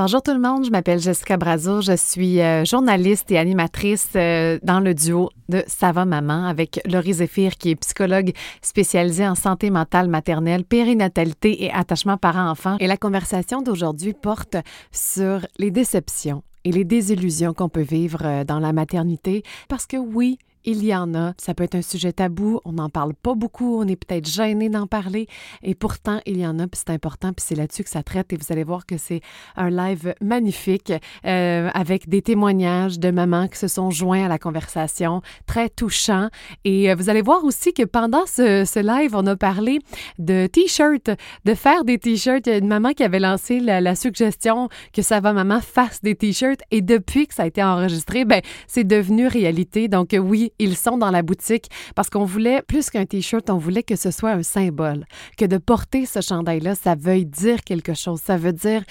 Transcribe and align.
Bonjour 0.00 0.22
tout 0.22 0.32
le 0.32 0.38
monde, 0.38 0.64
je 0.64 0.70
m'appelle 0.70 1.00
Jessica 1.00 1.36
Brazo, 1.36 1.80
je 1.80 1.96
suis 1.96 2.40
euh, 2.40 2.64
journaliste 2.64 3.32
et 3.32 3.36
animatrice 3.36 4.10
euh, 4.14 4.56
dans 4.62 4.78
le 4.78 4.94
duo 4.94 5.30
de 5.48 5.64
Ça 5.66 5.90
va 5.90 6.04
maman 6.04 6.46
avec 6.46 6.80
Laurie 6.88 7.14
Zéphir 7.14 7.56
qui 7.56 7.70
est 7.70 7.74
psychologue 7.74 8.30
spécialisée 8.62 9.26
en 9.26 9.34
santé 9.34 9.70
mentale 9.70 10.06
maternelle, 10.06 10.62
périnatalité 10.62 11.64
et 11.64 11.72
attachement 11.72 12.16
parent-enfant. 12.16 12.76
Et 12.78 12.86
la 12.86 12.96
conversation 12.96 13.60
d'aujourd'hui 13.60 14.12
porte 14.12 14.56
sur 14.92 15.44
les 15.58 15.72
déceptions 15.72 16.44
et 16.64 16.70
les 16.70 16.84
désillusions 16.84 17.52
qu'on 17.52 17.68
peut 17.68 17.80
vivre 17.80 18.20
euh, 18.24 18.44
dans 18.44 18.60
la 18.60 18.72
maternité 18.72 19.42
parce 19.68 19.86
que 19.86 19.96
oui, 19.96 20.38
il 20.64 20.84
y 20.84 20.94
en 20.94 21.14
a. 21.14 21.34
Ça 21.38 21.54
peut 21.54 21.64
être 21.64 21.74
un 21.74 21.82
sujet 21.82 22.12
tabou, 22.12 22.60
on 22.64 22.72
n'en 22.72 22.88
parle 22.88 23.14
pas 23.14 23.34
beaucoup, 23.34 23.80
on 23.80 23.86
est 23.86 23.96
peut-être 23.96 24.28
gêné 24.28 24.68
d'en 24.68 24.86
parler, 24.86 25.26
et 25.62 25.74
pourtant, 25.74 26.20
il 26.26 26.38
y 26.38 26.46
en 26.46 26.58
a, 26.58 26.66
puis 26.66 26.80
c'est 26.84 26.92
important, 26.92 27.32
puis 27.32 27.44
c'est 27.46 27.54
là-dessus 27.54 27.84
que 27.84 27.90
ça 27.90 28.02
traite, 28.02 28.32
et 28.32 28.36
vous 28.36 28.52
allez 28.52 28.64
voir 28.64 28.86
que 28.86 28.98
c'est 28.98 29.20
un 29.56 29.70
live 29.70 30.14
magnifique 30.20 30.92
euh, 31.24 31.70
avec 31.74 32.08
des 32.08 32.22
témoignages 32.22 32.98
de 32.98 33.10
mamans 33.10 33.48
qui 33.48 33.58
se 33.58 33.68
sont 33.68 33.90
joints 33.90 34.24
à 34.24 34.28
la 34.28 34.38
conversation, 34.38 35.22
très 35.46 35.68
touchant. 35.68 36.28
Et 36.64 36.90
euh, 36.90 36.94
vous 36.94 37.10
allez 37.10 37.22
voir 37.22 37.44
aussi 37.44 37.72
que 37.72 37.84
pendant 37.84 38.26
ce, 38.26 38.64
ce 38.64 38.80
live, 38.80 39.14
on 39.14 39.26
a 39.26 39.36
parlé 39.36 39.78
de 40.18 40.46
t-shirts, 40.46 41.10
de 41.44 41.54
faire 41.54 41.84
des 41.84 41.98
t-shirts. 41.98 42.46
Il 42.46 42.50
y 42.50 42.52
a 42.54 42.58
une 42.58 42.68
maman 42.68 42.92
qui 42.92 43.04
avait 43.04 43.20
lancé 43.20 43.60
la, 43.60 43.80
la 43.80 43.94
suggestion 43.94 44.68
que 44.92 45.02
ça 45.02 45.20
va 45.20 45.32
maman 45.32 45.60
fasse 45.60 46.02
des 46.02 46.14
t-shirts, 46.14 46.60
et 46.70 46.82
depuis 46.82 47.26
que 47.26 47.34
ça 47.34 47.44
a 47.44 47.46
été 47.46 47.62
enregistré, 47.62 48.24
ben 48.24 48.42
c'est 48.66 48.84
devenu 48.84 49.26
réalité. 49.26 49.88
Donc 49.88 50.14
oui, 50.18 50.47
ils 50.58 50.76
sont 50.76 50.98
dans 50.98 51.10
la 51.10 51.22
boutique 51.22 51.70
parce 51.94 52.10
qu'on 52.10 52.24
voulait, 52.24 52.62
plus 52.62 52.90
qu'un 52.90 53.06
T-shirt, 53.06 53.48
on 53.50 53.58
voulait 53.58 53.82
que 53.82 53.96
ce 53.96 54.10
soit 54.10 54.32
un 54.32 54.42
symbole, 54.42 55.04
que 55.36 55.44
de 55.44 55.58
porter 55.58 56.06
ce 56.06 56.20
chandail-là, 56.20 56.74
ça 56.74 56.94
veuille 56.94 57.26
dire 57.26 57.62
quelque 57.64 57.94
chose. 57.94 58.20
Ça 58.24 58.36
veut 58.36 58.52
dire 58.52 58.82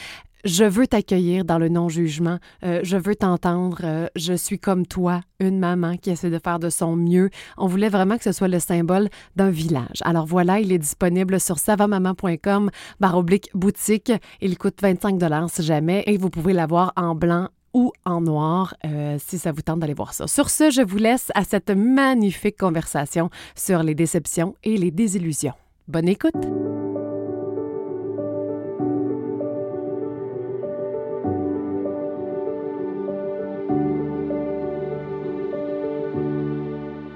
je 0.47 0.63
veux 0.63 0.87
t'accueillir 0.87 1.45
dans 1.45 1.57
le 1.57 1.67
non-jugement, 1.67 2.39
euh, 2.63 2.79
je 2.83 2.95
veux 2.97 3.15
t'entendre, 3.15 3.79
euh, 3.83 4.07
je 4.15 4.33
suis 4.33 4.59
comme 4.59 4.85
toi, 4.85 5.21
une 5.39 5.59
maman 5.59 5.97
qui 5.97 6.09
essaie 6.09 6.29
de 6.29 6.39
faire 6.39 6.59
de 6.59 6.69
son 6.69 6.95
mieux. 6.95 7.29
On 7.57 7.67
voulait 7.67 7.89
vraiment 7.89 8.17
que 8.17 8.23
ce 8.23 8.31
soit 8.31 8.47
le 8.47 8.59
symbole 8.59 9.09
d'un 9.35 9.49
village. 9.49 9.99
Alors 10.01 10.25
voilà, 10.25 10.59
il 10.59 10.71
est 10.71 10.77
disponible 10.77 11.39
sur 11.39 11.59
savamaman.com 11.59 12.69
baroblique 12.99 13.49
boutique. 13.53 14.11
Il 14.39 14.57
coûte 14.57 14.77
25 14.81 15.17
dollars 15.17 15.49
si 15.49 15.63
jamais 15.63 16.03
et 16.05 16.17
vous 16.17 16.29
pouvez 16.29 16.53
l'avoir 16.53 16.93
en 16.95 17.13
blanc 17.13 17.49
ou 17.73 17.91
en 18.05 18.21
noir 18.21 18.75
euh, 18.85 19.17
si 19.19 19.37
ça 19.37 19.51
vous 19.51 19.61
tente 19.61 19.79
d'aller 19.79 19.93
voir 19.93 20.13
ça. 20.13 20.27
Sur 20.27 20.49
ce, 20.49 20.69
je 20.69 20.81
vous 20.81 20.97
laisse 20.97 21.31
à 21.35 21.43
cette 21.43 21.69
magnifique 21.69 22.57
conversation 22.57 23.29
sur 23.55 23.83
les 23.83 23.95
déceptions 23.95 24.55
et 24.63 24.77
les 24.77 24.91
désillusions. 24.91 25.53
Bonne 25.87 26.09
écoute! 26.09 26.33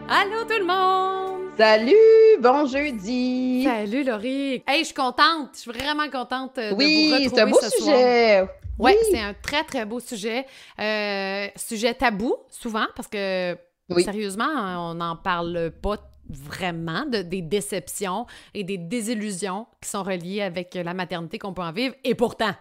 Allô 0.09 0.44
tout 0.44 0.59
le 0.59 0.66
monde! 0.66 1.11
Salut, 1.57 1.94
bon 2.39 2.66
jeudi. 2.66 3.63
Salut 3.66 4.03
Laurie. 4.03 4.63
Hey, 4.67 4.79
je 4.79 4.85
suis 4.85 4.94
contente, 4.94 5.49
je 5.53 5.59
suis 5.59 5.72
vraiment 5.72 6.09
contente 6.09 6.55
de 6.57 6.73
oui, 6.75 7.07
vous 7.09 7.13
retrouver 7.16 7.29
c'est 7.35 7.41
un 7.41 7.47
beau 7.47 7.57
ce 7.61 7.69
sujet. 7.69 8.38
soir. 8.39 8.47
Oui, 8.82 8.94
c'est 9.12 9.20
un 9.20 9.34
très 9.34 9.64
très 9.64 9.86
beau 9.86 10.00
sujet, 10.00 10.46
euh, 10.80 11.48
sujet 11.56 11.94
tabou 11.94 12.36
souvent 12.50 12.88
parce 12.96 13.08
que 13.08 13.58
Oui. 13.90 14.04
sérieusement, 14.04 14.50
on 14.90 14.96
n'en 14.96 15.16
parle 15.16 15.72
pas 15.82 15.98
vraiment 16.30 17.06
de, 17.06 17.22
des 17.22 17.42
déceptions 17.42 18.26
et 18.54 18.64
des 18.64 18.78
désillusions 18.78 19.68
qui 19.82 19.90
sont 19.90 20.04
reliées 20.04 20.42
avec 20.42 20.76
la 20.76 20.94
maternité 20.94 21.38
qu'on 21.40 21.54
peut 21.54 21.62
en 21.62 21.72
vivre. 21.74 21.94
Et 22.04 22.16
pourtant, 22.16 22.52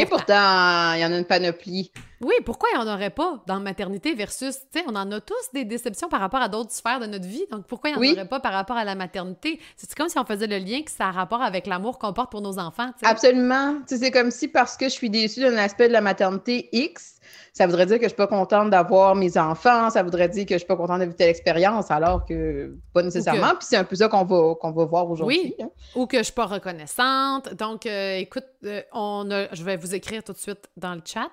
Et 0.00 0.06
pourtant, 0.06 0.92
il 0.94 1.00
y 1.00 1.04
en 1.04 1.12
a 1.12 1.18
une 1.18 1.24
panoplie. 1.24 1.90
oui, 2.20 2.34
pourquoi 2.44 2.68
il 2.72 2.78
n'y 2.78 2.84
en 2.88 2.92
aurait 2.94 3.10
pas 3.10 3.42
dans 3.46 3.54
la 3.54 3.60
maternité 3.60 4.14
versus, 4.14 4.56
tu 4.72 4.78
sais, 4.78 4.84
on 4.88 4.94
en 4.96 5.10
a 5.12 5.20
tous 5.20 5.34
des 5.52 5.64
déceptions 5.64 6.08
par 6.08 6.20
rapport 6.20 6.40
à 6.40 6.48
d'autres 6.48 6.72
sphères 6.72 7.00
de 7.00 7.06
notre 7.06 7.26
vie, 7.26 7.44
donc 7.50 7.66
pourquoi 7.66 7.90
il 7.90 7.92
n'y 7.94 7.98
en 7.98 8.00
Oui. 8.00 8.12
aurait 8.12 8.28
pas 8.28 8.40
par 8.40 8.52
rapport 8.52 8.76
à 8.76 8.84
la 8.84 8.94
maternité? 8.94 9.60
C'est 9.76 9.92
comme 9.94 10.08
si 10.08 10.18
on 10.18 10.24
faisait 10.24 10.46
le 10.46 10.58
lien 10.58 10.82
que 10.82 10.90
ça 10.90 11.06
a 11.08 11.10
rapport 11.10 11.42
avec 11.42 11.66
l'amour 11.66 11.98
qu'on 11.98 12.12
porte 12.12 12.30
pour 12.30 12.40
nos 12.40 12.58
enfants, 12.58 12.88
tu 12.98 13.04
sais? 13.04 13.06
Absolument. 13.10 13.74
Tu 13.88 13.96
sais, 13.96 14.04
c'est 14.04 14.10
comme 14.10 14.30
si 14.30 14.48
parce 14.48 14.76
que 14.76 14.86
je 14.86 14.90
suis 14.94 15.10
déçue 15.10 15.40
d'un 15.40 15.56
aspect 15.56 15.88
de 15.88 15.92
la 15.92 16.00
maternité 16.00 16.68
X, 16.72 17.16
ça 17.52 17.66
voudrait 17.66 17.86
dire 17.86 17.96
que 17.98 18.04
je 18.04 18.08
suis 18.08 18.16
pas 18.16 18.26
contente 18.26 18.70
d'avoir 18.70 19.14
mes 19.14 19.36
enfants, 19.38 19.90
ça 19.90 20.02
voudrait 20.02 20.28
dire 20.28 20.46
que 20.46 20.54
je 20.54 20.58
suis 20.58 20.66
pas 20.66 20.76
contente 20.76 20.98
de 21.00 21.04
vivre 21.04 21.16
telle 21.16 21.30
expérience, 21.30 21.90
alors 21.90 22.24
que 22.24 22.76
pas 22.92 23.02
nécessairement. 23.02 23.48
Puis 23.58 23.66
c'est 23.68 23.76
un 23.76 23.84
peu 23.84 23.96
ça 23.96 24.08
qu'on 24.08 24.24
va, 24.24 24.54
qu'on 24.54 24.70
va 24.72 24.84
voir 24.84 25.10
aujourd'hui. 25.10 25.54
hein. 25.60 25.70
ou 25.94 26.06
que 26.06 26.18
je 26.18 26.22
suis 26.24 26.32
pas 26.32 26.46
reconnaissante. 26.46 27.54
Donc, 27.54 27.86
euh, 27.86 28.16
écoute, 28.18 28.46
euh, 28.64 28.82
on 28.92 29.28
a- 29.30 29.52
je 29.54 29.62
vais 29.64 29.76
vous 29.76 29.94
écrire 29.94 30.22
tout 30.22 30.32
de 30.32 30.38
suite 30.38 30.68
dans 30.76 30.94
le 30.94 31.02
chat. 31.04 31.30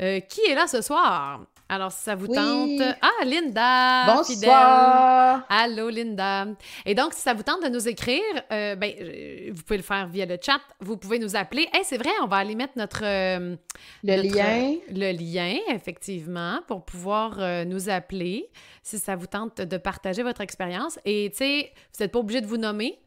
Euh, 0.00 0.20
qui 0.20 0.40
est 0.48 0.54
là 0.54 0.66
ce 0.68 0.80
soir? 0.80 1.40
Alors, 1.70 1.92
si 1.92 2.02
ça 2.02 2.14
vous 2.14 2.26
Oui. 2.26 2.34
tente... 2.34 2.96
Ah, 3.02 3.24
Linda! 3.26 4.22
fidèle. 4.24 4.48
Bonsoir. 4.48 5.44
Allô, 5.50 5.90
Linda. 5.90 6.46
Et 6.86 6.94
donc, 6.94 7.12
si 7.12 7.20
ça 7.20 7.34
vous 7.34 7.42
tente 7.42 7.62
de 7.62 7.68
nous 7.68 7.86
écrire, 7.88 8.22
euh, 8.50 8.74
ben, 8.74 8.90
euh, 9.00 9.50
vous 9.52 9.62
pouvez 9.62 9.76
le 9.76 9.82
faire 9.82 10.06
via 10.08 10.24
le 10.24 10.38
chat. 10.40 10.60
Vous 10.80 10.96
pouvez 10.96 11.18
nous 11.18 11.36
appeler. 11.36 11.68
Hey, 11.74 11.82
c'est 11.84 11.98
vrai, 11.98 12.10
on 12.22 12.26
va 12.26 12.36
aller 12.36 12.54
mettre 12.54 12.72
notre... 12.76 13.02
euh, 13.04 13.56
Le 14.02 14.16
notre- 14.16 14.34
lien. 14.34 14.74
Le 14.90 15.12
lien, 15.12 15.58
effectivement, 15.68 16.60
pour 16.66 16.84
pouvoir 16.84 17.36
euh, 17.38 17.64
nous 17.64 17.90
appeler 17.90 18.48
si 18.82 18.98
ça 18.98 19.14
vous 19.16 19.26
tente 19.26 19.58
de 19.60 19.76
partager 19.76 20.22
votre 20.22 20.40
expérience. 20.40 20.98
Et, 21.04 21.28
tu 21.32 21.36
sais, 21.38 21.72
vous 21.94 22.02
n'êtes 22.02 22.12
pas 22.12 22.18
obligé 22.20 22.40
de 22.40 22.46
vous 22.46 22.56
nommer. 22.56 22.98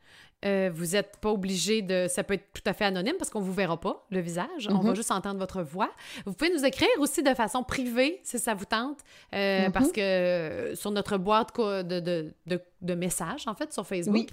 Euh, 0.43 0.71
vous 0.73 0.93
n'êtes 0.93 1.17
pas 1.17 1.29
obligé 1.29 1.81
de... 1.83 2.07
Ça 2.09 2.23
peut 2.23 2.33
être 2.33 2.51
tout 2.53 2.63
à 2.65 2.73
fait 2.73 2.85
anonyme 2.85 3.13
parce 3.19 3.29
qu'on 3.29 3.41
ne 3.41 3.45
vous 3.45 3.53
verra 3.53 3.79
pas, 3.79 4.05
le 4.09 4.19
visage. 4.21 4.67
On 4.71 4.79
va 4.79 4.89
Mhm. 4.89 4.95
juste 4.95 5.11
entendre 5.11 5.39
votre 5.39 5.61
voix. 5.61 5.91
Vous 6.25 6.33
pouvez 6.33 6.51
nous 6.51 6.65
écrire 6.65 6.89
aussi 6.97 7.21
de 7.21 7.33
façon 7.35 7.63
privée, 7.63 8.19
si 8.23 8.39
ça 8.39 8.55
vous 8.55 8.65
tente, 8.65 8.99
euh, 9.35 9.65
Mhm. 9.67 9.71
parce 9.71 9.91
que 9.91 10.01
euh, 10.01 10.75
sur 10.75 10.89
notre 10.91 11.17
boîte 11.17 11.55
de, 11.57 11.99
de, 11.99 12.33
de, 12.47 12.59
de 12.81 12.93
messages, 12.95 13.47
en 13.47 13.53
fait, 13.53 13.71
sur 13.71 13.85
Facebook, 13.85 14.15
Oui. 14.15 14.27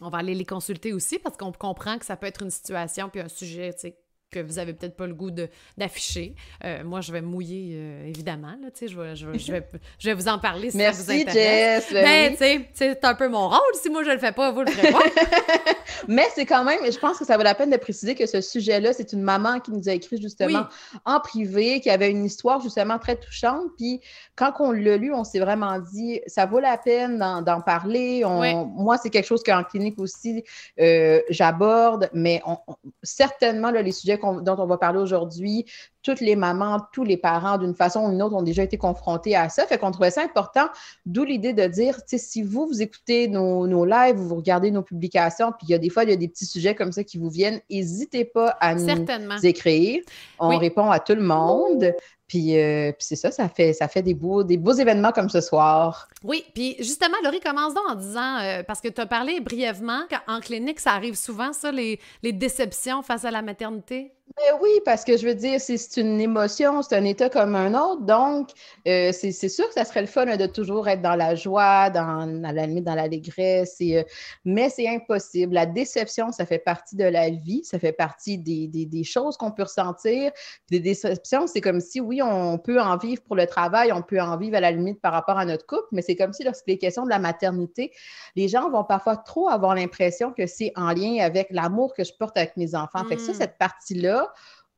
on 0.00 0.08
va 0.08 0.18
aller 0.18 0.34
les 0.34 0.46
consulter 0.46 0.92
aussi 0.94 1.18
parce 1.18 1.36
qu'on 1.36 1.52
comprend 1.52 1.98
que 1.98 2.06
ça 2.06 2.16
peut 2.16 2.26
être 2.26 2.42
une 2.42 2.50
situation 2.50 3.10
puis 3.10 3.20
un 3.20 3.28
sujet, 3.28 3.74
tu 3.74 3.80
sais, 3.80 3.98
que 4.30 4.40
vous 4.40 4.58
avez 4.58 4.72
peut-être 4.72 4.96
pas 4.96 5.06
le 5.06 5.14
goût 5.14 5.30
d'afficher. 5.78 6.34
Euh, 6.64 6.82
moi, 6.84 7.00
je 7.00 7.12
vais 7.12 7.20
mouiller, 7.20 7.72
euh, 7.74 8.06
évidemment, 8.06 8.54
là, 8.60 8.68
je 8.80 8.86
vais, 8.86 9.14
je, 9.16 9.26
vais, 9.26 9.38
je, 9.38 9.52
vais, 9.52 9.66
je 9.98 10.08
vais 10.08 10.14
vous 10.14 10.28
en 10.28 10.38
parler 10.38 10.70
si 10.70 10.78
ça 10.78 10.90
vous 10.90 11.04
Merci, 11.08 11.22
intéresse. 11.22 11.88
Jess. 11.90 11.92
Ben, 11.92 12.24
Oui. 12.24 12.32
tu 12.32 12.36
sais, 12.38 12.68
c'est 12.74 13.04
un 13.04 13.14
peu 13.14 13.28
mon 13.28 13.48
rôle. 13.48 13.58
Si 13.80 13.88
moi, 13.88 14.02
je 14.04 14.10
le 14.10 14.18
fais 14.18 14.32
pas, 14.32 14.50
vous 14.50 14.62
le 14.62 14.70
ferez 14.70 14.92
pas. 14.92 14.98
Mais 16.08 16.26
c'est 16.34 16.44
quand 16.44 16.64
même, 16.64 16.78
je 16.90 16.98
pense 16.98 17.18
que 17.18 17.24
ça 17.24 17.36
vaut 17.36 17.42
la 17.42 17.54
peine 17.54 17.70
de 17.70 17.76
préciser 17.76 18.14
que 18.14 18.26
ce 18.26 18.40
sujet-là, 18.40 18.92
c'est 18.92 19.12
une 19.12 19.22
maman 19.22 19.60
qui 19.60 19.70
nous 19.72 19.88
a 19.88 19.92
écrit 19.92 20.20
justement 20.20 20.66
en 21.04 21.20
privé, 21.20 21.80
qui 21.80 21.88
avait 21.90 22.10
une 22.10 22.24
histoire 22.24 22.60
justement 22.60 22.98
très 22.98 23.16
touchante. 23.16 23.62
Puis 23.78 24.00
quand 24.34 24.52
on 24.58 24.72
l'a 24.72 24.96
lu, 24.96 25.12
on 25.14 25.24
s'est 25.24 25.38
vraiment 25.40 25.78
dit, 25.78 26.20
ça 26.26 26.46
vaut 26.46 26.60
la 26.60 26.76
peine 26.78 27.18
d'en 27.18 27.42
d'en 27.42 27.60
parler. 27.60 28.24
On- 28.24 28.40
Oui. 28.40 28.54
Moi, 28.54 28.98
c'est 28.98 29.10
quelque 29.10 29.26
chose 29.26 29.42
qu'en 29.42 29.62
clinique 29.64 29.98
aussi, 29.98 30.44
euh, 30.80 31.20
j'aborde, 31.30 32.10
mais 32.12 32.42
on- 32.46 32.58
on- 32.66 32.76
certainement, 33.02 33.70
là, 33.70 33.80
les 33.82 33.92
sujets 33.92 34.15
dont 34.16 34.56
on 34.58 34.66
va 34.66 34.78
parler 34.78 34.98
aujourd'hui, 34.98 35.64
toutes 36.02 36.20
les 36.20 36.36
mamans, 36.36 36.80
tous 36.92 37.02
les 37.02 37.16
parents, 37.16 37.58
d'une 37.58 37.74
façon 37.74 38.04
ou 38.04 38.10
d'une 38.10 38.22
autre, 38.22 38.36
ont 38.36 38.42
déjà 38.42 38.62
été 38.62 38.78
confrontés 38.78 39.34
à 39.34 39.48
ça. 39.48 39.66
Fait 39.66 39.76
qu'on 39.78 39.90
trouvait 39.90 40.10
ça 40.12 40.22
important, 40.22 40.68
d'où 41.04 41.24
l'idée 41.24 41.52
de 41.52 41.66
dire, 41.66 41.98
si 42.06 42.42
vous, 42.42 42.66
vous 42.66 42.80
écoutez 42.80 43.26
nos, 43.28 43.66
nos 43.66 43.84
lives, 43.84 44.16
vous 44.16 44.36
regardez 44.36 44.70
nos 44.70 44.82
publications, 44.82 45.50
puis 45.50 45.66
il 45.68 45.70
y 45.72 45.74
a 45.74 45.78
des 45.78 45.90
fois, 45.90 46.04
il 46.04 46.10
y 46.10 46.12
a 46.12 46.16
des 46.16 46.28
petits 46.28 46.46
sujets 46.46 46.74
comme 46.74 46.92
ça 46.92 47.02
qui 47.02 47.18
vous 47.18 47.28
viennent, 47.30 47.60
n'hésitez 47.70 48.24
pas 48.24 48.56
à 48.60 48.74
nous 48.74 49.04
écrire. 49.44 50.02
On 50.38 50.50
Oui. 50.50 50.58
répond 50.58 50.90
à 50.90 51.00
tout 51.00 51.14
le 51.14 51.22
monde. 51.22 51.92
Puis, 52.28 52.58
euh, 52.58 52.90
puis 52.92 53.06
c'est 53.06 53.16
ça, 53.16 53.30
ça 53.30 53.48
fait, 53.48 53.72
ça 53.72 53.86
fait 53.86 54.02
des, 54.02 54.14
beaux, 54.14 54.42
des 54.42 54.56
beaux 54.56 54.72
événements 54.72 55.12
comme 55.12 55.28
ce 55.28 55.40
soir. 55.40 56.08
Oui, 56.24 56.44
puis 56.54 56.74
justement, 56.78 57.16
Laurie, 57.22 57.40
commence 57.40 57.72
donc 57.74 57.84
en 57.88 57.94
disant, 57.94 58.38
euh, 58.38 58.62
parce 58.64 58.80
que 58.80 58.88
tu 58.88 59.00
as 59.00 59.06
parlé 59.06 59.40
brièvement 59.40 60.02
qu'en 60.10 60.40
clinique, 60.40 60.80
ça 60.80 60.92
arrive 60.92 61.14
souvent, 61.14 61.52
ça, 61.52 61.70
les, 61.70 62.00
les 62.22 62.32
déceptions 62.32 63.02
face 63.02 63.24
à 63.24 63.30
la 63.30 63.42
maternité? 63.42 64.12
Mais 64.38 64.58
oui, 64.60 64.68
parce 64.84 65.04
que 65.04 65.16
je 65.16 65.24
veux 65.24 65.34
dire, 65.36 65.60
c'est 65.60 65.96
une 65.98 66.20
émotion, 66.20 66.82
c'est 66.82 66.96
un 66.96 67.04
état 67.04 67.30
comme 67.30 67.54
un 67.54 67.72
autre. 67.74 68.02
Donc, 68.02 68.50
euh, 68.86 69.10
c'est 69.12 69.30
sûr 69.48 69.66
que 69.68 69.72
ça 69.74 69.84
serait 69.84 70.00
le 70.02 70.08
fun 70.08 70.26
hein, 70.26 70.36
de 70.36 70.46
toujours 70.46 70.88
être 70.88 71.00
dans 71.00 71.14
la 71.14 71.36
joie, 71.36 71.88
dans, 71.90 72.42
à 72.44 72.52
la 72.52 72.66
limite 72.66 72.84
dans 72.84 72.96
l'allégresse. 72.96 73.76
euh, 73.80 74.02
mais 74.44 74.68
c'est 74.68 74.88
impossible. 74.88 75.54
La 75.54 75.64
déception, 75.64 76.32
ça 76.32 76.44
fait 76.44 76.58
partie 76.58 76.96
de 76.96 77.04
la 77.04 77.30
vie, 77.30 77.62
ça 77.64 77.78
fait 77.78 77.92
partie 77.92 78.36
des, 78.36 78.66
des- 78.66 78.84
des 78.84 79.04
choses 79.04 79.36
qu'on 79.36 79.52
peut 79.52 79.62
ressentir. 79.62 80.32
Des 80.70 80.80
déceptions, 80.80 81.46
c'est 81.46 81.60
comme 81.60 81.80
si, 81.80 82.00
oui, 82.00 82.20
on 82.20 82.58
peut 82.58 82.80
en 82.80 82.96
vivre 82.98 83.22
pour 83.22 83.36
le 83.36 83.46
travail, 83.46 83.92
on 83.92 84.02
peut 84.02 84.20
en 84.20 84.36
vivre 84.36 84.56
à 84.56 84.60
la 84.60 84.72
limite 84.72 85.00
par 85.00 85.12
rapport 85.12 85.38
à 85.38 85.44
notre 85.46 85.64
couple, 85.66 85.86
mais 85.92 86.02
c'est 86.02 86.16
comme 86.16 86.32
si 86.32 86.42
lorsqu'il 86.42 86.74
est 86.74 86.78
question 86.78 87.04
de 87.04 87.10
la 87.10 87.20
maternité, 87.20 87.92
les 88.34 88.48
gens 88.48 88.68
vont 88.70 88.84
parfois 88.84 89.16
trop 89.16 89.48
avoir 89.48 89.74
l'impression 89.76 90.32
que 90.32 90.46
c'est 90.46 90.72
en 90.74 90.90
lien 90.92 91.24
avec 91.24 91.46
l'amour 91.50 91.94
que 91.94 92.02
je 92.04 92.12
porte 92.12 92.36
avec 92.36 92.56
mes 92.56 92.74
enfants. 92.74 93.04
Fait 93.08 93.14
que 93.16 93.22
ça, 93.22 93.32
Mm. 93.32 93.34
cette 93.36 93.56
partie-là, 93.58 94.15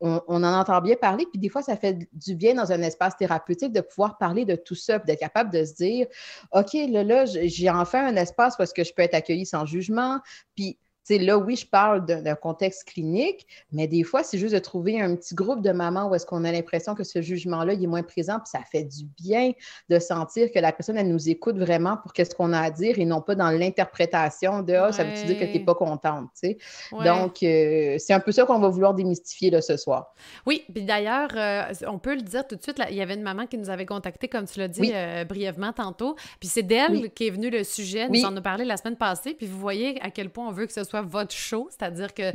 on, 0.00 0.20
en 0.29 0.44
entend 0.44 0.81
bien 0.81 0.96
parler, 0.96 1.26
puis 1.26 1.40
des 1.40 1.49
fois, 1.49 1.62
ça 1.62 1.76
fait 1.76 2.08
du 2.12 2.37
bien 2.37 2.55
dans 2.55 2.70
un 2.70 2.82
espace 2.82 3.17
thérapeutique 3.17 3.73
de 3.73 3.81
pouvoir 3.81 4.17
parler 4.19 4.44
de 4.44 4.55
tout 4.55 4.76
ça, 4.76 4.99
d'être 5.00 5.19
capable 5.19 5.52
de 5.52 5.64
se 5.64 5.75
dire, 5.75 6.06
OK, 6.52 6.75
là, 6.75 7.02
là, 7.02 7.25
j'ai 7.26 7.70
enfin 7.70 8.06
un 8.06 8.17
espace 8.17 8.56
où 8.58 8.64
que 8.73 8.85
je 8.85 8.94
peux 8.94 9.02
être 9.02 9.14
accueillie 9.14 9.46
sans 9.46 9.67
jugement, 9.67 10.20
puis 10.55 10.79
sais, 11.14 11.19
là, 11.19 11.38
oui, 11.38 11.56
je 11.56 11.66
parle 11.66 12.05
d'un 12.05 12.34
contexte 12.34 12.84
clinique, 12.84 13.46
mais 13.72 13.87
des 13.87 14.02
fois, 14.02 14.22
c'est 14.22 14.38
juste 14.38 14.55
de 14.55 14.58
trouver 14.58 15.00
un 15.00 15.16
petit 15.16 15.34
groupe 15.34 15.62
de 15.62 15.70
mamans 15.70 16.08
où 16.08 16.14
est-ce 16.14 16.26
qu'on 16.26 16.44
a 16.44 16.52
l'impression 16.52 16.94
que 16.94 17.05
ce 17.05 17.22
jugement-là, 17.22 17.75
il 17.75 17.82
est 17.82 17.87
moins 17.87 18.02
présent, 18.02 18.38
puis 18.38 18.50
ça 18.50 18.60
fait 18.70 18.84
du 18.84 19.05
bien 19.22 19.52
de 19.88 19.99
sentir 19.99 20.50
que 20.52 20.58
la 20.58 20.72
personne, 20.72 20.96
elle 20.96 21.08
nous 21.08 21.28
écoute 21.28 21.58
vraiment 21.58 21.96
pour 21.96 22.12
qu'est-ce 22.12 22.34
qu'on 22.34 22.52
a 22.52 22.60
à 22.60 22.70
dire 22.70 22.99
et 22.99 23.05
non 23.05 23.20
pas 23.20 23.34
dans 23.34 23.50
l'interprétation 23.50 24.62
de 24.62 24.75
Ah, 24.75 24.93
ça 24.93 25.05
veut 25.05 25.12
dire 25.12 25.38
que 25.38 25.44
tu 25.44 25.58
n'es 25.58 25.64
pas 25.64 25.75
contente, 25.75 26.28
tu 26.40 26.49
sais? 26.49 26.58
Donc, 26.93 27.43
euh, 27.43 27.96
c'est 27.99 28.12
un 28.12 28.20
peu 28.20 28.32
ça 28.32 28.44
qu'on 28.44 28.58
va 28.58 28.69
vouloir 28.69 28.94
démystifier 28.94 29.50
là, 29.50 29.61
ce 29.62 29.76
soir. 29.76 30.14
Oui, 30.46 30.64
puis 30.72 30.82
d'ailleurs, 30.82 31.31
euh, 31.37 31.72
on 31.87 31.99
peut 31.99 32.14
le 32.14 32.22
dire 32.22 32.46
tout 32.46 32.56
de 32.56 32.62
suite, 32.62 32.81
il 32.90 32.96
y 32.96 33.00
avait 33.00 33.14
une 33.14 33.22
maman 33.22 33.46
qui 33.46 33.58
nous 33.58 33.70
avait 33.70 33.87
contacté, 33.87 34.28
comme 34.28 34.46
tu 34.46 34.58
l'as 34.58 34.69
dit 34.69 34.93
euh, 34.94 35.25
brièvement 35.25 35.72
tantôt, 35.72 36.16
puis 36.40 36.49
c'est 36.49 36.62
d'elle 36.62 37.11
qui 37.12 37.26
est 37.26 37.31
venu 37.31 37.50
le 37.50 37.64
sujet, 37.64 38.08
nous 38.08 38.25
en 38.25 38.37
a 38.37 38.40
parlé 38.40 38.64
la 38.64 38.76
semaine 38.76 38.96
passée, 38.96 39.34
puis 39.34 39.46
vous 39.46 39.58
voyez 39.58 40.00
à 40.02 40.11
quel 40.11 40.31
point 40.31 40.49
on 40.49 40.52
veut 40.52 40.66
que 40.66 40.72
ce 40.72 40.84
soit 40.84 40.98
votre 41.03 41.35
show, 41.35 41.69
c'est-à-dire 41.71 42.15
que 42.15 42.33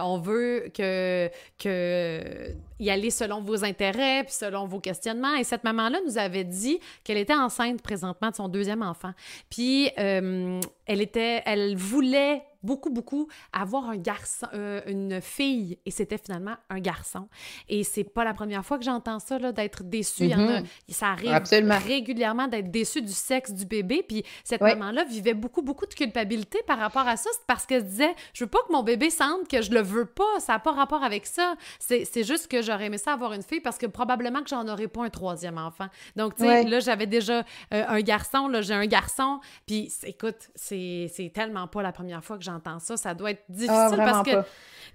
on 0.00 0.18
veut 0.18 0.70
que, 0.74 1.30
que 1.58 2.54
y 2.78 2.90
aller 2.90 3.10
selon 3.10 3.40
vos 3.40 3.64
intérêts, 3.64 4.24
puis 4.24 4.34
selon 4.34 4.66
vos 4.66 4.80
questionnements. 4.80 5.34
Et 5.34 5.44
cette 5.44 5.64
maman-là 5.64 5.98
nous 6.06 6.18
avait 6.18 6.44
dit 6.44 6.78
qu'elle 7.02 7.18
était 7.18 7.34
enceinte 7.34 7.82
présentement 7.82 8.30
de 8.30 8.36
son 8.36 8.48
deuxième 8.48 8.82
enfant. 8.82 9.12
Puis 9.50 9.90
elle 9.96 11.00
était, 11.00 11.42
elle 11.46 11.76
voulait 11.76 12.42
beaucoup, 12.64 12.90
beaucoup 12.90 13.28
avoir 13.52 13.90
un 13.90 13.96
garçon, 13.96 14.46
euh, 14.54 14.80
une 14.86 15.20
fille, 15.20 15.78
et 15.84 15.90
c'était 15.90 16.18
finalement 16.18 16.56
un 16.70 16.80
garçon. 16.80 17.28
Et 17.68 17.84
c'est 17.84 18.04
pas 18.04 18.24
la 18.24 18.32
première 18.32 18.64
fois 18.64 18.78
que 18.78 18.84
j'entends 18.84 19.18
ça, 19.18 19.38
d'être 19.52 19.84
déçu. 19.84 20.24
Mm-hmm. 20.24 20.64
ça 20.88 21.08
arrive 21.08 21.32
régulièrement 21.86 22.48
d'être 22.48 22.70
déçu 22.70 23.02
du 23.02 23.12
sexe 23.12 23.52
du 23.52 23.66
bébé. 23.66 24.02
Puis 24.06 24.24
cette 24.42 24.62
maman-là 24.62 25.04
vivait 25.04 25.34
beaucoup, 25.34 25.62
beaucoup 25.62 25.86
de 25.86 25.94
culpabilité 25.94 26.58
par 26.66 26.78
rapport 26.78 27.06
à 27.06 27.16
ça. 27.16 27.28
C'est 27.34 27.46
parce 27.46 27.66
qu'elle 27.66 27.82
se 27.82 27.88
disait, 27.88 28.14
je 28.32 28.44
veux 28.44 28.50
pas 28.50 28.60
que 28.66 28.72
mon 28.72 28.82
bébé 28.82 29.10
sente 29.10 29.46
que 29.48 29.60
je 29.60 29.70
le 29.70 29.82
veux 29.82 30.06
pas. 30.06 30.40
Ça 30.40 30.54
n'a 30.54 30.58
pas 30.58 30.72
rapport 30.72 31.04
avec 31.04 31.26
ça. 31.26 31.56
C'est 31.78 32.24
juste 32.24 32.48
que 32.48 32.62
j'aurais 32.64 32.86
aimé 32.86 32.98
ça 32.98 33.12
avoir 33.12 33.32
une 33.32 33.42
fille 33.42 33.60
parce 33.60 33.78
que 33.78 33.86
probablement 33.86 34.42
que 34.42 34.48
j'en 34.48 34.66
aurais 34.66 34.88
pas 34.88 35.04
un 35.04 35.10
troisième 35.10 35.58
enfant. 35.58 35.86
Donc, 36.16 36.36
tu 36.36 36.42
sais, 36.42 36.64
là, 36.64 36.80
j'avais 36.80 37.06
déjà 37.06 37.44
euh, 37.72 37.84
un 37.88 38.00
garçon, 38.00 38.48
là, 38.48 38.62
j'ai 38.62 38.74
un 38.74 38.86
garçon. 38.86 39.40
Puis, 39.66 39.92
écoute, 40.04 40.50
c'est 40.54 41.32
tellement 41.34 41.68
pas 41.68 41.82
la 41.82 41.92
première 41.92 42.24
fois 42.24 42.36
que 42.38 42.44
j'en 42.44 42.56
entends 42.56 42.78
ça, 42.78 42.96
ça 42.96 43.14
doit 43.14 43.30
être 43.30 43.44
ah, 43.48 43.52
difficile 43.52 43.96
parce 43.96 44.28
que 44.28 44.48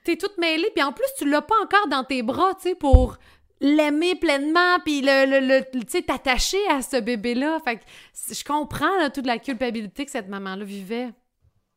t'es 0.04 0.16
toute 0.16 0.38
mêlée, 0.38 0.71
puis 0.74 0.83
en 0.83 0.92
plus, 0.92 1.07
tu 1.18 1.30
l'as 1.30 1.42
pas 1.42 1.56
encore 1.63 1.88
dans 1.88 2.04
tes 2.04 2.24
bras, 2.24 2.54
tu 2.56 2.69
sais, 2.69 2.75
pour 2.75 3.18
l'aimer 3.62 4.15
pleinement, 4.15 4.80
puis 4.83 5.01
le, 5.01 5.25
le, 5.45 5.63
tu 5.72 5.80
sais, 5.88 6.01
t'attacher 6.01 6.65
à 6.69 6.81
ce 6.81 6.98
bébé-là. 6.98 7.60
Fait 7.63 7.77
que 7.77 7.83
je 8.33 8.44
comprends 8.44 9.10
toute 9.13 9.25
la 9.25 9.38
culpabilité 9.38 10.06
que 10.06 10.12
cette 10.12 10.30
maman-là 10.30 10.63
vivait. 10.63 11.10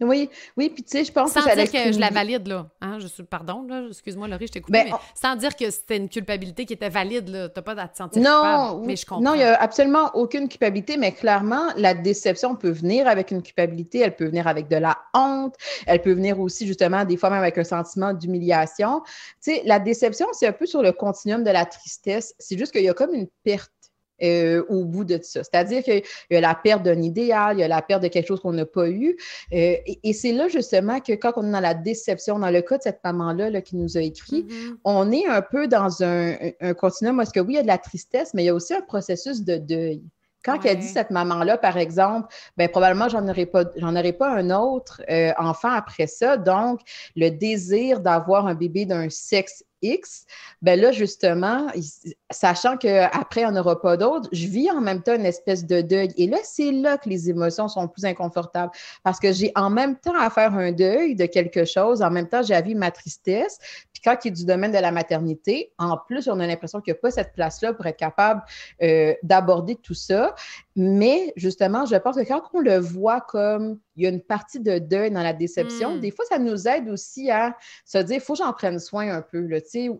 Oui, 0.05 0.31
oui, 0.57 0.71
puis 0.71 0.83
tu 0.83 0.91
sais, 0.91 1.05
je 1.05 1.13
pense 1.13 1.33
sans 1.33 1.43
que 1.43 1.55
dire 1.55 1.71
que 1.71 1.93
je 1.93 1.99
la 1.99 2.11
valide, 2.11 2.47
là. 2.47 2.67
Hein, 2.81 2.99
je 3.01 3.07
suis, 3.07 3.23
pardon, 3.23 3.65
là, 3.69 3.87
excuse-moi, 3.89 4.29
Laurie, 4.29 4.47
je 4.47 4.53
t'ai 4.53 4.61
coupé, 4.61 4.85
ben, 4.85 4.91
mais 4.91 4.99
sans 5.15 5.37
dire 5.37 5.55
que 5.57 5.71
c'était 5.71 5.97
une 5.97 6.09
culpabilité 6.09 6.65
qui 6.65 6.73
était 6.73 6.89
valide, 6.89 7.29
là. 7.29 7.49
T'as 7.49 7.63
pas 7.63 7.73
à 7.73 7.89
te 7.89 7.97
sentir 7.97 8.23
non, 8.23 8.83
mais 8.85 8.97
je 8.97 9.07
comprends. 9.07 9.23
Non, 9.23 9.35
il 9.35 9.39
n'y 9.39 9.45
a 9.45 9.61
absolument 9.61 10.11
aucune 10.15 10.49
culpabilité, 10.49 10.97
mais 10.97 11.13
clairement, 11.13 11.69
la 11.77 11.95
déception 11.95 12.55
peut 12.57 12.71
venir 12.71 13.07
avec 13.09 13.31
une 13.31 13.43
culpabilité, 13.43 14.01
elle 14.01 14.17
peut 14.17 14.27
venir 14.27 14.47
avec 14.47 14.69
de 14.69 14.77
la 14.77 14.99
honte, 15.15 15.55
elle 15.87 16.01
peut 16.03 16.13
venir 16.13 16.39
aussi, 16.41 16.67
justement, 16.67 17.05
des 17.05 17.17
fois 17.17 17.31
même 17.31 17.41
avec 17.41 17.59
un 17.59 17.65
sentiment 17.65 18.13
d'humiliation. 18.13 19.03
Tu 19.43 19.53
sais, 19.53 19.63
la 19.65 19.79
déception, 19.79 20.27
c'est 20.33 20.47
un 20.47 20.53
peu 20.53 20.67
sur 20.67 20.83
le 20.83 20.93
continuum 20.93 21.45
de 21.45 21.51
la 21.51 21.65
tristesse. 21.65 22.35
C'est 22.39 22.59
juste 22.59 22.73
qu'il 22.73 22.83
y 22.83 22.89
a 22.89 22.95
comme 22.95 23.15
une 23.15 23.29
perte 23.45 23.71
euh, 24.23 24.65
au 24.69 24.85
bout 24.85 25.05
de 25.05 25.19
ça. 25.23 25.43
C'est-à-dire 25.45 25.83
qu'il 25.83 26.03
y 26.31 26.37
a 26.37 26.41
la 26.41 26.55
perte 26.55 26.83
d'un 26.83 27.01
idéal, 27.01 27.57
il 27.57 27.61
y 27.61 27.65
a 27.65 27.69
la 27.69 27.83
perte 27.83 28.03
de 28.03 28.09
quelque 28.09 28.29
chose 28.29 28.41
qu'on 28.41 28.53
n'a 28.53 28.67
pas 28.67 28.89
eu. 28.89 29.17
Euh, 29.53 29.77
et, 29.87 30.13
c'est 30.13 30.33
là 30.33 30.49
justement 30.49 31.01
que 31.01 31.13
quand 31.13 31.33
on 31.37 31.49
est 31.49 31.53
dans 31.53 31.61
la 31.61 31.75
déception, 31.75 32.39
dans 32.39 32.51
le 32.51 32.63
cas 32.63 32.79
de 32.79 32.83
cette 32.83 33.01
maman-là 33.05 33.61
qui 33.63 33.77
nous 33.77 33.97
a 33.97 34.01
écrit, 34.01 34.45
mm-hmm. 34.45 34.77
on 34.85 35.11
est 35.11 35.27
un 35.27 35.43
peu 35.43 35.69
dans 35.69 36.03
un, 36.03 36.37
un 36.61 36.75
continuum 36.75 37.17
parce 37.17 37.33
que 37.33 37.41
oui, 37.41 37.55
il 37.55 37.57
y 37.57 37.59
a 37.59 37.63
de 37.63 37.67
la 37.67 37.79
tristesse, 37.79 38.35
mais 38.35 38.43
il 38.45 38.47
y 38.47 38.51
a 38.51 38.55
aussi 38.55 38.75
un 38.75 38.83
processus 38.83 39.43
de 39.43 39.57
deuil. 39.57 40.03
Quand 40.45 40.65
elle 40.65 40.79
dit 40.79 40.89
cette 40.89 41.11
maman-là, 41.11 41.57
par 41.57 41.77
exemple, 41.77 42.35
ben 42.57 42.69
probablement 42.69 43.09
j'en 43.09 43.29
aurais 43.29 43.47
pas, 43.47 43.65
j'en 43.77 43.95
aurais 43.95 44.13
pas 44.13 44.29
un 44.29 44.51
autre 44.51 45.01
euh, 45.09 45.33
enfant 45.39 45.71
après 45.71 46.09
ça. 46.09 46.37
Donc, 46.37 46.81
le 47.15 47.31
désir 47.31 48.01
d'avoir 48.01 48.47
un 48.47 48.55
bébé 48.55 48.85
d'un 48.85 49.09
sexe 49.09 49.65
X, 49.83 50.27
ben 50.63 50.81
là, 50.81 50.93
justement, 50.93 51.67
sachant 52.31 52.77
qu'après, 52.77 53.45
on 53.45 53.53
n'aura 53.53 53.81
pas 53.81 53.97
d'autres, 53.97 54.29
je 54.33 54.47
vis 54.47 54.71
en 54.71 54.81
même 54.81 55.03
temps 55.03 55.15
une 55.15 55.27
espèce 55.27 55.67
de 55.67 55.81
deuil. 55.81 56.09
Et 56.17 56.27
là, 56.27 56.39
c'est 56.45 56.71
là 56.71 56.99
que 56.99 57.09
les 57.09 57.29
émotions 57.29 57.69
sont 57.69 57.89
plus 57.89 58.05
inconfortables 58.05 58.73
parce 59.03 59.19
que 59.19 59.33
j'ai 59.33 59.53
en 59.57 59.71
même 59.71 59.97
temps 59.97 60.19
à 60.19 60.31
faire 60.31 60.55
un 60.55 60.73
deuil 60.73 61.15
de 61.15 61.27
quelque 61.27 61.65
chose, 61.65 62.03
en 62.03 62.11
même 62.11 62.29
temps, 62.29 62.43
j'ai 62.43 62.55
à 62.55 62.61
vivre 62.61 62.79
ma 62.79 62.91
tristesse. 62.91 63.59
Puis 63.93 64.03
quand 64.05 64.17
il 64.25 64.29
est 64.29 64.33
du 64.33 64.45
domaine 64.45 64.73
de 64.73 64.79
la 64.79 64.93
maternité, 64.93 65.73
en 65.79 65.97
plus, 65.97 66.29
on 66.29 66.41
a 66.41 66.47
l'impression 66.47 66.81
qu'il 66.81 66.93
n'y 66.93 66.99
a 66.99 67.01
pas 67.01 67.11
cette 67.11 67.33
place-là 67.33 67.73
pour 67.75 67.87
être 67.87 67.97
capable 67.97 68.43
euh, 68.83 69.15
d'aborder 69.23 69.77
tout 69.77 69.95
ça. 69.95 70.35
Mais 70.77 71.33
justement, 71.37 71.85
je 71.87 71.97
pense 71.97 72.17
que 72.17 72.27
quand 72.27 72.43
on 72.55 72.61
le 72.61 72.79
voit 72.79 73.21
comme 73.21 73.79
il 73.97 74.05
y 74.05 74.07
a 74.07 74.09
une 74.09 74.23
partie 74.23 74.61
de 74.61 74.79
deuil 74.79 75.11
dans 75.11 75.23
la 75.23 75.33
déception, 75.33 75.97
hmm. 75.97 76.01
des 76.01 76.11
fois, 76.11 76.25
ça 76.27 76.39
nous 76.39 76.67
aide 76.69 76.89
aussi 76.89 77.31
à 77.31 77.57
se 77.85 77.99
dire, 77.99 78.17
il 78.17 78.21
faut 78.21 78.33
que 78.35 78.39
j'en 78.39 78.53
prenne 78.53 78.79
soin 78.79 79.09
un 79.09 79.23
peu. 79.23 79.49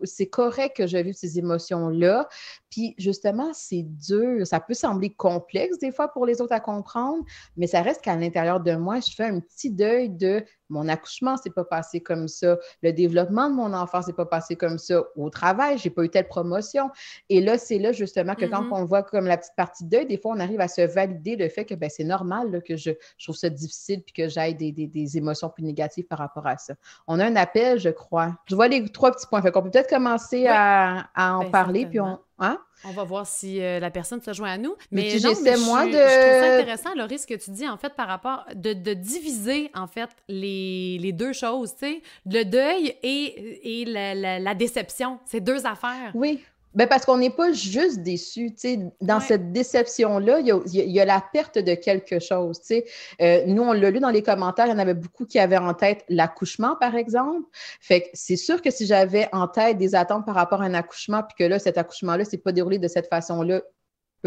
C'est 0.03 0.29
correct 0.29 0.77
que 0.77 0.87
je 0.87 0.97
vive 0.97 1.13
ces 1.13 1.37
émotions-là. 1.37 2.27
Puis 2.73 2.95
justement, 2.97 3.51
c'est 3.53 3.83
dur. 3.83 4.47
Ça 4.47 4.59
peut 4.59 4.73
sembler 4.73 5.11
complexe 5.11 5.77
des 5.77 5.91
fois 5.91 6.07
pour 6.07 6.25
les 6.25 6.41
autres 6.41 6.53
à 6.53 6.59
comprendre, 6.59 7.23
mais 7.55 7.67
ça 7.67 7.83
reste 7.83 8.01
qu'à 8.01 8.15
l'intérieur 8.15 8.61
de 8.61 8.73
moi, 8.75 8.99
je 8.99 9.13
fais 9.13 9.25
un 9.25 9.39
petit 9.39 9.69
deuil 9.69 10.09
de 10.09 10.43
mon 10.73 10.87
accouchement 10.87 11.37
s'est 11.37 11.51
pas 11.51 11.63
passé 11.63 12.01
comme 12.01 12.27
ça, 12.27 12.57
le 12.81 12.91
développement 12.91 13.49
de 13.49 13.55
mon 13.55 13.73
enfant 13.73 14.01
s'est 14.01 14.13
pas 14.13 14.25
passé 14.25 14.55
comme 14.55 14.77
ça, 14.77 15.03
au 15.15 15.29
travail, 15.29 15.77
j'ai 15.77 15.89
pas 15.89 16.03
eu 16.03 16.09
telle 16.09 16.27
promotion. 16.27 16.89
Et 17.29 17.41
là, 17.41 17.57
c'est 17.57 17.77
là 17.77 17.91
justement 17.91 18.35
que 18.35 18.45
quand 18.45 18.63
mm-hmm. 18.63 18.81
on 18.81 18.85
voit 18.85 19.03
comme 19.03 19.25
la 19.25 19.37
petite 19.37 19.55
partie 19.55 19.85
de 19.85 19.89
deuil, 19.89 20.05
des 20.07 20.17
fois, 20.17 20.33
on 20.35 20.39
arrive 20.39 20.59
à 20.59 20.67
se 20.67 20.81
valider 20.81 21.35
le 21.35 21.47
fait 21.47 21.65
que 21.65 21.75
ben, 21.75 21.89
c'est 21.89 22.03
normal 22.03 22.61
que 22.67 22.75
je, 22.75 22.91
trouve 23.23 23.35
ça 23.35 23.49
difficile 23.49 24.01
puis 24.01 24.13
que 24.13 24.27
j'aille 24.27 24.55
des, 24.55 25.17
émotions 25.17 25.49
plus 25.49 25.63
négatives 25.63 26.05
par 26.05 26.19
rapport 26.19 26.47
à 26.47 26.57
ça. 26.57 26.73
On 27.07 27.19
a 27.19 27.25
un 27.25 27.35
appel, 27.35 27.79
je 27.79 27.89
crois. 27.89 28.35
Je 28.45 28.55
vois 28.55 28.67
les 28.67 28.83
trois 28.89 29.11
petits 29.11 29.27
points. 29.27 29.41
Fait 29.41 29.51
qu'on 29.51 29.61
peut 29.61 29.69
peut-être 29.69 29.89
commencer 29.89 30.47
à, 30.47 31.07
en 31.15 31.43
ben, 31.43 31.51
parler, 31.51 31.85
puis 31.85 31.99
on, 31.99 32.19
Hein? 32.39 32.59
On 32.85 32.91
va 32.91 33.03
voir 33.03 33.25
si 33.27 33.61
euh, 33.61 33.79
la 33.79 33.91
personne 33.91 34.21
se 34.21 34.33
joint 34.33 34.51
à 34.51 34.57
nous. 34.57 34.75
Mais, 34.91 35.13
mais, 35.13 35.19
non, 35.19 35.33
mais 35.43 35.55
je, 35.55 35.65
moi 35.65 35.85
de... 35.85 35.91
je 35.91 35.97
trouve 35.97 36.41
ça 36.41 36.55
intéressant, 36.57 36.95
le 36.95 37.03
risque 37.03 37.29
que 37.29 37.35
tu 37.35 37.51
dis, 37.51 37.67
en 37.67 37.77
fait, 37.77 37.93
par 37.93 38.07
rapport 38.07 38.45
de, 38.55 38.73
de 38.73 38.93
diviser, 38.93 39.69
en 39.75 39.87
fait, 39.87 40.09
les, 40.27 40.97
les 40.99 41.11
deux 41.11 41.31
choses, 41.33 41.73
tu 41.73 41.85
sais, 41.85 42.01
le 42.25 42.43
deuil 42.43 42.95
et, 43.03 43.81
et 43.81 43.85
la, 43.85 44.15
la, 44.15 44.39
la 44.39 44.55
déception. 44.55 45.19
C'est 45.25 45.41
deux 45.41 45.65
affaires. 45.65 46.11
Oui. 46.15 46.43
Ben 46.75 46.87
parce 46.87 47.05
qu'on 47.05 47.17
n'est 47.17 47.29
pas 47.29 47.51
juste 47.51 47.99
déçu. 47.99 48.53
Dans 49.01 49.19
cette 49.19 49.51
déception-là, 49.51 50.39
il 50.39 50.47
y, 50.47 50.99
a, 50.99 51.05
la 51.05 51.23
perte 51.33 51.59
de 51.59 51.75
quelque 51.75 52.19
chose. 52.19 52.59
Euh, 53.21 53.43
nous, 53.45 53.61
on 53.61 53.73
l'a 53.73 53.91
lu 53.91 53.99
dans 53.99 54.09
les 54.09 54.23
commentaires, 54.23 54.65
il 54.65 54.71
y 54.71 54.73
en 54.73 54.79
avait 54.79 54.93
beaucoup 54.93 55.25
qui 55.25 55.39
avaient 55.39 55.57
en 55.57 55.73
tête 55.73 56.03
l'accouchement, 56.09 56.75
par 56.79 56.95
exemple. 56.95 57.47
Fait 57.79 58.01
que 58.01 58.07
c'est 58.13 58.35
sûr 58.35 58.61
que 58.61 58.71
si 58.71 58.85
j'avais 58.87 59.29
en 59.31 59.47
tête 59.47 59.77
des 59.77 59.93
attentes 59.93 60.25
par 60.25 60.35
rapport 60.35 60.61
à 60.61 60.65
un 60.65 60.73
accouchement, 60.73 61.21
puis 61.23 61.35
que 61.37 61.43
là, 61.43 61.59
cet 61.59 61.77
accouchement-là 61.77 62.23
ne 62.23 62.29
s'est 62.29 62.37
pas 62.37 62.51
déroulé 62.51 62.79
de 62.79 62.87
cette 62.87 63.07
façon-là, 63.07 63.61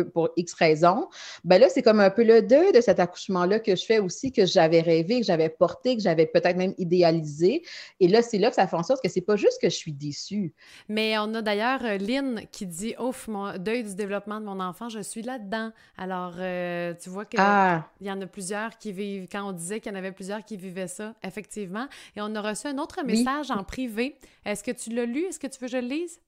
pour 0.02 0.30
X 0.36 0.54
raisons, 0.54 1.08
ben 1.44 1.60
là, 1.60 1.68
c'est 1.68 1.82
comme 1.82 2.00
un 2.00 2.10
peu 2.10 2.24
le 2.24 2.42
deuil 2.42 2.72
de 2.72 2.80
cet 2.80 3.00
accouchement-là 3.00 3.60
que 3.60 3.76
je 3.76 3.84
fais 3.84 3.98
aussi, 3.98 4.32
que 4.32 4.46
j'avais 4.46 4.80
rêvé, 4.80 5.20
que 5.20 5.26
j'avais 5.26 5.48
porté, 5.48 5.96
que 5.96 6.02
j'avais 6.02 6.26
peut-être 6.26 6.56
même 6.56 6.74
idéalisé. 6.78 7.62
Et 8.00 8.08
là, 8.08 8.22
c'est 8.22 8.38
là 8.38 8.50
que 8.50 8.56
ça 8.56 8.66
fait 8.66 8.76
en 8.76 8.82
sorte 8.82 9.02
que 9.02 9.08
c'est 9.08 9.20
pas 9.20 9.36
juste 9.36 9.60
que 9.60 9.68
je 9.68 9.76
suis 9.76 9.92
déçue. 9.92 10.54
Mais 10.88 11.18
on 11.18 11.34
a 11.34 11.42
d'ailleurs 11.42 11.84
euh, 11.84 11.98
Lynn 11.98 12.42
qui 12.52 12.66
dit 12.66 12.94
Ouf, 12.98 13.28
mon 13.28 13.56
deuil 13.58 13.84
du 13.84 13.94
développement 13.94 14.40
de 14.40 14.46
mon 14.46 14.60
enfant, 14.60 14.88
je 14.88 15.00
suis 15.00 15.22
là-dedans. 15.22 15.72
Alors, 15.96 16.34
euh, 16.38 16.94
tu 17.00 17.10
vois 17.10 17.24
qu'il 17.24 17.40
ah. 17.42 17.88
y 18.00 18.10
en 18.10 18.20
a 18.20 18.26
plusieurs 18.26 18.78
qui 18.78 18.92
vivent, 18.92 19.28
quand 19.30 19.48
on 19.48 19.52
disait 19.52 19.80
qu'il 19.80 19.92
y 19.92 19.94
en 19.94 19.98
avait 19.98 20.12
plusieurs 20.12 20.44
qui 20.44 20.56
vivaient 20.56 20.88
ça, 20.88 21.14
effectivement. 21.22 21.86
Et 22.16 22.20
on 22.20 22.34
a 22.34 22.40
reçu 22.40 22.66
un 22.66 22.78
autre 22.78 23.02
message 23.04 23.50
en 23.50 23.64
privé. 23.64 24.16
Est-ce 24.44 24.62
que 24.62 24.70
tu 24.70 24.90
l'as 24.90 25.06
lu? 25.06 25.24
Est-ce 25.24 25.40
que 25.40 25.46
tu 25.46 25.58
veux 25.60 25.66
que 25.66 25.72
je 25.72 25.78
le 25.78 25.88
lise? 25.88 26.20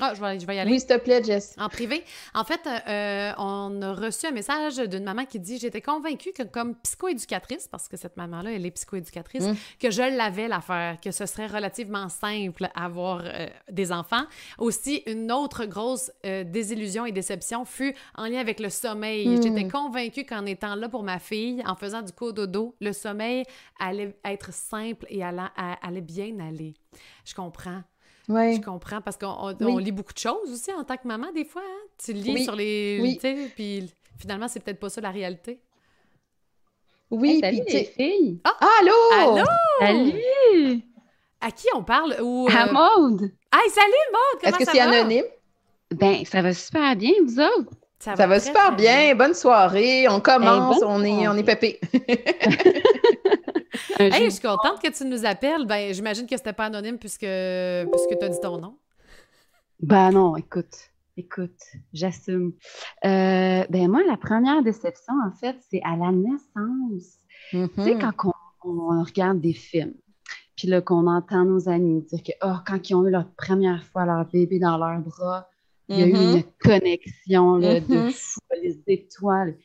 Ah, 0.00 0.14
je 0.14 0.20
vais, 0.20 0.40
je 0.40 0.46
vais 0.46 0.56
y 0.56 0.58
aller. 0.58 0.70
Oui, 0.70 0.80
s'il 0.80 0.88
te 0.88 0.98
plaît, 0.98 1.22
Jess. 1.22 1.54
En 1.58 1.68
privé. 1.68 2.02
En 2.34 2.44
fait, 2.44 2.60
euh, 2.66 3.32
on 3.38 3.82
a 3.82 3.92
reçu 3.92 4.26
un 4.26 4.30
message 4.30 4.76
d'une 4.76 5.04
maman 5.04 5.24
qui 5.24 5.38
dit 5.38 5.58
J'étais 5.58 5.80
convaincue 5.80 6.32
que, 6.32 6.42
comme 6.42 6.74
psychoéducatrice, 6.76 7.68
parce 7.68 7.88
que 7.88 7.96
cette 7.96 8.16
maman-là, 8.16 8.52
elle 8.52 8.64
est 8.64 8.70
psychoéducatrice, 8.70 9.44
mm. 9.44 9.54
que 9.78 9.90
je 9.90 10.02
l'avais 10.02 10.48
l'affaire, 10.48 10.98
que 11.00 11.10
ce 11.10 11.26
serait 11.26 11.46
relativement 11.46 12.08
simple 12.08 12.68
avoir 12.74 13.22
euh, 13.24 13.46
des 13.70 13.92
enfants. 13.92 14.24
Aussi, 14.58 15.02
une 15.06 15.30
autre 15.30 15.66
grosse 15.66 16.10
euh, 16.24 16.44
désillusion 16.44 17.06
et 17.06 17.12
déception 17.12 17.64
fut 17.64 17.94
en 18.16 18.26
lien 18.26 18.40
avec 18.40 18.60
le 18.60 18.70
sommeil. 18.70 19.28
Mm. 19.28 19.42
J'étais 19.42 19.68
convaincue 19.68 20.24
qu'en 20.24 20.46
étant 20.46 20.74
là 20.74 20.88
pour 20.88 21.02
ma 21.02 21.18
fille, 21.18 21.62
en 21.66 21.74
faisant 21.74 22.02
du 22.02 22.12
cododo, 22.12 22.74
le 22.80 22.92
sommeil 22.92 23.44
allait 23.78 24.16
être 24.24 24.52
simple 24.52 25.06
et 25.08 25.22
allait, 25.22 25.42
allait 25.82 26.00
bien 26.00 26.38
aller. 26.40 26.74
Je 27.24 27.34
comprends. 27.34 27.82
Je 28.28 28.60
comprends 28.60 29.00
parce 29.00 29.16
qu'on 29.16 29.78
lit 29.78 29.92
beaucoup 29.92 30.12
de 30.12 30.18
choses 30.18 30.50
aussi 30.52 30.72
en 30.72 30.84
tant 30.84 30.96
que 30.96 31.06
maman, 31.06 31.32
des 31.32 31.44
fois. 31.44 31.62
Hein. 31.64 31.88
Tu 32.02 32.12
lis 32.12 32.44
sur 32.44 32.54
les. 32.54 32.98
Oui. 33.02 33.18
Puis 33.54 33.90
finalement, 34.18 34.48
c'est 34.48 34.60
peut-être 34.60 34.80
pas 34.80 34.88
ça 34.88 35.00
la 35.00 35.10
réalité. 35.10 35.60
Oui, 37.10 37.40
salut 37.40 37.62
puis 37.66 37.74
les 37.74 37.84
filles! 37.84 38.40
Ah, 38.44 38.56
allô? 38.80 39.34
Allô? 39.34 39.44
Salut! 39.80 40.82
À 41.40 41.50
qui 41.50 41.66
on 41.74 41.82
parle? 41.82 42.16
Ou, 42.22 42.46
À 42.48 42.68
euh, 42.68 42.72
Maude! 42.72 43.22
Hey, 43.52 43.70
salut 43.70 43.92
Maud! 44.12 44.44
Est-ce 44.44 44.58
que 44.58 44.70
c'est 44.70 44.78
anonyme? 44.78 45.24
Ben, 45.92 46.24
ça 46.24 46.40
va 46.40 46.54
super 46.54 46.94
bien, 46.94 47.10
vous 47.24 47.40
autres? 47.40 47.72
Ça 47.98 48.14
va 48.14 48.38
super 48.38 48.76
bien. 48.76 49.14
Bonne 49.16 49.34
soirée. 49.34 50.08
On 50.08 50.20
commence. 50.20 50.78
bonne 50.78 50.88
on, 50.88 51.04
est, 51.04 51.26
on 51.26 51.36
est 51.36 51.42
pépé. 51.42 51.80
Un 54.00 54.10
Hey, 54.10 54.24
je 54.26 54.30
suis 54.30 54.40
contente 54.40 54.80
que 54.82 54.90
tu 54.90 55.04
nous 55.04 55.26
appelles. 55.26 55.66
Ben, 55.66 55.92
j'imagine 55.92 56.26
que 56.26 56.34
c'était 56.36 56.54
pas 56.54 56.64
anonyme 56.66 56.96
puisque, 56.98 57.26
puisque 57.90 58.18
tu 58.18 58.24
as 58.24 58.28
dit 58.30 58.40
ton 58.40 58.56
nom. 58.58 58.78
Ben 59.80 60.10
non, 60.12 60.36
écoute, 60.36 60.90
écoute, 61.18 61.60
j'assume. 61.92 62.52
Euh, 63.04 63.64
ben 63.68 63.88
moi, 63.88 64.02
la 64.06 64.16
première 64.16 64.62
déception, 64.62 65.12
en 65.26 65.32
fait, 65.32 65.56
c'est 65.70 65.82
à 65.84 65.96
la 65.96 66.12
naissance. 66.12 67.18
Tu 67.50 67.58
sais, 67.76 67.94
Mhm. 67.94 68.12
quand 68.14 68.32
on, 68.64 68.70
on 68.70 69.02
regarde 69.04 69.40
des 69.40 69.52
films, 69.52 69.94
puis 70.56 70.68
là, 70.68 70.80
qu'on 70.80 71.06
entend 71.06 71.44
nos 71.44 71.68
amis 71.68 72.02
dire 72.02 72.22
que, 72.22 72.32
oh, 72.42 72.56
quand 72.66 72.88
ils 72.88 72.94
ont 72.94 73.06
eu 73.06 73.10
leur 73.10 73.28
première 73.32 73.84
fois 73.84 74.06
leur 74.06 74.24
bébé 74.26 74.58
dans 74.58 74.78
leurs 74.78 75.00
bras, 75.00 75.48
il 75.88 75.98
y 75.98 76.02
a 76.02 76.06
eu 76.06 76.12
Mhm. 76.12 76.36
une 76.36 76.44
connexion 76.62 77.56
là, 77.56 77.80
de 77.80 77.96
Mhm. 77.96 78.10
fou, 78.10 78.40
les 78.62 78.80
étoiles. 78.86 79.56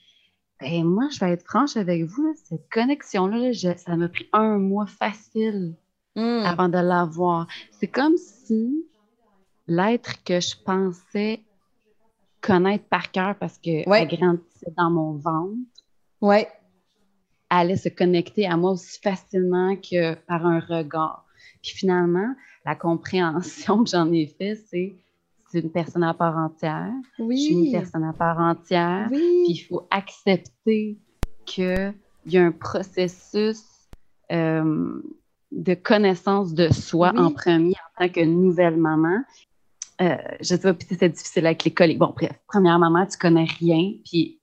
Ben, 0.62 0.86
moi, 0.86 1.10
je 1.12 1.20
vais 1.20 1.32
être 1.32 1.44
franche 1.46 1.76
avec 1.76 2.04
vous, 2.04 2.34
cette 2.46 2.70
connexion-là, 2.72 3.52
ça 3.78 3.96
m'a 3.96 4.08
pris 4.08 4.28
un 4.34 4.58
mois 4.58 4.86
facile 4.86 5.76
Mm. 6.16 6.46
avant 6.46 6.70
de 6.70 6.78
l'avoir. 6.78 7.46
C'est 7.72 7.88
comme 7.90 8.16
si 8.16 8.86
l'être 9.68 10.24
que 10.24 10.40
je 10.40 10.56
pensais 10.64 11.42
connaître 12.42 12.86
par 12.86 13.12
cœur 13.12 13.36
parce 13.38 13.58
qu'elle 13.58 13.84
Ouais. 13.90 14.08
grandissait 14.08 14.72
dans 14.78 14.90
mon 14.92 15.14
ventre 15.14 15.58
Ouais. 16.22 16.48
allait 17.50 17.76
se 17.76 17.90
connecter 17.90 18.46
à 18.48 18.56
moi 18.56 18.72
aussi 18.72 18.98
facilement 19.02 19.76
que 19.76 20.14
par 20.14 20.46
un 20.46 20.60
regard. 20.62 21.26
Puis 21.62 21.72
finalement, 21.72 22.34
la 22.64 22.76
compréhension 22.76 23.84
que 23.84 23.90
j'en 23.90 24.10
ai 24.14 24.28
fait, 24.28 24.56
c'est 24.56 24.96
une 25.54 25.70
personne 25.72 26.04
à 26.04 26.14
part 26.14 26.38
entière. 26.38 26.92
Je 27.18 27.24
suis 27.36 27.54
une 27.54 27.62
Oui. 27.62 27.72
personne 27.72 28.04
à 28.04 28.14
part 28.14 28.40
entière. 28.40 29.08
Puis 29.10 29.18
Oui. 29.20 29.46
il 29.50 29.58
faut 29.58 29.88
accepter 29.92 30.98
qu'il 31.46 31.94
y 32.26 32.38
a 32.38 32.44
un 32.46 32.52
processus 32.52 33.64
euh, 34.32 35.02
de 35.52 35.74
connaissance 35.76 36.54
de 36.54 36.70
soi 36.74 37.12
Oui. 37.14 37.20
en 37.22 37.32
premier 37.32 37.74
en 37.98 38.06
tant 38.06 38.10
que 38.12 38.26
nouvelle 38.26 38.78
maman. 38.78 39.20
Euh, 40.02 40.18
je 40.42 40.46
sais 40.46 40.60
pas, 40.60 40.74
puis 40.74 40.88
c'est 41.00 41.10
difficile 41.10 41.46
avec 41.46 41.64
l'école. 41.64 41.98
Bon, 41.98 42.14
bref, 42.16 42.38
première 42.48 42.78
maman, 42.80 43.06
tu 43.06 43.18
connais 43.18 43.46
rien, 43.46 43.94
puis 44.04 44.40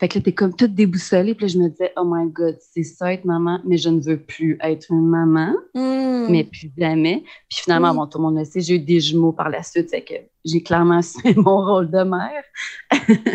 fait 0.00 0.08
que 0.08 0.18
là, 0.18 0.24
t'es 0.24 0.32
comme 0.32 0.54
toute 0.54 0.74
déboussolée, 0.74 1.34
puis 1.34 1.46
là, 1.46 1.52
je 1.52 1.58
me 1.58 1.68
disais, 1.68 1.92
oh 1.96 2.04
my 2.06 2.30
God, 2.30 2.56
c'est 2.60 2.84
ça 2.84 3.12
être 3.12 3.24
maman, 3.24 3.60
mais 3.64 3.76
je 3.78 3.88
ne 3.88 4.00
veux 4.00 4.18
plus 4.18 4.56
être 4.62 4.86
une 4.90 5.06
maman, 5.06 5.54
Mm. 5.74 6.26
mais 6.30 6.44
plus 6.44 6.70
jamais. 6.78 7.24
Puis 7.48 7.60
finalement, 7.64 7.94
bon, 7.94 8.06
tout 8.06 8.18
le 8.18 8.24
monde 8.24 8.38
le 8.38 8.44
sait, 8.44 8.60
j'ai 8.60 8.76
eu 8.76 8.78
des 8.80 9.00
jumeaux 9.00 9.32
par 9.32 9.48
la 9.48 9.62
suite, 9.62 9.90
c'est 9.90 10.02
que 10.02 10.14
j'ai 10.44 10.62
clairement 10.62 10.98
assumé 10.98 11.34
mon 11.36 11.64
rôle 11.64 11.90
de 11.90 12.02
mère. 12.04 12.44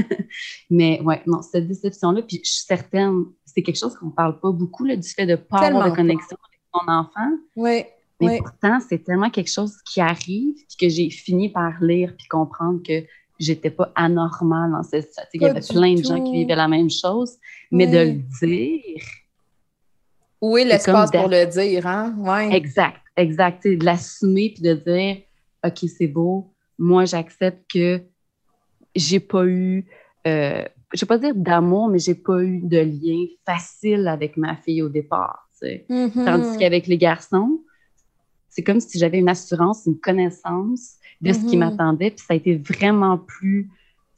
mais 0.69 1.01
ouais, 1.01 1.21
non, 1.27 1.41
cette 1.41 1.67
déception-là, 1.67 2.21
puis 2.21 2.41
je 2.43 2.49
suis 2.51 2.65
certaine, 2.65 3.25
c'est 3.45 3.61
quelque 3.61 3.77
chose 3.79 3.95
qu'on 3.95 4.09
parle 4.09 4.39
pas 4.39 4.51
beaucoup, 4.51 4.85
là, 4.85 4.95
du 4.95 5.07
fait 5.07 5.25
de 5.25 5.31
ne 5.31 5.35
pas 5.37 5.59
avoir 5.67 5.91
de 5.91 5.95
connexion 5.95 6.37
avec 6.47 6.59
son 6.73 6.91
enfant. 6.91 7.37
Oui. 7.55 7.83
Mais 8.21 8.27
Oui. 8.29 8.37
pourtant, 8.39 8.79
c'est 8.87 9.03
tellement 9.03 9.29
quelque 9.29 9.49
chose 9.51 9.75
qui 9.91 9.99
arrive, 9.99 10.55
puis 10.55 10.77
que 10.79 10.87
j'ai 10.89 11.09
fini 11.09 11.49
par 11.49 11.73
lire 11.81 12.13
puis 12.17 12.27
comprendre 12.27 12.81
que 12.85 13.03
j'étais 13.39 13.69
pas 13.69 13.91
anormale 13.95 14.71
dans 14.71 14.83
cette 14.83 15.07
situation. 15.13 15.29
Il 15.33 15.41
y 15.41 15.45
avait 15.45 15.61
plein 15.61 15.95
de 15.95 16.03
gens 16.03 16.23
qui 16.23 16.31
vivaient 16.33 16.55
la 16.55 16.67
même 16.67 16.89
chose, 16.89 17.37
mais 17.71 17.85
Oui. 17.85 17.91
de 17.91 17.97
le 17.97 18.11
dire, 18.47 19.05
Où 20.41 20.57
est 20.57 20.65
l'espace 20.65 21.11
pour 21.11 21.27
le 21.29 21.45
dire, 21.45 21.87
hein? 21.87 22.15
Ouais. 22.17 22.55
exact, 22.55 23.01
exact, 23.15 23.65
de 23.65 23.83
l'assumer 23.83 24.51
puis 24.53 24.63
de 24.63 24.73
dire, 24.73 25.17
OK, 25.65 25.89
c'est 25.89 26.07
beau, 26.07 26.53
moi, 26.77 27.05
j'accepte 27.05 27.63
que 27.71 28.01
j'ai 28.95 29.19
pas 29.19 29.45
eu, 29.45 29.85
euh, 30.27 30.63
je 30.93 31.01
vais 31.01 31.07
pas 31.07 31.17
dire 31.17 31.33
d'amour, 31.35 31.87
mais 31.87 31.99
j'ai 31.99 32.15
pas 32.15 32.43
eu 32.43 32.59
de 32.61 32.79
lien 32.79 33.25
facile 33.45 34.07
avec 34.07 34.37
ma 34.37 34.55
fille 34.57 34.81
au 34.81 34.89
départ, 34.89 35.47
tu 35.53 35.67
sais. 35.67 35.85
Mhm. 35.89 36.25
Tandis 36.25 36.57
qu'avec 36.57 36.87
les 36.87 36.97
garçons, 36.97 37.61
c'est 38.53 38.61
comme 38.63 38.79
si 38.79 38.99
j'avais 38.99 39.17
une 39.17 39.29
assurance, 39.29 39.83
une 39.87 39.99
connaissance 39.99 40.97
de 41.21 41.33
ce 41.33 41.39
qui 41.39 41.57
Mhm. 41.57 41.59
m'attendait. 41.59 42.11
Puis 42.11 42.19
ça 42.25 42.33
a 42.33 42.35
été 42.37 42.55
vraiment 42.55 43.17
plus 43.17 43.69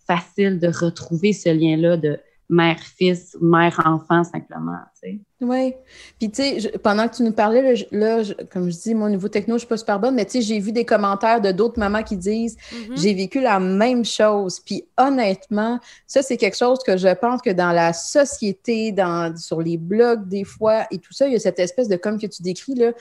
facile 0.06 0.60
de 0.60 0.68
retrouver 0.68 1.32
ce 1.34 1.50
lien-là 1.50 1.98
de 1.98 2.20
mère-fils, 2.50 3.38
mère-enfant, 3.42 4.24
simplement. 4.24 4.78
Tu 5.02 5.10
sais. 5.12 5.20
Oui. 5.42 5.74
Puis, 6.18 6.32
tu 6.32 6.62
sais, 6.62 6.72
pendant 6.82 7.10
que 7.10 7.18
tu 7.18 7.24
nous 7.24 7.34
parlais, 7.34 7.62
là, 7.62 7.76
je- 7.76 7.84
là, 7.92 8.24
je- 8.24 8.34
comme 8.54 8.72
je 8.72 8.78
dis, 8.78 8.96
mon 8.96 9.10
niveau 9.10 9.28
techno, 9.28 9.56
je 9.56 9.60
suis 9.60 9.68
pas 9.68 9.76
super 9.76 10.00
bonne, 10.00 10.16
mais 10.16 10.24
tu 10.24 10.32
sais, 10.32 10.42
j'ai 10.42 10.60
vu 10.60 10.72
des 10.72 10.86
commentaires 10.86 11.42
de 11.42 11.52
d'autres 11.52 11.78
mamans 11.78 12.04
qui 12.04 12.16
disent 12.16 12.56
Mhm. 12.72 12.96
J'ai 12.98 13.14
vécu 13.14 13.42
la 13.42 13.60
même 13.60 14.06
chose. 14.06 14.62
Puis 14.62 14.86
honnêtement, 14.98 15.80
ça, 16.08 16.22
c'est 16.22 16.38
quelque 16.38 16.56
chose 16.58 16.80
que 16.88 16.96
je 16.96 17.14
pense 17.14 17.42
que 17.42 17.50
dans 17.50 17.74
la 17.74 17.92
société, 17.92 18.94
dans, 18.94 19.36
sur 19.36 19.62
les 19.62 19.76
blogs, 19.76 20.26
des 20.30 20.46
fois, 20.46 20.86
et 20.90 21.00
tout 21.00 21.12
ça, 21.12 21.28
il 21.28 21.34
y 21.34 21.36
a 21.36 21.40
cette 21.40 21.60
espèce 21.60 21.90
de, 21.90 21.98
comme 21.98 22.18
que 22.18 22.28
tu 22.28 22.42
décris, 22.42 22.76
là, 22.76 22.94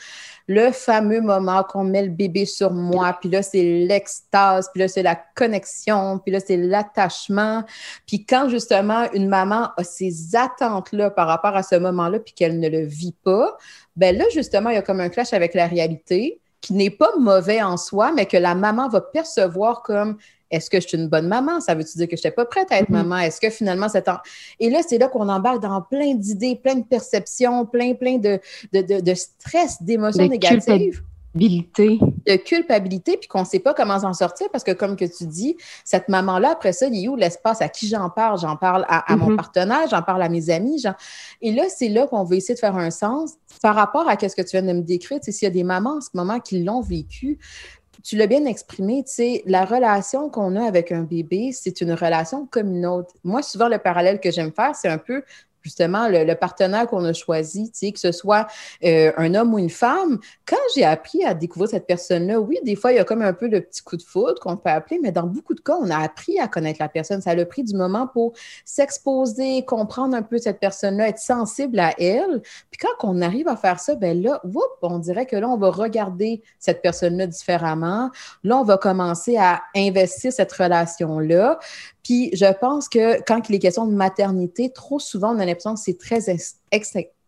le 0.49 0.73
fameux 0.73 1.21
moment 1.21 1.62
qu'on 1.62 1.85
met 1.85 2.03
le 2.03 2.11
bébé 2.11 2.47
sur 2.47 2.73
moi, 2.73 3.17
puis 3.21 3.31
là, 3.31 3.43
c'est 3.43 3.62
l'extase, 3.87 4.69
puis 4.73 4.81
là, 4.81 4.88
c'est 4.88 5.05
la 5.05 5.14
connexion, 5.37 6.19
puis 6.19 6.33
là, 6.33 6.41
c'est 6.45 6.57
l'attachement. 6.57 7.62
Puis 8.09 8.26
quand 8.26 8.49
justement 8.49 9.11
une 9.12 9.29
maman 9.29 9.69
a 9.76 9.85
ces 9.85 10.35
attentes-là 10.35 11.11
par 11.11 11.29
rapport 11.29 11.55
à 11.57 11.62
ce 11.62 11.76
moment-là, 11.76 12.19
puis 12.25 12.35
qu'elle 12.35 12.59
ne 12.59 12.69
le 12.69 12.85
vit 12.85 13.14
pas, 13.25 13.57
ben 13.97 14.16
là, 14.16 14.25
justement, 14.33 14.71
il 14.71 14.75
y 14.75 14.78
a 14.78 14.83
comme 14.83 15.00
un 15.00 15.09
clash 15.09 15.33
avec 15.33 15.54
la 15.54 15.66
réalité 15.66 16.40
qui 16.61 16.73
n'est 16.73 16.90
pas 16.90 17.11
mauvais 17.19 17.62
en 17.62 17.76
soi, 17.76 18.12
mais 18.12 18.26
que 18.26 18.38
la 18.38 18.54
maman 18.54 18.88
va 18.88 19.00
percevoir 19.00 19.83
comme 19.83 20.16
est-ce 20.50 20.71
que 20.71 20.81
je 20.81 20.87
suis 20.88 20.97
une 20.97 21.09
bonne 21.09 21.26
maman? 21.26 21.61
Ça 21.61 21.75
veut-tu 21.75 21.99
dire 21.99 22.07
que 22.09 22.16
je 22.16 22.21
n'étais 22.21 22.31
pas 22.31 22.45
prête 22.45 22.71
à 22.71 22.78
être 22.78 22.88
Mhm. 22.88 22.97
maman? 22.97 23.19
Est-ce 23.19 23.40
que 23.40 23.50
finalement, 23.50 23.88
c'est 23.88 24.09
en... 24.09 24.19
Et 24.61 24.71
là, 24.71 24.81
c'est 24.87 24.99
là 24.99 25.09
qu'on 25.09 25.28
embarque 25.28 25.61
dans 25.61 25.83
plein 25.83 26.14
d'idées, 26.14 26.57
plein 26.57 26.76
de 26.76 26.85
perceptions, 26.85 27.66
plein, 27.66 27.95
plein 27.95 28.19
de, 28.19 28.38
de, 28.73 28.81
de, 28.81 29.00
de 29.00 29.14
stress, 29.14 29.83
d'émotions 29.83 30.26
négatives. 30.28 31.02
De 31.35 32.37
culpabilité, 32.37 33.17
puis 33.17 33.29
qu'on 33.29 33.41
ne 33.41 33.45
sait 33.45 33.59
pas 33.59 33.75
comment 33.75 33.99
s'en 34.00 34.12
sortir, 34.12 34.47
parce 34.53 34.64
que 34.64 34.71
comme 34.73 34.97
que 34.97 35.05
tu 35.05 35.26
dis, 35.26 35.57
cette 35.85 36.09
maman-là, 36.09 36.50
après 36.53 36.73
ça, 36.73 36.87
il 36.87 37.05
est 37.05 37.09
où 37.09 37.17
l'espace? 37.17 37.61
À 37.61 37.69
qui 37.69 37.88
j'en 37.88 38.09
parle? 38.09 38.38
J'en 38.38 38.57
parle 38.57 38.85
à, 38.88 39.12
à 39.12 39.17
mon 39.17 39.31
Mhm. 39.31 39.37
partenaire, 39.37 39.88
j'en 39.91 40.03
parle 40.03 40.23
à 40.23 40.29
mes 40.29 40.50
amis. 40.50 40.83
Et 41.43 41.53
là, 41.53 41.64
c'est 41.69 41.88
là 41.88 42.07
qu'on 42.07 42.25
va 42.25 42.37
essayer 42.37 42.55
de 42.55 42.61
faire 42.61 42.76
un 42.76 42.91
sens 42.91 43.35
par 43.61 43.75
rapport 43.75 44.09
à 44.09 44.17
ce 44.19 44.35
que 44.35 44.43
tu 44.43 44.50
viens 44.53 44.62
de 44.62 44.73
me 44.73 44.83
décrire. 44.83 45.19
S'il 45.23 45.43
y 45.43 45.47
a 45.47 45.50
des 45.50 45.64
mamans 45.64 45.97
en 45.97 46.00
ce 46.00 46.11
moment 46.14 46.41
qui 46.41 46.62
l'ont 46.62 46.81
vécu, 46.81 47.38
tu 48.03 48.17
l'as 48.17 48.26
bien 48.26 48.45
exprimé, 48.45 49.03
tu 49.07 49.14
sais, 49.14 49.43
la 49.47 49.64
relation 49.64 50.29
qu'on 50.29 50.57
a 50.57 50.64
avec 50.64 50.93
un 50.93 51.03
bébé, 51.03 51.53
c'est 51.53 51.81
une 51.81 51.93
relation 51.93 52.47
comme 52.50 52.69
une 52.75 52.87
autre. 52.87 53.14
Moi, 53.25 53.43
souvent, 53.43 53.69
le 53.69 53.79
parallèle 53.79 54.21
que 54.21 54.31
j'aime 54.31 54.53
faire, 54.53 54.75
c'est 54.76 54.88
un 54.88 54.99
peu 54.99 55.23
justement 55.64 56.09
le, 56.09 56.25
le 56.25 56.35
partenaire 56.35 56.87
qu'on 56.87 57.04
a 57.04 57.12
choisi, 57.12 57.73
que 57.92 57.99
ce 57.99 58.12
soit 58.12 58.47
euh, 58.85 59.12
un 59.16 59.35
homme 59.35 59.54
ou 59.54 59.59
une 59.59 59.71
femme. 59.71 60.18
Quand 60.47 60.56
j'ai 60.75 60.85
appris 60.85 61.25
à 61.25 61.35
découvrir 61.35 61.71
cette 61.71 61.87
personne-là, 61.87 62.40
oui, 62.40 62.59
des 62.64 62.76
fois, 62.76 62.92
il 62.92 62.97
y 62.97 62.99
a 62.99 63.04
comme 63.04 63.23
un 63.23 63.33
peu 63.33 63.49
le 63.49 63.61
petit 63.61 63.83
coup 63.83 63.97
de 63.97 64.02
foudre 64.02 64.38
qu'on 64.40 64.56
peut 64.56 64.71
appeler, 64.71 65.00
mais 65.02 65.11
dans 65.11 65.26
beaucoup 65.26 65.54
de 65.54 65.61
cas, 65.61 65.76
on 65.80 65.90
a 65.90 65.99
appris 65.99 66.38
à 66.38 66.49
connaître 66.49 66.78
la 66.80 66.88
personne. 66.88 67.21
Ça 67.21 67.30
a 67.30 67.44
pris 67.44 67.64
du 67.64 67.75
moment 67.75 68.06
pour 68.06 68.35
s'exposer, 68.64 69.64
comprendre 69.64 70.14
un 70.14 70.23
peu 70.23 70.38
cette 70.38 70.61
personne-là, 70.61 71.09
être 71.09 71.18
sensible 71.18 71.78
à 71.80 71.94
elle. 71.99 72.42
Puis 72.71 72.78
quand 72.80 73.09
on 73.09 73.21
arrive 73.23 73.49
à 73.49 73.56
faire 73.56 73.80
ça, 73.80 73.94
ben 73.94 74.23
là, 74.23 74.40
whoop, 74.44 74.78
on 74.83 74.99
dirait 74.99 75.26
que 75.26 75.37
là, 75.37 75.49
on 75.49 75.56
va 75.56 75.71
regarder 75.71 76.42
cette 76.59 76.83
personne-là 76.83 77.26
différemment. 77.26 78.11
Là, 78.44 78.59
on 78.59 78.64
va 78.64 78.76
commencer 78.76 79.37
à 79.37 79.62
investir 79.75 80.33
cette 80.33 80.52
relation-là. 80.52 81.59
Puis 82.04 82.30
je 82.35 82.52
pense 82.61 82.88
que 82.88 83.23
quand 83.23 83.49
il 83.49 83.54
est 83.56 83.59
question 83.59 83.87
de 83.87 83.94
maternité, 83.94 84.71
trop 84.71 84.99
souvent, 84.99 85.35
on 85.35 85.40
a 85.40 85.53
l'impression 85.54 85.75
que 85.75 85.80
c'est 85.80 85.99
très 85.99 86.28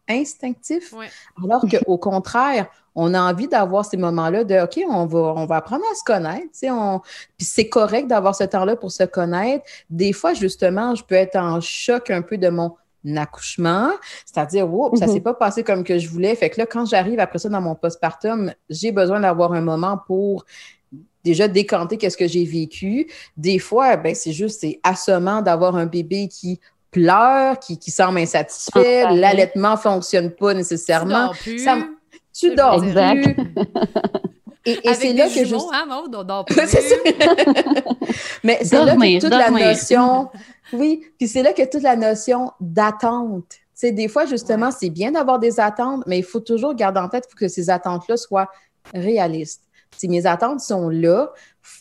instinctif, 0.08 0.92
Ouais. 0.92 1.06
alors 1.44 1.64
qu'au 1.68 1.98
contraire, 1.98 2.68
on 2.94 3.12
a 3.12 3.20
envie 3.20 3.48
d'avoir 3.48 3.84
ces 3.84 3.96
moments-là 3.96 4.44
de 4.44 4.58
OK, 4.62 4.80
on 4.88 5.04
va, 5.06 5.18
on 5.36 5.46
va 5.46 5.56
apprendre 5.56 5.84
à 5.92 5.94
se 5.94 6.02
connaître. 6.04 6.44
tu 6.44 6.48
sais, 6.52 6.70
On... 6.70 7.00
Puis 7.36 7.46
c'est 7.46 7.68
correct 7.68 8.06
d'avoir 8.06 8.34
ce 8.34 8.44
temps-là 8.44 8.76
pour 8.76 8.90
se 8.90 9.02
connaître. 9.04 9.64
Des 9.90 10.12
fois, 10.12 10.32
justement, 10.32 10.94
je 10.94 11.04
peux 11.04 11.14
être 11.16 11.36
en 11.36 11.60
choc 11.60 12.10
un 12.10 12.22
peu 12.22 12.38
de 12.38 12.48
mon 12.48 12.74
accouchement, 13.16 13.90
c'est-à-dire, 14.24 14.68
wow, 14.72 14.96
ça 14.96 15.06
Mhm. 15.06 15.12
s'est 15.12 15.20
pas 15.20 15.34
passé 15.34 15.62
comme 15.62 15.84
que 15.84 15.98
je 15.98 16.08
voulais. 16.08 16.34
Fait 16.34 16.50
que 16.50 16.58
là, 16.60 16.66
quand 16.66 16.86
j'arrive 16.86 17.20
après 17.20 17.38
ça 17.38 17.48
dans 17.48 17.60
mon 17.60 17.74
postpartum, 17.74 18.52
j'ai 18.70 18.92
besoin 18.92 19.20
d'avoir 19.20 19.52
un 19.52 19.60
moment 19.60 19.98
pour 20.06 20.44
déjà 21.22 21.48
décanter 21.48 21.98
qu'est-ce 21.98 22.16
que 22.16 22.26
j'ai 22.28 22.44
vécu. 22.44 23.08
Des 23.36 23.58
fois, 23.58 23.96
ben, 23.96 24.14
c'est 24.14 24.32
juste, 24.32 24.60
c'est 24.60 24.80
assommant 24.82 25.42
d'avoir 25.42 25.76
un 25.76 25.86
bébé 25.86 26.28
qui 26.28 26.60
pleure, 26.90 27.58
qui, 27.58 27.78
qui 27.78 27.90
semble 27.90 28.18
insatisfait, 28.18 29.02
Ah, 29.02 29.12
l'allaitement 29.12 29.76
fonctionne 29.76 30.30
pas 30.30 30.52
Tu 30.52 30.58
nécessairement. 30.58 31.26
dors 31.26 31.36
plus. 31.36 31.58
Ça 31.58 31.78
Tu 32.32 32.54
dors 32.54 32.80
dire. 32.80 33.12
plus. 33.12 33.36
Et, 34.64 34.94
c'est 34.94 35.12
là 35.12 35.26
que 35.28 35.44
jumeaux, 35.44 35.60
juste... 35.60 35.68
hein, 35.72 35.86
Maud, 35.88 36.14
on 36.14 36.24
dort 36.24 36.44
plus. 36.44 36.56
C'est 36.66 36.80
ça. 36.80 36.96
Mais 38.42 38.58
c'est 38.62 38.84
là 38.84 38.96
que 38.96 39.20
toute 39.20 39.30
la 39.30 39.50
notion, 39.50 40.28
oui, 40.72 41.02
puis 41.18 41.28
c'est 41.28 41.42
là 41.42 41.52
que 41.52 41.62
toute 41.70 41.82
la 41.82 41.94
notion 41.94 42.50
d'attente, 42.60 43.44
sais, 43.76 43.92
des 43.92 44.08
fois, 44.08 44.24
justement, 44.26 44.70
c'est 44.72 44.90
bien 44.90 45.12
d'avoir 45.12 45.38
des 45.38 45.60
attentes, 45.60 46.02
mais 46.06 46.18
il 46.18 46.24
faut 46.24 46.40
toujours 46.40 46.74
garder 46.74 46.98
en 46.98 47.08
tête 47.08 47.28
que 47.36 47.46
ces 47.46 47.70
attentes-là 47.70 48.16
soient 48.16 48.48
réalistes. 48.94 49.62
Si 49.96 50.08
mes 50.08 50.26
attentes 50.26 50.60
sont 50.60 50.88
là, 50.88 51.30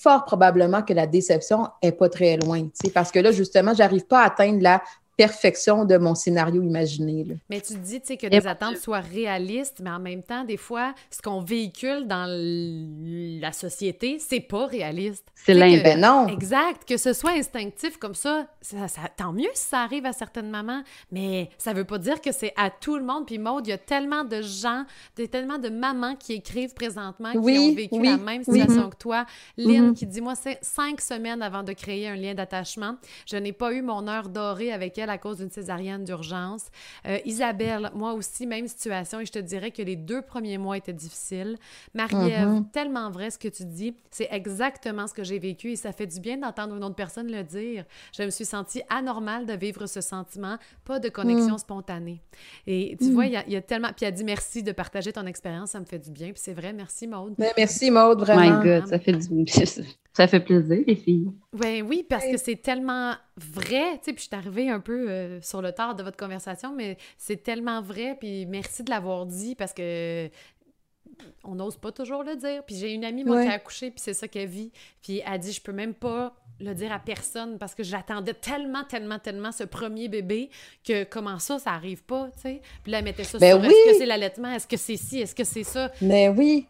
fort 0.06 0.24
probablement 0.24 0.84
que 0.84 0.94
la 0.94 1.08
déception 1.08 1.68
n'est 1.82 1.92
pas 1.92 2.10
très 2.10 2.38
loin, 2.38 2.68
parce 2.94 3.12
que 3.12 3.18
là, 3.18 3.32
justement, 3.32 3.74
je 3.74 3.80
n'arrive 3.80 4.06
pas 4.06 4.22
à 4.22 4.28
atteindre 4.28 4.62
la 4.62 4.84
perfection 5.18 5.86
de 5.86 5.98
mon 5.98 6.16
scénario 6.16 6.62
imaginé. 6.62 7.26
Mais 7.50 7.62
tu 7.62 7.76
dis 7.76 8.02
que 8.02 8.28
les 8.28 8.48
attentes 8.48 8.78
soient 8.78 9.00
réalistes, 9.00 9.80
mais 9.82 9.90
en 9.90 10.00
même 10.00 10.24
temps, 10.24 10.44
des 10.44 10.58
fois, 10.58 10.94
ce 11.10 11.22
qu'on 11.22 11.42
véhicule 11.42 12.08
dans 12.08 12.26
la 12.28 13.52
société, 13.52 14.18
c'est 14.20 14.42
pas 14.42 14.66
réaliste. 14.66 15.26
C'est 15.36 15.54
l'inverse. 15.54 15.84
Ben 15.84 16.02
non. 16.02 16.28
Exact. 16.28 16.86
Que 16.88 16.98
ce 16.98 17.14
soit 17.14 17.32
instinctif 17.32 17.98
comme 17.98 18.16
ça, 18.16 18.48
ça, 18.62 18.88
tant 19.16 19.32
mieux 19.32 19.50
si 19.54 19.70
ça 19.70 19.82
arrive 19.82 20.06
à 20.06 20.14
certaines 20.14 20.50
mamans, 20.50 20.82
mais 21.12 21.50
ça 21.58 21.74
veut 21.74 21.86
pas 21.86 21.98
dire 21.98 22.20
que 22.22 22.32
c'est 22.32 22.54
à 22.58 22.70
tout 22.70 22.98
le 22.98 23.04
monde. 23.04 23.26
Puis 23.26 23.38
Maude, 23.38 23.68
il 23.68 23.70
y 23.70 23.74
a 23.74 23.78
tellement 23.78 24.24
de 24.24 24.42
gens, 24.42 24.86
tellement 25.32 25.58
de 25.58 25.70
mamans 25.70 26.16
qui 26.16 26.34
écrivent 26.34 26.74
présentement, 26.74 27.32
qui 27.32 27.38
ont 27.38 27.76
vécu 27.76 28.02
la 28.02 28.18
même 28.18 28.44
situation 28.44 28.90
que 28.90 28.98
toi. 28.98 29.26
Lynn 29.58 29.92
mm-hmm. 29.92 29.94
qui 29.94 30.06
dit, 30.08 30.22
moi, 30.22 30.36
c'est 30.36 30.60
cinq 30.62 31.00
semaines 31.02 31.42
avant 31.42 31.64
de 31.64 31.74
créer 31.74 32.08
un 32.08 32.16
lien 32.16 32.34
d'attachement. 32.34 32.96
Je 33.26 33.38
n'ai 33.38 33.54
pas 33.54 33.72
eu 33.74 33.82
mon 33.82 34.08
heure 34.08 34.30
dorée 34.30 34.72
avec 34.72 34.98
elle 34.98 35.05
à 35.10 35.18
cause 35.18 35.38
d'une 35.38 35.50
césarienne 35.50 36.04
d'urgence. 36.04 36.66
Euh, 37.08 37.18
Isabelle, 37.26 37.92
moi 37.94 38.14
aussi, 38.14 38.46
même 38.46 38.68
situation, 38.68 39.20
et 39.20 39.26
je 39.26 39.32
te 39.32 39.40
dirais 39.40 39.72
que 39.72 39.82
les 39.82 39.96
deux 39.96 40.22
premiers 40.22 40.58
mois 40.58 40.78
étaient 40.78 40.94
difficiles. 40.94 41.58
Marie-Ève, 41.94 42.48
mm-hmm. 42.48 42.72
tellement 42.72 43.10
vrai 43.10 43.30
ce 43.30 43.38
que 43.38 43.48
tu 43.48 43.66
dis, 43.66 43.96
c'est 44.12 44.28
exactement 44.32 45.08
ce 45.08 45.14
que 45.14 45.24
j'ai 45.24 45.40
vécu 45.40 45.72
et 45.72 45.76
ça 45.76 45.92
fait 45.92 46.08
du 46.08 46.20
bien 46.20 46.38
d'entendre 46.38 46.76
une 46.76 46.84
autre 46.84 46.96
personne 46.96 47.32
le 47.32 47.44
dire. 47.44 47.86
Je 48.18 48.24
me 48.24 48.30
suis 48.30 48.46
sentie 48.46 48.82
anormale 48.90 49.46
de 49.46 49.54
vivre 49.54 49.86
ce 49.88 50.02
sentiment, 50.02 50.58
pas 50.84 51.00
de 51.00 51.10
connexion 51.10 51.56
mm. 51.56 51.60
spontanée. 51.60 52.22
Et 52.68 52.98
tu 53.00 53.12
vois, 53.12 53.26
mm. 53.26 53.44
il 53.48 53.54
y, 53.54 53.56
a 53.56 53.62
tellement... 53.62 53.90
Puis 53.96 54.06
elle 54.06 54.14
dit 54.14 54.24
merci 54.24 54.64
de 54.64 54.72
partager 54.72 55.12
ton 55.12 55.26
expérience, 55.26 55.72
ça 55.72 55.80
me 55.80 55.86
fait 55.86 56.00
du 56.00 56.12
bien. 56.12 56.28
Puis 56.28 56.42
c'est 56.44 56.54
vrai, 56.54 56.74
merci 56.74 57.08
Maude. 57.08 57.36
Ben, 57.38 57.52
merci 57.58 57.92
Maude, 57.92 58.20
vraiment. 58.20 58.60
My 58.60 58.64
God, 58.64 58.88
ça 58.88 59.00
fait 59.00 59.14
du 59.14 59.28
bien. 59.44 59.56
Ça 60.16 60.28
fait 60.30 60.40
plaisir, 60.40 60.80
les 60.88 60.96
filles. 60.96 61.30
Oui, 61.52 61.82
oui, 61.82 62.06
parce 62.08 62.26
que 62.26 62.38
c'est 62.38 62.56
tellement 62.56 63.16
vrai, 63.36 63.98
tu 63.98 64.06
sais, 64.06 64.14
puis 64.14 64.24
je 64.24 64.28
suis 64.28 64.36
arrivée 64.36 64.70
un 64.70 64.80
peu 64.80 65.10
euh, 65.10 65.42
sur 65.42 65.62
le 65.62 65.74
tard 65.74 65.94
de 65.94 66.04
votre 66.04 66.16
conversation, 66.16 66.74
mais 66.74 66.98
c'est 67.18 67.44
tellement 67.44 67.82
vrai, 67.82 68.16
puis 68.18 68.46
merci 68.46 68.84
de 68.84 68.92
l'avoir 68.92 69.26
dit, 69.26 69.56
parce 69.56 69.74
que 69.74 70.30
on 71.44 71.56
n'ose 71.56 71.76
pas 71.78 71.92
toujours 71.92 72.24
le 72.24 72.36
dire. 72.36 72.64
Puis 72.66 72.78
j'ai 72.78 72.94
une 72.94 73.04
amie, 73.04 73.26
moi, 73.26 73.44
qui 73.44 73.50
a 73.50 73.54
accouché, 73.54 73.92
puis 73.92 74.00
c'est 74.00 74.14
ça 74.14 74.30
qu'elle 74.30 74.48
vit, 74.48 74.72
puis 75.02 75.22
elle 75.26 75.40
dit, 75.40 75.52
je 75.52 75.62
peux 75.62 75.74
même 75.74 75.94
pas 75.94 76.34
le 76.62 76.74
dire 76.74 76.94
à 76.94 77.00
personne 77.00 77.58
parce 77.58 77.76
que 77.76 77.84
j'attendais 77.84 78.34
tellement, 78.34 78.86
tellement, 78.86 79.20
tellement 79.20 79.52
ce 79.52 79.66
premier 79.66 80.08
bébé 80.08 80.50
que 80.88 81.04
comment 81.04 81.40
ça, 81.40 81.60
ça 81.60 81.72
arrive 81.72 82.04
pas, 82.06 82.30
tu 82.36 82.44
sais? 82.44 82.62
Puis 82.84 82.92
là, 82.94 83.00
elle 83.00 83.04
mettait 83.04 83.26
ça 83.26 83.38
ben 83.38 83.62
sur 83.62 83.66
est-ce 83.66 83.92
que 83.92 83.98
c'est 83.98 84.06
l'allaitement, 84.06 84.52
est-ce 84.54 84.68
que 84.68 84.78
c'est 84.78 84.96
ci, 84.96 85.20
est-ce 85.20 85.36
que 85.36 85.44
c'est 85.44 85.64
ça? 85.64 85.92
Mais 86.02 86.30
oui 86.30 86.68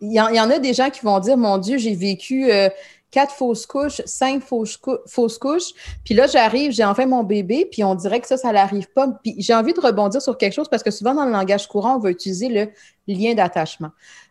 il 0.00 0.12
y, 0.12 0.20
en, 0.20 0.50
a 0.50 0.58
des 0.58 0.74
gens 0.74 0.90
qui 0.90 1.00
vont 1.00 1.18
dire 1.18 1.36
Mon 1.36 1.58
Dieu, 1.58 1.78
j'ai 1.78 1.94
vécu 1.94 2.50
euh, 2.50 2.68
quatre 3.10 3.34
fausses 3.34 3.66
couches, 3.66 4.00
cinq 4.06 4.42
fausses, 4.42 4.76
couches, 4.76 5.72
puis 6.04 6.14
là, 6.14 6.26
j'arrive, 6.26 6.72
j'ai 6.72 6.84
enfin 6.84 7.06
mon 7.06 7.22
bébé, 7.22 7.68
puis 7.70 7.84
on 7.84 7.94
dirait 7.94 8.20
que 8.20 8.26
ça, 8.26 8.36
ça 8.36 8.52
n'arrive 8.52 8.88
pas. 8.94 9.08
Puis 9.22 9.34
j'ai 9.38 9.54
envie 9.54 9.74
de 9.74 9.80
rebondir 9.80 10.20
sur 10.22 10.38
quelque 10.38 10.54
chose 10.54 10.68
parce 10.68 10.82
que 10.82 10.90
souvent, 10.90 11.14
dans 11.14 11.24
le 11.24 11.32
langage 11.32 11.68
courant, 11.68 11.96
on 11.96 11.98
va 11.98 12.10
utiliser 12.10 12.48
le 12.48 12.68
lien 13.06 13.34
d'attachement. 13.34 13.90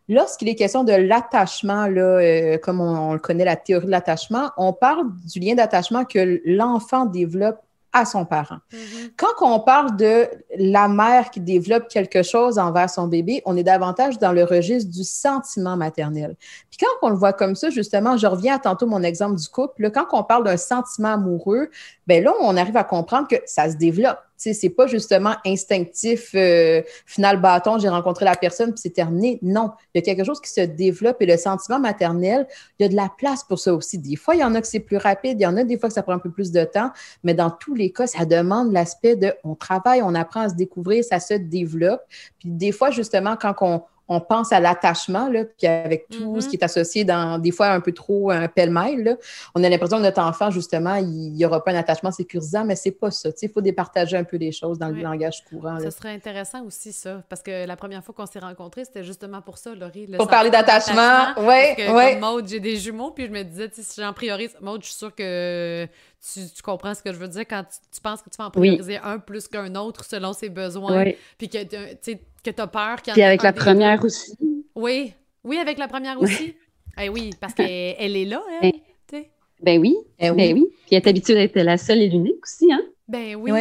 Lorsqu'il 0.09 0.49
est 0.49 0.55
question 0.55 0.83
de 0.83 0.93
l'attachement, 0.93 1.87
euh, 1.87 2.57
comme 2.57 2.81
on, 2.81 3.13
le 3.13 3.19
connaît, 3.19 3.45
la 3.45 3.55
théorie 3.55 3.85
de 3.85 3.91
l'attachement, 3.91 4.49
on 4.57 4.73
parle 4.73 5.05
du 5.31 5.39
lien 5.39 5.55
d'attachement 5.55 6.03
que 6.03 6.41
l'enfant 6.43 7.05
développe 7.05 7.59
à 7.93 8.05
son 8.05 8.25
parent. 8.25 8.59
Mm-hmm. 8.71 9.11
Quand 9.17 9.41
on 9.41 9.59
parle 9.59 9.95
de 9.97 10.27
la 10.57 10.87
mère 10.87 11.29
qui 11.29 11.39
développe 11.39 11.87
quelque 11.87 12.23
chose 12.23 12.57
envers 12.57 12.89
son 12.89 13.07
bébé, 13.07 13.41
on 13.45 13.57
est 13.57 13.63
davantage 13.63 14.17
dans 14.17 14.31
le 14.31 14.43
registre 14.43 14.89
du 14.91 15.03
sentiment 15.03 15.75
maternel. 15.75 16.35
Puis 16.69 16.79
quand 16.79 17.07
on 17.07 17.09
le 17.09 17.15
voit 17.15 17.33
comme 17.33 17.55
ça, 17.55 17.69
justement, 17.69 18.17
je 18.17 18.27
reviens 18.27 18.55
à 18.55 18.59
tantôt 18.59 18.87
mon 18.87 19.03
exemple 19.03 19.35
du 19.35 19.47
couple, 19.49 19.91
quand 19.91 20.05
on 20.13 20.23
parle 20.23 20.43
d'un 20.43 20.57
sentiment 20.57 21.13
amoureux, 21.13 21.69
ben 22.07 22.23
là, 22.23 22.33
on 22.41 22.55
arrive 22.57 22.77
à 22.77 22.83
comprendre 22.83 23.27
que 23.27 23.37
ça 23.45 23.69
se 23.69 23.75
développe 23.75 24.19
c'est 24.41 24.69
pas 24.69 24.87
justement 24.87 25.35
instinctif, 25.45 26.31
euh, 26.35 26.81
final 27.05 27.39
bâton, 27.39 27.77
j'ai 27.77 27.89
rencontré 27.89 28.25
la 28.25 28.35
personne, 28.35 28.71
puis 28.71 28.81
c'est 28.81 28.89
terminé. 28.89 29.39
Non, 29.41 29.71
il 29.93 29.99
y 29.99 30.01
a 30.01 30.01
quelque 30.01 30.25
chose 30.25 30.41
qui 30.41 30.49
se 30.49 30.61
développe 30.61 31.17
et 31.21 31.25
le 31.25 31.37
sentiment 31.37 31.79
maternel, 31.79 32.47
il 32.79 32.83
y 32.83 32.85
a 32.85 32.89
de 32.89 32.95
la 32.95 33.11
place 33.15 33.43
pour 33.43 33.59
ça 33.59 33.73
aussi. 33.73 33.97
Des 33.97 34.15
fois, 34.15 34.35
il 34.35 34.41
y 34.41 34.43
en 34.43 34.55
a 34.55 34.61
que 34.61 34.67
c'est 34.67 34.79
plus 34.79 34.97
rapide, 34.97 35.39
il 35.39 35.43
y 35.43 35.47
en 35.47 35.57
a 35.57 35.63
des 35.63 35.77
fois 35.77 35.89
que 35.89 35.95
ça 35.95 36.03
prend 36.03 36.13
un 36.13 36.19
peu 36.19 36.31
plus 36.31 36.51
de 36.51 36.63
temps, 36.63 36.91
mais 37.23 37.33
dans 37.33 37.51
tous 37.51 37.75
les 37.75 37.91
cas, 37.91 38.07
ça 38.07 38.25
demande 38.25 38.71
l'aspect 38.71 39.15
de 39.15 39.33
on 39.43 39.55
travaille, 39.55 40.01
on 40.01 40.15
apprend 40.15 40.41
à 40.41 40.49
se 40.49 40.55
découvrir, 40.55 41.03
ça 41.03 41.19
se 41.19 41.35
développe. 41.35 42.01
Puis 42.39 42.49
des 42.49 42.71
fois, 42.71 42.91
justement, 42.91 43.35
quand 43.35 43.53
on, 43.61 43.83
on 44.11 44.19
pense 44.19 44.51
à 44.51 44.59
l'attachement, 44.59 45.31
puis 45.57 45.67
avec 45.67 46.09
tout 46.09 46.41
ce 46.41 46.45
mm-hmm. 46.45 46.49
qui 46.49 46.55
est 46.57 46.63
associé 46.63 47.05
dans 47.05 47.39
des 47.39 47.51
fois 47.51 47.69
un 47.69 47.79
peu 47.79 47.93
trop 47.93 48.29
un 48.29 48.49
pêle-mêle, 48.49 49.17
on 49.55 49.63
a 49.63 49.69
l'impression 49.69 49.97
que 49.97 50.03
notre 50.03 50.21
enfant, 50.21 50.51
justement, 50.51 50.95
il 50.95 51.31
n'y 51.31 51.45
aura 51.45 51.63
pas 51.63 51.71
un 51.71 51.75
attachement 51.75 52.11
sécurisant, 52.11 52.65
mais 52.65 52.75
c'est 52.75 52.91
pas 52.91 53.09
ça. 53.09 53.29
Il 53.41 53.49
faut 53.49 53.61
départager 53.61 54.17
un 54.17 54.25
peu 54.25 54.35
les 54.35 54.51
choses 54.51 54.77
dans 54.77 54.89
le 54.89 55.01
langage 55.01 55.45
courant. 55.45 55.79
Ce 55.79 55.89
serait 55.91 56.13
intéressant 56.13 56.65
aussi, 56.65 56.91
ça, 56.91 57.23
parce 57.29 57.41
que 57.41 57.65
la 57.65 57.77
première 57.77 58.03
fois 58.03 58.13
qu'on 58.13 58.25
s'est 58.25 58.39
rencontrés, 58.39 58.83
c'était 58.83 59.05
justement 59.05 59.41
pour 59.41 59.57
ça, 59.57 59.73
Laurie. 59.73 60.07
pour 60.17 60.27
parler 60.27 60.49
d'attachement, 60.49 61.33
oui, 61.37 61.85
oui. 61.89 62.17
Maude, 62.19 62.49
j'ai 62.49 62.59
des 62.59 62.75
jumeaux, 62.75 63.11
puis 63.11 63.27
je 63.27 63.31
me 63.31 63.43
disais, 63.43 63.69
si 63.71 64.01
j'en 64.01 64.11
priorise, 64.11 64.57
Maude, 64.59 64.81
je 64.81 64.87
suis 64.87 64.97
sûre 64.97 65.15
que 65.15 65.87
tu, 66.33 66.61
comprends 66.61 66.93
ce 66.93 67.01
que 67.01 67.11
je 67.13 67.17
veux 67.17 67.27
dire 67.27 67.47
quand 67.47 67.63
tu, 67.63 68.01
penses 68.01 68.21
que 68.21 68.29
tu 68.29 68.37
vas 68.37 68.45
en 68.45 68.51
prioriser 68.51 68.97
un 68.97 69.19
plus 69.19 69.47
qu'un 69.47 69.73
autre 69.75 70.03
selon 70.03 70.33
ses 70.33 70.49
besoins, 70.49 71.05
puis 71.37 71.49
que 71.49 71.63
tu 71.95 72.19
as 72.49 72.67
peur 72.67 73.01
qu'il 73.01 73.11
y 73.11 73.13
Puis 73.13 73.23
avec 73.23 73.43
la 73.43 73.53
première 73.53 74.03
aussi. 74.03 74.33
Oui, 74.75 75.13
oui, 75.43 75.57
avec 75.57 75.77
la 75.77 75.87
première 75.87 76.19
aussi. 76.19 76.55
eh 77.01 77.09
oui, 77.09 77.31
parce 77.39 77.53
qu'elle 77.53 77.95
elle 77.97 78.15
est 78.15 78.25
là, 78.25 78.41
elle. 78.61 78.71
Ben, 79.11 79.23
ben 79.61 79.79
oui, 79.79 79.95
ben 80.19 80.33
oui. 80.35 80.53
oui. 80.53 80.65
Puis 80.87 80.95
elle 80.95 80.97
est 81.03 81.07
habituée 81.07 81.35
d'être 81.35 81.55
la 81.55 81.77
seule 81.77 82.01
et 82.01 82.09
l'unique 82.09 82.43
aussi, 82.43 82.71
hein? 82.73 82.81
Ben 83.07 83.35
oui. 83.35 83.51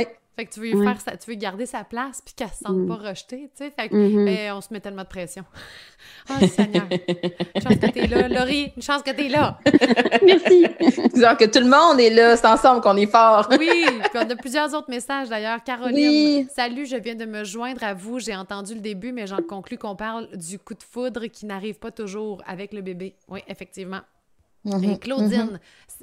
Fait 0.41 0.47
que 0.47 0.55
tu 0.55 0.61
veux, 0.61 0.83
faire 0.83 0.99
ça, 1.03 1.15
tu 1.19 1.29
veux 1.31 1.37
garder 1.37 1.67
sa 1.67 1.85
place 1.85 2.23
puis 2.25 2.33
qu'elle 2.33 2.49
se 2.49 2.65
sente 2.65 2.79
mm. 2.79 2.89
pas 2.89 2.95
rejetée, 2.95 3.51
tu 3.55 3.63
sais. 3.63 3.71
Fait 3.71 3.91
que, 3.91 3.95
mm-hmm. 3.95 4.25
ben, 4.25 4.53
on 4.55 4.63
se 4.63 4.69
met 4.73 4.81
tellement 4.81 5.03
de 5.03 5.09
pression. 5.09 5.45
Oh, 6.31 6.47
Seigneur. 6.47 6.87
Une 6.91 7.63
chance 7.63 7.77
que 7.77 7.91
t'es 7.91 8.07
là. 8.07 8.27
Laurie, 8.29 8.73
une 8.75 8.83
chance 8.83 9.03
que 9.03 9.11
t'es 9.11 9.29
là. 9.29 9.59
Merci. 10.25 10.67
Disons 11.13 11.37
que 11.37 11.45
tout 11.45 11.59
le 11.59 11.69
monde 11.69 12.01
est 12.01 12.09
là. 12.09 12.39
C'est 12.39 12.47
ensemble 12.47 12.81
qu'on 12.81 12.97
est 12.97 13.11
fort. 13.11 13.51
oui. 13.51 13.85
Puis 13.85 14.11
on 14.15 14.31
a 14.31 14.37
plusieurs 14.37 14.73
autres 14.73 14.89
messages 14.89 15.29
d'ailleurs. 15.29 15.63
Caroline, 15.63 16.49
salut, 16.49 16.87
je 16.87 16.97
viens 16.97 17.17
de 17.17 17.27
me 17.27 17.45
joindre 17.45 17.85
à 17.85 17.93
vous. 17.93 18.19
J'ai 18.19 18.35
entendu 18.35 18.73
le 18.73 18.81
début, 18.81 19.13
mais 19.13 19.27
j'en 19.27 19.43
conclus 19.43 19.77
qu'on 19.77 19.95
parle 19.95 20.27
du 20.39 20.59
coup 20.59 20.73
de 20.73 20.83
foudre 20.83 21.27
qui 21.27 21.45
n'arrive 21.45 21.79
pas 21.79 21.91
toujours 21.91 22.41
avec 22.47 22.73
le 22.73 22.81
bébé. 22.81 23.15
Oui, 23.29 23.41
effectivement. 23.47 24.01
Mhm, 24.65 24.85
et 24.85 24.99
Claudine, 24.99 25.51
mhm. 25.53 25.59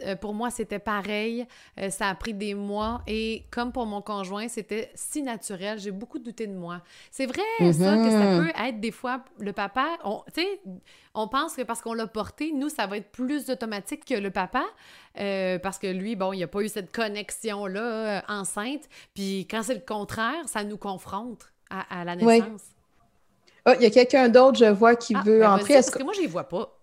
euh, 0.05 0.15
pour 0.15 0.33
moi, 0.33 0.49
c'était 0.49 0.79
pareil. 0.79 1.45
Euh, 1.79 1.89
ça 1.89 2.07
a 2.09 2.15
pris 2.15 2.33
des 2.33 2.55
mois. 2.55 3.01
Et 3.05 3.43
comme 3.51 3.71
pour 3.71 3.85
mon 3.85 4.01
conjoint, 4.01 4.47
c'était 4.47 4.91
si 4.95 5.21
naturel. 5.21 5.79
J'ai 5.79 5.91
beaucoup 5.91 6.17
douté 6.17 6.47
de 6.47 6.55
moi. 6.55 6.81
C'est 7.11 7.27
vrai, 7.27 7.43
ça, 7.59 7.97
que 7.97 8.09
ça 8.09 8.31
mhm. 8.31 8.45
peut 8.45 8.51
être 8.59 8.79
des 8.79 8.91
fois 8.91 9.23
le 9.39 9.53
papa. 9.53 9.87
Tu 10.33 10.41
sais, 10.41 10.59
on 11.13 11.27
pense 11.27 11.55
que 11.55 11.61
parce 11.61 11.81
qu'on 11.81 11.93
l'a 11.93 12.07
porté, 12.07 12.51
nous, 12.51 12.69
ça 12.69 12.87
va 12.87 12.97
être 12.97 13.11
plus 13.11 13.49
automatique 13.49 14.05
que 14.05 14.15
le 14.15 14.31
papa. 14.31 14.63
Euh, 15.19 15.59
parce 15.59 15.77
que 15.77 15.87
lui, 15.87 16.15
bon, 16.15 16.33
il 16.33 16.39
n'a 16.39 16.47
pas 16.47 16.61
eu 16.61 16.69
cette 16.69 16.91
connexion-là 16.91 18.23
enceinte. 18.27 18.89
Puis 19.13 19.47
quand 19.49 19.61
c'est 19.63 19.75
le 19.75 19.85
contraire, 19.87 20.47
ça 20.47 20.63
nous 20.63 20.77
confronte 20.77 21.51
à, 21.69 22.05
la 22.05 22.15
naissance. 22.15 22.61
Ah, 23.65 23.75
il 23.75 23.81
y 23.81 23.85
a 23.85 23.89
quelqu'un 23.89 24.29
d'autre, 24.29 24.57
je 24.57 24.65
vois, 24.65 24.95
qui 24.95 25.13
ah, 25.13 25.21
veut 25.25 25.39
ben 25.39 25.51
entrer. 25.51 25.73
Parce 25.73 25.89
que 25.89 26.01
moi, 26.01 26.13
je 26.13 26.19
ne 26.19 26.25
les 26.25 26.31
vois 26.31 26.47
pas. 26.47 26.76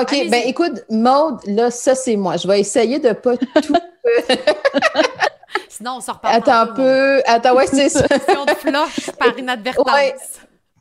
OK, 0.00 0.28
ben 0.30 0.42
écoute, 0.46 0.84
Maude, 0.88 1.40
là, 1.46 1.70
ça, 1.70 1.94
c'est 1.94 2.16
moi. 2.16 2.36
Je 2.36 2.48
vais 2.48 2.60
essayer 2.60 2.98
de 2.98 3.12
pas 3.12 3.36
tout. 3.36 3.74
Sinon, 5.68 5.96
on 5.98 6.00
sort 6.00 6.20
pas. 6.20 6.30
Attends 6.30 6.60
un 6.60 6.66
peu. 6.68 7.20
Attends, 7.26 7.54
ouais, 7.54 7.66
c'est 7.66 7.88
ça. 7.90 8.06
de 8.06 8.54
flush 8.54 9.10
par 9.18 9.38
inadvertance. 9.38 9.86
Ouais. 9.86 10.14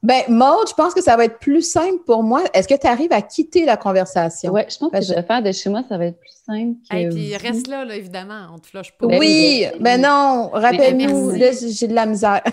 Ben, 0.03 0.23
Maude, 0.29 0.67
je 0.67 0.73
pense 0.73 0.93
que 0.93 1.01
ça 1.01 1.15
va 1.15 1.25
être 1.25 1.37
plus 1.37 1.61
simple 1.61 1.99
pour 2.05 2.23
moi. 2.23 2.43
Est-ce 2.53 2.67
que 2.67 2.79
tu 2.79 2.87
arrives 2.87 3.11
à 3.13 3.21
quitter 3.21 3.65
la 3.65 3.77
conversation? 3.77 4.53
Oui, 4.53 4.61
je 4.67 4.77
pense 4.77 4.91
que 4.91 5.01
je 5.01 5.13
vais 5.13 5.23
faire 5.23 5.43
de 5.43 5.51
chez 5.51 5.69
moi, 5.69 5.83
ça 5.87 5.97
va 5.97 6.05
être 6.05 6.19
plus 6.19 6.31
simple. 6.45 6.77
Et 6.91 7.09
puis, 7.09 7.35
reste 7.37 7.67
là, 7.67 7.85
là, 7.85 7.95
évidemment. 7.95 8.47
On 8.53 8.59
te 8.59 8.67
flush 8.67 8.91
pas. 8.93 9.05
Oui, 9.05 9.65
ben, 9.79 10.01
non, 10.01 10.49
rappelle-nous, 10.53 11.31
là, 11.31 11.47
j'ai 11.51 11.87
de 11.87 11.93
la 11.93 12.05
misère. 12.05 12.41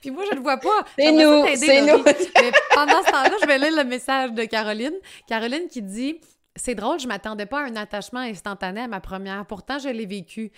Puis 0.00 0.10
moi, 0.10 0.24
je 0.30 0.36
le 0.36 0.42
vois 0.42 0.58
pas. 0.58 0.84
C'est 0.98 1.12
nous, 1.12 1.46
c'est 1.56 1.82
nous. 1.82 2.02
Mais 2.04 2.52
pendant 2.74 3.02
ce 3.04 3.10
temps-là, 3.10 3.36
je 3.40 3.46
vais 3.46 3.58
lire 3.58 3.76
le 3.76 3.84
message 3.84 4.32
de 4.32 4.44
Caroline. 4.44 4.94
Caroline 5.26 5.68
qui 5.68 5.82
dit 5.82 6.20
c'est 6.58 6.74
drôle, 6.74 6.98
je 6.98 7.06
m'attendais 7.06 7.46
pas 7.46 7.60
à 7.60 7.68
un 7.68 7.76
attachement 7.76 8.20
instantané 8.20 8.80
à 8.82 8.88
ma 8.88 9.00
première. 9.00 9.46
Pourtant, 9.46 9.78
je 9.78 9.88
l'ai 9.88 10.06
vécu. 10.06 10.50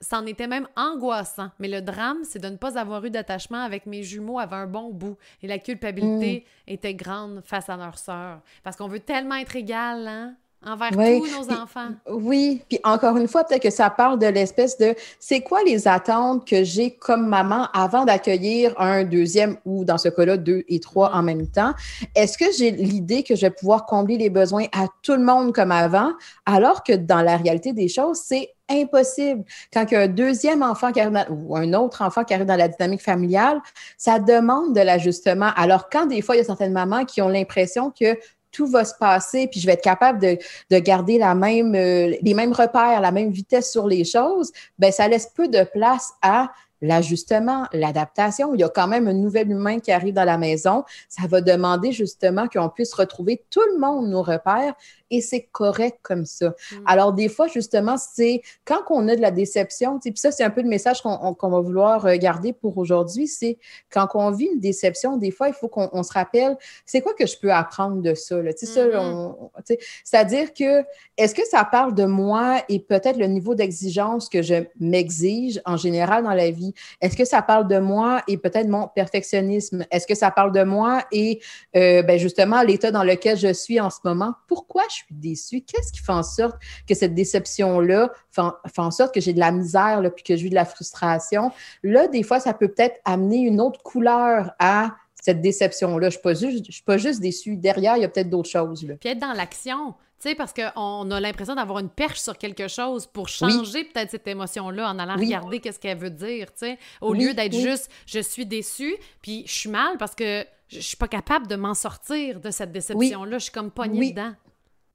C'en 0.00 0.24
était 0.26 0.46
même 0.46 0.68
angoissant. 0.76 1.50
Mais 1.58 1.68
le 1.68 1.82
drame, 1.82 2.18
c'est 2.22 2.38
de 2.38 2.48
ne 2.48 2.56
pas 2.56 2.78
avoir 2.78 3.04
eu 3.04 3.10
d'attachement 3.10 3.62
avec 3.62 3.86
mes 3.86 4.02
jumeaux 4.02 4.38
avant 4.38 4.56
un 4.56 4.66
bon 4.66 4.90
bout. 4.90 5.18
Et 5.42 5.48
la 5.48 5.58
culpabilité 5.58 6.46
mm. 6.46 6.72
était 6.72 6.94
grande 6.94 7.42
face 7.44 7.68
à 7.68 7.76
leur 7.76 7.98
sœur. 7.98 8.40
Parce 8.62 8.76
qu'on 8.76 8.88
veut 8.88 9.00
tellement 9.00 9.36
être 9.36 9.56
égal, 9.56 10.06
hein? 10.06 10.36
Envers 10.66 10.90
tous 10.90 10.98
nos 10.98 11.52
enfants. 11.52 11.88
Oui, 12.08 12.62
puis 12.68 12.78
encore 12.84 13.16
une 13.16 13.28
fois, 13.28 13.44
peut-être 13.44 13.62
que 13.62 13.70
ça 13.70 13.90
parle 13.90 14.18
de 14.18 14.26
l'espèce 14.26 14.78
de 14.78 14.94
c'est 15.18 15.40
quoi 15.40 15.62
les 15.64 15.88
attentes 15.88 16.46
que 16.46 16.64
j'ai 16.64 16.96
comme 16.96 17.26
maman 17.26 17.68
avant 17.74 18.04
d'accueillir 18.04 18.74
un 18.80 19.04
deuxième 19.04 19.56
ou 19.64 19.84
dans 19.84 19.98
ce 19.98 20.08
cas-là 20.08 20.36
deux 20.36 20.64
et 20.68 20.80
trois 20.80 21.12
en 21.12 21.22
même 21.22 21.46
temps? 21.46 21.72
Est-ce 22.14 22.38
que 22.38 22.46
j'ai 22.56 22.70
l'idée 22.70 23.22
que 23.22 23.34
je 23.34 23.42
vais 23.42 23.50
pouvoir 23.50 23.86
combler 23.86 24.16
les 24.16 24.30
besoins 24.30 24.66
à 24.72 24.86
tout 25.02 25.14
le 25.14 25.24
monde 25.24 25.52
comme 25.52 25.72
avant, 25.72 26.12
alors 26.46 26.82
que 26.82 26.92
dans 26.92 27.22
la 27.22 27.36
réalité 27.36 27.72
des 27.72 27.88
choses, 27.88 28.18
c'est 28.18 28.50
impossible? 28.70 29.44
Quand 29.72 29.84
il 29.90 29.94
y 29.94 29.96
a 29.96 30.00
un 30.00 30.08
deuxième 30.08 30.62
enfant 30.62 30.92
qui 30.92 31.00
arrive 31.00 31.26
ou 31.30 31.56
un 31.56 31.72
autre 31.74 32.02
enfant 32.02 32.24
qui 32.24 32.34
arrive 32.34 32.46
dans 32.46 32.56
la 32.56 32.68
dynamique 32.68 33.02
familiale, 33.02 33.60
ça 33.98 34.18
demande 34.18 34.74
de 34.74 34.80
l'ajustement. 34.80 35.50
Alors, 35.56 35.88
quand 35.90 36.06
des 36.06 36.22
fois, 36.22 36.36
il 36.36 36.38
y 36.38 36.40
a 36.40 36.44
certaines 36.44 36.72
mamans 36.72 37.04
qui 37.04 37.20
ont 37.20 37.28
l'impression 37.28 37.90
que 37.90 38.16
tout 38.52 38.66
va 38.66 38.84
se 38.84 38.94
passer, 38.94 39.48
puis 39.48 39.60
je 39.60 39.66
vais 39.66 39.72
être 39.72 39.82
capable 39.82 40.20
de, 40.20 40.38
de 40.70 40.78
garder 40.78 41.18
la 41.18 41.34
même, 41.34 41.74
euh, 41.74 42.14
les 42.20 42.34
mêmes 42.34 42.52
repères, 42.52 43.00
la 43.00 43.10
même 43.10 43.30
vitesse 43.30 43.72
sur 43.72 43.86
les 43.86 44.04
choses, 44.04 44.52
ben 44.78 44.92
ça 44.92 45.08
laisse 45.08 45.26
peu 45.34 45.48
de 45.48 45.64
place 45.64 46.12
à 46.22 46.52
l'ajustement, 46.82 47.66
l'adaptation. 47.72 48.54
Il 48.54 48.60
y 48.60 48.64
a 48.64 48.68
quand 48.68 48.88
même 48.88 49.08
un 49.08 49.14
nouvel 49.14 49.50
humain 49.50 49.78
qui 49.78 49.92
arrive 49.92 50.14
dans 50.14 50.24
la 50.24 50.36
maison. 50.36 50.84
Ça 51.08 51.28
va 51.28 51.40
demander 51.40 51.92
justement 51.92 52.48
qu'on 52.48 52.68
puisse 52.68 52.92
retrouver 52.92 53.44
tout 53.50 53.62
le 53.72 53.78
monde 53.78 54.08
nos 54.08 54.22
repères 54.22 54.74
et 55.12 55.20
c'est 55.20 55.42
correct 55.52 55.98
comme 56.02 56.24
ça. 56.24 56.48
Mm. 56.48 56.76
Alors, 56.86 57.12
des 57.12 57.28
fois, 57.28 57.46
justement, 57.46 57.96
c'est 57.98 58.40
quand 58.64 58.80
on 58.88 59.06
a 59.08 59.14
de 59.14 59.20
la 59.20 59.30
déception, 59.30 60.00
puis 60.00 60.12
ça, 60.16 60.32
c'est 60.32 60.42
un 60.42 60.50
peu 60.50 60.62
le 60.62 60.68
message 60.68 61.02
qu'on 61.02 61.50
va 61.50 61.60
vouloir 61.60 62.06
euh, 62.06 62.16
garder 62.16 62.54
pour 62.54 62.78
aujourd'hui, 62.78 63.28
c'est 63.28 63.58
quand 63.90 64.08
on 64.14 64.30
vit 64.30 64.46
une 64.46 64.60
déception, 64.60 65.18
des 65.18 65.30
fois, 65.30 65.48
il 65.48 65.54
faut 65.54 65.68
qu'on 65.68 66.02
se 66.02 66.12
rappelle, 66.12 66.56
c'est 66.86 67.02
quoi 67.02 67.12
que 67.12 67.26
je 67.26 67.36
peux 67.38 67.52
apprendre 67.52 68.00
de 68.00 68.14
ça? 68.14 68.36
Mm-hmm. 68.36 69.78
C'est-à-dire 70.02 70.54
que, 70.54 70.82
est-ce 71.18 71.34
que 71.34 71.46
ça 71.46 71.64
parle 71.64 71.94
de 71.94 72.04
moi 72.04 72.62
et 72.70 72.78
peut-être 72.78 73.18
le 73.18 73.26
niveau 73.26 73.54
d'exigence 73.54 74.30
que 74.30 74.40
je 74.40 74.64
m'exige 74.80 75.60
en 75.66 75.76
général 75.76 76.24
dans 76.24 76.32
la 76.32 76.50
vie? 76.50 76.72
Est-ce 77.02 77.16
que 77.16 77.26
ça 77.26 77.42
parle 77.42 77.68
de 77.68 77.78
moi 77.78 78.22
et 78.28 78.38
peut-être 78.38 78.68
mon 78.68 78.88
perfectionnisme? 78.88 79.84
Est-ce 79.90 80.06
que 80.06 80.14
ça 80.14 80.30
parle 80.30 80.52
de 80.52 80.62
moi 80.62 81.04
et 81.12 81.40
euh, 81.76 82.02
ben 82.02 82.18
justement 82.18 82.62
l'état 82.62 82.90
dans 82.90 83.04
lequel 83.04 83.36
je 83.36 83.52
suis 83.52 83.78
en 83.78 83.90
ce 83.90 83.98
moment? 84.04 84.32
Pourquoi 84.48 84.84
je 84.90 85.01
suis 85.06 85.14
déçue? 85.14 85.60
Qu'est-ce 85.62 85.92
qui 85.92 86.00
fait 86.00 86.12
en 86.12 86.22
sorte 86.22 86.56
que 86.88 86.94
cette 86.94 87.14
déception-là 87.14 88.10
fait, 88.30 88.42
en 88.78 88.90
sorte 88.90 89.14
que 89.14 89.20
j'ai 89.20 89.32
de 89.32 89.40
la 89.40 89.52
misère 89.52 90.00
là, 90.00 90.10
puis 90.10 90.24
que 90.24 90.36
j'ai 90.36 90.48
de 90.48 90.54
la 90.54 90.64
frustration? 90.64 91.50
Là, 91.82 92.08
des 92.08 92.22
fois, 92.22 92.40
ça 92.40 92.54
peut 92.54 92.68
peut-être 92.68 93.00
amener 93.04 93.38
une 93.38 93.60
autre 93.60 93.82
couleur 93.82 94.52
à 94.58 94.94
cette 95.22 95.40
déception-là. 95.40 96.10
Je 96.10 96.18
ne 96.18 96.62
suis, 96.70 96.82
pas 96.82 96.96
juste 96.96 97.20
déçue. 97.20 97.56
Derrière, 97.56 97.96
il 97.96 98.02
y 98.02 98.04
a 98.04 98.08
peut-être 98.08 98.30
d'autres 98.30 98.50
choses. 98.50 98.84
Là. 98.84 98.94
Puis 98.98 99.10
être 99.10 99.20
dans 99.20 99.32
l'action. 99.32 99.94
Tu 100.20 100.28
sais, 100.28 100.34
parce 100.36 100.52
qu'on 100.52 101.10
a 101.10 101.20
l'impression 101.20 101.56
d'avoir 101.56 101.80
une 101.80 101.88
perche 101.88 102.20
sur 102.20 102.38
quelque 102.38 102.68
chose 102.68 103.08
pour 103.08 103.28
changer 103.28 103.84
peut-être 103.84 104.10
cette 104.10 104.26
émotion-là 104.28 104.88
en 104.88 104.98
allant 105.00 105.16
regarder 105.16 105.58
qu'est-ce 105.58 105.80
qu'elle 105.80 105.98
veut 105.98 106.10
dire, 106.10 106.46
tu 106.52 106.66
sais, 106.66 106.78
au 107.00 107.12
lieu 107.12 107.34
d'être 107.34 107.56
juste 107.56 107.90
«je 108.06 108.20
suis 108.20 108.46
déçue», 108.46 108.94
puis 109.22 109.42
je 109.46 109.52
suis 109.52 109.68
mal 109.68 109.96
parce 109.98 110.14
que 110.14 110.44
je 110.68 110.78
suis 110.78 110.96
pas 110.96 111.08
capable 111.08 111.48
de 111.48 111.56
m'en 111.56 111.74
sortir 111.74 112.40
de 112.40 112.50
cette 112.50 112.70
déception-là. 112.70 113.38
Je 113.38 113.42
suis 113.44 113.52
comme 113.52 113.72
pognée 113.72 114.10
dedans. 114.10 114.32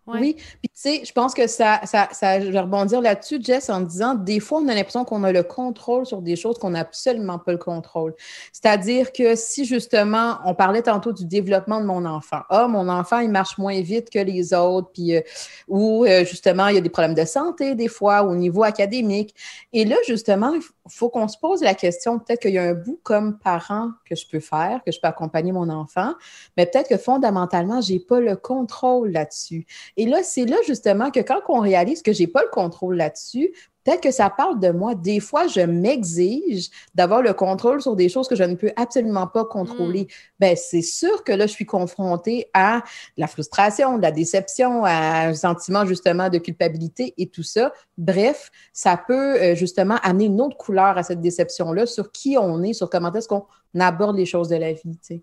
Oui, 0.07 0.35
puis 0.35 0.69
tu 0.69 0.69
sais, 0.73 1.01
je 1.03 1.11
pense 1.11 1.33
que 1.33 1.47
ça, 1.47 1.81
ça, 1.83 2.07
ça, 2.13 2.39
je 2.39 2.49
vais 2.49 2.59
rebondir 2.61 3.01
là-dessus, 3.01 3.39
Jess, 3.41 3.69
en 3.69 3.81
disant, 3.81 4.15
des 4.15 4.39
fois, 4.39 4.59
on 4.59 4.67
a 4.69 4.73
l'impression 4.73 5.03
qu'on 5.03 5.23
a 5.25 5.33
le 5.33 5.43
contrôle 5.43 6.05
sur 6.05 6.21
des 6.21 6.37
choses 6.37 6.57
qu'on 6.57 6.69
n'a 6.69 6.79
absolument 6.79 7.39
pas 7.39 7.51
le 7.51 7.57
contrôle. 7.57 8.15
C'est-à-dire 8.53 9.11
que 9.11 9.35
si 9.35 9.65
justement, 9.65 10.37
on 10.45 10.55
parlait 10.55 10.81
tantôt 10.81 11.11
du 11.11 11.25
développement 11.25 11.81
de 11.81 11.85
mon 11.85 12.05
enfant, 12.05 12.41
ah, 12.49 12.67
mon 12.69 12.87
enfant, 12.87 13.19
il 13.19 13.29
marche 13.29 13.57
moins 13.57 13.81
vite 13.81 14.09
que 14.09 14.19
les 14.19 14.53
autres, 14.53 14.89
puis 14.93 15.17
euh, 15.17 15.21
ou 15.67 16.05
euh, 16.05 16.23
justement, 16.23 16.67
il 16.67 16.75
y 16.75 16.77
a 16.77 16.81
des 16.81 16.89
problèmes 16.89 17.13
de 17.15 17.25
santé 17.25 17.75
des 17.75 17.89
fois 17.89 18.23
au 18.23 18.33
niveau 18.33 18.63
académique. 18.63 19.35
Et 19.73 19.83
là, 19.83 19.97
justement, 20.07 20.53
il 20.53 20.61
faut 20.89 21.09
qu'on 21.09 21.27
se 21.27 21.37
pose 21.37 21.61
la 21.61 21.73
question, 21.73 22.19
peut-être 22.19 22.41
qu'il 22.41 22.53
y 22.53 22.57
a 22.57 22.63
un 22.63 22.73
bout 22.73 22.99
comme 23.03 23.37
parent 23.39 23.91
que 24.05 24.15
je 24.15 24.25
peux 24.25 24.39
faire, 24.39 24.81
que 24.85 24.91
je 24.91 24.99
peux 25.01 25.07
accompagner 25.07 25.51
mon 25.51 25.69
enfant, 25.69 26.13
mais 26.55 26.65
peut-être 26.65 26.87
que 26.87 26.97
fondamentalement, 26.97 27.81
j'ai 27.81 27.99
pas 27.99 28.21
le 28.21 28.37
contrôle 28.37 29.11
là-dessus. 29.11 29.65
Et 29.97 30.05
là, 30.05 30.21
c'est 30.23 30.45
là 30.45 30.57
justement 30.65 31.11
que 31.11 31.19
quand 31.19 31.41
on 31.49 31.59
réalise 31.59 32.01
que 32.01 32.13
j'ai 32.13 32.27
pas 32.27 32.43
le 32.43 32.49
contrôle 32.49 32.95
là-dessus, 32.95 33.51
peut-être 33.83 34.01
que 34.01 34.11
ça 34.11 34.29
parle 34.29 34.59
de 34.59 34.69
moi. 34.69 34.95
Des 34.95 35.19
fois, 35.19 35.47
je 35.47 35.61
m'exige 35.61 36.69
d'avoir 36.93 37.21
le 37.21 37.33
contrôle 37.33 37.81
sur 37.81 37.95
des 37.95 38.07
choses 38.09 38.27
que 38.27 38.35
je 38.35 38.43
ne 38.43 38.55
peux 38.55 38.71
absolument 38.75 39.27
pas 39.27 39.45
contrôler. 39.45 40.03
Mm. 40.03 40.07
Ben, 40.39 40.55
c'est 40.55 40.81
sûr 40.81 41.23
que 41.23 41.31
là, 41.31 41.47
je 41.47 41.53
suis 41.53 41.65
confrontée 41.65 42.47
à 42.53 42.83
la 43.15 43.27
frustration, 43.27 43.97
la 43.97 44.11
déception, 44.11 44.83
à 44.83 45.27
un 45.27 45.33
sentiment 45.33 45.85
justement 45.85 46.29
de 46.29 46.37
culpabilité 46.37 47.13
et 47.17 47.27
tout 47.29 47.43
ça. 47.43 47.73
Bref, 47.97 48.51
ça 48.73 48.97
peut 48.97 49.41
euh, 49.41 49.55
justement 49.55 49.95
amener 50.03 50.25
une 50.25 50.41
autre 50.41 50.57
couleur 50.57 50.97
à 50.97 51.03
cette 51.03 51.21
déception-là 51.21 51.85
sur 51.85 52.11
qui 52.11 52.37
on 52.37 52.61
est, 52.63 52.73
sur 52.73 52.89
comment 52.89 53.11
est-ce 53.13 53.27
qu'on 53.27 53.45
aborde 53.79 54.17
les 54.17 54.25
choses 54.25 54.49
de 54.49 54.55
la 54.55 54.73
vie. 54.73 54.97
Tu 54.97 54.97
sais. 55.01 55.21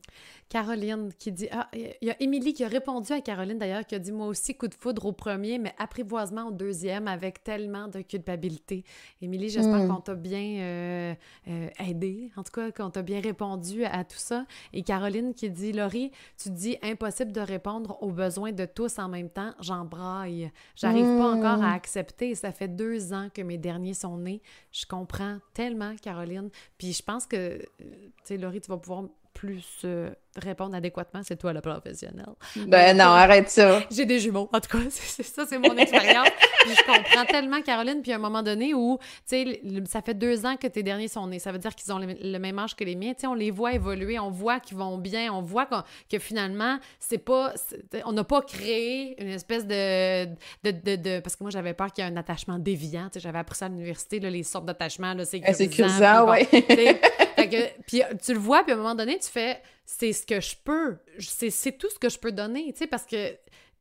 Caroline 0.49 1.11
qui 1.19 1.33
dit 1.33 1.49
Ah, 1.51 1.69
il 1.73 2.07
y 2.07 2.11
a 2.11 2.23
Émilie 2.23 2.53
qui 2.53 2.65
a 2.65 2.69
répondu 2.69 3.13
à 3.13 3.21
Caroline 3.21 3.59
d'ailleurs, 3.59 3.85
qui 3.87 3.95
a 3.95 3.99
dit 3.99 4.13
Moi 4.13 4.27
aussi, 4.27 4.55
coup 4.55 4.69
de 4.69 4.75
foudre 4.75 5.07
au 5.07 5.13
premier, 5.13 5.59
mais 5.59 5.75
apprivoisement 5.79 6.49
au 6.49 6.53
deuxième 6.53 7.09
avec 7.09 7.43
tellement 7.43 7.89
de 7.89 8.03
culpabilité. 8.03 8.85
Émilie, 9.21 9.49
j'espère 9.49 9.81
hmm. 9.81 9.89
qu'on 9.89 10.01
t'a 10.01 10.15
bien 10.15 10.61
euh, 10.61 11.15
euh, 11.49 11.69
aidé, 11.85 12.31
en 12.37 12.43
tout 12.43 12.53
cas, 12.53 12.71
qu'on 12.71 12.91
t'a 12.91 13.03
bien 13.03 13.21
répondu 13.21 13.85
à 13.85 14.05
tout 14.05 14.19
ça. 14.19 14.47
Et 14.73 14.83
Caroline 14.83 15.35
qui 15.35 15.51
dit 15.51 15.73
Laurie, 15.73 16.13
tu 16.41 16.51
dis 16.51 16.77
impossible 16.83 17.33
de 17.33 17.41
répondre 17.41 17.99
aux 18.01 18.13
besoins 18.13 18.53
de 18.53 18.65
tous 18.65 18.99
en 18.99 19.09
même 19.09 19.31
temps, 19.31 19.55
j'en 19.61 19.85
braille. 19.85 20.53
J'arrive 20.77 21.19
pas 21.19 21.33
encore 21.33 21.65
à 21.65 21.71
hmm. 21.71 21.75
accepter. 21.75 22.35
Ça 22.35 22.53
fait 22.53 22.69
deux 22.69 23.13
ans 23.13 23.29
que 23.35 23.43
mes 23.43 23.59
derniers 23.59 23.95
sont 23.95 24.19
nés. 24.19 24.43
Je 24.71 24.87
comprends 24.87 25.39
tellement, 25.55 25.97
Caroline. 26.01 26.51
Puis 26.79 26.93
je 26.93 27.03
pense 27.03 27.27
que, 27.27 27.59
tu 28.25 28.34
sais, 28.35 28.43
Laurie, 28.43 28.61
tu 28.61 28.69
pouvoir 28.79 29.05
plus 29.35 29.83
euh, 29.85 30.11
répondre 30.37 30.75
adéquatement, 30.75 31.21
c'est 31.23 31.37
toi 31.37 31.53
le 31.53 31.61
professionnel. 31.61 32.27
Ben 32.67 32.97
non, 32.97 33.05
arrête 33.05 33.51
ça. 33.51 33.81
J'ai 33.91 34.07
des 34.07 34.21
jumeaux, 34.21 34.49
en 34.53 34.61
tout 34.61 34.79
cas, 34.79 34.85
c'est 34.91 35.23
ça, 35.23 35.45
c'est 35.47 35.59
mon 35.59 35.77
expérience. 35.77 36.29
je 36.67 36.83
comprends 36.83 37.25
tellement 37.27 37.61
Caroline, 37.61 38.01
puis 38.03 38.13
à 38.13 38.17
un 38.17 38.19
moment 38.19 38.43
donné 38.43 38.75
où, 38.75 38.99
tu 39.29 39.37
sais, 39.45 39.63
ça 39.87 40.03
fait 40.03 40.15
deux 40.15 40.47
ans 40.47 40.57
que 40.57 40.67
tes 40.67 40.83
derniers 40.83 41.09
sont 41.09 41.27
nés, 41.27 41.39
ça 41.39 41.53
veut 41.53 41.59
dire 41.59 41.75
qu'ils 41.75 41.93
ont 41.93 41.99
le, 41.99 42.39
même 42.39 42.59
âge 42.59 42.75
que 42.75 42.85
les 42.85 42.97
miens, 42.97 43.13
tu 43.13 43.23
sais, 43.23 43.27
on 43.27 43.35
les 43.35 43.51
voit 43.51 43.75
évoluer, 43.75 44.19
on 44.19 44.31
voit 44.31 44.61
qu'ils 44.61 44.77
vont 44.77 44.99
bien, 44.99 45.33
on 45.33 45.43
voit 45.43 45.69
que 46.11 46.19
finalement, 46.19 46.79
c'est 47.01 47.19
pas, 47.19 47.53
on 48.05 48.13
n'a 48.13 48.25
pas 48.25 48.43
créé 48.43 49.21
une 49.23 49.31
espèce 49.31 49.67
de, 49.67 50.27
de, 50.65 50.97
de, 50.97 51.21
parce 51.21 51.37
que 51.37 51.45
moi 51.45 51.51
j'avais 51.51 51.75
peur 51.75 51.93
qu'il 51.93 52.05
y 52.05 52.07
ait 52.07 52.11
un 52.11 52.17
attachement 52.17 52.59
déviant, 52.59 53.05
tu 53.05 53.15
sais, 53.15 53.21
j'avais 53.21 53.39
appris 53.39 53.57
ça 53.57 53.67
à 53.67 53.69
l'université, 53.69 54.21
les 54.21 54.43
sortes 54.43 54.67
d'attachements, 54.67 55.15
là, 55.15 55.25
c'est 55.25 55.43
sécurisant, 55.53 56.31
oui. 56.31 56.47
puis 57.87 58.03
tu 58.25 58.33
le 58.33 58.39
vois, 58.39 58.63
puis 58.63 58.73
à 58.73 58.75
un 58.75 58.79
moment 58.79 58.95
donné, 58.95 59.19
tu 59.25 59.31
fais 59.31 59.63
c'est 59.85 60.13
ce 60.13 60.27
que 60.27 60.41
je 60.41 60.57
peux, 60.65 60.97
c'est 61.19 61.79
tout 61.79 61.91
ce 61.91 61.99
que 61.99 62.09
je 62.09 62.19
peux 62.19 62.33
donner, 62.33 62.73
tu 62.73 62.79
sais, 62.79 62.87
parce 62.87 63.05
que 63.05 63.37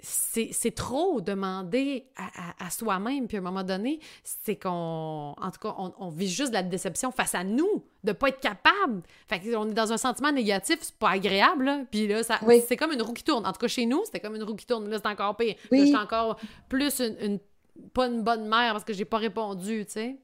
c'est 0.05 0.75
trop 0.75 1.21
demander 1.21 2.07
à, 2.17 2.65
à, 2.65 2.69
soi-même. 2.69 3.25
Puis 3.27 3.37
à 3.37 3.39
un 3.39 3.43
moment 3.43 3.63
donné, 3.63 4.01
c'est 4.21 4.57
qu'on, 4.57 5.33
en 5.37 5.51
tout 5.51 5.61
cas, 5.61 5.73
on, 5.77 6.09
vit 6.09 6.27
juste 6.27 6.49
de 6.49 6.55
la 6.55 6.63
déception 6.63 7.11
face 7.11 7.33
à 7.35 7.45
nous, 7.45 7.85
de 8.03 8.11
pas 8.11 8.27
être 8.27 8.41
capable. 8.41 9.01
Fait 9.29 9.39
qu'on 9.39 9.69
est 9.69 9.73
dans 9.73 9.93
un 9.93 9.97
sentiment 9.97 10.33
négatif, 10.33 10.79
c'est 10.81 10.97
pas 10.97 11.11
agréable. 11.11 11.63
Là. 11.63 11.83
Puis 11.89 12.07
là, 12.07 12.21
ça, 12.21 12.37
c'est 12.67 12.75
comme 12.75 12.91
une 12.91 13.01
roue 13.01 13.13
qui 13.13 13.23
tourne. 13.23 13.45
En 13.45 13.53
tout 13.53 13.59
cas, 13.59 13.69
chez 13.69 13.85
nous, 13.85 14.01
c'était 14.03 14.19
comme 14.19 14.35
une 14.35 14.43
roue 14.43 14.55
qui 14.55 14.65
tourne. 14.65 14.89
Là, 14.89 14.97
c'est 15.01 15.09
encore 15.09 15.37
pire. 15.37 15.55
Oui. 15.71 15.89
Là, 15.89 16.01
encore 16.01 16.37
plus 16.67 16.99
une, 16.99 17.15
une, 17.21 17.39
pas 17.93 18.07
une 18.07 18.23
bonne 18.23 18.45
mère 18.49 18.73
parce 18.73 18.83
que 18.83 18.91
j'ai 18.91 19.05
pas 19.05 19.19
répondu, 19.19 19.85
tu 19.85 19.93
sais. 19.93 20.17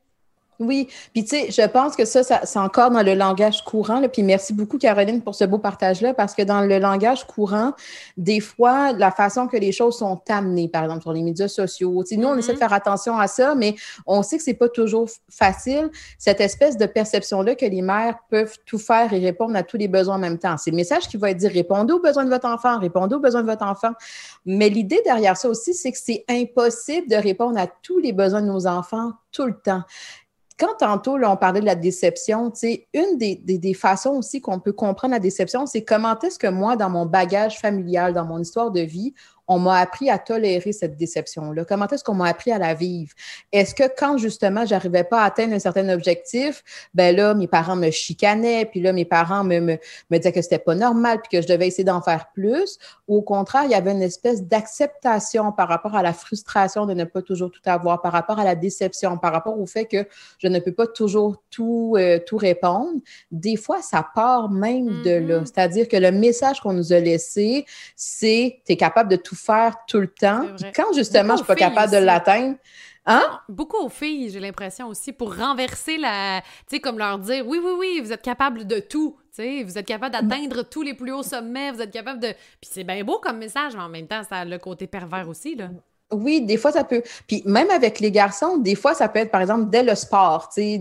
Oui, 0.59 0.89
puis 1.13 1.23
tu 1.23 1.29
sais, 1.29 1.51
je 1.51 1.65
pense 1.69 1.95
que 1.95 2.03
ça, 2.03 2.21
ça 2.21 2.41
c'est 2.43 2.59
encore 2.59 2.91
dans 2.91 3.01
le 3.01 3.13
langage 3.13 3.63
courant. 3.63 4.01
Là, 4.01 4.09
puis 4.09 4.23
merci 4.23 4.51
beaucoup, 4.51 4.77
Caroline, 4.77 5.21
pour 5.21 5.33
ce 5.33 5.45
beau 5.45 5.57
partage-là, 5.57 6.13
parce 6.13 6.35
que 6.35 6.41
dans 6.41 6.59
le 6.59 6.79
langage 6.79 7.25
courant, 7.25 7.71
des 8.17 8.41
fois, 8.41 8.91
la 8.91 9.09
façon 9.09 9.47
que 9.47 9.55
les 9.55 9.71
choses 9.71 9.99
sont 9.99 10.21
amenées, 10.27 10.67
par 10.67 10.83
exemple, 10.83 11.03
sur 11.03 11.13
les 11.13 11.23
médias 11.23 11.47
sociaux, 11.47 12.03
tu 12.03 12.15
sais, 12.15 12.21
nous, 12.21 12.27
on 12.27 12.35
essaie 12.35 12.51
de 12.51 12.57
mm-hmm. 12.57 12.59
faire 12.59 12.73
attention 12.73 13.17
à 13.17 13.27
ça, 13.27 13.55
mais 13.55 13.75
on 14.05 14.21
sait 14.21 14.35
que 14.35 14.43
c'est 14.43 14.53
pas 14.53 14.67
toujours 14.67 15.07
facile, 15.29 15.89
cette 16.17 16.41
espèce 16.41 16.75
de 16.75 16.85
perception-là 16.85 17.55
que 17.55 17.65
les 17.65 17.81
mères 17.81 18.17
peuvent 18.29 18.57
tout 18.65 18.79
faire 18.79 19.13
et 19.13 19.19
répondre 19.19 19.55
à 19.55 19.63
tous 19.63 19.77
les 19.77 19.87
besoins 19.87 20.15
en 20.15 20.19
même 20.19 20.39
temps. 20.39 20.57
C'est 20.57 20.71
le 20.71 20.75
message 20.75 21.07
qui 21.07 21.15
va 21.15 21.31
être 21.31 21.37
dit, 21.37 21.47
répondez 21.47 21.93
aux 21.93 22.01
besoins 22.01 22.25
de 22.25 22.29
votre 22.29 22.49
enfant, 22.49 22.79
répondez 22.79 23.15
aux 23.15 23.21
besoins 23.21 23.43
de 23.43 23.49
votre 23.49 23.65
enfant. 23.65 23.93
Mais 24.45 24.67
l'idée 24.67 24.99
derrière 25.05 25.37
ça 25.37 25.47
aussi, 25.47 25.73
c'est 25.73 25.93
que 25.93 25.97
c'est 25.97 26.25
impossible 26.27 27.07
de 27.07 27.15
répondre 27.15 27.57
à 27.57 27.67
tous 27.67 27.99
les 27.99 28.11
besoins 28.11 28.41
de 28.41 28.47
nos 28.47 28.67
enfants 28.67 29.13
tout 29.31 29.45
le 29.45 29.53
temps 29.53 29.83
quand 30.59 30.75
tantôt, 30.77 31.17
là, 31.17 31.31
on 31.31 31.37
parlait 31.37 31.61
de 31.61 31.65
la 31.65 31.75
déception, 31.75 32.51
une 32.93 33.17
des, 33.17 33.35
des, 33.35 33.73
façons 33.73 34.11
aussi 34.11 34.41
qu'on 34.41 34.59
peut 34.59 34.73
comprendre 34.73 35.13
la 35.13 35.19
déception, 35.19 35.65
c'est 35.65 35.83
comment 35.83 36.19
est-ce 36.19 36.37
que 36.37 36.47
moi, 36.47 36.75
dans 36.75 36.89
mon 36.89 37.05
bagage 37.05 37.59
familial, 37.59 38.13
dans 38.13 38.25
mon 38.25 38.39
histoire 38.39 38.69
de 38.69 38.81
vie, 38.81 39.13
on 39.49 39.59
m'a 39.59 39.77
appris 39.77 40.09
à 40.09 40.19
tolérer 40.19 40.71
cette 40.71 40.95
déception-là? 40.95 41.65
Comment 41.65 41.87
est-ce 41.87 42.03
qu'on 42.03 42.13
m'a 42.13 42.27
appris 42.27 42.51
à 42.51 42.59
la 42.59 42.75
vivre? 42.75 43.11
Est-ce 43.51 43.73
que 43.73 43.83
quand 43.97 44.17
justement 44.17 44.65
j'arrivais 44.65 45.03
pas 45.03 45.23
à 45.23 45.25
atteindre 45.25 45.55
un 45.55 45.59
certain 45.59 45.89
objectif, 45.89 46.63
ben 46.93 47.15
là, 47.15 47.33
mes 47.33 47.47
parents 47.47 47.75
me 47.75 47.89
chicanaient, 47.89 48.65
puis 48.65 48.79
là, 48.79 48.93
mes 48.93 49.05
parents 49.05 49.43
me, 49.43 49.59
me, 49.59 49.77
me 50.11 50.17
disaient 50.17 50.31
que 50.31 50.41
c'était 50.41 50.59
pas 50.59 50.75
normal, 50.75 51.19
puis 51.21 51.37
que 51.37 51.41
je 51.41 51.51
devais 51.51 51.67
essayer 51.67 51.83
d'en 51.83 52.01
faire 52.01 52.29
plus? 52.31 52.77
Ou 53.07 53.17
au 53.17 53.21
contraire, 53.23 53.63
il 53.65 53.71
y 53.71 53.75
avait 53.75 53.91
une 53.91 54.03
espèce 54.03 54.43
d'acceptation 54.43 55.51
par 55.51 55.67
rapport 55.67 55.95
à 55.95 56.03
la 56.03 56.13
frustration 56.13 56.85
de 56.85 56.93
ne 56.93 57.03
pas 57.03 57.23
toujours 57.23 57.49
tout 57.49 57.61
avoir, 57.65 58.01
par 58.01 58.11
rapport 58.11 58.39
à 58.39 58.43
la 58.43 58.53
déception, 58.55 59.17
par 59.17 59.33
rapport 59.33 59.59
au 59.59 59.65
fait 59.65 59.85
que 59.85 60.07
je 60.37 60.47
ne 60.47 60.59
peux 60.59 60.73
pas 60.73 60.85
toujours 60.85 61.41
tout, 61.49 61.95
euh, 61.97 62.19
tout 62.23 62.37
répondre? 62.37 62.99
Des 63.31 63.55
fois, 63.55 63.81
ça 63.81 64.05
part 64.13 64.51
même 64.51 65.01
de 65.01 65.11
là. 65.11 65.39
Mm-hmm. 65.39 65.45
C'est-à-dire 65.45 65.87
que 65.87 65.97
le 65.97 66.11
message 66.11 66.61
qu'on 66.61 66.73
nous 66.73 66.93
a 66.93 66.99
laissé, 66.99 67.65
c'est 67.95 68.61
tu 68.65 68.73
es 68.73 68.77
capable 68.77 69.09
de 69.09 69.15
tout 69.15 69.38
faire 69.39 69.75
tout 69.87 69.99
le 69.99 70.07
temps. 70.07 70.45
quand 70.75 70.93
justement, 70.93 71.35
je 71.35 71.41
ne 71.41 71.45
suis 71.45 71.47
pas 71.47 71.55
capable 71.55 71.91
de 71.91 71.97
l'atteindre, 71.97 72.55
Hein? 73.05 73.39
Beaucoup 73.49 73.83
aux 73.83 73.89
filles, 73.89 74.29
j'ai 74.29 74.39
l'impression 74.39 74.87
aussi, 74.87 75.13
pour 75.13 75.35
renverser 75.35 75.97
la. 75.97 76.41
Tu 76.41 76.75
sais, 76.75 76.79
comme 76.79 76.99
leur 76.99 77.17
dire 77.17 77.43
oui, 77.47 77.59
oui, 77.63 77.71
oui, 77.79 78.01
vous 78.03 78.13
êtes 78.13 78.21
capable 78.21 78.67
de 78.67 78.79
tout. 78.79 79.15
Tu 79.35 79.41
sais, 79.41 79.63
vous 79.63 79.79
êtes 79.79 79.87
capable 79.87 80.13
d'atteindre 80.13 80.61
tous 80.61 80.83
les 80.83 80.93
plus 80.93 81.11
hauts 81.11 81.23
sommets, 81.23 81.71
vous 81.71 81.81
êtes 81.81 81.91
capable 81.91 82.19
de. 82.19 82.27
Puis 82.61 82.69
c'est 82.71 82.83
bien 82.83 83.03
beau 83.03 83.19
comme 83.19 83.37
message, 83.37 83.73
mais 83.75 83.81
en 83.81 83.89
même 83.89 84.05
temps, 84.05 84.21
ça 84.29 84.37
a 84.37 84.45
le 84.45 84.59
côté 84.59 84.85
pervers 84.85 85.27
aussi, 85.27 85.55
là. 85.55 85.69
Oui, 86.11 86.41
des 86.41 86.57
fois, 86.57 86.71
ça 86.71 86.83
peut. 86.83 87.03
Puis 87.27 87.41
même 87.45 87.69
avec 87.69 87.99
les 87.99 88.11
garçons, 88.11 88.57
des 88.57 88.75
fois, 88.75 88.95
ça 88.95 89.07
peut 89.09 89.19
être, 89.19 89.31
par 89.31 89.41
exemple, 89.41 89.69
dès 89.69 89.83
le 89.83 89.93
sport. 89.93 90.49
C'est 90.51 90.79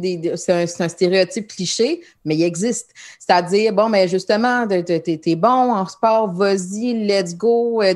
un, 0.48 0.84
un, 0.84 0.88
stéréotype 0.88 1.48
cliché, 1.48 2.02
mais 2.24 2.34
il 2.34 2.42
existe. 2.42 2.92
C'est-à-dire, 3.18 3.72
bon, 3.74 3.88
mais 3.90 4.08
justement, 4.08 4.66
t'es 4.66 5.36
bon 5.36 5.72
en 5.72 5.86
sport, 5.86 6.32
vas-y, 6.32 7.06
let's 7.06 7.34
go, 7.36 7.82
euh, 7.82 7.94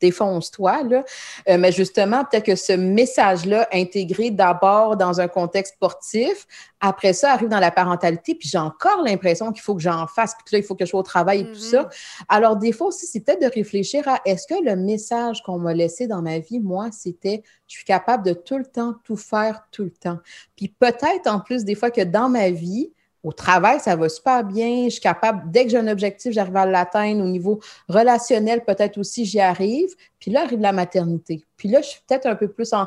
défonce-toi. 0.00 0.82
Là. 0.84 1.04
Euh, 1.48 1.58
mais 1.58 1.72
justement, 1.72 2.24
peut-être 2.24 2.44
que 2.44 2.56
ce 2.56 2.72
message-là, 2.72 3.68
intégré 3.72 4.30
d'abord 4.30 4.96
dans 4.96 5.20
un 5.20 5.28
contexte 5.28 5.74
sportif, 5.74 6.46
après 6.80 7.12
ça, 7.12 7.32
arrive 7.32 7.48
dans 7.48 7.60
la 7.60 7.70
parentalité, 7.70 8.34
puis 8.34 8.48
j'ai 8.48 8.58
encore 8.58 9.02
l'impression 9.02 9.50
qu'il 9.52 9.62
faut 9.62 9.74
que 9.74 9.80
j'en 9.80 10.06
fasse, 10.06 10.34
puis 10.44 10.54
là, 10.54 10.58
il 10.58 10.64
faut 10.64 10.74
que 10.74 10.84
je 10.84 10.90
sois 10.90 11.00
au 11.00 11.04
travail 11.04 11.40
et 11.40 11.46
tout 11.46 11.54
ça. 11.54 11.84
Mm-hmm. 11.84 12.24
Alors, 12.28 12.56
des 12.56 12.72
fois 12.72 12.88
aussi, 12.88 13.06
c'est 13.06 13.20
peut-être 13.20 13.40
de 13.40 13.50
réfléchir 13.52 14.06
à 14.08 14.20
est-ce 14.24 14.46
que 14.46 14.62
le 14.62 14.76
message 14.76 15.42
qu'on 15.42 15.58
m'a 15.58 15.74
laissé 15.74 16.06
dans 16.06 16.22
ma 16.22 16.38
vie, 16.38 16.60
moi, 16.60 16.88
c'était 16.92 17.42
je 17.66 17.76
suis 17.76 17.84
capable 17.84 18.24
de 18.24 18.32
tout 18.32 18.58
le 18.58 18.66
temps 18.66 18.94
tout 19.04 19.16
faire 19.16 19.66
tout 19.72 19.84
le 19.84 19.90
temps? 19.90 20.18
Puis 20.54 20.68
peut-être 20.68 21.26
en 21.26 21.40
plus, 21.40 21.64
des 21.64 21.74
fois, 21.74 21.90
que 21.90 22.02
dans 22.02 22.28
ma 22.28 22.50
vie, 22.50 22.92
au 23.26 23.32
travail, 23.32 23.80
ça 23.80 23.96
va 23.96 24.08
super 24.08 24.44
bien. 24.44 24.84
Je 24.84 24.90
suis 24.90 25.00
capable, 25.00 25.50
dès 25.50 25.64
que 25.64 25.70
j'ai 25.70 25.78
un 25.78 25.88
objectif, 25.88 26.32
j'arrive 26.32 26.56
à 26.56 26.64
l'atteindre. 26.64 27.24
Au 27.24 27.28
niveau 27.28 27.58
relationnel, 27.88 28.64
peut-être 28.64 28.98
aussi, 28.98 29.24
j'y 29.24 29.40
arrive. 29.40 29.88
Puis 30.20 30.30
là 30.30 30.42
arrive 30.44 30.60
la 30.60 30.70
maternité. 30.70 31.44
Puis 31.56 31.68
là, 31.68 31.80
je 31.82 31.88
suis 31.88 32.00
peut-être 32.06 32.26
un 32.26 32.36
peu 32.36 32.46
plus 32.46 32.72
en, 32.72 32.86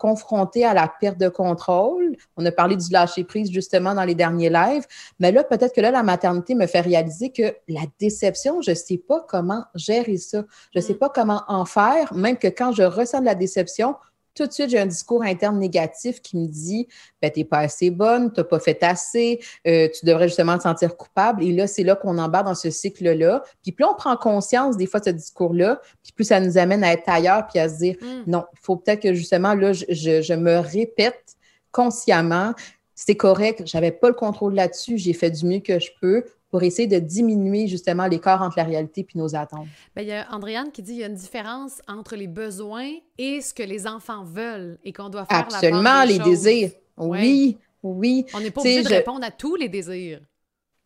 confrontée 0.00 0.64
à 0.64 0.72
la 0.72 0.88
perte 0.88 1.18
de 1.18 1.28
contrôle. 1.28 2.16
On 2.38 2.46
a 2.46 2.50
parlé 2.50 2.76
du 2.76 2.90
lâcher-prise 2.90 3.52
justement 3.52 3.94
dans 3.94 4.04
les 4.04 4.14
derniers 4.14 4.48
lives. 4.48 4.86
Mais 5.20 5.32
là, 5.32 5.44
peut-être 5.44 5.74
que 5.74 5.82
là, 5.82 5.90
la 5.90 6.02
maternité 6.02 6.54
me 6.54 6.66
fait 6.66 6.80
réaliser 6.80 7.28
que 7.30 7.54
la 7.68 7.82
déception, 8.00 8.62
je 8.62 8.70
ne 8.70 8.76
sais 8.76 8.96
pas 8.96 9.20
comment 9.28 9.64
gérer 9.74 10.16
ça. 10.16 10.44
Je 10.72 10.78
ne 10.78 10.82
sais 10.82 10.94
mm. 10.94 10.98
pas 10.98 11.10
comment 11.10 11.42
en 11.46 11.66
faire, 11.66 12.14
même 12.14 12.38
que 12.38 12.48
quand 12.48 12.72
je 12.72 12.84
ressens 12.84 13.20
de 13.20 13.26
la 13.26 13.34
déception, 13.34 13.96
tout 14.34 14.46
de 14.46 14.52
suite, 14.52 14.70
j'ai 14.70 14.78
un 14.78 14.86
discours 14.86 15.22
interne 15.22 15.58
négatif 15.58 16.20
qui 16.20 16.36
me 16.36 16.46
dit 16.46 16.88
ben, 17.22 17.30
Tu 17.30 17.40
n'es 17.40 17.44
pas 17.44 17.58
assez 17.58 17.90
bonne, 17.90 18.32
tu 18.32 18.40
n'as 18.40 18.44
pas 18.44 18.58
fait 18.58 18.82
assez, 18.82 19.40
euh, 19.66 19.88
tu 19.88 20.04
devrais 20.04 20.28
justement 20.28 20.56
te 20.58 20.62
sentir 20.64 20.96
coupable. 20.96 21.42
Et 21.42 21.52
là, 21.52 21.66
c'est 21.66 21.84
là 21.84 21.96
qu'on 21.96 22.18
embarque 22.18 22.46
dans 22.46 22.54
ce 22.54 22.70
cycle-là. 22.70 23.42
Puis 23.62 23.72
plus 23.72 23.84
on 23.84 23.94
prend 23.94 24.16
conscience 24.16 24.76
des 24.76 24.86
fois 24.86 25.00
de 25.00 25.06
ce 25.06 25.10
discours-là, 25.10 25.80
puis 26.02 26.12
plus 26.12 26.24
ça 26.24 26.40
nous 26.40 26.58
amène 26.58 26.82
à 26.84 26.92
être 26.92 27.08
ailleurs, 27.08 27.46
puis 27.46 27.58
à 27.58 27.68
se 27.68 27.78
dire 27.78 27.96
mm. 28.00 28.30
Non, 28.30 28.44
il 28.52 28.60
faut 28.60 28.76
peut-être 28.76 29.00
que 29.00 29.14
justement, 29.14 29.54
là, 29.54 29.72
je, 29.72 29.84
je 29.88 30.34
me 30.34 30.58
répète 30.58 31.36
consciemment 31.70 32.54
c'est 32.94 33.16
correct, 33.16 33.62
j'avais 33.66 33.90
pas 33.90 34.08
le 34.08 34.14
contrôle 34.14 34.54
là-dessus, 34.54 34.98
j'ai 34.98 35.12
fait 35.12 35.30
du 35.30 35.44
mieux 35.46 35.58
que 35.58 35.78
je 35.78 35.90
peux 36.00 36.24
pour 36.54 36.62
essayer 36.62 36.86
de 36.86 37.00
diminuer 37.00 37.66
justement 37.66 38.06
l'écart 38.06 38.40
entre 38.40 38.58
la 38.58 38.62
réalité 38.62 39.00
et 39.00 39.18
nos 39.18 39.34
attentes? 39.34 39.66
Bien, 39.96 40.04
il 40.04 40.08
y 40.08 40.12
a 40.12 40.32
Andréane 40.32 40.70
qui 40.70 40.82
dit 40.82 40.92
qu'il 40.92 41.00
y 41.00 41.02
a 41.02 41.08
une 41.08 41.16
différence 41.16 41.82
entre 41.88 42.14
les 42.14 42.28
besoins 42.28 42.92
et 43.18 43.40
ce 43.40 43.52
que 43.52 43.64
les 43.64 43.88
enfants 43.88 44.22
veulent 44.22 44.78
et 44.84 44.92
qu'on 44.92 45.08
doit 45.08 45.24
faire 45.24 45.38
Absolument, 45.38 46.04
les 46.04 46.20
désirs. 46.20 46.70
Oui, 46.96 47.58
oui. 47.82 48.24
On 48.34 48.40
n'est 48.40 48.52
pas 48.52 48.60
obligé 48.60 48.84
de 48.84 48.88
répondre 48.88 49.26
à 49.26 49.32
tous 49.32 49.56
les 49.56 49.68
désirs. 49.68 50.20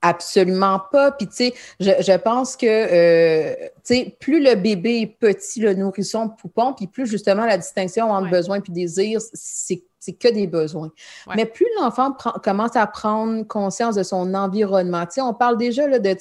Absolument 0.00 0.80
pas. 0.90 1.12
Puis, 1.12 1.26
tu 1.26 1.34
sais, 1.34 1.54
je, 1.80 2.16
pense 2.16 2.56
que, 2.56 2.64
euh, 2.66 3.54
tu 3.84 3.94
sais, 3.94 4.16
plus 4.18 4.42
le 4.42 4.54
bébé 4.54 5.02
est 5.02 5.06
petit, 5.06 5.60
le 5.60 5.74
nourrisson, 5.74 6.30
poupon, 6.30 6.72
puis 6.72 6.86
plus 6.86 7.06
justement 7.06 7.44
la 7.44 7.58
distinction 7.58 8.10
entre 8.10 8.30
besoin 8.30 8.56
et 8.56 8.72
désir, 8.72 9.20
c'est 9.34 9.82
que 10.14 10.28
des 10.28 10.46
besoins. 10.46 10.90
Mais 11.34 11.46
plus 11.46 11.66
l'enfant 11.80 12.16
commence 12.42 12.76
à 12.76 12.86
prendre 12.86 13.42
conscience 13.44 13.94
de 13.94 14.02
son 14.02 14.34
environnement, 14.34 15.04
on 15.18 15.34
parle 15.34 15.56
déjà 15.58 15.86
là, 15.86 15.98
de, 15.98 16.16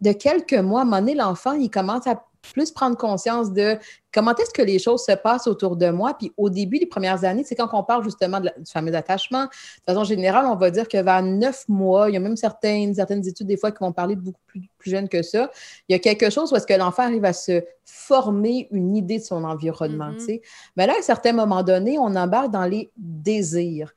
de 0.00 0.12
quelques 0.12 0.54
mois, 0.54 0.80
à 0.80 0.82
un 0.82 0.86
moment 0.86 1.00
donné, 1.00 1.14
l'enfant, 1.14 1.52
il 1.52 1.70
commence 1.70 2.06
à 2.06 2.24
plus 2.52 2.70
prendre 2.70 2.96
conscience 2.96 3.52
de 3.52 3.78
comment 4.12 4.34
est-ce 4.34 4.50
que 4.50 4.62
les 4.62 4.78
choses 4.78 5.04
se 5.04 5.12
passent 5.12 5.46
autour 5.46 5.76
de 5.76 5.88
moi. 5.90 6.14
Puis 6.18 6.32
au 6.36 6.50
début, 6.50 6.78
les 6.78 6.86
premières 6.86 7.24
années, 7.24 7.44
c'est 7.44 7.54
quand 7.54 7.68
on 7.72 7.82
parle 7.82 8.04
justement 8.04 8.40
du 8.40 8.50
fameux 8.70 8.94
attachement. 8.94 9.44
De 9.44 9.50
façon 9.86 10.04
générale, 10.04 10.46
on 10.46 10.56
va 10.56 10.70
dire 10.70 10.88
que 10.88 11.00
vers 11.02 11.22
neuf 11.22 11.64
mois, 11.68 12.10
il 12.10 12.14
y 12.14 12.16
a 12.16 12.20
même 12.20 12.36
certaines, 12.36 12.94
certaines 12.94 13.26
études 13.26 13.46
des 13.46 13.56
fois 13.56 13.70
qui 13.70 13.78
vont 13.78 13.92
parler 13.92 14.16
de 14.16 14.20
beaucoup 14.20 14.40
plus, 14.46 14.68
plus 14.76 14.90
jeunes 14.90 15.08
que 15.08 15.22
ça. 15.22 15.50
Il 15.88 15.92
y 15.92 15.96
a 15.96 15.98
quelque 15.98 16.30
chose 16.30 16.52
où 16.52 16.56
est-ce 16.56 16.66
que 16.66 16.74
l'enfant 16.74 17.04
arrive 17.04 17.24
à 17.24 17.32
se 17.32 17.62
former 17.84 18.68
une 18.70 18.96
idée 18.96 19.18
de 19.18 19.24
son 19.24 19.44
environnement. 19.44 20.10
Mm-hmm. 20.12 20.40
Mais 20.76 20.86
là, 20.86 20.94
à 20.94 20.98
un 20.98 21.02
certain 21.02 21.32
moment 21.32 21.62
donné, 21.62 21.98
on 21.98 22.14
embarque 22.16 22.50
dans 22.50 22.64
les 22.64 22.90
désirs. 22.96 23.92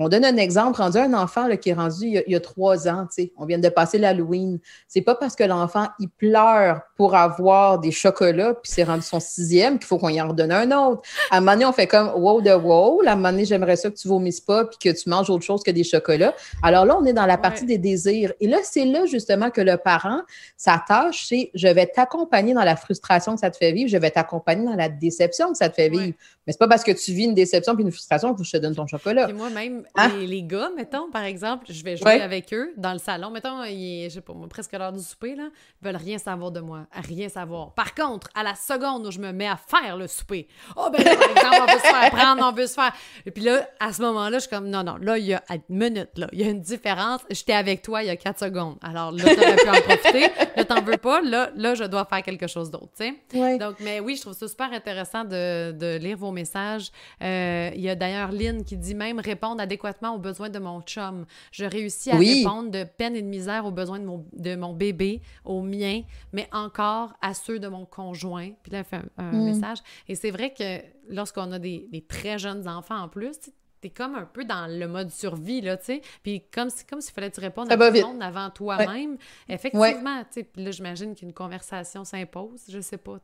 On 0.00 0.08
donne 0.08 0.24
un 0.24 0.36
exemple, 0.36 0.80
rendu 0.80 0.96
un 0.96 1.12
enfant 1.12 1.48
qui 1.56 1.70
est 1.70 1.74
rendu 1.74 2.06
il 2.06 2.24
y, 2.26 2.34
a, 2.36 2.40
trois 2.40 2.88
ans, 2.88 3.08
on 3.36 3.46
vient 3.46 3.58
de 3.58 3.68
passer 3.68 3.98
l'Halloween. 3.98 4.60
C'est 4.86 5.02
pas 5.02 5.16
parce 5.16 5.34
que 5.34 5.42
l'enfant 5.42 5.88
il 5.98 6.08
pleure 6.08 6.82
pour 6.96 7.16
avoir 7.16 7.80
des 7.80 7.90
chocolats, 7.90 8.54
puis 8.54 8.70
c'est 8.72 8.84
rendu 8.84 9.02
son 9.02 9.18
sixième 9.18 9.78
qu'il 9.78 9.86
faut 9.86 9.98
qu'on 9.98 10.08
y 10.08 10.20
en 10.20 10.28
redonne 10.28 10.52
un 10.52 10.70
autre. 10.70 11.02
À 11.30 11.38
un 11.38 11.40
moment 11.40 11.52
donné, 11.52 11.64
on 11.66 11.72
fait 11.72 11.88
comme 11.88 12.12
wow 12.14 12.40
de 12.40 12.52
wow. 12.52 13.02
À 13.06 13.12
un 13.12 13.16
moment 13.16 13.32
donné, 13.32 13.44
j'aimerais 13.44 13.74
ça 13.74 13.90
que 13.90 13.96
tu 13.96 14.06
vomisses 14.06 14.40
pas 14.40 14.64
puis 14.66 14.78
que 14.78 14.96
tu 14.96 15.08
manges 15.08 15.30
autre 15.30 15.44
chose 15.44 15.64
que 15.64 15.70
des 15.72 15.84
chocolats. 15.84 16.34
Alors 16.62 16.84
là, 16.84 16.96
on 16.96 17.04
est 17.04 17.12
dans 17.12 17.26
la 17.26 17.36
partie 17.36 17.66
des 17.66 17.78
désirs. 17.78 18.32
Et 18.40 18.46
là, 18.46 18.58
c'est 18.62 18.84
là 18.84 19.04
justement 19.06 19.50
que 19.50 19.60
le 19.60 19.76
parent, 19.76 20.20
sa 20.56 20.80
tâche, 20.86 21.26
c'est 21.28 21.50
je 21.54 21.66
vais 21.66 21.86
t'accompagner 21.86 22.54
dans 22.54 22.64
la 22.64 22.76
frustration 22.76 23.34
que 23.34 23.40
ça 23.40 23.50
te 23.50 23.56
fait 23.56 23.72
vivre, 23.72 23.90
je 23.90 23.96
vais 23.96 24.10
t'accompagner 24.10 24.64
dans 24.64 24.76
la 24.76 24.88
déception 24.88 25.50
que 25.50 25.58
ça 25.58 25.68
te 25.68 25.74
fait 25.74 25.88
vivre. 25.88 26.14
Mais 26.46 26.52
c'est 26.52 26.58
pas 26.58 26.68
parce 26.68 26.84
que 26.84 26.92
tu 26.92 27.12
vis 27.12 27.24
une 27.24 27.34
déception 27.34 27.74
puis 27.74 27.84
une 27.84 27.92
frustration 27.92 28.34
que 28.34 28.44
je 28.44 28.50
te 28.50 28.56
donne 28.56 28.74
ton 28.74 28.86
chocolat. 28.86 29.28
moi-même, 29.28 29.84
ah. 29.96 30.08
Les, 30.08 30.42
gars, 30.42 30.70
mettons, 30.76 31.10
par 31.10 31.22
exemple, 31.22 31.66
je 31.68 31.82
vais 31.82 31.96
jouer 31.96 32.20
avec 32.20 32.52
eux 32.52 32.72
dans 32.76 32.92
le 32.92 32.98
salon. 32.98 33.30
Mettons, 33.30 33.64
il 33.64 34.04
est, 34.04 34.10
je 34.10 34.16
sais 34.16 34.20
pas, 34.20 34.34
presque 34.48 34.72
l'heure 34.72 34.92
du 34.92 35.02
souper, 35.02 35.34
là. 35.34 35.48
Ils 35.80 35.86
veulent 35.86 35.96
rien 35.96 36.18
savoir 36.18 36.50
de 36.50 36.60
moi. 36.60 36.86
Rien 36.92 37.28
savoir. 37.28 37.72
Par 37.74 37.94
contre, 37.94 38.28
à 38.34 38.42
la 38.42 38.54
seconde 38.54 39.06
où 39.06 39.10
je 39.10 39.18
me 39.18 39.32
mets 39.32 39.48
à 39.48 39.56
faire 39.56 39.96
le 39.96 40.06
souper, 40.06 40.48
oh, 40.76 40.88
ben 40.92 41.02
par 41.02 41.12
exemple, 41.12 41.56
on 41.60 41.72
veut 41.72 41.78
se 41.78 41.86
faire 41.86 42.10
prendre, 42.10 42.44
on 42.44 42.52
veut 42.52 42.66
se 42.66 42.74
faire. 42.74 42.92
Et 43.26 43.30
puis 43.30 43.42
là, 43.42 43.68
à 43.80 43.92
ce 43.92 44.02
moment-là, 44.02 44.38
je 44.38 44.42
suis 44.42 44.50
comme, 44.50 44.68
non, 44.68 44.82
non, 44.82 44.96
là, 44.96 45.18
il 45.18 45.26
y 45.26 45.34
a 45.34 45.42
une 45.50 45.78
minute, 45.78 46.16
là. 46.16 46.28
Il 46.32 46.40
y 46.40 46.44
a 46.44 46.50
une 46.50 46.60
différence. 46.60 47.20
J'étais 47.30 47.52
avec 47.52 47.82
toi 47.82 48.02
il 48.02 48.06
y 48.06 48.10
a 48.10 48.16
quatre 48.16 48.40
secondes. 48.40 48.76
Alors 48.82 49.12
là, 49.12 49.34
t'aurais 49.34 49.56
pu 49.56 49.68
en 49.68 49.80
profiter. 49.80 50.30
Là, 50.56 50.64
t'en 50.64 50.82
veux 50.82 50.96
pas. 50.96 51.20
Là, 51.22 51.50
là, 51.56 51.74
je 51.74 51.84
dois 51.84 52.04
faire 52.04 52.22
quelque 52.22 52.46
chose 52.46 52.70
d'autre, 52.70 52.90
tu 52.98 53.14
sais. 53.32 53.58
Donc, 53.58 53.76
mais 53.80 54.00
oui, 54.00 54.16
je 54.16 54.22
trouve 54.22 54.34
ça 54.34 54.48
super 54.48 54.72
intéressant 54.72 55.24
de, 55.24 55.72
de 55.72 55.96
lire 55.96 56.16
vos 56.16 56.30
messages. 56.30 56.90
Euh, 57.22 57.70
il 57.74 57.80
y 57.80 57.88
a 57.88 57.94
d'ailleurs 57.94 58.32
Lynn 58.32 58.64
qui 58.64 58.76
dit 58.76 58.94
même 58.94 59.20
répondre 59.20 59.60
adéquatement 59.78 60.14
aux 60.14 60.18
besoins 60.18 60.50
de 60.50 60.58
mon 60.58 60.80
chum. 60.82 61.24
Je 61.52 61.64
réussis 61.64 62.10
à 62.10 62.16
répondre 62.16 62.70
de 62.70 62.84
peine 62.84 63.16
et 63.16 63.22
de 63.22 63.26
misère 63.26 63.64
aux 63.64 63.70
besoins 63.70 63.98
de 63.98 64.04
mon, 64.04 64.26
de 64.32 64.56
mon 64.56 64.72
bébé, 64.72 65.22
aux 65.44 65.62
miens, 65.62 66.02
mais 66.32 66.48
encore 66.52 67.14
à 67.20 67.34
ceux 67.34 67.58
de 67.58 67.68
mon 67.68 67.86
conjoint. 67.86 68.50
Puis 68.62 68.72
là, 68.72 68.78
elle 68.78 68.84
fait 68.84 69.00
un, 69.16 69.32
mm. 69.32 69.44
message. 69.44 69.78
Et 70.08 70.14
c'est 70.14 70.30
vrai 70.30 70.52
que 70.52 70.80
lorsqu'on 71.08 71.52
a 71.52 71.58
des, 71.58 71.86
des, 71.90 72.02
très 72.02 72.38
jeunes 72.38 72.68
enfants 72.68 72.98
en 72.98 73.08
plus, 73.08 73.38
t'es 73.80 73.90
comme 73.90 74.14
un 74.14 74.24
peu 74.24 74.44
dans 74.44 74.66
le 74.66 74.88
mode 74.88 75.10
survie, 75.10 75.60
là, 75.60 75.76
tu 75.76 75.84
sais. 75.84 76.02
Puis 76.22 76.42
comme 76.52 76.70
si, 76.70 76.84
comme 76.84 77.00
s'il 77.00 77.14
fallait 77.14 77.30
te 77.30 77.40
répondre 77.40 77.70
à 77.70 77.76
tout 77.76 77.82
le 77.82 78.02
monde 78.02 78.22
avant 78.22 78.50
toi-même. 78.50 79.16
Effectivement, 79.48 80.20
tu 80.22 80.26
sais. 80.40 80.44
Puis 80.44 80.64
là, 80.64 80.70
j'imagine 80.70 81.14
qu'une 81.14 81.32
conversation 81.32 82.04
s'impose. 82.04 82.62
Je 82.68 82.80
sais 82.80 82.98
pas. 82.98 83.18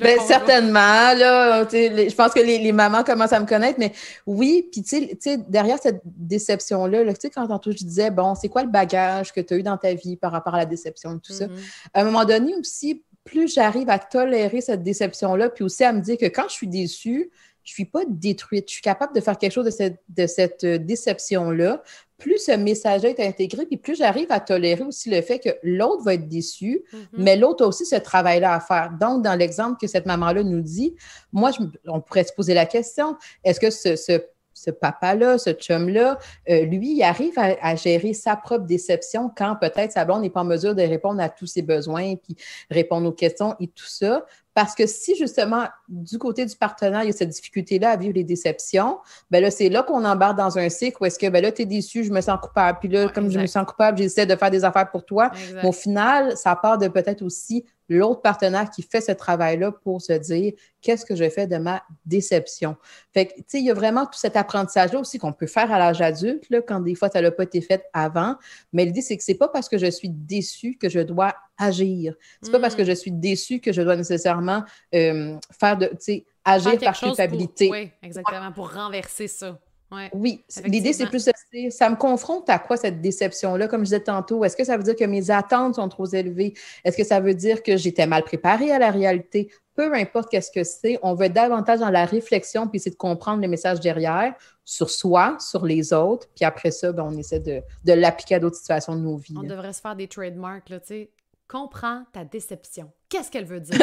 Ben, 0.00 0.18
certainement, 0.26 1.14
là, 1.14 1.66
je 1.70 2.14
pense 2.14 2.32
que 2.32 2.40
les, 2.40 2.72
mamans 2.72 3.04
commencent 3.04 3.32
à 3.32 3.40
me 3.40 3.46
connaître, 3.46 3.78
mais 3.78 3.92
oui, 4.26 4.68
puis 4.70 4.82
tu 4.82 5.08
sais, 5.20 5.36
derrière 5.48 5.78
cette 5.78 6.00
déception-là, 6.04 7.04
tu 7.14 7.20
sais, 7.20 7.30
quand 7.30 7.46
tantôt 7.46 7.70
je 7.72 7.78
disais, 7.78 8.10
bon, 8.10 8.34
c'est 8.34 8.48
quoi 8.48 8.62
le 8.62 8.70
bagage 8.70 9.32
que 9.32 9.40
tu 9.40 9.54
as 9.54 9.56
eu 9.58 9.62
dans 9.62 9.76
ta 9.76 9.94
vie 9.94 10.16
par 10.16 10.32
rapport 10.32 10.54
à 10.54 10.58
la 10.58 10.66
déception 10.66 11.16
et 11.16 11.20
tout 11.20 11.32
ça, 11.32 11.46
mm-hmm. 11.46 11.88
à 11.94 12.00
un 12.00 12.04
moment 12.04 12.24
donné 12.24 12.54
aussi, 12.56 13.02
plus 13.24 13.52
j'arrive 13.52 13.88
à 13.88 13.98
tolérer 13.98 14.60
cette 14.60 14.82
déception-là, 14.82 15.48
puis 15.48 15.64
aussi 15.64 15.84
à 15.84 15.92
me 15.92 16.00
dire 16.00 16.18
que 16.18 16.26
quand 16.26 16.48
je 16.48 16.54
suis 16.54 16.68
déçue, 16.68 17.30
je 17.64 17.70
ne 17.70 17.74
suis 17.74 17.84
pas 17.86 18.02
détruite, 18.06 18.68
je 18.68 18.74
suis 18.74 18.82
capable 18.82 19.14
de 19.14 19.20
faire 19.20 19.38
quelque 19.38 19.52
chose 19.52 19.64
de 19.64 19.70
cette, 19.70 20.02
de 20.10 20.26
cette 20.26 20.66
déception-là, 20.66 21.82
plus 22.24 22.38
ce 22.38 22.52
message-là 22.52 23.10
est 23.10 23.20
intégré, 23.20 23.66
puis 23.66 23.76
plus 23.76 23.96
j'arrive 23.96 24.28
à 24.30 24.40
tolérer 24.40 24.82
aussi 24.82 25.10
le 25.10 25.20
fait 25.20 25.38
que 25.38 25.50
l'autre 25.62 26.02
va 26.04 26.14
être 26.14 26.26
déçu, 26.26 26.82
Mhm. 26.90 26.98
mais 27.18 27.36
l'autre 27.36 27.62
a 27.64 27.68
aussi 27.68 27.84
ce 27.84 27.96
travail-là 27.96 28.54
à 28.54 28.60
faire. 28.60 28.90
Donc, 28.98 29.22
dans 29.22 29.34
l'exemple 29.34 29.76
que 29.78 29.86
cette 29.86 30.06
maman-là 30.06 30.42
nous 30.42 30.62
dit, 30.62 30.94
moi, 31.32 31.50
je- 31.50 31.62
on 31.86 32.00
pourrait 32.00 32.24
se 32.24 32.32
poser 32.32 32.54
la 32.54 32.64
question, 32.64 33.16
est-ce 33.44 33.60
que 33.60 33.68
ce, 33.68 33.94
ce- 33.94 34.22
ce 34.56 34.70
papa-là, 34.70 35.36
ce 35.36 35.50
chum-là, 35.50 36.16
euh, 36.48 36.62
lui, 36.62 36.92
il 36.96 37.02
arrive 37.02 37.36
à, 37.38 37.56
à 37.60 37.74
gérer 37.74 38.14
sa 38.14 38.36
propre 38.36 38.64
déception 38.64 39.30
quand 39.36 39.56
peut-être 39.60 39.92
sa 39.92 40.04
blonde 40.06 40.22
n'est 40.22 40.30
pas 40.30 40.40
en 40.40 40.44
mesure 40.44 40.74
de 40.74 40.82
répondre 40.82 41.20
à 41.20 41.28
tous 41.28 41.46
ses 41.46 41.60
besoins, 41.62 42.14
puis 42.16 42.36
répondre 42.70 43.06
aux 43.08 43.12
questions 43.12 43.54
et 43.60 43.66
tout 43.66 43.84
ça? 44.00 44.24
Parce 44.54 44.74
que 44.74 44.86
si 44.86 45.16
justement, 45.16 45.66
du 45.88 46.18
côté 46.18 46.44
du 46.44 46.56
partenaire, 46.56 47.02
il 47.02 47.06
y 47.06 47.10
a 47.10 47.12
cette 47.12 47.28
difficulté-là 47.28 47.90
à 47.90 47.96
vivre 47.96 48.14
les 48.14 48.24
déceptions, 48.24 48.98
ben 49.30 49.40
là, 49.40 49.50
c'est 49.50 49.68
là 49.68 49.82
qu'on 49.82 50.04
embarque 50.04 50.36
dans 50.36 50.58
un 50.58 50.68
cycle 50.68 50.96
où 51.00 51.06
est-ce 51.06 51.18
que, 51.18 51.28
ben 51.28 51.42
là, 51.42 51.52
tu 51.52 51.62
es 51.62 51.66
déçu, 51.66 52.02
je 52.02 52.10
me 52.10 52.20
sens 52.20 52.38
coupable. 52.40 52.78
Puis 52.80 52.88
là, 52.88 53.04
Ouais, 53.06 53.12
comme 53.12 53.30
je 53.30 53.38
me 53.38 53.46
sens 53.46 53.66
coupable, 53.66 53.98
j'essaie 53.98 54.26
de 54.26 54.36
faire 54.36 54.50
des 54.50 54.64
affaires 54.64 54.90
pour 54.90 55.04
toi. 55.04 55.30
Exact. 55.32 55.62
Mais 55.62 55.68
au 55.68 55.72
final, 55.72 56.36
ça 56.36 56.56
part 56.56 56.78
de 56.78 56.88
peut-être 56.88 57.22
aussi 57.22 57.64
l'autre 57.88 58.22
partenaire 58.22 58.70
qui 58.70 58.82
fait 58.82 59.02
ce 59.02 59.12
travail-là 59.12 59.70
pour 59.70 60.00
se 60.00 60.14
dire 60.14 60.54
qu'est-ce 60.80 61.04
que 61.04 61.14
je 61.14 61.28
fais 61.28 61.46
de 61.46 61.58
ma 61.58 61.82
déception? 62.06 62.76
Fait 63.12 63.26
que, 63.26 63.34
tu 63.34 63.44
sais, 63.46 63.58
il 63.58 63.66
y 63.66 63.70
a 63.70 63.74
vraiment 63.74 64.06
tout 64.06 64.18
cet 64.18 64.36
apprentissage-là 64.36 64.98
aussi 64.98 65.18
qu'on 65.18 65.32
peut 65.32 65.46
faire 65.46 65.70
à 65.70 65.78
l'âge 65.78 66.00
adulte, 66.00 66.44
là, 66.48 66.62
quand 66.62 66.80
des 66.80 66.94
fois, 66.94 67.10
ça 67.10 67.20
n'a 67.20 67.30
pas 67.30 67.42
été 67.42 67.60
fait 67.60 67.84
avant. 67.92 68.36
Mais 68.72 68.86
l'idée, 68.86 69.02
c'est 69.02 69.16
que 69.16 69.22
c'est 69.22 69.34
pas 69.34 69.48
parce 69.48 69.68
que 69.68 69.76
je 69.76 69.90
suis 69.90 70.08
déçue 70.08 70.78
que 70.78 70.88
je 70.88 71.00
dois 71.00 71.34
agir. 71.58 72.14
C'est 72.42 72.50
pas 72.50 72.60
parce 72.60 72.74
que 72.74 72.82
Mm. 72.82 72.86
je 72.86 72.92
suis 72.92 73.10
déçue 73.12 73.60
que 73.60 73.72
je 73.72 73.82
dois 73.82 73.96
nécessairement 73.96 74.64
euh, 74.94 75.36
faire 75.58 75.76
de, 75.76 75.86
tu 75.86 75.96
sais, 76.00 76.24
agir 76.44 76.72
Faire 76.72 76.80
par 76.80 76.98
culpabilité. 76.98 77.66
Pour, 77.66 77.76
oui, 77.76 77.90
exactement, 78.02 78.52
pour 78.52 78.72
renverser 78.72 79.28
ça. 79.28 79.58
Ouais. 79.92 80.10
Oui, 80.12 80.44
l'idée, 80.64 80.92
c'est 80.92 81.06
plus 81.06 81.28
ça 81.70 81.88
me 81.90 81.94
confronte 81.94 82.50
à 82.50 82.58
quoi 82.58 82.76
cette 82.76 83.00
déception-là, 83.00 83.68
comme 83.68 83.80
je 83.82 83.84
disais 83.84 84.00
tantôt? 84.00 84.44
Est-ce 84.44 84.56
que 84.56 84.64
ça 84.64 84.76
veut 84.76 84.82
dire 84.82 84.96
que 84.96 85.04
mes 85.04 85.30
attentes 85.30 85.76
sont 85.76 85.88
trop 85.88 86.06
élevées? 86.06 86.54
Est-ce 86.82 86.96
que 86.96 87.04
ça 87.04 87.20
veut 87.20 87.34
dire 87.34 87.62
que 87.62 87.76
j'étais 87.76 88.06
mal 88.06 88.24
préparée 88.24 88.72
à 88.72 88.78
la 88.80 88.90
réalité? 88.90 89.52
Peu 89.76 89.94
importe 89.94 90.30
qu'est-ce 90.30 90.50
que 90.50 90.64
c'est, 90.64 90.98
on 91.02 91.14
veut 91.14 91.26
être 91.26 91.32
davantage 91.32 91.80
dans 91.80 91.90
la 91.90 92.06
réflexion 92.06 92.66
puis 92.66 92.78
essayer 92.78 92.92
de 92.92 92.96
comprendre 92.96 93.40
les 93.40 93.48
messages 93.48 93.78
derrière 93.78 94.34
sur 94.64 94.88
soi, 94.90 95.36
sur 95.38 95.64
les 95.64 95.92
autres, 95.92 96.28
puis 96.34 96.44
après 96.44 96.70
ça, 96.70 96.90
ben, 96.90 97.04
on 97.04 97.16
essaie 97.16 97.40
de, 97.40 97.60
de 97.84 97.92
l'appliquer 97.92 98.36
à 98.36 98.40
d'autres 98.40 98.56
situations 98.56 98.96
de 98.96 99.00
nos 99.00 99.16
vies. 99.16 99.34
On 99.36 99.42
devrait 99.42 99.72
se 99.72 99.80
faire 99.80 99.94
des 99.94 100.08
trademarks, 100.08 100.70
là, 100.70 100.80
tu 100.80 100.86
sais. 100.86 101.10
Comprends 101.48 102.04
ta 102.12 102.24
déception. 102.24 102.92
Qu'est-ce 103.08 103.30
qu'elle 103.30 103.44
veut 103.44 103.60
dire? 103.60 103.76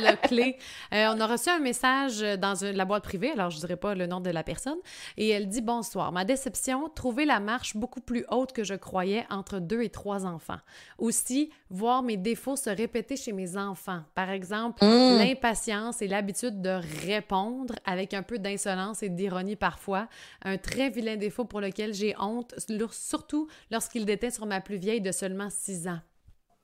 Là, 0.00 0.16
clé. 0.16 0.56
Euh, 0.92 1.12
on 1.14 1.20
a 1.20 1.26
reçu 1.26 1.50
un 1.50 1.58
message 1.58 2.20
dans 2.20 2.54
la 2.62 2.84
boîte 2.84 3.04
privée, 3.04 3.30
alors 3.32 3.50
je 3.50 3.56
ne 3.56 3.60
dirai 3.60 3.76
pas 3.76 3.94
le 3.94 4.06
nom 4.06 4.20
de 4.20 4.30
la 4.30 4.42
personne, 4.42 4.78
et 5.16 5.28
elle 5.28 5.48
dit 5.48 5.60
Bonsoir, 5.62 6.12
ma 6.12 6.24
déception, 6.24 6.88
trouver 6.88 7.24
la 7.24 7.40
marche 7.40 7.76
beaucoup 7.76 8.00
plus 8.00 8.24
haute 8.30 8.52
que 8.52 8.64
je 8.64 8.74
croyais 8.74 9.26
entre 9.30 9.58
deux 9.58 9.82
et 9.82 9.90
trois 9.90 10.26
enfants. 10.26 10.58
Aussi, 10.98 11.50
voir 11.70 12.02
mes 12.02 12.16
défauts 12.16 12.56
se 12.56 12.70
répéter 12.70 13.16
chez 13.16 13.32
mes 13.32 13.56
enfants. 13.56 14.02
Par 14.14 14.30
exemple, 14.30 14.84
Mm. 14.84 15.18
l'impatience 15.18 16.02
et 16.02 16.08
l'habitude 16.08 16.60
de 16.60 16.80
répondre 17.06 17.74
avec 17.84 18.14
un 18.14 18.22
peu 18.22 18.38
d'insolence 18.38 19.02
et 19.02 19.08
d'ironie 19.08 19.56
parfois. 19.56 20.08
Un 20.44 20.56
très 20.58 20.90
vilain 20.90 21.16
défaut 21.16 21.44
pour 21.44 21.60
lequel 21.60 21.94
j'ai 21.94 22.14
honte, 22.18 22.54
surtout 22.90 23.48
lorsqu'il 23.70 24.04
déteint 24.04 24.30
sur 24.30 24.46
ma 24.46 24.60
plus 24.60 24.76
vieille 24.76 25.00
de 25.00 25.12
seulement 25.12 25.48
6 25.50 25.88
ans. 25.88 25.98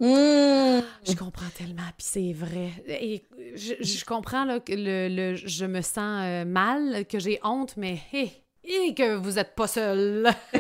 Mmh. 0.01 0.81
Je 1.09 1.15
comprends 1.17 1.49
tellement, 1.57 1.83
puis 1.97 2.07
c'est 2.09 2.33
vrai. 2.33 2.71
Et 2.89 3.25
je, 3.57 3.75
je 3.81 4.05
comprends 4.05 4.45
là, 4.45 4.61
que 4.61 4.73
le, 4.73 5.09
le- 5.09 5.35
je 5.37 5.65
me 5.65 5.81
sens 5.81 6.21
euh, 6.25 6.45
mal, 6.45 7.05
que 7.07 7.19
j'ai 7.19 7.41
honte, 7.43 7.75
mais 7.77 7.99
hé, 8.13 8.31
et 8.65 8.95
que 8.95 9.17
vous 9.17 9.33
n'êtes 9.33 9.55
pas 9.57 9.67
seul. 9.67 10.29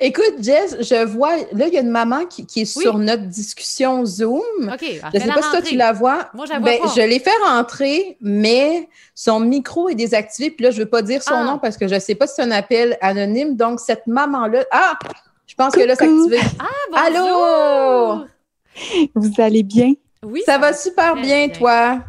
Écoute, 0.00 0.34
Jess, 0.40 0.76
je 0.80 1.04
vois, 1.06 1.36
là, 1.52 1.66
il 1.66 1.72
y 1.74 1.78
a 1.78 1.80
une 1.80 1.90
maman 1.90 2.26
qui, 2.26 2.46
qui 2.46 2.60
est 2.60 2.76
Oui. 2.76 2.82
sur 2.82 2.98
notre 2.98 3.24
discussion 3.24 4.04
Zoom. 4.04 4.42
Je 4.60 4.66
ne 4.66 5.20
sais 5.20 5.26
pas 5.26 5.42
si 5.42 5.50
toi 5.50 5.62
tu 5.62 5.74
la 5.76 5.92
vois. 5.92 6.28
Moi, 6.34 6.44
je 6.46 6.52
la 6.52 6.58
vois 6.60 6.70
Ben, 6.70 6.80
pas. 6.82 6.92
je 6.94 7.00
l'ai 7.00 7.18
fait 7.18 7.30
rentrer, 7.44 8.16
mais 8.20 8.88
son 9.14 9.40
micro 9.40 9.88
est 9.88 9.94
désactivé. 9.94 10.50
Puis 10.50 10.64
là, 10.64 10.70
je 10.70 10.78
ne 10.78 10.84
veux 10.84 10.90
pas 10.90 11.00
dire 11.02 11.22
son 11.22 11.34
Ah. 11.34 11.44
nom 11.44 11.58
parce 11.58 11.76
que 11.78 11.88
je 11.88 11.94
ne 11.94 12.00
sais 12.00 12.14
pas 12.14 12.26
si 12.26 12.34
c'est 12.36 12.42
un 12.42 12.50
appel 12.50 12.96
anonyme. 13.00 13.56
Donc, 13.56 13.80
cette 13.80 14.06
maman-là. 14.06 14.64
Ah! 14.70 14.98
Je 15.46 15.54
pense 15.54 15.72
que 15.74 15.80
là, 15.80 15.94
c'est 15.96 16.04
activé. 16.04 16.38
Ah, 16.58 16.64
bonjour! 17.12 17.36
Allô? 18.16 18.24
Vous 19.14 19.32
allez 19.38 19.62
bien? 19.62 19.94
Oui, 20.24 20.42
Ça 20.46 20.58
va 20.58 20.72
super 20.72 21.14
bien, 21.16 21.48
toi? 21.48 22.04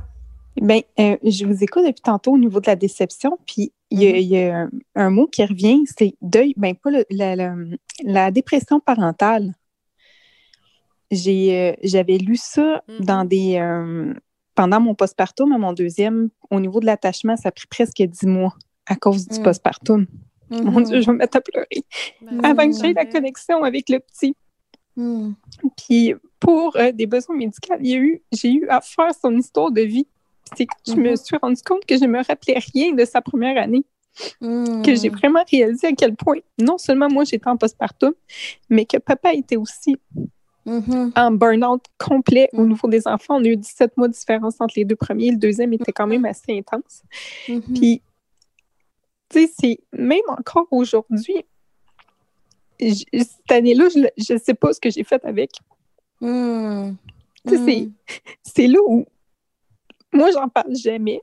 Bien, 0.60 0.82
euh, 1.00 1.18
je 1.24 1.46
vous 1.46 1.64
écoute 1.64 1.86
depuis 1.86 2.02
tantôt 2.02 2.32
au 2.34 2.38
niveau 2.38 2.60
de 2.60 2.66
la 2.68 2.76
déception, 2.76 3.38
puis 3.46 3.72
il 3.92 4.02
y 4.02 4.08
a, 4.08 4.10
Mhm. 4.12 4.16
il 4.18 4.28
y 4.28 4.38
a 4.40 4.58
un, 4.62 4.70
un 4.96 5.10
mot 5.12 5.28
qui 5.28 5.46
revient, 5.46 5.84
c'est 5.86 6.16
deuil, 6.22 6.54
ben 6.58 6.74
pas 6.76 6.90
le- 6.90 7.06
la, 7.12 7.36
la- 7.36 7.56
la 8.04 8.32
dépression 8.32 8.80
parentale. 8.80 9.54
J'ai, 11.12 11.58
euh, 11.58 11.74
j'avais 11.84 12.18
lu 12.18 12.36
ça 12.36 12.84
Mhm. 12.88 13.06
dans 13.06 13.24
des 13.26 13.58
euh, 13.58 14.14
pendant 14.56 14.82
mon 14.82 14.96
postpartum, 14.96 15.52
à 15.54 15.58
mon 15.58 15.72
deuxième, 15.74 16.30
au 16.50 16.60
niveau 16.60 16.80
de 16.80 16.86
l'attachement, 16.88 17.38
ça 17.38 17.50
a 17.50 17.52
pris 17.52 17.68
presque 17.70 18.02
dix 18.02 18.26
mois 18.26 18.56
à 18.88 18.96
cause 18.96 19.28
du 19.28 19.38
Mhm. 19.38 19.44
postpartum. 19.44 20.06
Mon 20.50 20.82
Dieu, 20.82 21.02
je 21.02 21.06
vais 21.06 21.12
me 21.14 21.18
mettre 21.20 21.38
à 21.38 21.42
pleurer. 21.42 21.68
Ben, 22.22 22.40
Avant 22.44 22.66
que 22.70 22.76
j'aie 22.76 22.94
la 22.94 23.06
connexion 23.06 23.64
avec 23.64 23.90
le 23.90 24.00
petit. 24.00 24.34
Hmm. 24.98 25.34
Puis 25.78 26.14
pour 26.40 26.76
euh, 26.76 26.92
des 26.92 27.06
besoins 27.06 27.36
médicaux, 27.38 27.76
il 27.80 27.88
y 27.88 27.94
a 27.94 27.98
eu, 27.98 28.22
j'ai 28.32 28.52
eu 28.52 28.68
à 28.68 28.82
faire 28.82 29.12
son 29.14 29.36
histoire 29.38 29.72
de 29.72 29.82
vie. 29.82 30.08
C'est 30.56 30.66
quand 30.66 30.94
je 30.94 31.00
me 31.00 31.12
Mhm. 31.12 31.16
suis 31.18 31.38
rendu 31.38 31.62
compte 31.62 31.86
que 31.86 31.98
je 31.98 32.06
me 32.06 32.18
rappelais 32.18 32.60
rien 32.74 32.94
de 32.94 33.06
sa 33.06 33.22
première 33.22 33.62
année, 33.62 33.86
Hmm. 34.42 34.82
que 34.82 34.96
j'ai 34.96 35.10
vraiment 35.10 35.44
réalisé 35.52 35.88
à 35.88 35.92
quel 35.94 36.16
point 36.16 36.38
non 36.58 36.78
seulement 36.80 37.08
moi 37.10 37.24
j'étais 37.24 37.48
en 37.48 37.56
postpartum, 37.58 38.14
mais 38.70 38.86
que 38.86 38.98
papa 38.98 39.34
était 39.34 39.58
aussi 39.58 39.96
Mhm. 40.66 41.12
en 41.16 41.32
burn-out 41.32 41.84
complet 42.00 42.50
au 42.54 42.62
Mhm. 42.64 42.70
niveau 42.70 42.88
des 42.88 43.08
enfants. 43.08 43.36
On 43.40 43.44
a 43.44 43.48
eu 43.48 43.56
17 43.58 43.96
mois 43.96 44.08
de 44.08 44.14
différence 44.14 44.56
entre 44.60 44.74
les 44.78 44.86
deux 44.86 44.96
premiers. 44.96 45.30
Le 45.32 45.38
deuxième 45.38 45.72
était 45.74 45.92
quand 45.94 46.08
même 46.08 46.26
assez 46.26 46.58
intense. 46.58 47.04
Mhm. 47.48 47.62
Puis, 47.76 48.02
tu 49.30 49.46
sais, 49.46 49.52
c'est 49.60 49.80
même 49.94 50.22
encore 50.30 50.68
aujourd'hui, 50.72 51.46
cette 52.80 53.52
année-là, 53.52 53.86
je 53.90 54.34
ne 54.34 54.38
sais 54.40 54.54
pas 54.54 54.74
ce 54.74 54.80
que 54.80 54.90
j'ai 54.90 55.04
fait 55.04 55.24
avec. 55.26 55.52
Hmm. 56.22 56.94
C'est- 57.48 57.58
Hmm. 57.86 57.92
c'est 58.44 58.68
là 58.68 58.80
où 58.88 59.06
moi, 60.14 60.32
j'en 60.32 60.48
parle 60.50 60.76
jamais. 60.76 61.22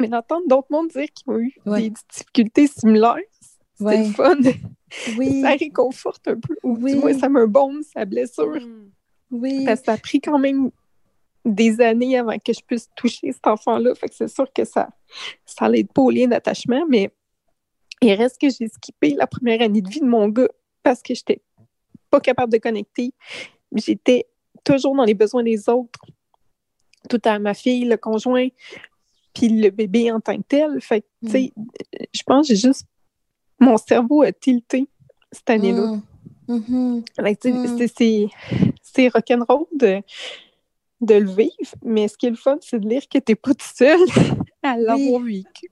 Mais 0.00 0.08
d'entendre 0.08 0.46
d'autres 0.48 0.68
mondes 0.70 0.88
dire 0.88 1.06
qu'ils 1.12 1.32
ont 1.32 1.38
eu 1.38 1.54
Ouais. 1.66 1.82
des 1.82 1.92
difficultés 2.10 2.66
similaires, 2.66 3.16
c'est 3.74 3.84
Ouais. 3.84 3.98
le 3.98 4.04
fun. 4.12 4.36
Oui, 5.18 5.40
ça 5.42 5.50
réconforte 5.54 6.26
un 6.28 6.38
peu. 6.38 6.56
Ou 6.62 6.76
Oui. 6.80 6.94
du 6.94 6.98
moins, 6.98 7.18
ça 7.18 7.28
me 7.28 7.46
baume 7.46 7.82
sa 7.82 8.04
blessure. 8.04 8.56
Hmm. 8.60 8.90
oui. 9.30 9.64
Parce 9.64 9.80
que 9.80 9.86
ça 9.86 9.92
a 9.92 9.98
pris 9.98 10.20
quand 10.20 10.38
même 10.38 10.70
des 11.44 11.80
années 11.80 12.16
avant 12.18 12.38
que 12.38 12.52
je 12.52 12.60
puisse 12.66 12.88
toucher 12.94 13.32
cet 13.32 13.46
enfant-là. 13.46 13.94
Fait 13.96 14.08
que 14.08 14.14
c'est 14.14 14.28
sûr 14.28 14.50
que 14.52 14.64
ça, 14.64 14.88
ça 15.44 15.68
l'aide 15.68 15.92
pas 15.92 16.02
au 16.02 16.10
lien 16.10 16.28
d'attachement, 16.28 16.84
mais 16.88 17.10
il 18.00 18.12
reste 18.14 18.40
que 18.40 18.48
j'ai 18.48 18.68
skippé 18.68 19.14
la 19.14 19.26
première 19.26 19.60
année 19.62 19.82
de 19.82 19.88
vie 19.88 20.00
de 20.00 20.06
mon 20.06 20.28
gars 20.28 20.48
parce 20.82 21.02
que 21.02 21.14
j'étais 21.14 21.40
pas 22.10 22.20
capable 22.20 22.52
de 22.52 22.58
connecter. 22.58 23.12
J'étais 23.74 24.26
toujours 24.64 24.94
dans 24.96 25.04
les 25.04 25.14
besoins 25.14 25.42
des 25.42 25.68
autres, 25.68 26.00
tout 27.08 27.20
à 27.24 27.38
ma 27.38 27.54
fille, 27.54 27.84
le 27.84 27.96
conjoint, 27.96 28.48
puis 29.34 29.48
le 29.48 29.70
bébé 29.70 30.10
en 30.12 30.20
tant 30.20 30.36
que 30.36 30.42
tel. 30.42 30.80
Fait 30.80 31.00
que, 31.02 31.06
tu 31.24 31.30
sais, 31.30 31.52
je 32.12 32.22
pense 32.24 32.48
que 32.48 32.54
j'ai 32.54 32.60
juste. 32.68 32.86
Mon 33.58 33.76
cerveau 33.76 34.22
a 34.22 34.32
tilté 34.32 34.86
cette 35.30 35.48
année-là. 35.50 35.92
Hmm. 35.92 36.02
Mhm. 36.48 37.04
Tu 37.16 37.24
sais, 37.40 37.52
Mm. 37.52 38.28
c'est- 38.82 39.08
rock'n'roll 39.08 39.66
de, 39.74 40.02
de 41.00 41.14
le 41.14 41.30
vivre, 41.30 41.74
mais 41.84 42.08
ce 42.08 42.16
qui 42.18 42.26
est 42.26 42.30
le 42.30 42.36
fun, 42.36 42.58
c'est 42.60 42.78
de 42.80 42.88
lire 42.88 43.08
que 43.08 43.18
t'es 43.18 43.36
pas 43.36 43.54
tout 43.54 43.64
seul 43.74 43.98
à 44.62 44.76
l'avoir 44.76 45.20
vécu. 45.22 45.70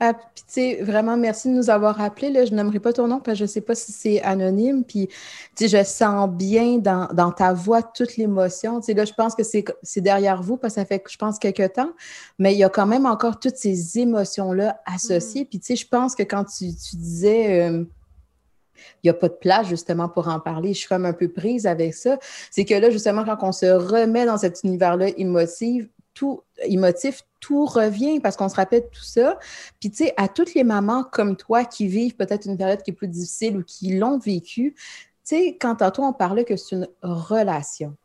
Ah, 0.00 0.12
puis 0.12 0.24
tu 0.34 0.42
sais, 0.46 0.82
vraiment, 0.82 1.16
merci 1.16 1.48
de 1.48 1.54
nous 1.54 1.70
avoir 1.70 2.00
appelés. 2.00 2.30
Là. 2.30 2.44
Je 2.44 2.52
n'aimerais 2.52 2.80
pas 2.80 2.92
ton 2.92 3.06
nom 3.06 3.20
parce 3.20 3.34
que 3.34 3.38
je 3.38 3.44
ne 3.44 3.48
sais 3.48 3.60
pas 3.60 3.74
si 3.74 3.92
c'est 3.92 4.20
anonyme. 4.22 4.84
Puis, 4.84 5.08
tu 5.54 5.68
sais, 5.68 5.78
je 5.78 5.84
sens 5.84 6.28
bien 6.28 6.78
dans, 6.78 7.06
dans 7.14 7.30
ta 7.30 7.52
voix 7.52 7.82
toute 7.82 8.16
l'émotion. 8.16 8.80
Tu 8.80 8.86
sais, 8.86 8.94
là, 8.94 9.04
je 9.04 9.12
pense 9.12 9.34
que 9.34 9.42
c'est 9.44 10.00
derrière 10.00 10.42
vous 10.42 10.56
parce 10.56 10.74
que 10.74 10.80
ça 10.80 10.84
fait, 10.84 11.02
je 11.08 11.16
pense, 11.16 11.38
quelques 11.38 11.74
temps. 11.74 11.92
Mais 12.38 12.54
il 12.54 12.58
y 12.58 12.64
a 12.64 12.68
quand 12.68 12.86
même 12.86 13.06
encore 13.06 13.38
toutes 13.38 13.56
ces 13.56 13.98
émotions-là 13.98 14.80
associées. 14.84 15.44
Puis, 15.44 15.60
tu 15.60 15.66
sais, 15.66 15.76
je 15.76 15.86
pense 15.86 16.14
que 16.14 16.24
quand 16.24 16.44
tu, 16.44 16.74
tu 16.74 16.96
disais... 16.96 17.70
euh, 17.70 17.84
il 19.02 19.06
n'y 19.06 19.10
a 19.10 19.14
pas 19.14 19.28
de 19.28 19.34
place 19.34 19.68
justement 19.68 20.08
pour 20.08 20.28
en 20.28 20.40
parler. 20.40 20.74
Je 20.74 20.80
suis 20.80 20.88
comme 20.88 21.06
un 21.06 21.12
peu 21.12 21.28
prise 21.28 21.66
avec 21.66 21.94
ça. 21.94 22.18
C'est 22.50 22.64
que 22.64 22.74
là, 22.74 22.90
justement, 22.90 23.24
quand 23.24 23.38
on 23.42 23.52
se 23.52 23.66
remet 23.66 24.26
dans 24.26 24.38
cet 24.38 24.62
univers-là 24.64 25.08
émotif, 25.16 25.86
tout, 26.14 26.42
émotif, 26.62 27.22
tout 27.40 27.66
revient 27.66 28.20
parce 28.20 28.36
qu'on 28.36 28.48
se 28.48 28.54
rappelle 28.54 28.88
tout 28.90 29.04
ça. 29.04 29.38
Puis, 29.80 29.90
tu 29.90 30.04
sais, 30.04 30.14
à 30.16 30.28
toutes 30.28 30.54
les 30.54 30.64
mamans 30.64 31.04
comme 31.04 31.36
toi 31.36 31.64
qui 31.64 31.86
vivent 31.86 32.16
peut-être 32.16 32.46
une 32.46 32.56
période 32.56 32.82
qui 32.82 32.92
est 32.92 32.94
plus 32.94 33.08
difficile 33.08 33.58
ou 33.58 33.64
qui 33.64 33.96
l'ont 33.96 34.18
vécu, 34.18 34.74
tu 35.26 35.36
sais, 35.36 35.56
quand 35.60 35.76
tantôt 35.76 36.02
on 36.02 36.12
parlait 36.12 36.44
que 36.44 36.56
c'est 36.56 36.76
une 36.76 36.88
relation. 37.02 37.96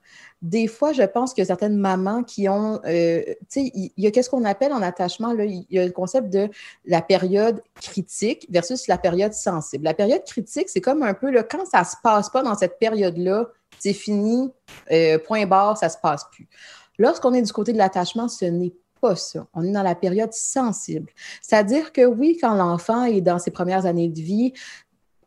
des 0.42 0.68
fois, 0.68 0.94
je 0.94 1.04
pense 1.04 1.34
que 1.34 1.44
certaines 1.44 1.76
mamans 1.76 2.24
qui 2.24 2.48
ont, 2.48 2.80
euh, 2.86 3.22
tu 3.26 3.36
sais, 3.50 3.72
il 3.74 3.92
y, 3.98 4.08
a 4.08 4.12
qu'est-ce 4.12 4.30
qu'on 4.30 4.46
appelle 4.46 4.72
en 4.72 4.82
attachement, 4.82 5.32
il 5.38 5.66
y 5.70 5.80
a 5.80 5.86
le 5.86 5.92
concept 5.92 6.30
de 6.30 6.50
la 6.86 7.02
période 7.02 7.62
critique 7.82 8.48
versus 8.50 8.88
la 8.88 8.98
période 8.98 9.34
sensible. 9.34 9.84
La 9.84 9.94
période 9.94 10.24
critique, 10.24 10.70
c'est 10.70 10.82
comme 10.82 11.04
un 11.04 11.14
peu, 11.14 11.30
là, 11.30 11.44
quand 11.44 11.66
ça 11.66 11.82
ne 11.82 11.86
se 11.86 11.96
passe 12.02 12.30
pas 12.30 12.42
dans 12.42 12.56
cette 12.56 12.80
période-là, 12.80 13.48
c'est 13.80 13.94
fini, 13.94 14.52
euh, 14.92 15.20
point 15.20 15.46
barre, 15.46 15.78
ça 15.78 15.88
ne 15.88 15.92
se 15.92 15.98
passe 15.98 16.26
plus. 16.32 16.48
Lorsqu'on 17.00 17.34
est 17.34 17.42
du 17.42 17.52
côté 17.52 17.74
de 17.74 17.80
l'attachement, 17.80 18.28
ce 18.28 18.46
n'est 18.46 18.74
pas 19.02 19.16
ça. 19.16 19.48
On 19.54 19.64
est 19.64 19.72
dans 19.72 19.84
la 19.84 19.96
période 19.96 20.34
sensible. 20.34 21.12
C'est-à-dire 21.42 21.92
que 21.92 22.06
oui, 22.06 22.38
quand 22.40 22.54
l'enfant 22.54 23.06
est 23.06 23.22
dans 23.22 23.40
ses 23.40 23.52
premières 23.52 23.86
années 23.86 24.10
de 24.10 24.20
vie, 24.20 24.54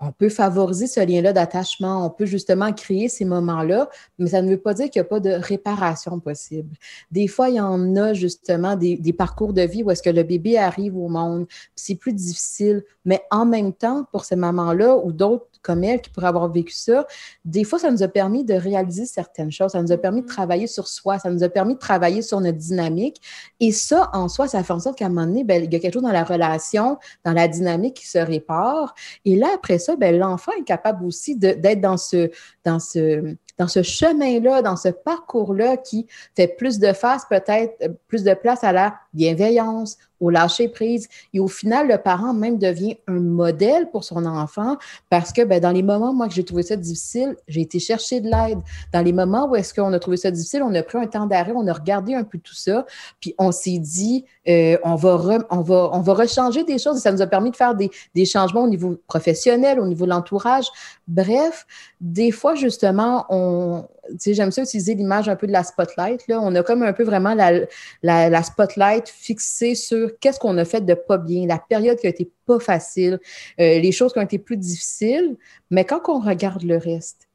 on 0.04 0.10
peut 0.10 0.28
favoriser 0.28 0.88
ce 0.88 1.00
lien-là 1.00 1.32
d'attachement, 1.32 2.04
on 2.04 2.10
peut 2.10 2.26
justement 2.26 2.72
créer 2.72 3.08
ces 3.08 3.24
moments-là, 3.24 3.88
mais 4.18 4.30
ça 4.30 4.42
ne 4.42 4.50
veut 4.50 4.58
pas 4.58 4.74
dire 4.74 4.90
qu'il 4.90 5.00
n'y 5.00 5.06
a 5.06 5.08
pas 5.08 5.20
de 5.20 5.30
réparation 5.30 6.18
possible. 6.18 6.76
Des 7.12 7.28
fois, 7.28 7.50
il 7.50 7.54
y 7.54 7.60
en 7.60 7.94
a 7.94 8.12
justement 8.12 8.74
des, 8.74 8.98
parcours 9.16 9.52
de 9.52 9.62
vie 9.62 9.84
où 9.84 9.90
est-ce 9.92 10.02
que 10.02 10.10
le 10.10 10.24
bébé 10.24 10.58
arrive 10.58 10.96
au 10.96 11.08
monde, 11.08 11.46
c'est 11.76 11.94
plus 11.94 12.12
difficile, 12.12 12.82
mais 13.04 13.22
en 13.30 13.46
même 13.46 13.72
temps, 13.72 14.04
pour 14.10 14.24
ces 14.24 14.34
mamans-là 14.34 14.96
ou 14.96 15.12
d'autres 15.12 15.46
comme 15.62 15.84
elle 15.84 16.00
qui 16.00 16.10
pourraient 16.10 16.26
avoir 16.28 16.50
vécu 16.50 16.72
ça, 16.74 17.06
des 17.44 17.64
fois, 17.64 17.78
ça 17.78 17.90
nous 17.90 18.02
a 18.02 18.08
permis 18.08 18.44
de 18.44 18.54
réaliser 18.54 19.06
certaines 19.06 19.52
choses, 19.52 19.72
ça 19.72 19.82
nous 19.82 19.92
a 19.92 19.96
permis 19.96 20.22
de 20.22 20.26
mm-hmm. 20.26 20.30
travailler 20.30 20.66
sur 20.66 20.88
soi, 20.88 21.18
ça 21.18 21.30
nous 21.30 21.42
a 21.42 21.48
permis 21.48 21.74
de 21.74 21.78
travailler 21.78 22.22
sur 22.22 22.40
notre 22.40 22.58
dynamique. 22.58 23.20
Et 23.60 23.72
ça, 23.72 24.10
en 24.12 24.28
soi, 24.28 24.48
ça 24.48 24.62
fait 24.62 24.72
en 24.72 24.80
sorte 24.80 24.98
qu'à 24.98 25.06
un 25.06 25.08
moment 25.08 25.26
donné, 25.26 25.44
ben, 25.44 25.62
il 25.62 25.72
y 25.72 25.76
a 25.76 25.78
quelque 25.78 25.94
chose 25.94 26.02
dans 26.02 26.12
la 26.12 26.24
relation, 26.24 26.98
dans 27.24 27.32
la 27.32 27.48
dynamique 27.48 27.94
qui 27.94 28.08
se 28.08 28.18
répare. 28.18 28.94
Et 29.24 29.36
là, 29.36 29.48
après 29.54 29.78
ça, 29.78 29.96
ben, 29.96 30.18
l'enfant 30.18 30.52
est 30.58 30.64
capable 30.64 31.04
aussi 31.04 31.36
d'être 31.36 31.80
dans 31.80 31.96
ce, 31.96 32.30
dans 32.64 32.78
ce, 32.78 33.36
dans 33.58 33.68
ce 33.68 33.82
chemin-là, 33.82 34.62
dans 34.62 34.76
ce 34.76 34.88
parcours-là 34.88 35.76
qui 35.76 36.06
fait 36.34 36.48
plus 36.48 36.78
de 36.78 36.92
face, 36.92 37.24
peut-être 37.28 37.74
euh, 37.82 37.88
plus 38.08 38.24
de 38.24 38.34
place 38.34 38.64
à 38.64 38.72
la 38.72 38.94
bienveillance, 39.12 39.98
au 40.22 40.30
lâcher 40.30 40.68
prise. 40.68 41.08
Et 41.34 41.40
au 41.40 41.48
final, 41.48 41.88
le 41.88 41.98
parent 41.98 42.32
même 42.32 42.56
devient 42.56 42.96
un 43.08 43.20
modèle 43.20 43.90
pour 43.90 44.04
son 44.04 44.24
enfant 44.24 44.76
parce 45.10 45.32
que 45.32 45.42
ben, 45.42 45.60
dans 45.60 45.72
les 45.72 45.82
moments, 45.82 46.14
moi, 46.14 46.28
que 46.28 46.34
j'ai 46.34 46.44
trouvé 46.44 46.62
ça 46.62 46.76
difficile, 46.76 47.36
j'ai 47.48 47.60
été 47.60 47.80
chercher 47.80 48.20
de 48.20 48.30
l'aide. 48.30 48.60
Dans 48.92 49.02
les 49.02 49.12
moments 49.12 49.48
où 49.50 49.56
est-ce 49.56 49.74
qu'on 49.74 49.92
a 49.92 49.98
trouvé 49.98 50.16
ça 50.16 50.30
difficile, 50.30 50.62
on 50.62 50.74
a 50.74 50.82
pris 50.82 50.98
un 50.98 51.08
temps 51.08 51.26
d'arrêt, 51.26 51.52
on 51.54 51.66
a 51.66 51.72
regardé 51.72 52.14
un 52.14 52.22
peu 52.22 52.38
tout 52.38 52.54
ça, 52.54 52.86
puis 53.20 53.34
on 53.36 53.50
s'est 53.50 53.78
dit, 53.78 54.24
euh, 54.48 54.78
on, 54.84 54.94
va 54.94 55.20
on, 55.50 55.60
va, 55.60 55.90
on 55.92 56.00
va 56.00 56.14
rechanger 56.14 56.62
des 56.62 56.78
choses 56.78 56.98
et 56.98 57.00
ça 57.00 57.10
nous 57.10 57.22
a 57.22 57.26
permis 57.26 57.50
de 57.50 57.56
faire 57.56 57.74
des, 57.74 57.90
des 58.14 58.24
changements 58.24 58.62
au 58.62 58.68
niveau 58.68 58.96
professionnel, 59.08 59.80
au 59.80 59.86
niveau 59.86 60.04
de 60.04 60.10
l'entourage. 60.10 60.66
Bref, 61.08 61.66
des 62.00 62.30
fois, 62.30 62.54
justement, 62.54 63.26
on, 63.28 63.84
j'aime 64.26 64.50
ça 64.50 64.62
utiliser 64.62 64.94
l'image 64.94 65.28
un 65.28 65.36
peu 65.36 65.46
de 65.46 65.52
la 65.52 65.62
spotlight. 65.62 66.24
On 66.28 66.54
a 66.54 66.62
comme 66.62 66.82
un 66.82 66.92
peu 66.92 67.04
vraiment 67.04 67.34
la, 67.34 67.66
la, 68.02 68.42
spotlight 68.42 69.08
fixée 69.08 69.74
sur 69.74 70.18
qu'est-ce 70.18 70.38
qu'on 70.38 70.58
a 70.58 70.64
fait 70.64 70.80
de 70.80 70.94
pas 70.94 71.18
bien, 71.18 71.46
la 71.46 71.58
période 71.58 71.98
qui 71.98 72.06
a 72.06 72.10
été 72.10 72.30
pas 72.46 72.58
facile, 72.58 73.20
euh, 73.60 73.78
les 73.78 73.92
choses 73.92 74.12
qui 74.12 74.18
ont 74.18 74.22
été 74.22 74.38
plus 74.38 74.56
difficiles. 74.56 75.36
Mais 75.70 75.84
quand 75.84 76.00
on 76.08 76.20
regarde 76.20 76.62
le 76.62 76.76
reste, 76.76 77.28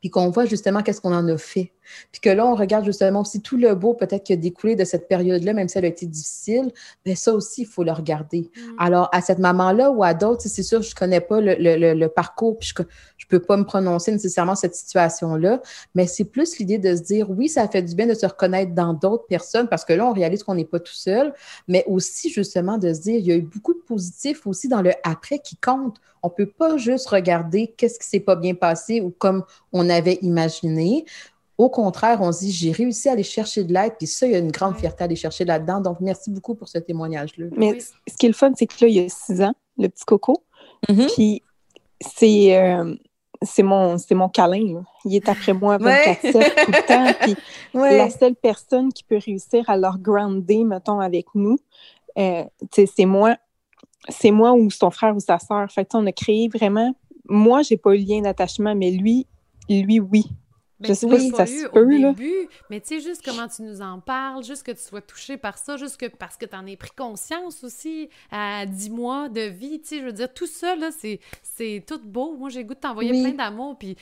puis 0.00 0.10
qu'on 0.10 0.30
voit 0.30 0.46
justement 0.46 0.82
qu'est-ce 0.82 1.00
qu'on 1.00 1.14
en 1.14 1.28
a 1.28 1.36
fait. 1.36 1.72
Puis 2.12 2.20
que 2.20 2.30
là, 2.30 2.46
on 2.46 2.54
regarde 2.54 2.84
justement 2.84 3.20
aussi 3.20 3.40
tout 3.40 3.56
le 3.56 3.74
beau 3.74 3.94
peut-être 3.94 4.24
qui 4.24 4.32
a 4.32 4.36
découlé 4.36 4.76
de 4.76 4.84
cette 4.84 5.08
période-là, 5.08 5.52
même 5.52 5.68
si 5.68 5.78
elle 5.78 5.84
a 5.84 5.88
été 5.88 6.06
difficile, 6.06 6.72
bien 7.04 7.14
ça 7.14 7.32
aussi, 7.32 7.62
il 7.62 7.66
faut 7.66 7.84
le 7.84 7.92
regarder. 7.92 8.50
Mm. 8.54 8.60
Alors, 8.78 9.08
à 9.12 9.20
cette 9.20 9.38
maman-là 9.38 9.90
ou 9.90 10.02
à 10.02 10.14
d'autres, 10.14 10.42
c'est 10.42 10.62
sûr, 10.62 10.82
je 10.82 10.90
ne 10.90 10.94
connais 10.94 11.20
pas 11.20 11.40
le, 11.40 11.56
le, 11.58 11.94
le, 11.94 12.08
parcours, 12.08 12.58
puis 12.58 12.72
je 12.76 12.82
ne 12.82 13.28
peux 13.28 13.40
pas 13.40 13.56
me 13.56 13.64
prononcer 13.64 14.12
nécessairement 14.12 14.54
cette 14.54 14.74
situation-là, 14.74 15.62
mais 15.94 16.06
c'est 16.06 16.24
plus 16.24 16.58
l'idée 16.58 16.78
de 16.78 16.96
se 16.96 17.02
dire, 17.02 17.30
oui, 17.30 17.48
ça 17.48 17.68
fait 17.68 17.82
du 17.82 17.94
bien 17.94 18.06
de 18.06 18.14
se 18.14 18.26
reconnaître 18.26 18.74
dans 18.74 18.94
d'autres 18.94 19.26
personnes, 19.26 19.68
parce 19.68 19.84
que 19.84 19.92
là, 19.92 20.06
on 20.06 20.12
réalise 20.12 20.42
qu'on 20.42 20.54
n'est 20.54 20.64
pas 20.64 20.80
tout 20.80 20.94
seul, 20.94 21.32
mais 21.68 21.84
aussi 21.86 22.30
justement 22.30 22.78
de 22.78 22.92
se 22.92 23.00
dire, 23.00 23.16
il 23.18 23.26
y 23.26 23.32
a 23.32 23.36
eu 23.36 23.42
beaucoup 23.42 23.74
de 23.74 23.80
positifs 23.80 24.46
aussi 24.46 24.68
dans 24.68 24.82
le 24.82 24.92
après 25.02 25.38
qui 25.38 25.56
compte. 25.56 26.00
On 26.22 26.28
ne 26.28 26.34
peut 26.34 26.50
pas 26.50 26.76
juste 26.76 27.08
regarder 27.08 27.74
qu'est-ce 27.76 27.98
qui 27.98 28.06
s'est 28.06 28.20
pas 28.20 28.36
bien 28.36 28.54
passé 28.54 29.00
ou 29.00 29.10
comme 29.10 29.44
on 29.72 29.88
avait 29.88 30.18
imaginé. 30.22 31.04
Au 31.60 31.68
contraire, 31.68 32.20
on 32.22 32.32
se 32.32 32.40
dit, 32.40 32.52
j'ai 32.52 32.72
réussi 32.72 33.10
à 33.10 33.12
aller 33.12 33.22
chercher 33.22 33.64
de 33.64 33.72
l'aide, 33.74 33.92
puis 33.98 34.06
ça, 34.06 34.26
il 34.26 34.32
y 34.32 34.34
a 34.34 34.38
une 34.38 34.50
grande 34.50 34.76
fierté 34.76 35.02
à 35.02 35.04
aller 35.04 35.16
chercher 35.16 35.44
là-dedans. 35.44 35.80
Donc, 35.80 35.98
merci 36.00 36.30
beaucoup 36.30 36.54
pour 36.54 36.68
ce 36.68 36.78
témoignage-là. 36.78 37.46
Mais 37.54 37.78
ce 37.80 38.16
qui 38.18 38.26
est 38.26 38.30
le 38.30 38.34
fun, 38.34 38.52
c'est 38.56 38.66
que 38.66 38.74
là, 38.80 38.88
il 38.88 38.94
y 38.94 39.00
a 39.00 39.08
six 39.10 39.42
ans, 39.42 39.52
le 39.76 39.88
petit 39.88 40.04
coco, 40.04 40.42
mm-hmm. 40.88 41.14
puis 41.14 41.42
c'est... 42.00 42.56
Euh, 42.56 42.94
c'est 43.42 43.62
mon, 43.62 43.96
mon 44.10 44.28
câlin. 44.28 44.82
Il 45.06 45.16
est 45.16 45.26
après 45.26 45.54
moi 45.54 45.78
24-7 45.78 46.20
tout 46.22 46.72
le 46.72 46.86
temps. 46.86 47.12
Puis 47.22 47.36
la 47.72 48.10
seule 48.10 48.36
personne 48.36 48.92
qui 48.92 49.02
peut 49.02 49.18
réussir 49.24 49.64
à 49.70 49.78
leur 49.78 49.96
grounder, 49.96 50.62
mettons, 50.62 51.00
avec 51.00 51.24
nous, 51.34 51.56
euh, 52.18 52.44
c'est 52.70 53.06
moi 53.06 53.36
c'est 54.10 54.30
moi 54.30 54.52
ou 54.52 54.70
son 54.70 54.90
frère 54.90 55.16
ou 55.16 55.20
sa 55.20 55.38
sœur. 55.38 55.70
Fait 55.70 55.88
on 55.94 56.06
a 56.06 56.12
créé 56.12 56.48
vraiment. 56.48 56.94
Moi, 57.28 57.62
j'ai 57.62 57.76
pas 57.76 57.94
eu 57.94 57.98
lien 57.98 58.20
d'attachement, 58.22 58.74
mais 58.74 58.90
lui, 58.90 59.26
lui, 59.68 60.00
oui. 60.00 60.26
Ben, 60.80 60.88
je 60.88 60.94
sais 60.94 61.06
pas 61.06 61.18
si 61.18 61.30
ça 61.30 61.46
se 61.46 61.68
peut, 61.68 61.98
là. 61.98 62.14
mais 62.70 62.80
tu 62.80 62.88
sais, 62.88 63.00
juste 63.00 63.22
comment 63.22 63.46
tu 63.48 63.62
nous 63.62 63.82
en 63.82 64.00
parles, 64.00 64.42
juste 64.42 64.62
que 64.62 64.72
tu 64.72 64.80
sois 64.80 65.02
touché 65.02 65.36
par 65.36 65.58
ça, 65.58 65.76
juste 65.76 65.98
que 65.98 66.06
parce 66.06 66.36
que 66.38 66.46
tu 66.46 66.56
en 66.56 66.66
aies 66.66 66.76
pris 66.76 66.90
conscience 66.96 67.62
aussi 67.62 68.08
à 68.30 68.64
10 68.64 68.90
mois 68.90 69.28
de 69.28 69.42
vie, 69.42 69.80
tu 69.80 69.88
sais, 69.88 70.00
je 70.00 70.06
veux 70.06 70.12
dire, 70.12 70.32
tout 70.32 70.46
ça, 70.46 70.76
là, 70.76 70.88
c'est 71.42 71.84
tout 71.86 72.00
beau. 72.02 72.34
Moi, 72.36 72.48
j'ai 72.48 72.64
goût 72.64 72.74
de 72.74 72.80
t'envoyer 72.80 73.10
plein 73.10 73.32
d'amour, 73.32 73.76
puis 73.78 73.96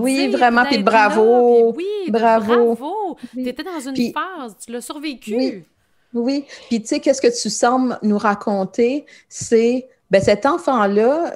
Oui, 0.00 0.28
vraiment, 0.28 0.64
puis 0.64 0.82
bravo! 0.82 1.72
oui, 1.76 2.10
bravo! 2.10 2.74
bravo. 2.74 3.16
Tu 3.32 3.48
étais 3.48 3.62
dans 3.62 3.80
une 3.80 4.12
phase, 4.12 4.56
tu 4.64 4.72
l'as 4.72 4.80
survécu. 4.80 5.64
Oui, 6.12 6.44
puis 6.68 6.80
tu 6.80 6.86
sais, 6.86 7.00
qu'est-ce 7.00 7.20
que 7.20 7.42
tu 7.42 7.50
sembles 7.50 7.98
nous 8.02 8.18
raconter, 8.18 9.04
c'est 9.28 9.88
ben, 10.10 10.22
cet 10.22 10.46
enfant-là, 10.46 11.34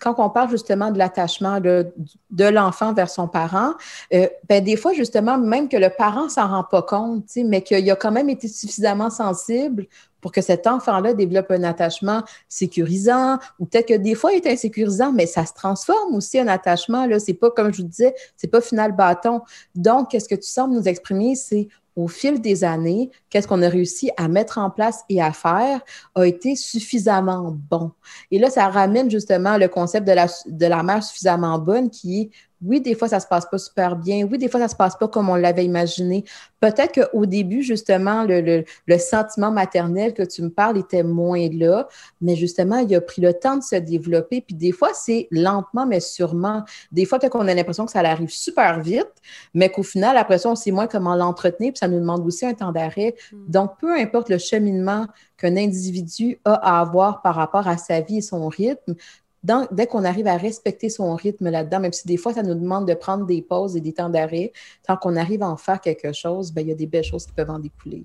quand 0.00 0.14
on 0.18 0.30
parle 0.30 0.50
justement 0.50 0.90
de 0.90 0.98
l'attachement 0.98 1.60
de, 1.60 1.92
l'enfant 2.38 2.92
vers 2.92 3.10
son 3.10 3.28
parent, 3.28 3.74
euh, 4.14 4.28
ben, 4.48 4.62
des 4.62 4.76
fois, 4.76 4.92
justement, 4.92 5.38
même 5.38 5.68
que 5.68 5.76
le 5.76 5.90
parent 5.90 6.28
s'en 6.28 6.48
rend 6.48 6.64
pas 6.64 6.82
compte, 6.82 7.24
mais 7.36 7.62
qu'il 7.62 7.90
a 7.90 7.96
quand 7.96 8.12
même 8.12 8.30
été 8.30 8.48
suffisamment 8.48 9.10
sensible 9.10 9.86
pour 10.22 10.30
que 10.30 10.40
cet 10.40 10.66
enfant-là 10.66 11.12
développe 11.14 11.50
un 11.50 11.64
attachement 11.64 12.22
sécurisant, 12.48 13.38
ou 13.58 13.66
peut-être 13.66 13.88
que 13.88 13.94
des 13.94 14.14
fois, 14.14 14.32
il 14.32 14.36
est 14.36 14.46
insécurisant, 14.46 15.12
mais 15.12 15.26
ça 15.26 15.44
se 15.44 15.52
transforme 15.52 16.14
aussi 16.14 16.40
en 16.40 16.46
attachement. 16.46 17.06
Là, 17.06 17.18
c'est 17.18 17.34
pas, 17.34 17.50
comme 17.50 17.74
je 17.74 17.82
vous 17.82 17.88
disais, 17.88 18.14
c'est 18.36 18.48
pas 18.48 18.60
final 18.60 18.92
bâton. 18.92 19.42
Donc, 19.74 20.10
qu'est-ce 20.10 20.28
que 20.28 20.36
tu 20.36 20.48
sembles 20.48 20.74
nous 20.74 20.88
exprimer, 20.88 21.34
c'est 21.34 21.68
au 21.96 22.08
fil 22.08 22.40
des 22.40 22.64
années, 22.64 23.10
qu'est-ce 23.28 23.46
qu'on 23.46 23.62
a 23.62 23.68
réussi 23.68 24.10
à 24.16 24.28
mettre 24.28 24.58
en 24.58 24.70
place 24.70 25.02
et 25.08 25.20
à 25.20 25.32
faire 25.32 25.80
a 26.14 26.24
été 26.24 26.56
suffisamment 26.56 27.56
bon. 27.70 27.92
Et 28.30 28.38
là, 28.38 28.50
ça 28.50 28.68
ramène 28.68 29.10
justement 29.10 29.58
le 29.58 29.68
concept 29.68 30.06
de 30.06 30.12
la, 30.12 30.26
de 30.46 30.82
mère 30.82 31.02
suffisamment 31.02 31.58
bonne 31.58 31.90
qui 31.90 32.22
est 32.22 32.30
oui, 32.64 32.80
des 32.80 32.94
fois, 32.94 33.08
ça 33.08 33.20
se 33.20 33.26
passe 33.26 33.46
pas 33.46 33.58
super 33.58 33.96
bien. 33.96 34.26
Oui, 34.30 34.38
des 34.38 34.48
fois, 34.48 34.60
ça 34.60 34.68
se 34.68 34.76
passe 34.76 34.96
pas 34.96 35.08
comme 35.08 35.28
on 35.28 35.34
l'avait 35.34 35.64
imaginé. 35.64 36.24
Peut-être 36.60 37.10
qu'au 37.10 37.26
début, 37.26 37.62
justement, 37.62 38.24
le, 38.24 38.64
le, 38.86 38.98
sentiment 38.98 39.50
maternel 39.50 40.14
que 40.14 40.22
tu 40.22 40.42
me 40.42 40.50
parles 40.50 40.78
était 40.78 41.02
moins 41.02 41.48
là, 41.50 41.88
mais 42.20 42.36
justement, 42.36 42.78
il 42.78 42.94
a 42.94 43.00
pris 43.00 43.20
le 43.20 43.34
temps 43.34 43.56
de 43.56 43.62
se 43.62 43.76
développer. 43.76 44.40
Puis 44.40 44.54
des 44.54 44.70
fois, 44.70 44.90
c'est 44.94 45.26
lentement, 45.30 45.86
mais 45.86 46.00
sûrement. 46.00 46.64
Des 46.92 47.04
fois, 47.04 47.18
peut-être 47.18 47.32
qu'on 47.32 47.48
a 47.48 47.54
l'impression 47.54 47.84
que 47.84 47.92
ça 47.92 48.00
arrive 48.00 48.30
super 48.30 48.80
vite, 48.80 49.10
mais 49.54 49.68
qu'au 49.68 49.82
final, 49.82 50.16
après 50.16 50.38
ça, 50.38 50.48
on 50.48 50.54
sait 50.54 50.70
moins 50.70 50.86
comment 50.86 51.16
l'entretenir, 51.16 51.72
puis 51.72 51.78
ça 51.78 51.88
nous 51.88 51.98
demande 51.98 52.24
aussi 52.24 52.46
un 52.46 52.54
temps 52.54 52.70
d'arrêt. 52.70 53.16
Mm. 53.32 53.50
Donc, 53.50 53.72
peu 53.80 53.92
importe 53.98 54.28
le 54.28 54.38
cheminement 54.38 55.06
qu'un 55.36 55.56
individu 55.56 56.38
a 56.44 56.54
à 56.54 56.80
avoir 56.80 57.22
par 57.22 57.34
rapport 57.34 57.66
à 57.66 57.76
sa 57.76 58.00
vie 58.00 58.18
et 58.18 58.22
son 58.22 58.46
rythme, 58.46 58.94
dès 59.42 59.86
qu'on 59.86 60.04
arrive 60.04 60.26
à 60.26 60.36
respecter 60.36 60.88
son 60.88 61.14
rythme 61.14 61.50
là-dedans, 61.50 61.80
même 61.80 61.92
si 61.92 62.06
des 62.06 62.16
fois, 62.16 62.32
ça 62.32 62.42
nous 62.42 62.54
demande 62.54 62.86
de 62.86 62.94
prendre 62.94 63.26
des 63.26 63.42
pauses 63.42 63.76
et 63.76 63.80
des 63.80 63.92
temps 63.92 64.08
d'arrêt, 64.08 64.52
tant 64.86 64.96
qu'on 64.96 65.16
arrive 65.16 65.42
à 65.42 65.48
en 65.48 65.56
faire 65.56 65.80
quelque 65.80 66.12
chose, 66.12 66.52
ben, 66.52 66.62
il 66.62 66.68
y 66.68 66.72
a 66.72 66.76
des 66.76 66.86
belles 66.86 67.04
choses 67.04 67.26
qui 67.26 67.32
peuvent 67.32 67.50
en 67.50 67.58
découler. 67.58 68.04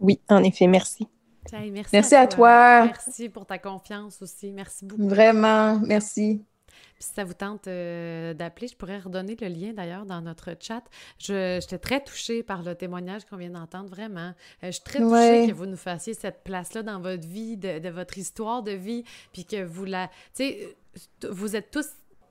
Oui, 0.00 0.20
en 0.28 0.42
effet, 0.42 0.66
merci. 0.66 1.06
merci, 1.92 2.14
à, 2.14 2.26
toi. 2.26 2.86
Merci 2.86 3.28
pour 3.28 3.46
ta 3.46 3.58
confiance 3.58 4.20
aussi. 4.20 4.52
Merci 4.52 4.84
beaucoup. 4.84 5.08
Vraiment, 5.08 5.78
merci 5.80 6.44
si 7.02 7.12
ça 7.14 7.24
vous 7.24 7.34
tente 7.34 7.66
euh, 7.68 8.34
d'appeler, 8.34 8.68
je 8.68 8.76
pourrais 8.76 8.98
redonner 8.98 9.36
le 9.40 9.48
lien 9.48 9.72
d'ailleurs 9.72 10.06
dans 10.06 10.20
notre 10.20 10.56
chat. 10.58 10.82
J'étais 11.18 11.78
très 11.78 12.02
touchée 12.02 12.42
par 12.42 12.62
le 12.62 12.74
témoignage 12.74 13.24
qu'on 13.24 13.36
vient 13.36 13.50
d'entendre, 13.50 13.88
vraiment. 13.88 14.32
Euh, 14.62 14.66
je 14.66 14.70
suis 14.72 14.82
très 14.82 15.00
touchée 15.00 15.48
que 15.48 15.52
vous 15.52 15.66
nous 15.66 15.76
fassiez 15.76 16.14
cette 16.14 16.42
place-là 16.44 16.82
dans 16.82 17.00
votre 17.00 17.26
vie, 17.26 17.56
de, 17.56 17.78
de, 17.78 17.88
votre 17.88 18.18
histoire 18.18 18.62
de 18.62 18.72
vie, 18.72 19.04
puis 19.32 19.44
que 19.44 19.62
vous 19.64 19.84
la... 19.84 20.08
Tu 20.34 20.44
sais, 20.44 20.76
vous 21.28 21.56
êtes 21.56 21.70
tous 21.70 21.86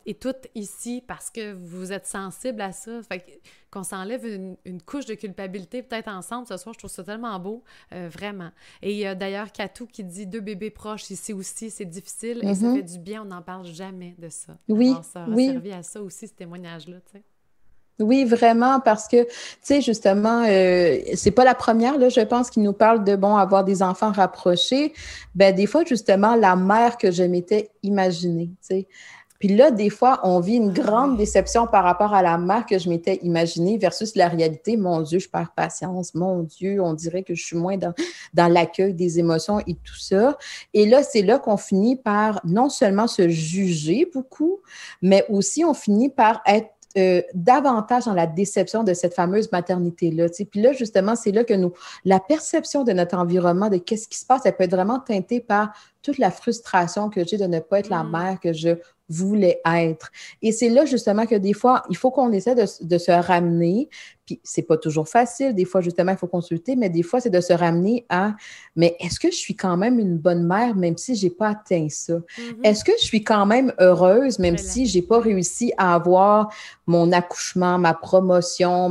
et 0.06 0.14
toutes 0.14 0.48
ici 0.56 1.04
parce 1.08 1.30
que 1.30 1.54
vous 1.54 1.92
êtes 1.92 2.08
sensibles 2.08 2.62
à 2.62 2.72
ça. 2.72 3.02
Fait 3.04 3.42
qu'on 3.72 3.84
s'enlève 3.84 4.26
une, 4.26 4.82
couche 4.82 5.06
de 5.06 5.14
culpabilité 5.14 5.82
peut-être 5.82 6.10
ensemble 6.10 6.48
ce 6.48 6.58
soir, 6.58 6.74
je 6.74 6.80
trouve 6.80 6.92
ça 6.92 7.04
tellement 7.04 7.40
beau, 7.40 7.64
euh, 7.94 8.10
vraiment. 8.12 8.50
Et 8.82 8.92
il 8.92 8.98
y 8.98 9.06
a 9.06 9.16
d'ailleurs 9.16 9.52
Katou 9.52 9.88
qui 9.88 10.04
dit 10.04 10.28
deux 10.28 10.42
bébés 10.42 10.72
proches 10.72 11.10
ici 11.10 11.34
aussi, 11.34 11.70
c'est 11.70 11.86
difficile 11.86 12.40
et 12.44 12.54
ça 12.54 12.66
mm-hmm. 12.66 12.76
fait 12.76 12.84
du 12.84 13.00
bien, 13.00 13.22
on 13.22 13.26
n'en 13.26 13.42
parle 13.42 13.66
jamais 13.66 14.16
de 14.18 14.30
ça. 14.30 14.58
Oui, 14.68 14.94
ça 15.14 15.26
oui. 15.30 15.48
servi 15.48 15.72
à 15.72 15.84
ça 15.84 16.02
aussi, 16.02 16.28
ce 16.28 16.34
témoignage-là, 16.34 16.98
tu 17.06 17.18
sais. 17.18 17.24
Oui, 18.02 18.26
vraiment, 18.26 18.80
parce 18.80 19.08
que, 19.08 19.24
tu 19.24 19.30
sais, 19.62 19.82
justement, 19.82 20.44
euh, 20.48 20.98
c'est 21.14 21.32
pas 21.32 21.44
la 21.44 21.56
première, 21.56 21.98
là, 21.98 22.10
je 22.10 22.22
pense, 22.22 22.50
qui 22.50 22.60
nous 22.60 22.74
parle 22.74 23.04
de, 23.04 23.16
bon, 23.16 23.36
avoir 23.36 23.64
des 23.64 23.84
enfants 23.84 24.12
rapprochés. 24.12 24.94
Ben, 25.36 25.54
des 25.54 25.68
fois, 25.68 25.84
justement, 25.86 26.36
la 26.36 26.56
mère 26.56 26.98
que 26.98 27.12
je 27.12 27.24
m'étais 27.24 27.70
imaginée, 27.84 28.50
tu 28.62 28.76
sais. 28.76 28.88
Puis 29.42 29.50
là, 29.50 29.72
des 29.72 29.90
fois, 29.90 30.20
on 30.22 30.40
vit 30.40 30.58
une 30.58 30.72
grande 30.72 31.18
déception 31.18 31.66
par 31.66 31.84
rapport 31.84 32.14
à 32.14 32.22
la 32.22 32.38
mère 32.38 32.64
que 32.68 32.78
je 32.78 32.88
m'étais 32.88 33.16
imaginée 33.24 33.80
versus 33.80 34.16
la 34.16 34.28
réalité. 34.28 34.78
Mon 34.78 35.02
Dieu, 35.02 35.18
je 35.18 35.28
perds 35.28 35.54
patience. 35.56 36.14
Mon 36.14 36.44
Dieu, 36.44 36.80
on 36.80 36.94
dirait 36.94 37.24
que 37.24 37.34
je 37.34 37.44
suis 37.44 37.58
moins 37.58 37.76
dans, 37.76 37.92
dans 38.36 38.48
l'accueil 38.48 38.94
des 38.94 39.18
émotions 39.18 39.60
et 39.62 39.74
tout 39.74 39.98
ça. 39.98 40.38
Et 40.76 40.86
là, 40.86 41.02
c'est 41.02 41.24
là 41.24 41.40
qu'on 41.40 41.58
finit 41.58 41.96
par 41.96 42.40
non 42.44 42.70
seulement 42.70 43.08
se 43.08 43.30
juger 43.30 44.08
beaucoup, 44.14 44.60
mais 45.02 45.26
aussi 45.28 45.66
on 45.66 45.74
finit 45.74 46.10
par 46.10 46.44
être 46.46 46.70
euh, 46.98 47.22
davantage 47.34 48.04
dans 48.04 48.14
la 48.14 48.28
déception 48.28 48.84
de 48.84 48.94
cette 48.94 49.14
fameuse 49.14 49.50
maternité-là. 49.54 50.28
Puis 50.52 50.62
là, 50.62 50.74
justement, 50.74 51.16
c'est 51.16 51.32
là 51.32 51.46
que 51.46 51.54
nous, 51.54 51.72
la 52.04 52.20
perception 52.20 52.84
de 52.84 52.92
notre 52.92 53.18
environnement, 53.18 53.70
de 53.70 53.78
qu'est-ce 53.78 54.10
qui 54.10 54.20
se 54.20 54.26
passe, 54.26 54.42
elle 54.44 54.58
peut 54.58 54.66
être 54.66 54.76
vraiment 54.76 55.00
teintée 55.00 55.40
par 55.40 55.72
toute 56.02 56.18
la 56.18 56.32
frustration 56.32 57.10
que 57.10 57.26
j'ai 57.26 57.38
de 57.38 57.46
ne 57.46 57.60
pas 57.60 57.80
être 57.80 57.90
la 57.90 58.04
mm. 58.04 58.12
mère 58.12 58.40
que 58.42 58.52
je 58.52 58.76
voulait 59.12 59.62
être. 59.66 60.12
Et 60.42 60.52
c'est 60.52 60.70
là 60.70 60.86
justement 60.86 61.26
que 61.26 61.36
des 61.36 61.54
fois, 61.54 61.84
il 61.90 61.98
faut 61.98 62.12
qu'on 62.12 62.32
essaie 62.32 62.56
de, 62.56 62.66
de, 62.82 62.98
se 62.98 63.12
ramener. 63.12 63.90
Puis 64.32 64.40
c'est 64.46 64.62
pas 64.62 64.78
toujours 64.78 65.10
facile. 65.10 65.54
Des 65.54 65.66
fois, 65.66 65.82
justement, 65.82 66.14
il 66.14 66.18
faut 66.18 66.28
consulter, 66.28 66.78
mais 66.78 66.90
des 66.90 67.04
fois, 67.04 67.20
c'est 67.20 67.30
de 67.30 67.42
se 67.42 67.52
ramener 67.52 68.06
à 68.08 68.36
mais 68.76 68.96
est-ce 69.00 69.20
que 69.20 69.30
je 69.30 69.36
suis 69.36 69.56
quand 69.56 69.76
même 69.76 70.00
une 70.00 70.18
bonne 70.18 70.46
mère, 70.46 70.76
même 70.76 70.98
si 70.98 71.16
j'ai 71.16 71.30
pas 71.30 71.50
atteint 71.50 71.88
ça? 71.90 72.14
Mm-hmm. 72.14 72.64
Est-ce 72.64 72.84
que 72.86 72.94
je 73.00 73.04
suis 73.04 73.24
quand 73.24 73.46
même 73.46 73.74
heureuse, 73.80 74.40
même 74.40 74.58
si 74.58 74.86
j'ai 74.86 75.02
pas 75.02 75.20
réussi 75.20 75.74
à 75.78 75.94
avoir 75.94 76.54
mon 76.88 77.12
accouchement, 77.12 77.78
ma 77.78 77.94
promotion, 77.94 78.90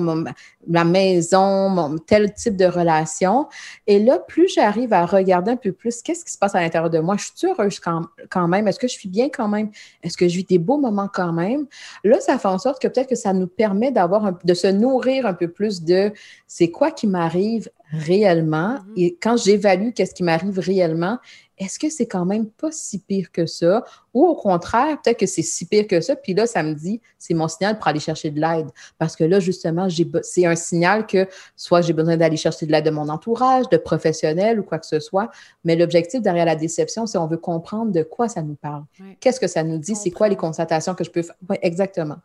ma 0.66 0.84
maison, 0.84 1.70
mon, 1.70 1.96
tel 1.96 2.34
type 2.34 2.56
de 2.56 2.66
relation? 2.66 3.48
Et 3.86 3.98
là, 3.98 4.18
plus 4.18 4.52
j'arrive 4.54 4.92
à 4.92 5.06
regarder 5.06 5.52
un 5.52 5.56
peu 5.56 5.72
plus 5.72 6.02
qu'est-ce 6.02 6.24
qui 6.24 6.32
se 6.32 6.38
passe 6.38 6.54
à 6.54 6.60
l'intérieur 6.60 6.90
de 6.90 6.98
moi, 6.98 7.16
je 7.16 7.30
suis 7.34 7.48
heureuse 7.48 7.80
quand, 7.80 8.02
quand 8.28 8.48
même? 8.48 8.68
Est-ce 8.68 8.78
que 8.78 8.88
je 8.88 8.92
suis 8.92 9.08
bien 9.08 9.30
quand 9.30 9.48
même? 9.48 9.70
Est-ce 10.02 10.18
que 10.18 10.28
je 10.28 10.36
vis 10.36 10.44
des 10.44 10.58
beaux 10.58 10.78
moments 10.78 11.08
quand 11.12 11.32
même? 11.32 11.66
Là, 12.04 12.20
ça 12.20 12.38
fait 12.38 12.48
en 12.48 12.58
sorte 12.58 12.82
que 12.82 12.88
peut-être 12.88 13.08
que 13.08 13.16
ça 13.16 13.32
nous 13.32 13.46
permet 13.46 13.90
d'avoir 13.92 14.34
de 14.44 14.54
se 14.54 14.66
nourrir 14.66 15.29
un 15.30 15.34
peu 15.34 15.48
plus 15.48 15.82
de 15.82 16.12
c'est 16.46 16.70
quoi 16.70 16.90
qui 16.90 17.06
m'arrive 17.06 17.70
réellement. 17.92 18.74
Mm-hmm. 18.74 18.92
Et 18.96 19.16
quand 19.20 19.36
j'évalue 19.36 19.90
qu'est-ce 19.94 20.14
qui 20.14 20.22
m'arrive 20.22 20.58
réellement, 20.58 21.18
est-ce 21.60 21.78
que 21.78 21.90
c'est 21.90 22.06
quand 22.06 22.24
même 22.24 22.46
pas 22.46 22.72
si 22.72 22.98
pire 22.98 23.30
que 23.30 23.44
ça? 23.44 23.84
Ou 24.14 24.26
au 24.26 24.34
contraire, 24.34 24.98
peut-être 25.02 25.18
que 25.18 25.26
c'est 25.26 25.42
si 25.42 25.66
pire 25.66 25.86
que 25.86 26.00
ça. 26.00 26.16
Puis 26.16 26.32
là, 26.32 26.46
ça 26.46 26.62
me 26.62 26.72
dit, 26.72 27.02
c'est 27.18 27.34
mon 27.34 27.48
signal 27.48 27.76
pour 27.76 27.86
aller 27.86 28.00
chercher 28.00 28.30
de 28.30 28.40
l'aide. 28.40 28.68
Parce 28.96 29.14
que 29.14 29.24
là, 29.24 29.40
justement, 29.40 29.86
c'est 30.22 30.46
un 30.46 30.56
signal 30.56 31.06
que 31.06 31.28
soit 31.56 31.82
j'ai 31.82 31.92
besoin 31.92 32.16
d'aller 32.16 32.38
chercher 32.38 32.64
de 32.64 32.72
l'aide 32.72 32.86
de 32.86 32.90
mon 32.90 33.10
entourage, 33.10 33.68
de 33.68 33.76
professionnels 33.76 34.58
ou 34.58 34.62
quoi 34.62 34.78
que 34.78 34.86
ce 34.86 35.00
soit. 35.00 35.30
Mais 35.62 35.76
l'objectif 35.76 36.22
derrière 36.22 36.46
la 36.46 36.56
déception, 36.56 37.04
c'est 37.04 37.18
on 37.18 37.26
veut 37.26 37.36
comprendre 37.36 37.92
de 37.92 38.02
quoi 38.02 38.30
ça 38.30 38.40
nous 38.40 38.56
parle. 38.56 38.84
Qu'est-ce 39.20 39.38
que 39.38 39.46
ça 39.46 39.62
nous 39.62 39.76
dit? 39.76 39.94
C'est 39.94 40.10
quoi 40.10 40.28
les 40.28 40.36
constatations 40.36 40.94
que 40.94 41.04
je 41.04 41.10
peux 41.10 41.22
faire? 41.22 41.36
Oui, 41.46 41.58
exactement. 41.60 42.16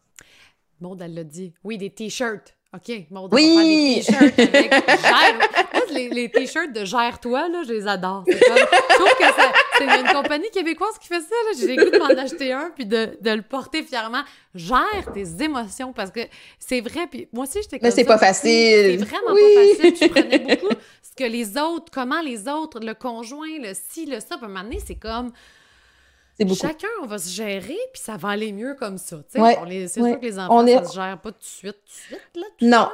Bon, 0.79 0.95
elle 0.97 1.13
l'a 1.13 1.25
dit. 1.25 1.53
Oui, 1.65 1.77
des 1.77 1.89
t-shirts. 1.89 2.55
OK, 2.75 3.05
Maud, 3.09 3.33
oui! 3.33 3.95
des 3.95 4.01
t-shirts 4.01 4.39
avec 4.39 4.71
Gère. 4.73 5.39
les, 5.91 6.09
les 6.09 6.29
t-shirts 6.29 6.73
de 6.73 6.83
Gère-toi, 6.83 7.47
là, 7.47 7.63
je 7.65 7.71
les 7.71 7.87
adore. 7.87 8.25
Comme... 8.25 8.35
Je 8.35 8.95
trouve 8.95 9.17
que 9.17 9.25
c'est 9.77 10.01
une 10.01 10.07
compagnie 10.07 10.49
québécoise 10.51 10.97
qui 10.99 11.07
fait 11.07 11.21
ça. 11.21 11.35
J'ai 11.57 11.75
le 11.75 11.85
goût 11.85 11.91
de 11.91 11.97
m'en 11.97 12.21
acheter 12.21 12.51
un 12.51 12.71
puis 12.75 12.85
de, 12.85 13.17
de, 13.21 13.31
le 13.31 13.43
porter 13.43 13.83
fièrement. 13.83 14.23
Gère 14.53 15.13
tes 15.13 15.43
émotions 15.43 15.93
parce 15.93 16.11
que 16.11 16.21
c'est 16.59 16.81
vrai. 16.81 17.07
Puis 17.09 17.29
moi 17.31 17.45
aussi, 17.45 17.59
j'étais 17.61 17.79
comme 17.79 17.87
Mais 17.87 17.91
c'est 17.91 18.03
pas 18.03 18.17
facile. 18.17 18.51
C'est 18.51 18.97
vraiment 18.97 19.33
pas 19.33 19.83
facile. 19.83 19.95
Je 20.01 20.07
prenais 20.07 20.39
beaucoup 20.39 20.75
ce 21.01 21.15
que 21.15 21.29
les 21.29 21.57
autres, 21.57 21.91
comment 21.93 22.21
les 22.21 22.47
autres, 22.49 22.79
le 22.81 22.93
conjoint, 22.93 23.57
le 23.61 23.73
ci, 23.73 24.05
le 24.05 24.19
ça. 24.19 24.35
Puis 24.37 24.41
à 24.41 24.45
un 24.45 24.47
moment 24.49 24.63
donné, 24.63 24.81
c'est 24.85 24.95
comme 24.95 25.31
Chacun, 26.37 26.87
on 27.01 27.05
va 27.05 27.17
se 27.17 27.29
gérer, 27.29 27.77
puis 27.93 28.01
ça 28.01 28.17
va 28.17 28.29
aller 28.29 28.51
mieux 28.51 28.75
comme 28.75 28.97
ça. 28.97 29.17
c'est 29.27 29.39
sûr 29.87 30.19
que 30.19 30.25
les 30.25 30.39
enfants, 30.39 30.67
ça 30.67 30.83
se 30.85 30.93
gère 30.95 31.19
pas 31.21 31.31
tout 31.31 31.39
de 31.39 31.43
suite, 31.43 31.77
tout 31.85 32.13
de 32.13 32.17
suite, 32.17 32.29
là, 32.35 32.45
Non. 32.61 32.89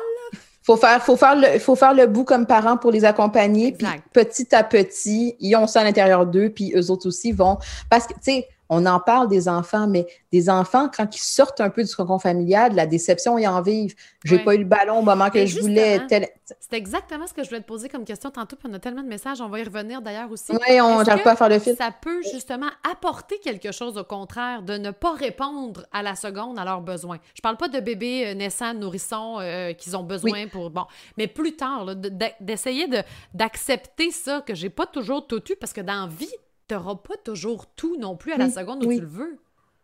faut 0.64 0.78
faire, 0.78 1.04
faut, 1.04 1.18
faire 1.18 1.36
le, 1.36 1.60
faut 1.60 1.76
faire 1.76 1.94
le 1.94 2.06
bout 2.06 2.24
comme 2.24 2.46
parents 2.46 2.78
pour 2.78 2.92
les 2.92 3.04
accompagner. 3.04 3.72
Puis 3.72 3.88
petit 4.14 4.54
à 4.54 4.64
petit, 4.64 5.36
ils 5.40 5.56
ont 5.56 5.66
ça 5.68 5.82
à 5.82 5.84
l'intérieur 5.84 6.28
d'eux, 6.28 6.50
puis 6.50 6.74
eux 6.76 6.92
autres 6.92 7.08
aussi 7.08 7.32
vont. 7.32 7.58
Parce 7.90 8.06
que, 8.06 8.14
tu 8.14 8.20
sais, 8.22 8.48
on 8.74 8.86
en 8.86 9.02
parle 9.02 9.28
des 9.28 9.50
enfants, 9.50 9.86
mais 9.86 10.08
des 10.32 10.50
enfants, 10.50 10.90
quand 10.96 11.14
ils 11.14 11.22
sortent 11.22 11.60
un 11.60 11.70
peu 11.70 11.84
du 11.84 11.94
cocon 11.94 12.20
familial, 12.20 12.74
la 12.74 12.86
déception, 12.86 13.38
ils 13.38 13.46
en 13.46 13.62
vivent. 13.62 13.96
J'ai 14.24 14.40
pas 14.40 14.56
eu 14.56 14.60
le 14.60 14.64
ballon 14.64 15.00
au 15.00 15.02
moment 15.02 15.30
que 15.30 15.46
je 15.46 15.60
voulais. 15.60 16.00
C'est 16.08 16.78
exactement 16.78 17.28
ce 17.28 17.34
que 17.34 17.44
je 17.44 17.50
voulais 17.50 17.60
te 17.60 17.68
poser 17.68 17.90
comme 17.90 18.06
question 18.06 18.32
tantôt, 18.32 18.56
puis 18.56 18.70
on 18.72 18.74
a 18.74 18.80
tellement 18.80 19.04
de 19.04 19.10
messages, 19.10 19.42
on 19.42 19.50
va 19.50 19.60
y 19.60 19.64
revenir 19.64 20.02
d'ailleurs 20.02 20.32
aussi. 20.32 20.54
Oui, 20.54 20.80
on 20.80 21.04
n'arrive 21.04 21.22
pas 21.22 21.32
à 21.32 21.36
faire 21.36 21.50
le 21.50 21.60
fil. 21.60 21.76
Ça 21.76 21.92
peut 21.92 22.22
justement 22.32 22.70
apporter 22.90 23.40
quelque 23.40 23.74
chose 23.74 23.98
au 23.98 24.06
contraire, 24.06 24.64
de 24.64 24.78
ne 24.78 24.92
pas 24.92 25.14
répondre 25.16 25.86
à 25.92 26.02
la 26.02 26.16
seconde 26.16 26.58
à 26.58 26.64
leurs 26.64 26.82
besoins? 26.82 27.20
Je 27.36 27.42
parle 27.42 27.58
pas 27.58 27.68
de 27.68 27.80
bébés 27.82 28.28
euh, 28.28 28.34
naissants, 28.36 28.74
nourrissons, 28.74 29.40
euh, 29.40 29.74
qu'ils 29.74 29.98
ont 29.98 30.04
besoin 30.04 30.48
pour. 30.48 30.70
Bon, 30.70 30.86
mais 31.18 31.28
plus 31.28 31.58
tard, 31.58 31.94
d'essayer 32.40 32.88
d'accepter 33.34 34.12
ça, 34.12 34.42
que 34.42 34.56
j'ai 34.56 34.70
pas 34.70 34.86
toujours 34.86 35.28
tout 35.28 35.44
eu, 35.52 35.56
parce 35.58 35.74
que 35.74 35.82
dans 35.82 36.08
vie, 36.08 36.34
tu 36.72 36.78
n'auras 36.78 36.96
pas 36.96 37.18
toujours 37.18 37.68
tout 37.68 37.98
non 37.98 38.16
plus 38.16 38.32
à 38.32 38.38
la 38.38 38.50
seconde 38.50 38.86
où 38.86 38.94
tu 38.94 39.02
le 39.02 39.08
veux. 39.08 39.38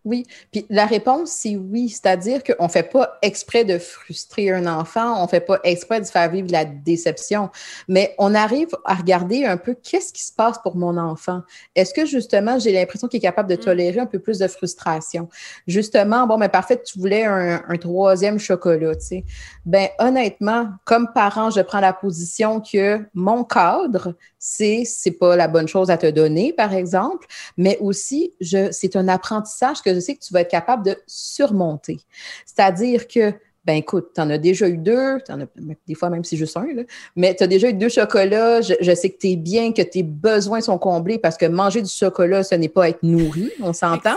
Oui, 0.08 0.26
puis 0.54 0.66
la 0.70 0.86
réponse, 0.86 1.32
c'est 1.32 1.58
oui. 1.58 1.90
C'est-à-dire 1.90 2.42
qu'on 2.42 2.64
ne 2.64 2.70
fait 2.70 2.90
pas 2.90 3.18
exprès 3.22 3.66
de 3.66 3.78
frustrer 3.78 4.52
un 4.52 4.66
enfant, 4.66 5.20
on 5.20 5.24
ne 5.24 5.28
fait 5.28 5.42
pas 5.42 5.60
exprès 5.66 6.00
de 6.00 6.06
faire 6.06 6.32
vivre 6.32 6.48
la 6.50 6.64
déception, 6.64 7.50
mais 7.90 8.16
on 8.18 8.34
arrive 8.34 8.70
à 8.86 8.94
regarder 8.94 9.44
un 9.44 9.58
peu 9.58 9.74
qu'est-ce 9.74 10.14
qui 10.14 10.24
se 10.24 10.32
passe 10.32 10.60
pour 10.64 10.78
mon 10.78 10.96
enfant. 10.96 11.42
Est-ce 11.76 11.94
que 11.94 12.06
justement, 12.06 12.58
j'ai 12.58 12.72
l'impression 12.72 13.10
qu'il 13.10 13.18
est 13.18 13.22
capable 13.22 13.50
de 13.50 13.56
mm. 13.56 13.66
tolérer 13.66 14.00
un 14.00 14.06
peu 14.06 14.20
plus 14.20 14.40
de 14.40 14.48
frustration? 14.48 15.28
Justement, 15.68 16.26
bon, 16.26 16.38
mais 16.38 16.48
parfait, 16.48 16.82
tu 16.82 17.00
voulais 17.00 17.26
un, 17.26 17.60
troisième 17.78 18.40
chocolat, 18.40 18.96
tu 18.96 19.06
sais. 19.06 19.24
Ben, 19.66 19.90
honnêtement, 20.00 20.70
comme 20.86 21.10
parent, 21.14 21.50
je 21.50 21.60
prends 21.60 21.82
la 21.82 21.92
position 21.92 22.62
que 22.62 23.02
mon 23.14 23.44
cadre, 23.44 24.16
c'est 24.40 24.84
c'est 24.86 25.12
pas 25.12 25.36
la 25.36 25.50
bonne 25.50 25.68
chose 25.68 25.90
à 25.90 25.98
te 25.98 26.10
donner, 26.10 26.54
par 26.54 26.74
exemple, 26.74 27.28
mais 27.58 27.78
aussi, 27.82 28.34
je, 28.40 28.72
c'est 28.72 28.96
un 28.96 29.08
apprentissage 29.08 29.82
que 29.82 29.97
je 29.98 30.06
sais 30.06 30.16
que 30.16 30.24
tu 30.24 30.34
vas 30.34 30.42
être 30.42 30.52
capable 30.52 30.86
de 30.86 30.96
surmonter. 31.08 32.00
C'est-à-dire 32.46 33.08
que, 33.08 33.34
ben 33.66 33.74
écoute, 33.74 34.12
tu 34.14 34.22
en 34.22 34.30
as 34.30 34.38
déjà 34.38 34.68
eu 34.70 34.78
deux, 34.78 35.18
en 35.30 35.42
as, 35.42 35.46
des 35.88 35.96
fois 35.96 36.10
même 36.10 36.24
si 36.24 36.38
juste 36.38 36.56
un, 36.56 36.68
là, 36.74 36.84
mais 37.16 37.36
tu 37.36 37.44
as 37.44 37.48
déjà 37.48 37.70
eu 37.70 37.74
deux 37.74 37.90
chocolats, 37.90 38.62
je, 38.62 38.96
sais 38.96 39.10
que 39.10 39.18
tu 39.18 39.32
es 39.32 39.36
bien, 39.36 39.74
que 39.74 39.82
tes 39.82 40.04
besoins 40.04 40.62
sont 40.62 40.78
comblés 40.78 41.18
parce 41.18 41.38
que 41.38 41.46
manger 41.46 41.82
du 41.82 41.90
chocolat, 41.90 42.44
ce 42.44 42.56
n'est 42.56 42.70
pas 42.70 42.90
être 42.90 43.04
nourri, 43.04 43.52
on 43.62 43.74
s'entend. 43.74 44.16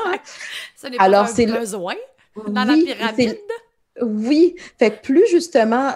Ce 0.77 0.87
n'est 0.87 0.97
pas 0.97 1.05
Alors, 1.05 1.27
un 1.27 1.59
besoin 1.59 1.95
dans 2.47 2.65
la 2.65 2.75
pyramide. 2.75 3.39
Oui, 4.03 4.55
fait 4.79 4.93
que 4.93 5.03
plus 5.03 5.27
justement, 5.27 5.93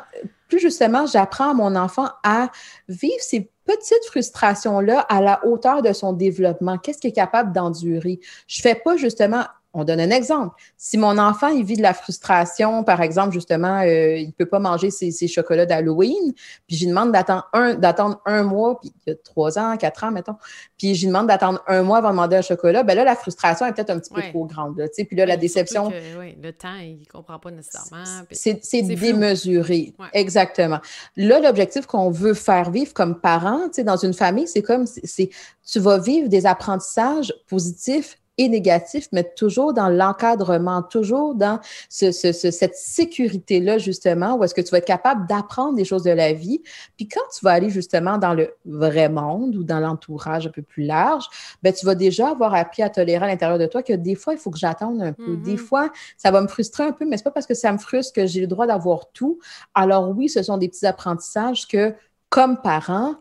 plus 0.48 0.58
justement, 0.58 1.06
j'apprends 1.06 1.50
à 1.50 1.54
mon 1.54 1.76
enfant 1.76 2.08
à 2.22 2.50
vivre 2.88 3.20
ces 3.20 3.48
petites 3.64 4.04
frustrations-là 4.06 5.00
à 5.00 5.20
la 5.20 5.44
hauteur 5.46 5.82
de 5.82 5.92
son 5.92 6.12
développement. 6.12 6.78
Qu'est-ce 6.78 6.98
qu'il 6.98 7.10
est 7.10 7.14
capable 7.14 7.52
d'endurer? 7.52 8.20
Je 8.46 8.62
fais 8.62 8.74
pas 8.74 8.96
justement 8.96 9.44
on 9.74 9.84
donne 9.84 10.00
un 10.00 10.10
exemple. 10.10 10.54
Si 10.76 10.96
mon 10.96 11.18
enfant, 11.18 11.48
il 11.48 11.64
vit 11.64 11.76
de 11.76 11.82
la 11.82 11.92
frustration, 11.92 12.84
par 12.84 13.02
exemple, 13.02 13.32
justement, 13.32 13.80
euh, 13.80 14.16
il 14.16 14.28
ne 14.28 14.32
peut 14.32 14.46
pas 14.46 14.60
manger 14.60 14.90
ses, 14.90 15.10
chocolats 15.26 15.66
d'Halloween, 15.66 16.32
puis 16.66 16.76
je 16.76 16.84
lui 16.84 16.90
demande 16.90 17.10
d'attendre 17.10 17.48
un, 17.52 17.74
d'attendre 17.74 18.20
un 18.24 18.44
mois, 18.44 18.78
puis 18.80 18.92
il 19.06 19.10
y 19.10 19.12
a 19.12 19.16
trois 19.16 19.58
ans, 19.58 19.76
quatre 19.76 20.04
ans, 20.04 20.12
mettons, 20.12 20.36
puis 20.78 20.94
je 20.94 21.00
lui 21.02 21.08
demande 21.08 21.26
d'attendre 21.26 21.60
un 21.66 21.82
mois 21.82 21.98
avant 21.98 22.10
de 22.10 22.14
demander 22.14 22.36
un 22.36 22.42
chocolat, 22.42 22.84
ben 22.84 22.94
là, 22.94 23.04
la 23.04 23.16
frustration 23.16 23.66
est 23.66 23.72
peut-être 23.72 23.90
un 23.90 23.98
petit 23.98 24.14
peu 24.14 24.22
trop 24.22 24.46
grande, 24.46 24.78
là, 24.78 24.86
puis 24.96 25.16
là, 25.16 25.26
la 25.26 25.36
déception... 25.36 25.90
le 25.90 26.50
temps, 26.52 26.76
il 26.76 27.00
ne 27.00 27.04
comprend 27.06 27.38
pas 27.38 27.50
nécessairement. 27.50 28.04
C'est, 28.30 28.82
démesuré, 28.82 29.92
exactement. 30.12 30.78
Là, 31.16 31.40
l'objectif 31.40 31.86
qu'on 31.86 32.10
veut 32.10 32.34
faire 32.34 32.70
vivre 32.70 32.94
comme 32.94 33.20
parent, 33.20 33.62
dans 33.84 33.96
une 33.96 34.14
famille, 34.14 34.46
c'est 34.46 34.62
comme, 34.62 34.86
c'est, 34.86 35.30
tu 35.66 35.80
vas 35.80 35.98
vivre 35.98 36.28
des 36.28 36.46
apprentissages 36.46 37.34
positifs 37.48 38.18
et 38.38 38.48
négatif, 38.48 39.08
mais 39.12 39.24
toujours 39.36 39.72
dans 39.72 39.88
l'encadrement, 39.88 40.82
toujours 40.82 41.34
dans 41.34 41.60
ce, 41.88 42.10
ce, 42.10 42.32
cette 42.32 42.74
sécurité-là, 42.74 43.78
justement, 43.78 44.36
où 44.36 44.44
est-ce 44.44 44.54
que 44.54 44.60
tu 44.60 44.70
vas 44.70 44.78
être 44.78 44.86
capable 44.86 45.26
d'apprendre 45.26 45.74
des 45.76 45.84
choses 45.84 46.02
de 46.02 46.10
la 46.10 46.32
vie. 46.32 46.62
Puis 46.96 47.06
quand 47.08 47.20
tu 47.36 47.44
vas 47.44 47.52
aller 47.52 47.70
justement 47.70 48.18
dans 48.18 48.34
le 48.34 48.54
vrai 48.64 49.08
monde 49.08 49.54
ou 49.56 49.62
dans 49.62 49.78
l'entourage 49.78 50.46
un 50.46 50.50
peu 50.50 50.62
plus 50.62 50.84
large, 50.84 51.24
ben, 51.62 51.72
tu 51.72 51.86
vas 51.86 51.94
déjà 51.94 52.30
avoir 52.30 52.54
appris 52.54 52.82
à 52.82 52.90
tolérer 52.90 53.24
à 53.24 53.28
l'intérieur 53.28 53.58
de 53.58 53.66
toi 53.66 53.82
que 53.82 53.92
des 53.92 54.14
fois, 54.14 54.34
il 54.34 54.38
faut 54.38 54.50
que 54.50 54.58
j'attende 54.58 55.00
un 55.00 55.12
peu. 55.12 55.36
Des 55.36 55.54
mm-hmm. 55.54 55.58
fois, 55.58 55.90
ça 56.16 56.30
va 56.30 56.40
me 56.40 56.48
frustrer 56.48 56.84
un 56.84 56.92
peu, 56.92 57.04
mais 57.04 57.16
c'est 57.16 57.24
pas 57.24 57.30
parce 57.30 57.46
que 57.46 57.54
ça 57.54 57.72
me 57.72 57.78
frustre 57.78 58.12
que 58.12 58.26
j'ai 58.26 58.40
le 58.40 58.46
droit 58.46 58.66
d'avoir 58.66 59.10
tout. 59.12 59.38
Alors 59.74 60.10
oui, 60.10 60.28
ce 60.28 60.42
sont 60.42 60.58
des 60.58 60.68
petits 60.68 60.86
apprentissages 60.86 61.68
que, 61.68 61.94
comme 62.28 62.60
parent, 62.60 63.14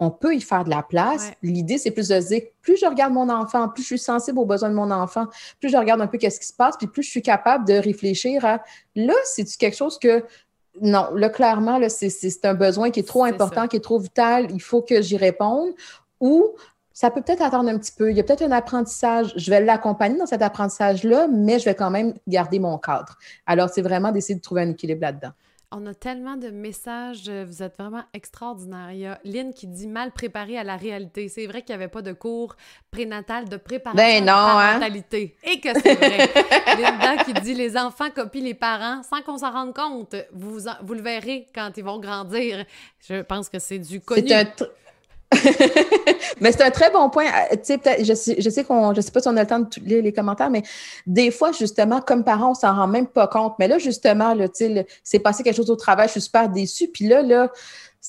on 0.00 0.10
peut 0.10 0.34
y 0.34 0.40
faire 0.40 0.64
de 0.64 0.70
la 0.70 0.82
place. 0.82 1.32
L'idée, 1.42 1.78
c'est 1.78 1.90
plus 1.90 2.08
de 2.08 2.20
se 2.20 2.28
dire, 2.28 2.42
plus 2.62 2.76
je 2.76 2.86
regarde 2.86 3.12
mon 3.12 3.28
enfant, 3.28 3.68
plus 3.68 3.82
je 3.82 3.88
suis 3.88 3.98
sensible 3.98 4.38
aux 4.38 4.44
besoins 4.44 4.70
de 4.70 4.74
mon 4.74 4.90
enfant, 4.90 5.26
plus 5.60 5.70
je 5.70 5.76
regarde 5.76 6.00
un 6.00 6.06
peu 6.06 6.18
qu'est-ce 6.18 6.38
qui 6.40 6.46
se 6.46 6.52
passe, 6.52 6.76
puis 6.76 6.86
plus 6.86 7.02
je 7.02 7.10
suis 7.10 7.22
capable 7.22 7.66
de 7.66 7.74
réfléchir 7.74 8.44
à, 8.44 8.62
là, 8.94 9.14
c'est 9.24 9.44
quelque 9.56 9.76
chose 9.76 9.98
que, 9.98 10.24
non, 10.80 11.08
là, 11.14 11.28
clairement, 11.28 11.78
là, 11.78 11.88
c'est 11.88 12.44
un 12.44 12.54
besoin 12.54 12.90
qui 12.90 13.00
est 13.00 13.08
trop 13.08 13.24
important, 13.24 13.66
qui 13.66 13.76
est 13.76 13.80
trop 13.80 13.98
vital, 13.98 14.46
il 14.52 14.62
faut 14.62 14.82
que 14.82 15.02
j'y 15.02 15.16
réponde, 15.16 15.70
ou 16.20 16.54
ça 16.92 17.12
peut 17.12 17.22
peut-être 17.22 17.42
attendre 17.42 17.68
un 17.68 17.78
petit 17.78 17.92
peu. 17.92 18.10
Il 18.10 18.16
y 18.16 18.20
a 18.20 18.24
peut-être 18.24 18.42
un 18.42 18.50
apprentissage. 18.50 19.32
Je 19.36 19.50
vais 19.50 19.60
l'accompagner 19.60 20.18
dans 20.18 20.26
cet 20.26 20.42
apprentissage-là, 20.42 21.28
mais 21.28 21.60
je 21.60 21.64
vais 21.66 21.76
quand 21.76 21.90
même 21.90 22.14
garder 22.26 22.58
mon 22.58 22.76
cadre. 22.76 23.16
Alors, 23.46 23.68
c'est 23.68 23.82
vraiment 23.82 24.10
d'essayer 24.10 24.34
de 24.34 24.40
trouver 24.40 24.62
un 24.62 24.70
équilibre 24.70 25.02
là-dedans. 25.02 25.30
On 25.70 25.84
a 25.84 25.92
tellement 25.92 26.36
de 26.36 26.48
messages. 26.48 27.28
Vous 27.28 27.62
êtes 27.62 27.76
vraiment 27.76 28.02
extraordinaire. 28.14 28.90
Il 28.92 29.00
y 29.00 29.06
a 29.06 29.20
Lynn 29.24 29.52
qui 29.52 29.66
dit 29.66 29.86
mal 29.86 30.12
préparé 30.12 30.56
à 30.56 30.64
la 30.64 30.76
réalité. 30.76 31.28
C'est 31.28 31.46
vrai 31.46 31.60
qu'il 31.60 31.76
n'y 31.76 31.82
avait 31.82 31.92
pas 31.92 32.00
de 32.00 32.14
cours 32.14 32.56
prénatal 32.90 33.50
de 33.50 33.58
préparation 33.58 34.02
ben 34.02 34.22
à 34.22 34.26
la 34.26 34.32
parentalité. 34.32 35.36
Hein? 35.44 35.50
Et 35.52 35.60
que 35.60 35.68
c'est 35.78 35.94
vrai. 35.94 36.30
Linda 36.80 37.22
qui 37.22 37.34
dit 37.34 37.52
les 37.52 37.76
enfants 37.76 38.08
copient 38.08 38.42
les 38.42 38.54
parents 38.54 39.02
sans 39.02 39.20
qu'on 39.20 39.36
s'en 39.36 39.50
rende 39.50 39.74
compte. 39.74 40.16
Vous, 40.32 40.60
vous 40.82 40.94
le 40.94 41.02
verrez 41.02 41.46
quand 41.54 41.70
ils 41.76 41.84
vont 41.84 42.00
grandir. 42.00 42.64
Je 43.06 43.20
pense 43.20 43.50
que 43.50 43.58
c'est 43.58 43.78
du 43.78 44.00
connu. 44.00 44.26
mais 46.40 46.52
c'est 46.52 46.62
un 46.62 46.70
très 46.70 46.90
bon 46.90 47.10
point. 47.10 47.26
Euh, 47.26 47.56
je 48.02 48.14
sais, 48.14 48.36
je 48.40 48.50
sais 48.50 48.64
qu'on, 48.64 48.94
je 48.94 49.00
sais 49.00 49.10
pas 49.10 49.20
si 49.20 49.28
on 49.28 49.36
a 49.36 49.42
le 49.42 49.46
temps 49.46 49.60
de 49.60 49.68
lire 49.84 50.02
les 50.02 50.12
commentaires, 50.12 50.50
mais 50.50 50.62
des 51.06 51.30
fois, 51.30 51.52
justement, 51.52 52.00
comme 52.00 52.24
parents, 52.24 52.52
on 52.52 52.54
s'en 52.54 52.74
rend 52.74 52.86
même 52.86 53.06
pas 53.06 53.26
compte. 53.26 53.54
Mais 53.58 53.68
là, 53.68 53.78
justement, 53.78 54.34
là, 54.34 54.46
c'est 55.02 55.18
passé 55.18 55.42
quelque 55.42 55.56
chose 55.56 55.70
au 55.70 55.76
travail, 55.76 56.08
je 56.08 56.12
suis 56.12 56.22
super 56.22 56.48
déçue. 56.48 56.88
Puis 56.88 57.06
là, 57.06 57.22
là, 57.22 57.52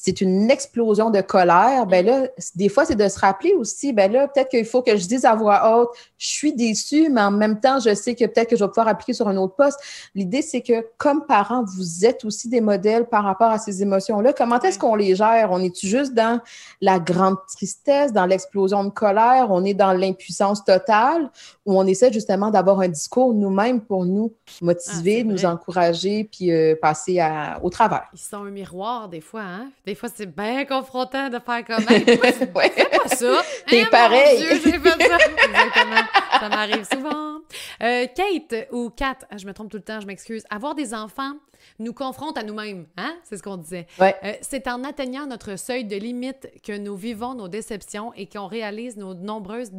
c'est 0.02 0.22
une 0.22 0.50
explosion 0.50 1.10
de 1.10 1.20
colère, 1.20 1.86
ben 1.86 2.06
là, 2.06 2.28
des 2.56 2.70
fois, 2.70 2.86
c'est 2.86 2.96
de 2.96 3.08
se 3.10 3.20
rappeler 3.20 3.54
aussi, 3.54 3.92
ben 3.92 4.10
là, 4.10 4.30
peut-être 4.30 4.48
qu'il 4.48 4.64
faut 4.64 4.82
que 4.82 4.96
je 4.96 5.06
dise 5.06 5.26
à 5.26 5.36
voix 5.36 5.78
haute, 5.78 5.90
je 6.18 6.28
suis 6.28 6.54
déçue, 6.54 7.10
mais 7.10 7.22
en 7.22 7.32
même 7.32 7.60
temps, 7.60 7.80
je 7.80 7.94
sais 7.94 8.16
que 8.16 8.24
peut-être 8.24 8.50
que 8.50 8.56
je 8.56 8.64
vais 8.64 8.70
pouvoir 8.70 8.88
appliquer 8.88 9.12
sur 9.12 9.28
un 9.28 9.36
autre 9.36 9.56
poste. 9.56 9.78
L'idée, 10.16 10.42
c'est 10.42 10.62
que 10.62 10.86
comme 10.98 11.26
parents, 11.26 11.66
vous 11.66 12.06
êtes 12.06 12.24
aussi 12.24 12.48
des 12.48 12.62
modèles 12.62 13.08
par 13.08 13.26
rapport 13.26 13.52
à 13.52 13.58
ces 13.58 13.82
émotions-là. 13.82 14.32
Comment 14.32 14.60
est-ce 14.62 14.80
qu'on 14.80 14.96
les 14.96 15.16
gère? 15.16 15.50
On 15.52 15.60
est 15.62 15.86
juste 15.86 16.14
dans 16.14 16.40
la 16.80 17.00
grande 17.00 17.36
tristesse, 17.54 18.14
dans 18.14 18.26
l'explosion 18.26 18.86
de 18.86 18.92
colère? 18.92 19.48
On 19.50 19.66
est 19.66 19.74
dans 19.74 19.92
l'impuissance 19.92 20.64
totale? 20.64 21.30
Ou 21.66 21.78
on 21.78 21.86
essaie 21.86 22.14
justement 22.14 22.52
d'avoir 22.52 22.80
un 22.80 22.88
discours 22.88 23.34
nous-mêmes 23.34 23.82
pour 23.82 24.06
nous 24.06 24.32
motiver, 24.62 25.22
ah, 25.22 25.24
nous 25.26 25.46
encourager, 25.46 26.24
puis 26.24 26.52
euh, 26.52 26.76
passer 26.82 27.20
à, 27.20 27.60
au 27.62 27.70
travers? 27.70 28.08
Ils 28.14 28.20
sont 28.20 28.44
un 28.44 28.52
miroir 28.52 29.10
des 29.10 29.22
fois, 29.22 29.42
hein? 29.42 29.68
Des 29.90 29.96
fois, 29.96 30.10
c'est 30.14 30.28
bien 30.28 30.66
confrontant 30.66 31.30
de 31.30 31.40
faire 31.40 31.66
comme 31.66 31.84
hey, 31.90 32.06
ouais. 32.54 32.70
pas 32.70 33.08
ça. 33.08 33.42
T'es 33.66 33.82
hein, 33.82 33.88
pareil. 33.90 34.38
Dieu, 34.38 34.62
j'ai 34.64 34.78
fait 34.78 35.04
ça. 35.04 35.18
Exactement. 35.18 36.02
Ça 36.40 36.48
m'arrive 36.48 36.86
souvent. 36.94 37.40
Euh, 37.82 38.06
Kate 38.06 38.68
ou 38.72 38.92
Kat, 38.92 39.18
je 39.36 39.48
me 39.48 39.52
trompe 39.52 39.72
tout 39.72 39.78
le 39.78 39.84
temps, 39.84 40.00
je 40.00 40.06
m'excuse. 40.06 40.44
Avoir 40.52 40.76
des 40.76 40.94
enfants 40.94 41.34
nous 41.80 41.92
confronte 41.92 42.38
à 42.38 42.44
nous-mêmes, 42.44 42.86
hein? 42.98 43.16
C'est 43.24 43.38
ce 43.38 43.42
qu'on 43.42 43.58
disait. 43.58 43.88
Ouais. 44.00 44.16
Euh, 44.24 44.34
c'est 44.42 44.68
en 44.68 44.84
atteignant 44.84 45.26
notre 45.26 45.58
seuil 45.58 45.86
de 45.86 45.96
limite 45.96 46.52
que 46.64 46.78
nous 46.78 46.96
vivons 46.96 47.34
nos 47.34 47.48
déceptions 47.48 48.14
et 48.14 48.28
qu'on 48.28 48.46
réalise 48.46 48.96
nos 48.96 49.16
nombreuses 49.16 49.72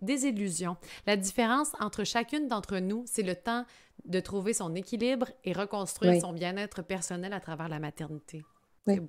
désillusions. 0.00 0.78
La 1.06 1.18
différence 1.18 1.72
entre 1.78 2.04
chacune 2.04 2.48
d'entre 2.48 2.78
nous, 2.78 3.02
c'est 3.04 3.22
le 3.22 3.34
temps 3.34 3.66
de 4.06 4.20
trouver 4.20 4.54
son 4.54 4.74
équilibre 4.74 5.26
et 5.44 5.52
reconstruire 5.52 6.18
son 6.22 6.32
bien-être 6.32 6.80
personnel 6.80 7.34
à 7.34 7.40
travers 7.40 7.68
la 7.68 7.80
maternité 7.80 8.46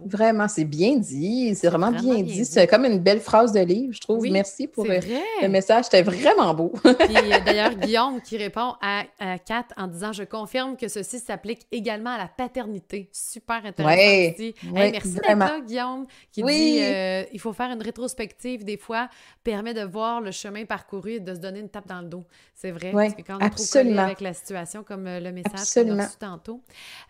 vraiment, 0.05 0.47
c'est 0.47 0.65
bien 0.65 0.97
dit. 0.97 1.55
C'est 1.55 1.67
vraiment, 1.67 1.91
bien, 1.91 2.21
dit. 2.21 2.45
C'est 2.45 2.67
comme 2.67 2.86
une 2.86 2.99
belle 2.99 3.19
phrase 3.19 3.51
de 3.51 3.59
livre, 3.59 3.93
je 3.93 3.99
trouve. 3.99 4.25
Merci 4.30 4.67
pour 4.67 4.86
euh, 4.86 4.99
le, 5.41 5.47
message. 5.47 5.86
C'était 5.86 6.01
vraiment 6.01 6.53
beau. 6.53 6.71
Puis 6.84 6.91
euh, 6.91 7.39
d'ailleurs, 7.45 7.75
Guillaume 7.75 8.21
qui 8.21 8.38
répond 8.38 8.73
à, 8.82 9.05
Kat 9.45 9.65
en 9.77 9.88
disant 9.88 10.11
Je 10.11 10.23
confirme 10.23 10.77
que 10.77 10.88
ceci 10.88 11.19
s'applique 11.19 11.65
également 11.71 12.11
à 12.11 12.17
la 12.17 12.27
paternité. 12.27 13.09
Super 13.11 13.65
intéressant 13.65 13.95
ouais, 13.95 14.36
merci 14.73 15.13
d'être 15.13 15.65
Guillaume, 15.65 16.05
qui 16.32 16.43
dit 16.43 16.80
euh, 16.82 17.23
Il 17.34 17.39
faut 17.39 17.53
faire 17.53 17.71
une 17.71 17.82
rétrospective 17.82 18.63
des 18.63 18.77
fois, 18.77 19.09
permet 19.43 19.73
de 19.73 19.84
voir 19.84 20.21
le 20.21 20.32
chemin 20.32 20.65
parcouru 20.65 21.13
et 21.13 21.19
de 21.19 21.34
se 21.34 21.39
donner 21.39 21.59
une 21.59 21.69
tape 21.69 21.88
dans 21.88 22.01
le 22.01 22.07
dos. 22.07 22.23
C'est 22.55 22.71
vrai. 22.71 22.91
parce 22.91 23.13
que 23.13 23.21
quand 23.21 23.38
on 23.39 23.45
est 23.45 23.49
trop 23.49 23.99
avec 23.99 24.21
la 24.21 24.34
situation, 24.34 24.84
comme 24.84 25.05
le 25.05 25.32
message 25.32 25.84
qu'on 25.86 25.99
a 25.99 26.05
reçu 26.05 26.17
tantôt. 26.17 26.61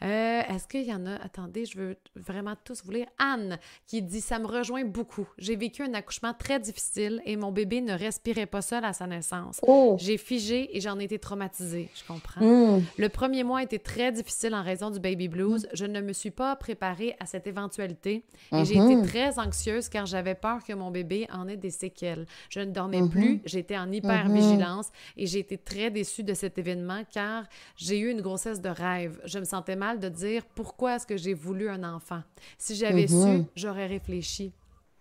Est-ce 0.02 0.68
qu'il 0.68 0.84
y 0.84 0.94
en 0.94 1.06
a 1.06 1.16
Attendez, 1.16 1.66
je 1.66 1.78
veux 1.78 1.98
vraiment 2.16 2.56
tous 2.64 2.84
vous 2.84 2.92
lire. 2.92 3.08
Anne 3.18 3.58
qui 3.88 4.02
dit 4.02 4.22
Ça 4.22 4.40
me 4.40 4.48
rejoint 4.48 4.86
beaucoup. 4.86 5.28
J'ai 5.38 5.56
vécu 5.56 5.84
un 5.84 5.94
accouchement 5.94 6.34
très 6.34 6.60
difficile 6.60 7.22
et 7.26 7.36
mon 7.36 7.52
bébé 7.52 7.82
ne 7.82 7.94
respirait 7.94 8.46
pas 8.46 8.62
seul 8.62 8.86
à 8.86 8.94
sa 8.94 9.08
naissance. 9.08 9.60
Oh. 9.66 9.96
J'ai 10.00 10.18
figé 10.18 10.76
et 10.76 10.82
j'en 10.82 11.00
ai 11.00 11.06
été 11.06 11.20
traumatisée. 11.20 11.90
Je 11.96 12.04
comprends. 12.06 12.42
Hmm. 12.42 12.82
Le 12.98 13.10
premier 13.10 13.44
mois 13.44 13.60
a 13.60 13.64
été 13.64 13.80
très 13.80 14.12
difficile 14.12 14.54
en 14.56 14.64
raison 14.64 14.90
du 14.90 15.00
baby 15.00 15.28
blues. 15.28 15.68
Je 15.74 15.86
ne 15.86 16.02
me 16.02 16.14
suis 16.14 16.32
pas 16.32 16.56
préparée 16.56 17.16
à 17.20 17.26
cette 17.26 17.48
éventualité 17.48 18.24
et 18.52 18.66
j'ai 18.66 18.76
été 18.76 18.96
mhm. 18.96 19.06
très 19.06 19.40
anxieuse 19.40 19.90
car 19.90 20.06
j'avais 20.06 20.36
peur 20.36 20.64
que 20.64 20.74
mon 20.74 20.92
bébé 20.92 21.28
en 21.32 21.48
ait 21.48 21.58
des 21.58 21.70
séquelles. 21.70 22.26
Je 22.50 22.60
ne 22.60 22.72
dormais 22.72 23.02
mhm. 23.02 23.10
plus, 23.10 23.42
j'étais 23.46 23.78
en 23.78 23.92
hyper-vigilance 23.92 24.88
mhm. 24.88 25.24
et 25.24 25.26
j'ai 25.28 25.40
été 25.40 25.58
très 25.58 25.92
déçue 25.92 26.24
de 26.24 26.34
cet 26.34 26.58
événement 26.58 27.04
car 27.12 27.46
j'ai 27.76 28.00
eu 28.00 28.12
une 28.12 28.22
grossesse 28.22 28.62
de 28.62 28.70
rêve. 28.70 29.20
Je 29.26 29.40
me 29.40 29.46
sentais 29.46 29.76
mal 29.76 30.00
de 30.00 30.10
dire 30.10 30.44
pourquoi 30.56 30.96
est-ce 30.96 31.08
que 31.08 31.18
j'ai 31.18 31.34
voulu 31.34 31.70
un 31.70 31.84
enfant? 31.84 32.22
Si 32.58 32.76
j'avais 32.76 33.08
su, 33.08 33.16
mm-hmm. 33.16 33.46
j'aurais 33.56 33.88
réfléchi. 33.88 34.52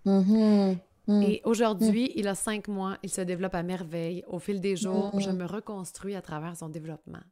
Mm-hmm. 0.06 0.76
Mm. 1.08 1.22
Et 1.22 1.40
aujourd'hui, 1.44 2.12
il 2.16 2.28
a 2.28 2.34
cinq 2.34 2.68
mois, 2.68 2.98
il 3.02 3.10
se 3.10 3.22
développe 3.22 3.54
à 3.54 3.62
merveille. 3.62 4.24
Au 4.28 4.38
fil 4.38 4.60
des 4.60 4.76
jours, 4.76 5.18
je 5.18 5.30
me 5.30 5.46
reconstruis 5.46 6.14
à 6.14 6.22
travers 6.22 6.56
son 6.56 6.68
développement. 6.68 7.22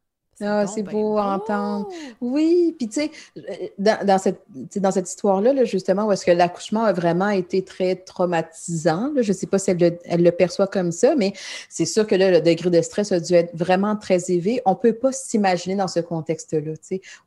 Ah, 0.42 0.66
c'est 0.66 0.82
beau 0.82 1.16
à 1.16 1.34
entendre. 1.34 1.88
Oui, 2.20 2.74
puis 2.78 2.88
tu 2.88 3.00
sais, 3.00 3.10
euh, 3.38 3.42
dans, 3.78 4.18
cette, 4.18 4.42
dans 4.76 4.90
cette 4.90 5.08
histoire-là, 5.08 5.64
justement, 5.64 6.06
où 6.06 6.12
est-ce 6.12 6.26
que 6.26 6.30
l'accouchement 6.30 6.84
a 6.84 6.92
vraiment 6.92 7.30
été 7.30 7.64
très 7.64 7.96
traumatisant, 7.96 9.12
je 9.16 9.32
ne 9.32 9.36
sais 9.36 9.46
pas 9.46 9.58
si 9.58 9.70
elle 9.70 9.78
le, 9.78 9.98
elle 10.04 10.22
le, 10.22 10.32
perçoit 10.32 10.66
comme 10.66 10.92
ça, 10.92 11.14
mais 11.16 11.32
c'est 11.70 11.86
sûr 11.86 12.06
que 12.06 12.14
là, 12.14 12.30
le 12.30 12.42
degré 12.42 12.68
de 12.68 12.82
stress 12.82 13.12
a 13.12 13.20
dû 13.20 13.32
être 13.32 13.56
vraiment 13.56 13.96
très 13.96 14.30
élevé. 14.30 14.60
On 14.66 14.72
ne 14.72 14.76
peut 14.76 14.92
pas 14.92 15.12
s'imaginer 15.12 15.74
dans 15.74 15.88
ce 15.88 16.00
contexte-là. 16.00 16.74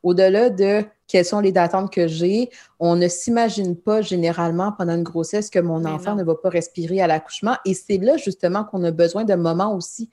Au-delà 0.04 0.50
de 0.50 0.84
quelles 1.08 1.24
sont 1.24 1.40
les 1.40 1.56
attentes 1.56 1.92
que 1.92 2.06
j'ai, 2.06 2.50
on 2.78 2.94
ne 2.94 3.08
s'imagine 3.08 3.74
pas 3.74 4.00
généralement 4.00 4.70
pendant 4.70 4.94
une 4.94 5.02
grossesse 5.02 5.50
que 5.50 5.58
mon 5.58 5.84
enfant 5.84 6.14
ne 6.14 6.22
va 6.22 6.36
pas 6.36 6.48
respirer 6.48 7.00
à 7.00 7.08
l'accouchement. 7.08 7.56
Et 7.64 7.74
c'est 7.74 7.98
là 7.98 8.16
justement 8.16 8.62
qu'on 8.62 8.84
a 8.84 8.92
besoin 8.92 9.24
d'un 9.24 9.36
moment 9.36 9.74
aussi 9.74 10.08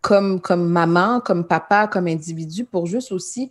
comme, 0.00 0.40
comme 0.40 0.66
maman, 0.66 1.20
comme 1.20 1.44
papa, 1.44 1.86
comme 1.86 2.06
individu, 2.06 2.64
pour 2.64 2.86
juste 2.86 3.12
aussi, 3.12 3.50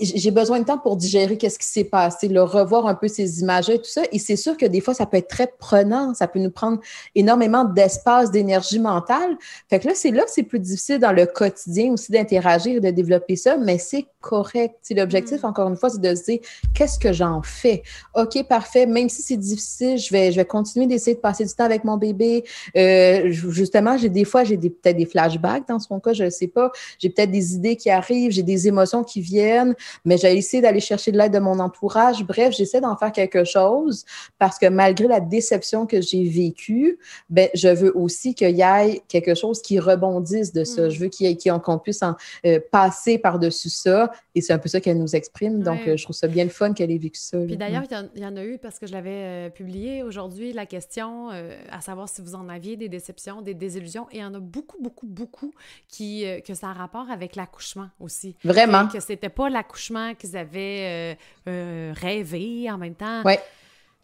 j'ai 0.00 0.30
besoin 0.30 0.60
de 0.60 0.64
temps 0.64 0.78
pour 0.78 0.96
digérer 0.96 1.36
qu'est-ce 1.36 1.58
qui 1.58 1.66
s'est 1.66 1.84
passé, 1.84 2.28
le 2.28 2.42
revoir 2.42 2.86
un 2.86 2.94
peu 2.94 3.08
ces 3.08 3.40
images 3.40 3.70
et 3.70 3.78
tout 3.78 3.88
ça. 3.88 4.02
Et 4.10 4.18
c'est 4.18 4.36
sûr 4.36 4.56
que 4.56 4.66
des 4.66 4.80
fois, 4.80 4.94
ça 4.94 5.06
peut 5.06 5.16
être 5.16 5.28
très 5.28 5.52
prenant, 5.58 6.12
ça 6.14 6.26
peut 6.26 6.40
nous 6.40 6.50
prendre 6.50 6.80
énormément 7.14 7.64
d'espace, 7.64 8.30
d'énergie 8.30 8.80
mentale. 8.80 9.36
Fait 9.70 9.78
que 9.78 9.88
là, 9.88 9.94
c'est 9.94 10.10
là 10.10 10.24
que 10.24 10.30
c'est 10.30 10.42
plus 10.42 10.58
difficile 10.58 10.98
dans 10.98 11.12
le 11.12 11.26
quotidien 11.26 11.92
aussi 11.92 12.10
d'interagir 12.10 12.76
et 12.76 12.80
de 12.80 12.90
développer 12.90 13.36
ça, 13.36 13.56
mais 13.56 13.78
c'est 13.78 14.06
correct. 14.20 14.76
L'objectif, 14.90 15.42
mm. 15.42 15.46
encore 15.46 15.68
une 15.68 15.76
fois, 15.76 15.90
c'est 15.90 16.00
de 16.00 16.14
se 16.14 16.24
dire, 16.24 16.38
qu'est-ce 16.74 16.98
que 16.98 17.12
j'en 17.12 17.42
fais? 17.42 17.82
OK, 18.14 18.42
parfait. 18.48 18.86
Même 18.86 19.08
si 19.08 19.22
c'est 19.22 19.36
difficile, 19.36 19.98
je 19.98 20.10
vais, 20.10 20.32
je 20.32 20.36
vais 20.36 20.44
continuer 20.44 20.86
d'essayer 20.86 21.14
de 21.14 21.20
passer 21.20 21.44
du 21.44 21.52
temps 21.52 21.64
avec 21.64 21.84
mon 21.84 21.96
bébé. 21.96 22.44
Euh, 22.76 23.30
justement, 23.30 23.96
j'ai 23.96 24.08
des 24.08 24.24
fois, 24.24 24.42
j'ai 24.42 24.56
peut-être 24.56 24.96
des 24.96 25.06
flashbacks 25.06 25.68
dans 25.68 25.75
son 25.78 26.00
cas, 26.00 26.12
je 26.12 26.24
ne 26.24 26.30
sais 26.30 26.48
pas. 26.48 26.70
J'ai 26.98 27.10
peut-être 27.10 27.30
des 27.30 27.54
idées 27.54 27.76
qui 27.76 27.90
arrivent, 27.90 28.30
j'ai 28.30 28.42
des 28.42 28.68
émotions 28.68 29.04
qui 29.04 29.20
viennent, 29.20 29.74
mais 30.04 30.16
j'ai 30.18 30.36
essayé 30.36 30.62
d'aller 30.62 30.80
chercher 30.80 31.12
de 31.12 31.18
l'aide 31.18 31.32
de 31.32 31.38
mon 31.38 31.58
entourage. 31.58 32.24
Bref, 32.24 32.54
j'essaie 32.56 32.80
d'en 32.80 32.96
faire 32.96 33.12
quelque 33.12 33.44
chose 33.44 34.04
parce 34.38 34.58
que 34.58 34.66
malgré 34.66 35.08
la 35.08 35.20
déception 35.20 35.86
que 35.86 36.00
j'ai 36.00 36.24
vécue, 36.24 36.98
ben, 37.30 37.48
je 37.54 37.68
veux 37.68 37.96
aussi 37.96 38.34
qu'il 38.34 38.56
y 38.56 38.62
ait 38.62 39.02
quelque 39.08 39.34
chose 39.34 39.62
qui 39.62 39.78
rebondisse 39.78 40.52
de 40.52 40.64
ça. 40.64 40.86
Mm. 40.86 40.90
Je 40.90 41.00
veux 41.00 41.10
qu'on 41.50 41.78
puisse 41.78 42.02
en, 42.02 42.14
euh, 42.44 42.60
passer 42.70 43.18
par-dessus 43.18 43.70
ça. 43.70 44.12
Et 44.34 44.40
c'est 44.40 44.52
un 44.52 44.58
peu 44.58 44.68
ça 44.68 44.80
qu'elle 44.80 44.98
nous 44.98 45.16
exprime. 45.16 45.62
Donc, 45.62 45.86
euh, 45.86 45.96
je 45.96 46.04
trouve 46.04 46.16
ça 46.16 46.28
bien 46.28 46.44
le 46.44 46.50
fun 46.50 46.72
qu'elle 46.72 46.90
ait 46.90 46.98
vécu 46.98 47.20
ça. 47.20 47.38
Puis 47.38 47.56
d'ailleurs, 47.56 47.84
il 48.14 48.22
y, 48.22 48.26
en 48.26 48.36
a 48.36 48.44
eu 48.44 48.58
parce 48.58 48.78
que 48.78 48.86
je 48.86 48.92
l'avais 48.92 49.10
euh, 49.10 49.50
publié 49.50 50.02
aujourd'hui, 50.02 50.52
la 50.52 50.66
question 50.66 51.28
à 51.70 51.80
savoir 51.80 52.08
si 52.08 52.20
vous 52.20 52.34
en 52.34 52.48
aviez 52.48 52.76
des 52.76 52.88
déceptions, 52.88 53.42
des 53.42 53.54
désillusions. 53.54 54.06
Et 54.12 54.16
il 54.16 54.20
y 54.20 54.24
en 54.24 54.34
a 54.34 54.40
beaucoup, 54.40 54.80
beaucoup, 54.80 55.06
beaucoup 55.06 55.52
qui, 55.88 56.26
euh, 56.26 56.40
que 56.40 56.54
ça 56.54 56.70
a 56.70 56.72
rapport 56.72 57.10
avec 57.10 57.36
l'accouchement 57.36 57.88
aussi. 58.00 58.36
Vraiment. 58.44 58.88
Que, 58.88 59.00
c'était 59.00 59.28
pas 59.28 59.48
l'accouchement 59.48 60.14
qu'ils 60.14 60.36
avaient 60.36 61.16
euh, 61.48 61.50
euh, 61.50 61.94
rêvé 61.94 62.70
en 62.70 62.78
même 62.78 62.94
temps. 62.94 63.22
Ouais. 63.22 63.40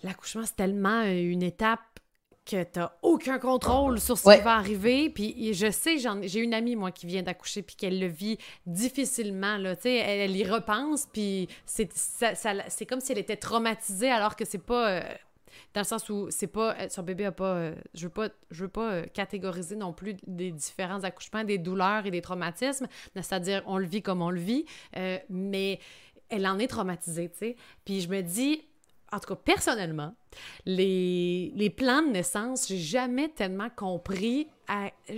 L'accouchement, 0.02 0.42
c'est 0.44 0.56
tellement 0.56 1.02
une 1.02 1.42
étape 1.42 1.80
que 2.44 2.64
tu 2.64 2.80
n'as 2.80 2.90
aucun 3.02 3.38
contrôle 3.38 4.00
sur 4.00 4.18
ce 4.18 4.36
qui 4.36 4.42
va 4.42 4.56
arriver. 4.56 5.10
Puis 5.10 5.54
je 5.54 5.70
sais, 5.70 5.96
j'ai 5.98 6.40
une 6.40 6.54
amie, 6.54 6.74
moi, 6.74 6.90
qui 6.90 7.06
vient 7.06 7.22
d'accoucher 7.22 7.62
puis 7.62 7.76
qu'elle 7.76 8.00
le 8.00 8.08
vit 8.08 8.36
difficilement. 8.66 9.56
Là. 9.58 9.74
Elle, 9.84 10.30
elle 10.30 10.36
y 10.36 10.44
repense, 10.44 11.06
puis 11.12 11.48
c'est 11.64 11.86
comme 12.88 13.00
si 13.00 13.12
elle 13.12 13.18
était 13.18 13.36
traumatisée 13.36 14.10
alors 14.10 14.34
que 14.34 14.44
c'est 14.44 14.58
pas 14.58 15.04
Dans 15.74 15.80
le 15.80 15.86
sens 15.86 16.08
où 16.08 16.28
c'est 16.30 16.46
pas. 16.46 16.88
Son 16.88 17.02
bébé 17.02 17.26
a 17.26 17.32
pas. 17.32 17.72
je 17.94 18.04
veux 18.04 18.12
pas, 18.12 18.28
je 18.50 18.64
veux 18.64 18.70
pas 18.70 19.02
catégoriser 19.02 19.76
non 19.76 19.92
plus 19.92 20.16
des 20.26 20.50
différents 20.50 21.04
accouchements, 21.04 21.44
des 21.44 21.58
douleurs 21.58 22.06
et 22.06 22.10
des 22.10 22.22
traumatismes. 22.22 22.86
C'est-à-dire, 23.14 23.62
on 23.66 23.78
le 23.78 23.86
vit 23.86 24.02
comme 24.02 24.22
on 24.22 24.30
le 24.30 24.40
vit. 24.40 24.64
mais 25.28 25.80
elle 26.28 26.46
en 26.46 26.58
est 26.58 26.66
traumatisée, 26.66 27.28
tu 27.28 27.38
sais. 27.38 27.56
Puis 27.84 28.00
je 28.00 28.08
me 28.08 28.22
dis, 28.22 28.62
en 29.12 29.18
tout 29.20 29.28
cas, 29.28 29.36
personnellement, 29.36 30.14
les, 30.64 31.52
les 31.54 31.70
plans 31.70 32.02
de 32.02 32.08
naissance, 32.08 32.66
j'ai 32.68 32.78
jamais 32.78 33.28
tellement 33.28 33.68
compris. 33.68 34.48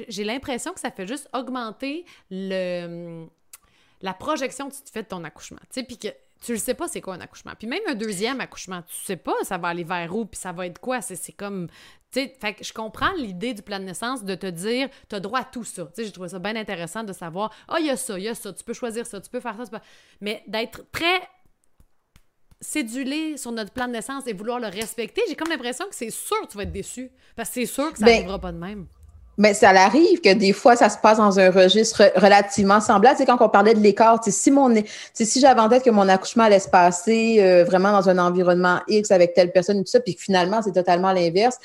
J'ai 0.09 0.25
l'impression 0.25 0.73
que 0.73 0.81
ça 0.81 0.91
fait 0.91 1.07
juste 1.07 1.29
augmenter 1.33 2.05
le, 2.31 3.27
la 4.01 4.13
projection 4.13 4.69
que 4.69 4.75
tu 4.75 4.83
te 4.83 4.91
fais 4.91 5.05
de 5.05 5.09
ton 5.09 5.23
accouchement. 5.23 5.61
Tu 5.73 5.81
sais, 5.81 5.83
puis 5.85 5.99
que 5.99 6.09
tu 6.45 6.53
le 6.53 6.59
sais 6.59 6.75
pas 6.75 6.89
c'est 6.89 7.01
quoi 7.01 7.15
un 7.15 7.21
accouchement. 7.21 7.53
Puis 7.59 7.67
même 7.67 7.81
un 7.89 7.95
deuxième 7.95 8.41
accouchement, 8.41 8.83
tu 8.83 8.95
sais 9.05 9.17
pas 9.17 9.35
ça 9.43 9.59
va 9.59 9.69
aller 9.69 9.85
vers 9.85 10.15
où, 10.15 10.27
puis 10.27 10.39
ça 10.39 10.53
va 10.53 10.67
être 10.67 10.79
quoi. 10.79 11.01
C'est 11.01 11.33
comme... 11.33 11.69
Tu 12.13 12.21
sais, 12.21 12.37
fait 12.41 12.55
que 12.55 12.65
je 12.65 12.73
comprends 12.73 13.13
l'idée 13.15 13.55
du 13.55 13.63
plan 13.63 13.81
de 13.81 13.85
naissance 13.85 14.23
de 14.23 14.35
te 14.35 14.47
dire, 14.47 14.89
tu 15.09 15.17
as 15.17 15.21
droit 15.21 15.41
à 15.41 15.45
tout 15.45 15.65
ça. 15.65 15.85
Tu 15.87 15.91
sais, 15.95 16.05
j'ai 16.05 16.13
trouvé 16.13 16.29
ça 16.29 16.39
bien 16.39 16.55
intéressant 16.55 17.03
de 17.03 17.13
savoir, 17.13 17.51
ah, 17.67 17.75
oh, 17.75 17.77
il 17.81 17.87
y 17.87 17.91
a 17.91 17.97
ça, 17.97 18.19
il 18.19 18.25
y 18.25 18.29
a 18.29 18.35
ça, 18.35 18.53
tu 18.53 18.63
peux 18.63 18.73
choisir 18.73 19.05
ça, 19.07 19.21
tu 19.21 19.31
peux 19.31 19.41
faire 19.41 19.57
ça. 19.57 19.81
Mais 20.21 20.45
d'être 20.47 20.85
très 20.93 21.29
céduler 22.61 23.37
sur 23.37 23.53
notre 23.53 23.73
plan 23.73 23.87
de 23.87 23.93
naissance 23.93 24.27
et 24.27 24.33
vouloir 24.33 24.61
le 24.61 24.69
respecter, 24.69 25.23
j'ai 25.29 25.35
comme 25.37 25.49
l'impression 25.49 25.87
que 25.89 25.95
c'est 25.95 26.11
sûr 26.11 26.41
que 26.43 26.47
tu 26.47 26.57
vas 26.57 26.63
être 26.63 26.73
déçu. 26.73 27.11
Parce 27.37 27.49
que 27.49 27.55
c'est 27.55 27.67
sûr 27.67 27.93
que 27.93 27.99
ça 27.99 28.07
n'arrivera 28.07 28.39
ben, 28.39 28.43
pas 28.43 28.53
de 28.53 28.59
même. 28.59 28.87
Mais 29.37 29.55
ça 29.55 29.71
arrive 29.71 30.21
que 30.21 30.33
des 30.33 30.53
fois, 30.53 30.77
ça 30.77 30.89
se 30.89 30.99
passe 30.99 31.19
dans 31.19 31.39
un 31.41 31.51
registre 31.51 32.13
relativement 32.17 32.81
semblable. 32.81 33.17
C'est 33.19 33.27
quand 33.27 33.41
on 33.41 33.49
parlait 33.49 33.75
de 33.75 33.81
l'écart, 33.81 34.21
si 34.25 34.51
mon 34.51 34.73
si 35.13 35.41
j'avais 35.41 35.61
en 35.61 35.69
tête 35.69 35.83
que 35.83 35.91
mon 35.91 36.09
accouchement 36.09 36.45
allait 36.45 36.61
se 36.61 36.69
passer 36.69 37.39
euh, 37.41 37.65
vraiment 37.65 37.93
dans 37.93 38.09
un 38.09 38.19
environnement 38.19 38.81
X 38.89 39.11
avec 39.11 39.35
telle 39.35 39.53
personne 39.53 39.79
et 39.79 39.85
tout 39.85 39.91
ça, 39.91 40.01
puis 40.01 40.15
que 40.15 40.23
finalement, 40.23 40.63
c'est 40.63 40.73
totalement 40.73 41.13
l'inverse. 41.13 41.59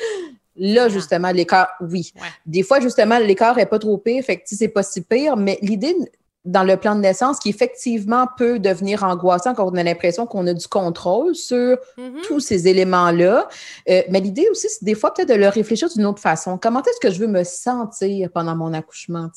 Là, 0.55 0.89
justement, 0.89 1.31
l'écart, 1.31 1.69
oui. 1.79 2.11
Des 2.45 2.63
fois, 2.63 2.79
justement, 2.79 3.17
l'écart 3.17 3.57
est 3.59 3.65
pas 3.65 3.79
trop 3.79 3.97
pire, 3.97 4.23
fait 4.23 4.37
que 4.37 4.43
c'est 4.45 4.67
pas 4.67 4.83
si 4.83 5.01
pire, 5.01 5.37
mais 5.37 5.57
l'idée 5.61 5.95
dans 6.45 6.63
le 6.63 6.77
plan 6.77 6.95
de 6.95 7.01
naissance 7.01 7.37
qui 7.37 7.49
effectivement 7.49 8.25
peut 8.37 8.59
devenir 8.59 9.03
angoissant 9.03 9.53
quand 9.53 9.69
on 9.69 9.75
a 9.75 9.83
l'impression 9.83 10.25
qu'on 10.25 10.47
a 10.47 10.53
du 10.53 10.67
contrôle 10.67 11.35
sur 11.35 11.77
mm-hmm. 11.97 12.21
tous 12.27 12.39
ces 12.39 12.67
éléments-là. 12.67 13.47
Euh, 13.89 14.01
mais 14.09 14.21
l'idée 14.21 14.47
aussi, 14.49 14.67
c'est 14.69 14.85
des 14.85 14.95
fois 14.95 15.13
peut-être 15.13 15.29
de 15.29 15.33
le 15.33 15.49
réfléchir 15.49 15.89
d'une 15.89 16.05
autre 16.05 16.21
façon. 16.21 16.57
Comment 16.57 16.81
est-ce 16.81 16.99
que 17.05 17.13
je 17.13 17.19
veux 17.19 17.27
me 17.27 17.43
sentir 17.43 18.29
pendant 18.31 18.55
mon 18.55 18.73
accouchement? 18.73 19.29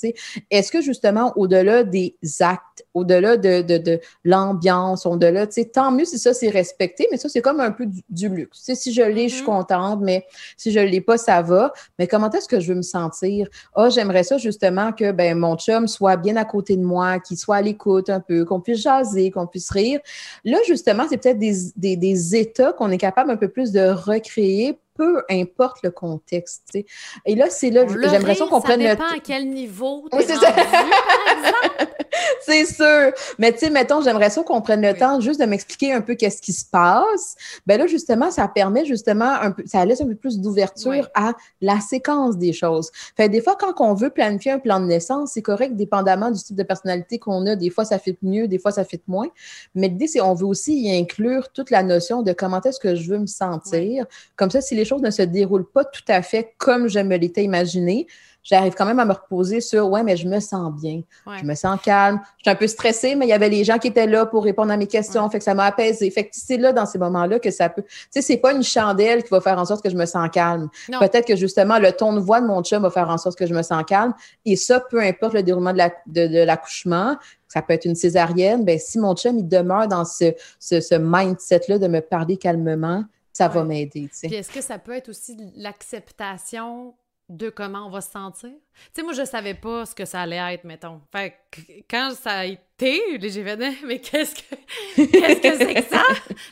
Est-ce 0.50 0.70
que 0.70 0.80
justement, 0.80 1.32
au-delà 1.36 1.82
des 1.82 2.16
actes, 2.38 2.86
au-delà 2.94 3.36
de, 3.36 3.62
de, 3.62 3.78
de 3.78 4.00
l'ambiance, 4.24 5.04
au-delà, 5.04 5.46
tant 5.72 5.90
mieux 5.90 6.04
si 6.04 6.18
ça 6.18 6.34
c'est 6.34 6.50
respecté, 6.50 7.08
mais 7.10 7.16
ça 7.16 7.28
c'est 7.28 7.42
comme 7.42 7.60
un 7.60 7.72
peu 7.72 7.86
du, 8.08 8.28
luxe. 8.28 8.70
si 8.74 8.92
je 8.92 9.02
l'ai, 9.02 9.28
je 9.28 9.34
suis 9.34 9.42
mm-hmm. 9.42 9.46
contente, 9.46 10.00
mais 10.02 10.24
si 10.56 10.70
je 10.70 10.78
ne 10.78 10.84
l'ai 10.84 11.00
pas, 11.00 11.18
ça 11.18 11.42
va. 11.42 11.72
Mais 11.98 12.06
comment 12.06 12.30
est-ce 12.30 12.48
que 12.48 12.60
je 12.60 12.68
veux 12.68 12.76
me 12.76 12.82
sentir? 12.82 13.48
Ah, 13.74 13.84
oh, 13.86 13.90
j'aimerais 13.90 14.22
ça 14.22 14.38
justement 14.38 14.92
que 14.92 15.10
ben, 15.10 15.36
mon 15.36 15.56
chum 15.56 15.88
soit 15.88 16.16
bien 16.16 16.36
à 16.36 16.44
côté 16.44 16.76
de 16.76 16.82
moi 16.82 16.91
qui 17.24 17.36
soit 17.36 17.56
à 17.56 17.62
l'écoute 17.62 18.10
un 18.10 18.20
peu, 18.20 18.44
qu'on 18.44 18.60
puisse 18.60 18.82
jaser, 18.82 19.30
qu'on 19.30 19.46
puisse 19.46 19.70
rire. 19.70 20.00
Là, 20.44 20.58
justement, 20.66 21.04
c'est 21.08 21.16
peut-être 21.16 21.38
des 21.38 22.36
états 22.36 22.72
qu'on 22.72 22.90
est 22.90 22.98
capable 22.98 23.30
un 23.30 23.36
peu 23.36 23.48
plus 23.48 23.72
de 23.72 23.88
recréer 23.90 24.78
peu 24.94 25.22
importe 25.30 25.78
le 25.82 25.90
contexte. 25.90 26.76
Et 27.24 27.34
là, 27.34 27.46
c'est 27.50 27.70
là, 27.70 27.86
j'aimerais 27.88 28.18
l'impression 28.18 28.48
qu'on 28.48 28.60
prenne 28.60 28.80
le. 28.80 28.88
Ça 28.88 28.94
dépend 28.94 29.16
à 29.16 29.20
quel 29.22 29.48
niveau 29.48 30.04
oui, 30.12 30.24
c'est 30.26 30.36
ça. 30.36 30.54
c'est 32.40 32.66
sûr. 32.66 33.12
Mais 33.38 33.52
tu 33.52 33.58
sais, 33.58 33.70
mettons, 33.70 34.02
j'aimerais 34.02 34.30
ça 34.30 34.42
qu'on 34.42 34.60
prenne 34.60 34.82
le 34.82 34.94
temps 34.94 35.20
juste 35.20 35.40
de 35.40 35.46
m'expliquer 35.46 35.92
un 35.92 36.00
peu 36.00 36.14
qu'est-ce 36.14 36.42
qui 36.42 36.52
se 36.52 36.64
passe. 36.64 37.36
Ben 37.66 37.78
là, 37.78 37.86
justement, 37.86 38.30
ça 38.30 38.48
permet 38.48 38.84
justement 38.84 39.30
un 39.30 39.52
peu, 39.52 39.62
ça 39.66 39.84
laisse 39.84 40.00
un 40.00 40.06
peu 40.06 40.14
plus 40.14 40.40
d'ouverture 40.40 41.08
à 41.14 41.32
la 41.60 41.80
séquence 41.80 42.36
des 42.36 42.52
choses. 42.52 42.90
Fait 43.16 43.28
des 43.28 43.40
fois, 43.40 43.56
quand 43.58 43.74
on 43.80 43.94
veut 43.94 44.10
planifier 44.10 44.52
un 44.52 44.58
plan 44.58 44.80
de 44.80 44.86
naissance, 44.86 45.32
c'est 45.34 45.42
correct, 45.42 45.76
dépendamment 45.76 46.30
du 46.30 46.42
type 46.42 46.56
de 46.56 46.62
personnalité 46.62 47.18
qu'on 47.18 47.46
a. 47.46 47.56
Des 47.56 47.70
fois, 47.70 47.84
ça 47.84 47.98
fait 47.98 48.16
mieux, 48.22 48.48
des 48.48 48.58
fois, 48.58 48.72
ça 48.72 48.84
fait 48.84 49.02
moins. 49.06 49.28
Mais 49.74 49.88
l'idée, 49.88 50.06
c'est 50.06 50.20
on 50.20 50.34
veut 50.34 50.46
aussi 50.46 50.78
y 50.80 50.96
inclure 50.96 51.50
toute 51.52 51.70
la 51.70 51.82
notion 51.82 52.22
de 52.22 52.32
comment 52.32 52.60
est-ce 52.60 52.80
que 52.80 52.94
je 52.94 53.08
veux 53.08 53.18
me 53.18 53.26
sentir. 53.26 54.06
Comme 54.36 54.50
ça, 54.50 54.60
si 54.60 54.74
les 54.74 54.81
choses 54.84 55.02
ne 55.02 55.10
se 55.10 55.22
déroulent 55.22 55.70
pas 55.70 55.84
tout 55.84 56.04
à 56.08 56.22
fait 56.22 56.54
comme 56.58 56.88
je 56.88 56.98
me 56.98 57.16
l'étais 57.16 57.44
imaginé, 57.44 58.06
j'arrive 58.42 58.74
quand 58.74 58.84
même 58.84 58.98
à 58.98 59.04
me 59.04 59.12
reposer 59.12 59.60
sur 59.60 59.88
ouais, 59.88 60.02
mais 60.02 60.16
je 60.16 60.26
me 60.26 60.40
sens 60.40 60.72
bien, 60.80 61.02
je 61.38 61.44
me 61.44 61.54
sens 61.54 61.80
calme. 61.80 62.20
Je 62.38 62.42
suis 62.42 62.50
un 62.50 62.54
peu 62.54 62.66
stressée, 62.66 63.14
mais 63.14 63.26
il 63.26 63.28
y 63.28 63.32
avait 63.32 63.48
les 63.48 63.64
gens 63.64 63.78
qui 63.78 63.88
étaient 63.88 64.06
là 64.06 64.26
pour 64.26 64.44
répondre 64.44 64.72
à 64.72 64.76
mes 64.76 64.86
questions, 64.86 65.28
fait 65.30 65.38
que 65.38 65.44
ça 65.44 65.54
m'a 65.54 65.66
apaisé. 65.66 66.10
Fait 66.10 66.24
que 66.24 66.30
c'est 66.32 66.56
là 66.56 66.72
dans 66.72 66.86
ces 66.86 66.98
moments-là 66.98 67.38
que 67.38 67.50
ça 67.50 67.68
peut. 67.68 67.82
Tu 67.82 68.08
sais, 68.10 68.22
c'est 68.22 68.36
pas 68.36 68.52
une 68.52 68.62
chandelle 68.62 69.22
qui 69.22 69.30
va 69.30 69.40
faire 69.40 69.58
en 69.58 69.64
sorte 69.64 69.82
que 69.82 69.90
je 69.90 69.96
me 69.96 70.06
sens 70.06 70.28
calme. 70.30 70.68
Peut-être 70.98 71.26
que 71.26 71.36
justement 71.36 71.78
le 71.78 71.92
ton 71.92 72.12
de 72.14 72.20
voix 72.20 72.40
de 72.40 72.46
mon 72.46 72.62
chum 72.62 72.82
va 72.82 72.90
faire 72.90 73.08
en 73.08 73.18
sorte 73.18 73.38
que 73.38 73.46
je 73.46 73.54
me 73.54 73.62
sens 73.62 73.84
calme. 73.86 74.14
Et 74.44 74.56
ça, 74.56 74.80
peu 74.80 75.00
importe 75.00 75.34
le 75.34 75.42
déroulement 75.42 75.72
de 75.72 76.44
l'accouchement. 76.44 77.16
ça 77.48 77.62
peut 77.62 77.74
être 77.74 77.84
une 77.84 77.94
césarienne, 77.94 78.64
ben 78.64 78.78
si 78.78 78.98
mon 78.98 79.14
chum 79.14 79.38
il 79.38 79.46
demeure 79.46 79.86
dans 79.86 80.04
ce, 80.04 80.32
ce, 80.58 80.80
ce 80.80 80.94
mindset-là 80.94 81.78
de 81.78 81.86
me 81.86 82.00
parler 82.00 82.36
calmement, 82.36 83.04
ça 83.32 83.48
va 83.48 83.64
m'aider. 83.64 84.08
Puis 84.22 84.34
est-ce 84.34 84.50
que 84.50 84.60
ça 84.60 84.78
peut 84.78 84.92
être 84.92 85.08
aussi 85.08 85.36
l'acceptation 85.56 86.94
de 87.28 87.48
comment 87.48 87.86
on 87.86 87.90
va 87.90 88.00
se 88.00 88.10
sentir? 88.10 88.50
Tu 88.50 88.90
sais, 88.94 89.02
moi, 89.02 89.14
je 89.14 89.24
savais 89.24 89.54
pas 89.54 89.86
ce 89.86 89.94
que 89.94 90.04
ça 90.04 90.20
allait 90.20 90.54
être, 90.54 90.64
mettons. 90.64 91.00
Fait 91.10 91.34
que 91.50 91.60
quand 91.88 92.14
ça 92.14 92.40
a 92.40 92.44
été, 92.44 93.00
j'ai 93.20 93.42
fait, 93.42 93.56
mais 93.86 94.00
qu'est-ce 94.00 94.34
que 94.34 94.56
qu'est-ce 94.96 95.40
que 95.40 95.58
c'est 95.58 95.74
que 95.74 95.88
ça? 95.88 96.04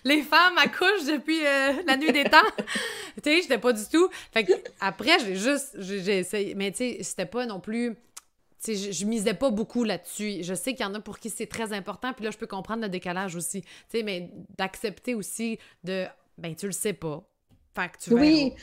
Les 0.05 0.23
femmes 0.23 0.57
accouchent 0.57 1.07
depuis 1.07 1.45
euh, 1.47 1.83
la 1.87 1.97
nuit 1.97 2.13
des 2.13 2.25
temps. 2.25 2.39
tu 2.59 3.23
sais, 3.25 3.43
j'étais 3.43 3.59
pas 3.59 3.73
du 3.73 3.85
tout. 3.93 4.09
Fait 4.33 4.45
que 4.45 4.53
après, 4.81 5.19
j'ai 5.19 5.37
juste, 5.37 5.77
j'ai 5.79 6.19
essayé, 6.19 6.55
mais 6.55 6.71
tu 6.71 6.79
sais, 6.79 7.03
c'était 7.03 7.27
pas 7.27 7.45
non 7.47 7.61
plus 7.61 7.97
je, 8.67 8.93
je 8.93 9.05
misais 9.07 9.35
pas 9.35 9.51
beaucoup 9.51 9.85
là-dessus. 9.85 10.43
Je 10.43 10.55
sais 10.55 10.75
qu'il 10.75 10.85
y 10.85 10.89
en 10.89 10.95
a 10.95 11.01
pour 11.01 11.19
qui 11.19 11.31
c'est 11.31 11.47
très 11.47 11.73
important, 11.73 12.13
puis 12.13 12.25
là, 12.25 12.31
je 12.31 12.39
peux 12.39 12.47
comprendre 12.47 12.83
le 12.83 12.89
décalage 12.89 13.37
aussi. 13.37 13.63
Tu 13.63 13.69
sais, 13.89 14.03
mais 14.03 14.31
d'accepter 14.59 15.15
aussi 15.15 15.59
de 15.85 16.07
ben 16.41 16.55
tu 16.55 16.67
le 16.67 16.73
sais 16.73 16.93
pas. 16.93 17.23
Fait 17.75 17.89
que 17.89 17.99
tu 18.03 18.15
Oui. 18.15 18.55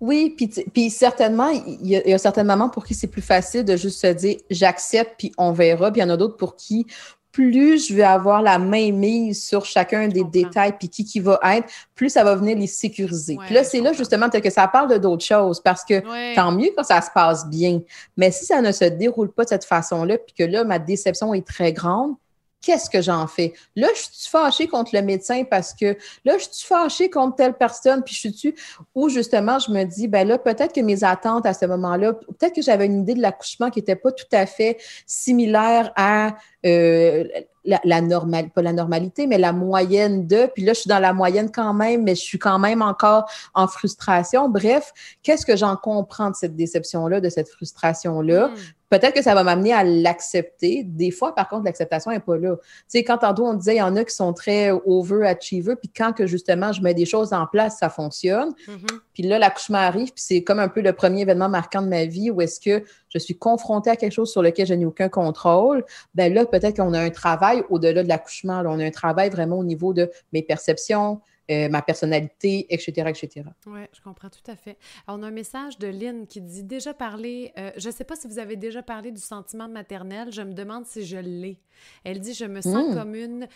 Oui, 0.00 0.36
puis, 0.74 0.90
certainement, 0.90 1.50
il 1.50 1.86
y, 1.86 1.94
a, 1.94 2.02
il 2.04 2.18
certaines 2.18 2.48
mamans 2.48 2.68
pour 2.68 2.84
qui 2.84 2.92
c'est 2.92 3.06
plus 3.06 3.22
facile 3.22 3.64
de 3.64 3.76
juste 3.76 4.00
se 4.00 4.08
dire 4.08 4.38
j'accepte, 4.50 5.14
puis 5.16 5.32
on 5.38 5.52
verra. 5.52 5.92
Puis 5.92 6.00
il 6.00 6.02
y 6.02 6.04
en 6.04 6.10
a 6.10 6.16
d'autres 6.16 6.36
pour 6.36 6.56
qui 6.56 6.88
plus 7.32 7.88
je 7.88 7.94
vais 7.94 8.02
avoir 8.02 8.42
la 8.42 8.58
main 8.58 8.92
mise 8.92 9.42
sur 9.42 9.64
chacun 9.64 10.06
des 10.06 10.22
détails, 10.24 10.76
puis 10.78 10.88
qui 10.88 11.04
qui 11.04 11.18
va 11.18 11.40
être, 11.56 11.66
plus 11.94 12.10
ça 12.10 12.22
va 12.22 12.34
venir 12.34 12.56
les 12.58 12.66
sécuriser. 12.66 13.38
puis 13.46 13.54
là, 13.54 13.64
c'est 13.64 13.80
là 13.80 13.92
justement 13.94 14.28
que 14.28 14.50
ça 14.50 14.68
parle 14.68 14.90
de 14.90 14.98
d'autres 14.98 15.24
choses, 15.24 15.60
parce 15.60 15.82
que 15.84 16.34
tant 16.34 16.52
mieux 16.52 16.70
quand 16.76 16.84
ça 16.84 17.00
se 17.00 17.10
passe 17.12 17.48
bien. 17.48 17.80
Mais 18.16 18.30
si 18.30 18.44
ça 18.44 18.60
ne 18.60 18.70
se 18.70 18.84
déroule 18.84 19.32
pas 19.32 19.44
de 19.44 19.48
cette 19.48 19.64
façon-là, 19.64 20.18
puis 20.18 20.34
que 20.36 20.44
là, 20.44 20.64
ma 20.64 20.78
déception 20.78 21.32
est 21.32 21.46
très 21.46 21.72
grande, 21.72 22.14
qu'est-ce 22.62 22.88
que 22.88 23.02
j'en 23.02 23.26
fais? 23.26 23.52
Là, 23.76 23.88
je 23.94 24.00
suis 24.00 24.30
fâchée 24.30 24.68
contre 24.68 24.94
le 24.94 25.02
médecin 25.02 25.44
parce 25.44 25.74
que 25.74 25.96
là, 26.24 26.38
je 26.38 26.46
suis 26.50 26.66
fâchée 26.66 27.10
contre 27.10 27.36
telle 27.36 27.54
personne, 27.54 28.02
puis 28.02 28.14
je 28.14 28.28
suis 28.28 28.54
ou 28.94 29.08
justement, 29.08 29.58
je 29.58 29.70
me 29.70 29.84
dis, 29.84 30.08
ben 30.08 30.26
là, 30.26 30.38
peut-être 30.38 30.72
que 30.72 30.80
mes 30.80 31.04
attentes 31.04 31.44
à 31.44 31.54
ce 31.54 31.66
moment-là, 31.66 32.14
peut-être 32.14 32.54
que 32.54 32.62
j'avais 32.62 32.86
une 32.86 33.00
idée 33.00 33.14
de 33.14 33.20
l'accouchement 33.20 33.70
qui 33.70 33.80
n'était 33.80 33.96
pas 33.96 34.12
tout 34.12 34.24
à 34.32 34.46
fait 34.46 34.78
similaire 35.06 35.92
à 35.96 36.36
euh, 36.64 37.24
la, 37.64 38.00
normale, 38.00 38.50
pas 38.50 38.62
la 38.62 38.72
normalité, 38.72 39.26
mais 39.26 39.38
la 39.38 39.52
moyenne 39.52 40.26
de, 40.26 40.48
puis 40.52 40.64
là, 40.64 40.72
je 40.72 40.80
suis 40.80 40.88
dans 40.88 40.98
la 40.98 41.12
moyenne 41.12 41.50
quand 41.50 41.74
même, 41.74 42.02
mais 42.02 42.14
je 42.14 42.20
suis 42.20 42.38
quand 42.38 42.58
même 42.58 42.82
encore 42.82 43.30
en 43.54 43.68
frustration. 43.68 44.48
Bref, 44.48 44.92
qu'est-ce 45.22 45.46
que 45.46 45.56
j'en 45.56 45.76
comprends 45.76 46.30
de 46.30 46.36
cette 46.36 46.56
déception-là, 46.56 47.20
de 47.20 47.28
cette 47.28 47.48
frustration-là? 47.48 48.48
Hmm. 48.48 48.54
Peut-être 48.92 49.14
que 49.14 49.22
ça 49.22 49.34
va 49.34 49.42
m'amener 49.42 49.72
à 49.72 49.84
l'accepter. 49.84 50.84
Des 50.84 51.10
fois, 51.10 51.34
par 51.34 51.48
contre, 51.48 51.64
l'acceptation 51.64 52.10
n'est 52.10 52.20
pas 52.20 52.36
là. 52.36 52.56
Tu 52.56 52.64
sais, 52.88 53.04
quand 53.04 53.16
tantôt 53.16 53.46
on 53.46 53.54
disait, 53.54 53.76
il 53.76 53.78
y 53.78 53.82
en 53.82 53.96
a 53.96 54.04
qui 54.04 54.14
sont 54.14 54.34
très 54.34 54.70
over-achiever, 54.70 55.76
puis 55.76 55.88
quand 55.88 56.12
que 56.12 56.26
justement 56.26 56.72
je 56.72 56.82
mets 56.82 56.92
des 56.92 57.06
choses 57.06 57.32
en 57.32 57.46
place, 57.46 57.78
ça 57.78 57.88
fonctionne. 57.88 58.50
Mm-hmm. 58.50 58.98
Puis 59.14 59.22
là, 59.22 59.38
l'accouchement 59.38 59.78
arrive, 59.78 60.12
puis 60.12 60.22
c'est 60.22 60.44
comme 60.44 60.58
un 60.58 60.68
peu 60.68 60.82
le 60.82 60.92
premier 60.92 61.22
événement 61.22 61.48
marquant 61.48 61.80
de 61.80 61.88
ma 61.88 62.04
vie 62.04 62.30
où 62.30 62.42
est-ce 62.42 62.60
que 62.60 62.84
je 63.08 63.18
suis 63.18 63.38
confrontée 63.38 63.88
à 63.88 63.96
quelque 63.96 64.12
chose 64.12 64.30
sur 64.30 64.42
lequel 64.42 64.66
je 64.66 64.74
n'ai 64.74 64.84
aucun 64.84 65.08
contrôle. 65.08 65.86
Ben 66.14 66.34
là, 66.34 66.44
peut-être 66.44 66.76
qu'on 66.76 66.92
a 66.92 67.00
un 67.00 67.08
travail 67.08 67.64
au-delà 67.70 68.02
de 68.02 68.08
l'accouchement. 68.08 68.62
On 68.66 68.78
a 68.78 68.84
un 68.84 68.90
travail 68.90 69.30
vraiment 69.30 69.56
au 69.56 69.64
niveau 69.64 69.94
de 69.94 70.10
mes 70.34 70.42
perceptions, 70.42 71.22
euh, 71.50 71.68
ma 71.68 71.82
personnalité, 71.82 72.72
etc., 72.72 73.08
etc. 73.08 73.46
Oui, 73.66 73.80
je 73.92 74.00
comprends 74.00 74.30
tout 74.30 74.50
à 74.50 74.54
fait. 74.54 74.78
on 75.08 75.22
a 75.22 75.26
un 75.26 75.32
message 75.32 75.78
de 75.78 75.88
Lynn 75.88 76.26
qui 76.26 76.40
dit 76.40 76.62
déjà 76.62 76.94
parler, 76.94 77.52
euh, 77.58 77.72
je 77.76 77.88
ne 77.88 77.92
sais 77.92 78.04
pas 78.04 78.14
si 78.14 78.28
vous 78.28 78.38
avez 78.38 78.56
déjà 78.56 78.82
parlé 78.82 79.10
du 79.10 79.20
sentiment 79.20 79.68
maternel, 79.68 80.32
je 80.32 80.42
me 80.42 80.52
demande 80.52 80.86
si 80.86 81.04
je 81.04 81.16
l'ai. 81.16 81.58
Elle 82.04 82.20
dit 82.20 82.34
je 82.34 82.44
me 82.44 82.60
sens 82.60 82.90
hmm. 82.90 82.94
comme 82.94 83.14
une, 83.16 83.48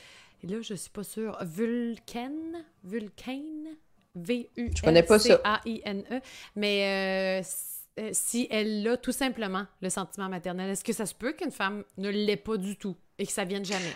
et 0.42 0.48
là 0.48 0.60
je 0.62 0.72
ne 0.72 0.78
suis 0.78 0.90
pas 0.90 1.04
sûre, 1.04 1.38
vulcaine, 1.42 2.64
vulcaine, 2.82 3.68
V-U-L-C-A-I-N-E, 4.16 6.20
mais 6.56 7.38
euh, 7.38 7.42
si 8.12 8.46
elle 8.50 8.86
a 8.88 8.96
tout 8.96 9.12
simplement 9.12 9.66
le 9.80 9.90
sentiment 9.90 10.28
maternel, 10.28 10.70
est-ce 10.70 10.84
que 10.84 10.92
ça 10.92 11.06
se 11.06 11.14
peut 11.14 11.32
qu'une 11.32 11.52
femme 11.52 11.84
ne 11.98 12.08
l'ait 12.08 12.36
pas 12.36 12.56
du 12.56 12.76
tout 12.76 12.96
et 13.18 13.26
que 13.26 13.32
ça 13.32 13.44
vienne 13.44 13.64
jamais? 13.64 13.92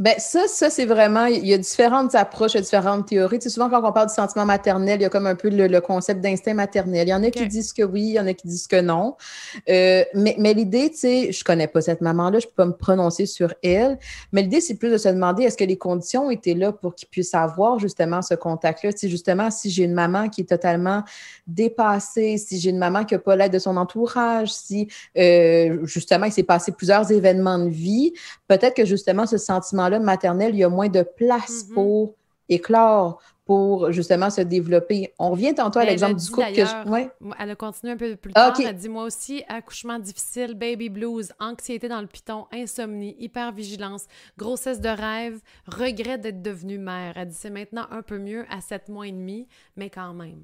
Ben 0.00 0.14
ça, 0.16 0.48
ça 0.48 0.70
c'est 0.70 0.86
vraiment, 0.86 1.26
il 1.26 1.46
y 1.46 1.52
a 1.52 1.58
différentes 1.58 2.14
approches, 2.14 2.54
il 2.54 2.56
y 2.56 2.58
a 2.60 2.62
différentes 2.62 3.06
théories. 3.06 3.38
Tu 3.38 3.44
sais, 3.44 3.50
souvent, 3.50 3.68
quand 3.68 3.86
on 3.86 3.92
parle 3.92 4.08
du 4.08 4.14
sentiment 4.14 4.46
maternel, 4.46 4.98
il 4.98 5.02
y 5.02 5.04
a 5.04 5.10
comme 5.10 5.26
un 5.26 5.34
peu 5.34 5.50
le, 5.50 5.80
concept 5.82 6.22
d'instinct 6.22 6.54
maternel. 6.54 7.06
Il 7.06 7.10
y 7.10 7.14
en 7.14 7.22
a 7.22 7.30
qui 7.30 7.46
disent 7.46 7.74
que 7.74 7.82
oui, 7.82 8.00
il 8.00 8.12
y 8.12 8.18
en 8.18 8.26
a 8.26 8.32
qui 8.32 8.48
disent 8.48 8.66
que 8.66 8.80
non. 8.80 9.16
Euh, 9.68 10.02
mais 10.14 10.36
mais 10.38 10.54
l'idée, 10.54 10.88
tu 10.88 10.96
sais, 10.96 11.32
je 11.32 11.44
connais 11.44 11.66
pas 11.66 11.82
cette 11.82 12.00
maman-là, 12.00 12.38
je 12.38 12.46
peux 12.46 12.54
pas 12.56 12.64
me 12.64 12.72
prononcer 12.72 13.26
sur 13.26 13.52
elle, 13.62 13.98
mais 14.32 14.40
l'idée, 14.40 14.62
c'est 14.62 14.76
plus 14.76 14.90
de 14.90 14.96
se 14.96 15.10
demander 15.10 15.42
est-ce 15.42 15.58
que 15.58 15.64
les 15.64 15.76
conditions 15.76 16.30
étaient 16.30 16.54
là 16.54 16.72
pour 16.72 16.94
qu'ils 16.94 17.08
puissent 17.08 17.34
avoir 17.34 17.78
justement 17.78 18.22
ce 18.22 18.32
contact-là? 18.32 18.94
Tu 18.94 19.00
sais, 19.00 19.08
justement, 19.10 19.50
si 19.50 19.68
j'ai 19.68 19.84
une 19.84 19.92
maman 19.92 20.30
qui 20.30 20.40
est 20.40 20.48
totalement 20.48 21.02
dépassée, 21.46 22.38
si 22.38 22.58
j'ai 22.58 22.70
une 22.70 22.78
maman 22.78 23.04
qui 23.04 23.12
n'a 23.12 23.20
pas 23.20 23.36
l'aide 23.36 23.52
de 23.52 23.58
son 23.58 23.76
entourage, 23.76 24.50
si 24.50 24.88
euh, 25.18 25.84
justement 25.84 26.24
il 26.24 26.32
s'est 26.32 26.42
passé 26.42 26.72
plusieurs 26.72 27.12
événements 27.12 27.58
de 27.58 27.68
vie, 27.68 28.14
peut-être 28.48 28.74
que 28.74 28.86
justement 28.86 29.26
ce 29.26 29.36
sentiment 29.36 29.89
maternelle, 29.98 30.54
il 30.54 30.58
y 30.58 30.64
a 30.64 30.68
moins 30.68 30.88
de 30.88 31.02
place 31.02 31.64
mm-hmm. 31.64 31.74
pour 31.74 32.14
éclore, 32.48 33.20
pour 33.44 33.90
justement 33.90 34.30
se 34.30 34.42
développer. 34.42 35.12
On 35.18 35.30
revient 35.30 35.54
tantôt 35.54 35.78
à 35.78 35.84
l'exemple 35.84 36.20
du 36.20 36.30
couple 36.30 36.52
que 36.52 36.64
je... 36.64 36.88
ouais. 36.88 37.10
Elle 37.38 37.50
a 37.50 37.56
continué 37.56 37.94
un 37.94 37.96
peu 37.96 38.14
plus 38.16 38.32
tard. 38.32 38.54
Elle 38.60 38.76
dit 38.76 38.88
Moi 38.88 39.04
aussi, 39.04 39.42
accouchement 39.48 39.98
difficile, 39.98 40.54
baby 40.54 40.88
blues, 40.88 41.32
anxiété 41.40 41.88
dans 41.88 42.00
le 42.00 42.06
piton, 42.06 42.46
insomnie, 42.52 43.16
hypervigilance, 43.18 44.06
grossesse 44.36 44.80
de 44.80 44.88
rêve, 44.88 45.40
regret 45.66 46.18
d'être 46.18 46.42
devenue 46.42 46.78
mère. 46.78 47.14
Elle 47.16 47.28
dit 47.28 47.34
C'est 47.34 47.50
maintenant 47.50 47.86
un 47.90 48.02
peu 48.02 48.18
mieux 48.18 48.44
à 48.50 48.60
sept 48.60 48.88
mois 48.88 49.08
et 49.08 49.12
demi, 49.12 49.48
mais 49.76 49.90
quand 49.90 50.14
même. 50.14 50.42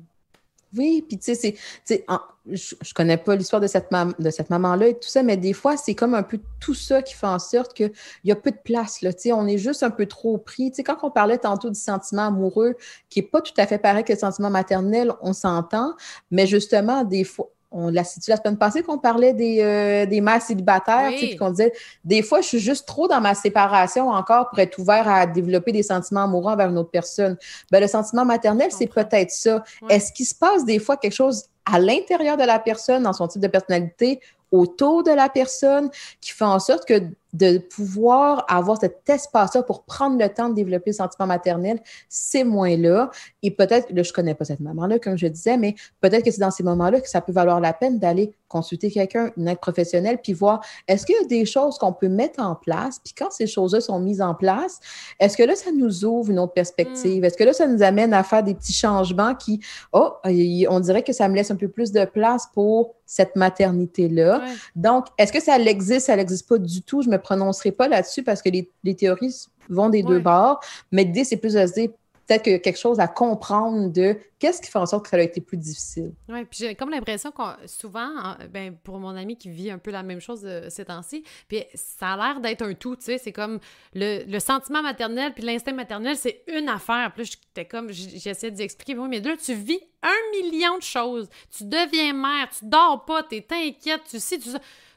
Oui, 0.77 1.05
puis 1.07 1.18
tu 1.18 1.35
sais, 1.35 1.57
c'est, 1.85 2.05
je, 2.51 2.74
je 2.81 2.95
connais 2.95 3.16
pas 3.16 3.35
l'histoire 3.35 3.61
de 3.61 3.66
cette, 3.66 3.91
maman-là 3.91 4.89
et 4.89 4.95
tout 4.95 5.09
ça, 5.09 5.22
mais 5.22 5.37
des 5.37 5.53
fois, 5.53 5.77
c'est 5.77 5.95
comme 5.95 6.14
un 6.14 6.22
peu 6.22 6.41
tout 6.61 6.74
ça 6.74 7.03
qui 7.03 7.14
fait 7.14 7.27
en 7.27 7.39
sorte 7.39 7.74
qu'il 7.74 7.93
y 8.24 8.33
a 8.33 8.37
peu 8.37 8.51
de 8.51 8.59
place, 8.62 9.03
là, 9.03 9.11
on 9.35 9.47
est 9.47 9.59
juste 9.59 9.83
un 9.83 9.91
peu 9.91 10.07
trop 10.07 10.39
pris. 10.39 10.70
Tu 10.70 10.77
sais, 10.77 10.85
quand 10.85 10.99
on 11.03 11.11
parlait 11.11 11.39
tantôt 11.39 11.70
du 11.70 11.79
sentiment 11.79 12.27
amoureux, 12.27 12.74
qui 13.09 13.20
est 13.20 13.31
pas 13.31 13.41
tout 13.41 13.55
à 13.57 13.66
fait 13.66 13.79
pareil 13.79 14.05
que 14.05 14.12
le 14.12 14.18
sentiment 14.18 14.51
maternel, 14.51 15.12
on 15.20 15.33
s'entend, 15.33 15.95
mais 16.31 16.47
justement, 16.47 17.05
des 17.05 17.24
fois, 17.24 17.51
on 17.71 17.91
l'a 17.91 18.05
situé 18.05 18.33
la 18.33 18.37
semaine 18.37 18.57
passée 18.57 18.83
qu'on 18.83 18.99
parlait 18.99 19.33
des, 19.33 19.61
euh, 19.61 20.07
des 20.07 20.21
mères 20.21 20.43
célibataires, 20.43 21.11
puis 21.17 21.37
qu'on 21.37 21.51
disait 21.51 21.73
des 22.05 22.23
fois, 22.23 22.41
je 22.41 22.49
suis 22.49 22.59
juste 22.59 22.87
trop 22.87 23.09
dans 23.09 23.21
ma 23.21 23.35
séparation 23.35 24.09
encore 24.09 24.49
pour 24.49 24.59
être 24.59 24.79
ouvert 24.79 25.09
à 25.09 25.27
développer 25.27 25.73
des 25.73 25.83
sentiments 25.83 26.25
amoureux 26.25 26.53
envers 26.53 26.69
une 26.69 26.79
autre 26.79 26.91
personne. 26.91 27.37
Ben, 27.71 27.81
le 27.81 27.89
sentiment 27.89 28.25
maternel, 28.25 28.71
c'est 28.71 28.87
peut-être 28.87 29.31
ça. 29.31 29.62
Est-ce 29.89 30.12
qu'il 30.12 30.27
se 30.27 30.35
passe 30.35 30.64
des 30.64 30.79
fois 30.79 30.97
quelque 30.97 31.12
chose 31.12 31.45
à 31.71 31.79
l'intérieur 31.79 32.37
de 32.37 32.45
la 32.45 32.59
personne, 32.59 33.03
dans 33.03 33.12
son 33.12 33.27
type 33.27 33.43
de 33.43 33.49
personnalité, 33.49 34.21
autour 34.53 35.03
de 35.03 35.11
la 35.11 35.29
personne, 35.29 35.91
qui 36.21 36.31
fait 36.31 36.45
en 36.45 36.61
sorte 36.61 36.87
que 36.87 37.03
de 37.37 37.59
pouvoir 37.59 38.45
avoir 38.49 38.78
cet 38.78 39.09
espace-là 39.09 39.62
pour 39.62 39.84
prendre 39.84 40.18
le 40.18 40.28
temps 40.28 40.49
de 40.49 40.55
développer 40.55 40.91
le 40.91 40.97
sentiment 40.97 41.26
maternel, 41.26 41.80
c'est 42.09 42.45
moins 42.45 42.76
là. 42.76 43.11
Et 43.43 43.51
peut-être, 43.51 43.91
là, 43.91 44.03
je 44.03 44.12
connais 44.12 44.34
pas 44.34 44.45
cette 44.45 44.61
maman-là, 44.61 44.99
comme 44.99 45.16
je 45.16 45.26
disais, 45.26 45.57
mais 45.57 45.74
peut-être 46.01 46.24
que 46.24 46.30
c'est 46.30 46.41
dans 46.41 46.51
ces 46.51 46.62
moments-là 46.62 47.01
que 47.01 47.09
ça 47.09 47.20
peut 47.20 47.32
valoir 47.32 47.61
la 47.61 47.72
peine 47.72 47.99
d'aller 47.99 48.34
consulter 48.49 48.90
quelqu'un, 48.90 49.30
une 49.36 49.49
aide 49.49 49.59
professionnelle, 49.59 50.18
puis 50.22 50.32
voir 50.32 50.64
est-ce 50.88 51.07
qu'il 51.07 51.16
y 51.16 51.24
a 51.24 51.26
des 51.26 51.44
choses 51.44 51.78
qu'on 51.78 51.92
peut 51.92 52.09
mettre 52.09 52.40
en 52.40 52.55
place, 52.55 52.99
puis 52.99 53.14
quand 53.16 53.30
ces 53.30 53.47
choses-là 53.47 53.80
sont 53.80 53.99
mises 53.99 54.20
en 54.20 54.34
place, 54.34 54.80
est-ce 55.20 55.36
que 55.36 55.42
là, 55.42 55.55
ça 55.55 55.70
nous 55.72 56.05
ouvre 56.05 56.30
une 56.30 56.38
autre 56.38 56.53
perspective? 56.53 57.22
Mm. 57.22 57.24
Est-ce 57.24 57.36
que 57.36 57.44
là, 57.44 57.53
ça 57.53 57.66
nous 57.66 57.82
amène 57.82 58.12
à 58.12 58.22
faire 58.22 58.42
des 58.42 58.55
petits 58.55 58.72
changements 58.72 59.34
qui, 59.34 59.61
oh, 59.92 60.12
on 60.24 60.80
dirait 60.80 61.03
que 61.03 61.12
ça 61.12 61.28
me 61.28 61.34
laisse 61.34 61.51
un 61.51 61.57
peu 61.57 61.68
plus 61.68 61.92
de 61.92 62.05
place 62.05 62.47
pour 62.53 62.97
cette 63.07 63.36
maternité-là. 63.36 64.44
Donc, 64.74 65.07
est-ce 65.16 65.32
que 65.32 65.40
ça 65.40 65.59
existe, 65.59 66.07
ça 66.07 66.16
n'existe 66.16 66.49
pas 66.49 66.59
du 66.59 66.82
tout? 66.82 67.03
Je 67.03 67.09
me 67.09 67.18
prononcerai 67.18 67.70
pas 67.70 67.88
là-dessus 67.88 68.22
parce 68.22 68.42
que 68.42 68.51
les, 68.51 68.70
les 68.82 68.97
théories 68.97 69.47
vont 69.68 69.88
des 69.88 70.03
deux 70.03 70.20
bords, 70.20 70.61
mais 70.92 71.05
l'idée, 71.05 71.24
c'est 71.24 71.36
plus 71.36 71.55
de 71.55 71.66
se 71.66 71.72
dire 71.72 71.90
peut-être 72.27 72.49
a 72.49 72.59
quelque 72.59 72.79
chose 72.79 73.01
à 73.01 73.09
comprendre 73.09 73.93
de 73.93 74.16
qu'est-ce 74.39 74.61
qui 74.61 74.70
fait 74.70 74.79
en 74.79 74.87
sorte 74.87 75.05
que 75.05 75.11
ça 75.11 75.16
a 75.16 75.20
été 75.20 75.41
plus 75.41 75.57
difficile. 75.57 76.12
Oui, 76.29 76.45
puis 76.45 76.59
j'ai 76.61 76.74
comme 76.74 76.91
l'impression 76.91 77.31
que 77.31 77.43
souvent, 77.66 78.37
ben, 78.53 78.77
pour 78.77 78.99
mon 78.99 79.16
ami 79.16 79.37
qui 79.37 79.49
vit 79.49 79.70
un 79.70 79.79
peu 79.79 79.91
la 79.91 80.03
même 80.03 80.20
chose 80.20 80.47
ces 80.68 80.85
temps-ci, 80.85 81.24
puis 81.49 81.64
ça 81.74 82.14
a 82.14 82.16
l'air 82.16 82.41
d'être 82.41 82.62
un 82.62 82.74
tout, 82.74 82.97
tu 82.97 83.05
sais, 83.05 83.18
c'est 83.18 83.33
comme 83.33 83.61
le, 83.95 84.24
le, 84.27 84.41
sentiment 84.41 84.83
maternel 84.83 85.33
puis 85.35 85.45
l'instinct 85.45 85.72
maternel, 85.72 86.16
c'est 86.16 86.43
une 86.49 86.68
affaire. 86.68 87.12
Puis 87.14 87.24
j'étais 87.24 87.66
comme, 87.66 87.91
j'essayais 87.91 88.51
d'expliquer, 88.51 88.97
oui, 88.99 89.09
mais 89.09 89.20
là, 89.20 89.37
tu 89.37 89.55
vis 89.55 89.81
un 90.03 90.43
million 90.43 90.79
de 90.79 90.83
choses. 90.83 91.29
Tu 91.57 91.64
deviens 91.64 92.12
mère, 92.12 92.49
tu 92.51 92.64
dors 92.64 93.05
pas, 93.05 93.22
tu 93.22 93.37
es 93.37 93.47
inquiète, 93.51 94.03
tu 94.09 94.20
sais, 94.20 94.39
tu. 94.39 94.51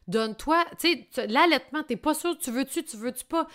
Donne-toi, 0.08 0.66
tu 0.80 1.06
sais, 1.12 1.28
l'allaitement, 1.28 1.84
t'es 1.84 1.96
pas 1.96 2.16
sûr, 2.16 2.36
tu 2.36 2.50
veux-tu, 2.50 2.84
tu 2.84 2.98
veux-tu 2.98 3.26
pas 3.26 3.48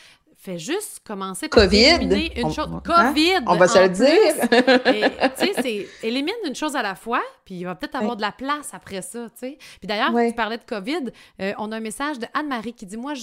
fais 0.44 0.58
juste 0.58 1.00
commencer 1.06 1.48
par 1.48 1.64
éliminer 1.64 2.38
une 2.38 2.52
chose. 2.52 2.68
Hein? 2.70 2.82
COVID! 2.84 3.44
On 3.46 3.56
va 3.56 3.66
se 3.66 3.78
le 3.78 3.88
dire! 3.88 5.30
Tu 5.38 5.46
sais, 5.46 5.52
c'est 5.62 6.06
élimine 6.06 6.34
une 6.46 6.54
chose 6.54 6.76
à 6.76 6.82
la 6.82 6.94
fois, 6.94 7.22
puis 7.44 7.54
il 7.56 7.64
va 7.64 7.74
peut-être 7.74 7.96
avoir 7.96 8.16
de 8.16 8.20
la 8.20 8.32
place 8.32 8.74
après 8.74 9.02
ça, 9.02 9.26
tu 9.30 9.38
sais. 9.48 9.58
Puis 9.78 9.86
d'ailleurs, 9.86 10.12
tu 10.14 10.34
parlais 10.34 10.58
de 10.58 10.64
COVID, 10.64 11.10
euh, 11.40 11.52
on 11.58 11.72
a 11.72 11.76
un 11.76 11.80
message 11.80 12.18
de 12.18 12.26
Anne-Marie 12.34 12.74
qui 12.74 12.86
dit 12.86 12.96
Moi, 12.96 13.14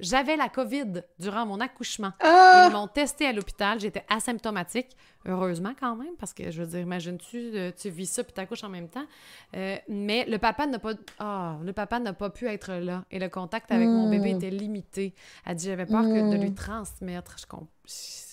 j'avais 0.00 0.36
la 0.36 0.48
COVID 0.48 1.02
durant 1.18 1.46
mon 1.46 1.60
accouchement. 1.60 2.12
Ah! 2.20 2.66
Ils 2.68 2.72
m'ont 2.72 2.88
testé 2.88 3.26
à 3.26 3.32
l'hôpital, 3.32 3.78
j'étais 3.78 4.04
asymptomatique. 4.08 4.88
Heureusement 5.26 5.72
quand 5.78 5.96
même, 5.96 6.14
parce 6.18 6.32
que 6.32 6.50
je 6.50 6.62
veux 6.62 6.68
dire, 6.68 6.80
imagine-tu, 6.80 7.50
euh, 7.54 7.72
tu 7.76 7.90
vis 7.90 8.06
ça 8.06 8.24
puis 8.24 8.32
t'accouches 8.32 8.64
en 8.64 8.70
même 8.70 8.88
temps. 8.88 9.04
Euh, 9.54 9.76
mais 9.88 10.24
le 10.24 10.38
papa 10.38 10.66
n'a 10.66 10.78
pas, 10.78 10.94
oh, 11.20 11.62
le 11.62 11.72
papa 11.72 11.98
n'a 11.98 12.14
pas 12.14 12.30
pu 12.30 12.46
être 12.46 12.72
là 12.72 13.04
et 13.10 13.18
le 13.18 13.28
contact 13.28 13.70
avec 13.70 13.86
mon 13.86 14.08
bébé 14.08 14.32
hmm. 14.32 14.36
était 14.36 14.50
limité. 14.50 15.14
Elle 15.44 15.56
dit 15.56 15.66
j'avais 15.66 15.86
peur 15.86 16.02
que 16.02 16.30
de 16.30 16.36
lui 16.40 16.50
hmm. 16.50 16.54
transmettre. 16.54 17.36
Je, 17.38 18.29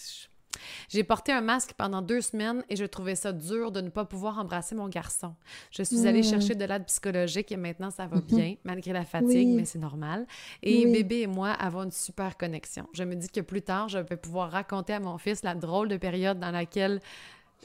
j'ai 0.87 1.03
porté 1.03 1.31
un 1.31 1.41
masque 1.41 1.73
pendant 1.77 2.01
deux 2.01 2.21
semaines 2.21 2.63
et 2.69 2.75
je 2.75 2.85
trouvais 2.85 3.15
ça 3.15 3.33
dur 3.33 3.71
de 3.71 3.81
ne 3.81 3.89
pas 3.89 4.05
pouvoir 4.05 4.39
embrasser 4.39 4.75
mon 4.75 4.87
garçon. 4.87 5.35
Je 5.71 5.83
suis 5.83 6.07
allée 6.07 6.21
hmm. 6.21 6.31
chercher 6.31 6.55
de 6.55 6.65
l'aide 6.65 6.85
psychologique 6.85 7.51
et 7.51 7.57
maintenant 7.57 7.91
ça 7.91 8.07
va 8.07 8.21
bien, 8.21 8.55
malgré 8.63 8.93
la 8.93 9.03
fatigue, 9.03 9.49
mais 9.49 9.65
c'est 9.65 9.79
normal. 9.79 10.25
Et 10.63 10.85
bébé 10.85 11.21
et 11.21 11.27
moi 11.27 11.49
avons 11.51 11.83
une 11.83 11.91
super 11.91 12.37
connexion. 12.37 12.87
Je 12.93 13.03
me 13.03 13.15
dis 13.15 13.29
que 13.29 13.41
plus 13.41 13.61
tard, 13.61 13.89
je 13.89 13.99
vais 13.99 14.17
pouvoir 14.17 14.51
raconter 14.51 14.93
à 14.93 14.99
mon 14.99 15.17
fils 15.17 15.43
la 15.43 15.55
drôle 15.55 15.89
de 15.89 15.97
période 15.97 16.39
dans 16.39 16.51
laquelle 16.51 17.01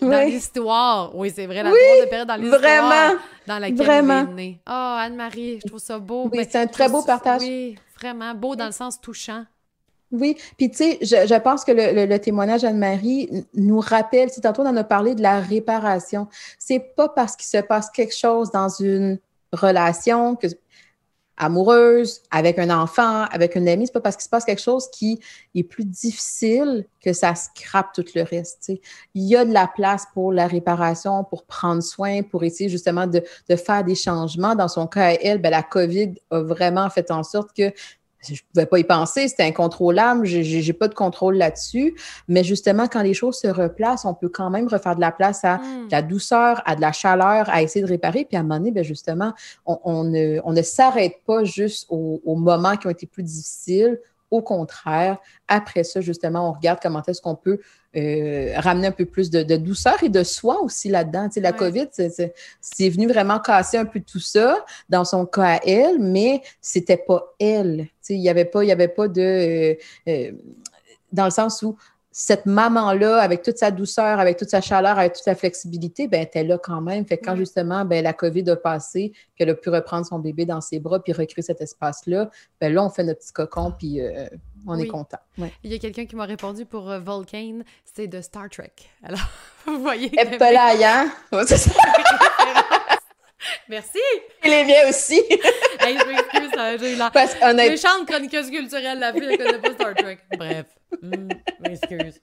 dans 0.01 0.27
l'histoire. 0.27 1.15
Oui, 1.15 1.31
c'est 1.35 1.47
vrai, 1.47 1.63
la 1.63 1.71
drôle 1.71 2.05
de 2.05 2.09
période 2.09 2.29
dans 2.29 2.37
l'histoire. 2.37 2.61
Vraiment. 2.61 3.21
Dans 3.47 3.59
laquelle 3.59 3.77
vraiment. 3.77 4.21
il 4.21 4.31
est 4.31 4.35
né. 4.35 4.61
Oh, 4.67 4.97
Anne-Marie, 4.99 5.61
je 5.63 5.69
trouve 5.69 5.81
ça 5.81 5.99
beau. 5.99 6.29
Oui, 6.33 6.47
c'est 6.49 6.59
un 6.59 6.67
très 6.67 6.89
beau 6.89 7.03
partage. 7.03 7.43
Oui, 7.43 7.77
vraiment 8.01 8.35
beau 8.35 8.57
dans 8.57 8.67
le 8.67 8.73
sens 8.73 9.01
touchant. 9.01 9.45
Oui, 10.13 10.37
puis 10.59 10.71
tu 10.71 10.77
sais, 10.77 10.99
je, 11.01 11.41
pense 11.41 11.65
que 11.65 11.73
le, 11.73 12.19
témoignage 12.19 12.63
d'Anne-Marie 12.63 13.47
nous 13.55 13.81
rappelle, 13.81 14.31
si 14.31 14.43
tantôt 14.43 14.63
on 14.63 14.67
en 14.67 14.77
a 14.77 14.85
parlé 14.85 15.15
de 15.15 15.23
la 15.23 15.41
réparation, 15.41 16.29
c'est 16.59 16.95
pas 16.95 17.09
parce 17.09 17.35
qu'il 17.35 17.47
se 17.47 17.65
passe 17.65 17.91
quelque 17.91 18.15
chose 18.15 18.51
dans 18.51 18.69
une 18.69 19.19
relation 19.53 20.37
amoureuse, 21.39 22.23
avec 22.31 22.59
un 22.59 22.71
enfant, 22.71 23.25
avec 23.31 23.57
une 23.57 23.67
amie, 23.69 23.87
c'est 23.87 23.93
pas 23.93 24.01
parce 24.01 24.17
qu'il 24.17 24.25
se 24.25 24.29
passe 24.29 24.45
quelque 24.45 24.61
chose 24.61 24.89
qui 24.91 25.19
est 25.55 25.63
plus 25.63 25.85
difficile 25.85 26.87
que 27.03 27.13
ça 27.13 27.35
scrape 27.35 27.93
tout 27.95 28.05
le 28.15 28.23
reste. 28.23 28.71
Il 29.15 29.23
y 29.25 29.35
a 29.35 29.45
de 29.45 29.53
la 29.53 29.67
place 29.67 30.07
pour 30.13 30.33
la 30.33 30.47
réparation, 30.47 31.25
pour 31.25 31.45
prendre 31.45 31.83
soin, 31.83 32.23
pour 32.23 32.45
essayer 32.45 32.69
justement 32.69 33.07
de, 33.07 33.23
faire 33.57 33.83
des 33.83 33.95
changements. 33.95 34.55
Dans 34.55 34.69
son 34.69 34.87
cas, 34.87 35.15
elle, 35.23 35.39
ben, 35.39 35.51
la 35.51 35.63
COVID 35.63 36.15
a 36.31 36.41
vraiment 36.43 36.89
fait 36.91 37.11
en 37.11 37.23
sorte 37.23 37.57
que 37.57 37.73
je 38.27 38.33
ne 38.33 38.39
pouvais 38.53 38.67
pas 38.67 38.79
y 38.79 38.85
penser, 38.85 39.29
c'était 39.29 39.45
incontrôlable, 39.45 40.25
je 40.27 40.39
n'ai 40.39 40.73
pas 40.73 40.89
de 40.89 40.95
contrôle 40.95 41.37
là-dessus. 41.37 41.97
Mais 42.29 42.45
justement, 42.45 42.87
quand 42.87 43.03
les 43.03 43.15
choses 43.15 43.39
se 43.39 43.49
replacent, 43.49 44.05
on 44.05 44.15
peut 44.15 44.29
quand 44.29 44.51
même 44.51 44.69
refaire 44.69 44.97
de 44.97 45.01
la 45.01 45.13
place 45.13 45.45
à 45.45 45.59
hmm. 45.59 45.87
de 45.87 45.93
la 45.93 46.03
douceur, 46.03 46.63
à 46.65 46.77
de 46.77 46.81
la 46.81 46.93
chaleur, 46.93 47.49
à 47.51 47.63
essayer 47.63 47.85
de 47.85 47.91
réparer. 47.91 48.25
Puis 48.25 48.37
à 48.37 48.41
un 48.41 48.43
moment 48.43 48.59
donné, 48.59 48.71
bien 48.71 48.83
justement, 48.83 49.33
on, 49.67 50.05
ne, 50.05 50.41
on 50.45 50.53
ne 50.53 50.63
s'arrête 50.63 51.17
pas 51.27 51.45
juste 51.45 51.87
aux, 51.91 52.21
aux, 52.25 52.37
moments 52.37 52.77
qui 52.77 52.87
ont 52.87 52.91
été 52.91 53.07
plus 53.07 53.23
difficiles. 53.23 54.01
Au 54.31 54.41
contraire, 54.41 55.19
après 55.49 55.85
ça, 55.85 56.01
justement, 56.01 56.49
on 56.49 56.53
regarde 56.53 56.79
comment 56.81 57.03
est-ce 57.07 57.21
qu'on 57.21 57.35
peut 57.35 57.59
euh, 57.95 58.55
ramener 58.57 58.87
un 58.87 58.93
peu 58.93 59.05
plus 59.05 59.31
de, 59.31 59.43
douceur 59.57 60.03
et 60.03 60.09
de 60.09 60.23
soi 60.23 60.63
aussi 60.63 60.89
là-dedans. 60.89 61.29
Tu 61.29 61.35
sais, 61.35 61.41
la 61.41 61.53
COVID, 61.53 61.89
c'est 61.93 62.89
venu 62.89 63.07
vraiment 63.07 63.39
casser 63.39 63.77
un 63.77 63.85
peu 63.85 64.01
tout 64.01 64.19
ça 64.19 64.65
dans 64.89 65.05
son 65.05 65.27
cas 65.27 65.57
à 65.57 65.61
elle, 65.67 65.99
mais 65.99 66.43
c'était 66.61 66.97
pas 66.97 67.35
elle. 67.39 67.85
Tu 67.85 67.91
sais, 68.01 68.15
il 68.15 68.21
n'y 68.21 68.31
avait 68.31 68.47
pas, 68.47 68.65
il 68.65 68.69
y 68.69 68.73
avait 68.73 68.89
pas 68.89 69.09
de 69.09 69.21
euh, 69.21 69.75
euh, 70.09 70.33
dans 71.13 71.25
le 71.27 71.31
sens 71.31 71.63
où 71.63 71.77
cette 72.13 72.47
maman-là, 72.47 73.19
avec 73.19 73.43
toute 73.43 73.59
sa 73.59 73.71
douceur, 73.71 74.21
avec 74.21 74.37
toute 74.37 74.51
sa 74.51 74.61
chaleur, 74.61 74.99
avec 74.99 75.15
toute 75.15 75.25
sa 75.25 75.35
flexibilité, 75.35 76.07
ben, 76.07 76.19
elle 76.19 76.27
était 76.27 76.45
là 76.45 76.59
quand 76.59 76.81
même. 76.81 77.07
Fait 77.07 77.19
que 77.19 77.25
quand 77.25 77.37
justement, 77.37 77.85
ben, 77.85 78.05
la 78.05 78.13
COVID 78.13 78.49
a 78.51 78.57
passé, 78.57 79.13
puis 79.35 79.45
elle 79.45 79.51
a 79.51 79.55
pu 79.55 79.71
reprendre 79.71 80.07
son 80.07 80.19
bébé 80.19 80.45
dans 80.45 80.61
ses 80.61 80.79
bras, 80.79 81.03
puis 81.03 81.13
recréer 81.13 81.43
cet 81.43 81.61
espace-là, 81.61 82.31
ben 82.61 82.73
là, 82.73 82.85
on 82.85 82.91
fait 82.91 83.03
notre 83.03 83.21
petit 83.21 83.33
cocon, 83.33 83.73
puis 83.77 84.01
on 84.67 84.79
est 84.79 84.87
content. 84.87 85.19
Il 85.63 85.73
y 85.73 85.75
a 85.75 85.79
quelqu'un 85.79 86.07
qui 86.07 86.17
m'a 86.17 86.25
répondu 86.25 86.65
pour 86.67 86.91
euh, 86.91 87.01
Vulcan, 87.01 87.61
c'est 87.85 88.07
de 88.07 88.21
Star 88.21 88.49
Trek. 88.49 88.73
Alors, 89.03 89.21
vous 89.67 89.81
voyez. 89.81 90.11
Et 90.19 90.37
pas 90.39 90.53
là, 90.53 90.73
hein? 90.83 91.11
Merci! 93.69 93.99
Il 94.45 94.53
est 94.53 94.65
bien 94.65 94.89
aussi! 94.89 95.21
hey, 95.81 95.99
je 95.99 96.42
j'ai 96.79 96.97
la 96.97 97.11
Parce, 97.11 97.37
méchante 97.55 98.07
chroniqueuse 98.07 98.51
culturelle, 98.51 98.99
la 98.99 99.13
fille, 99.13 99.29
elle 99.31 99.39
connaît 99.39 99.59
pas 99.59 99.73
Star 99.73 99.95
Trek. 99.95 100.19
Bref. 100.37 100.67
Mm, 101.01 101.29
excuse. 101.65 102.21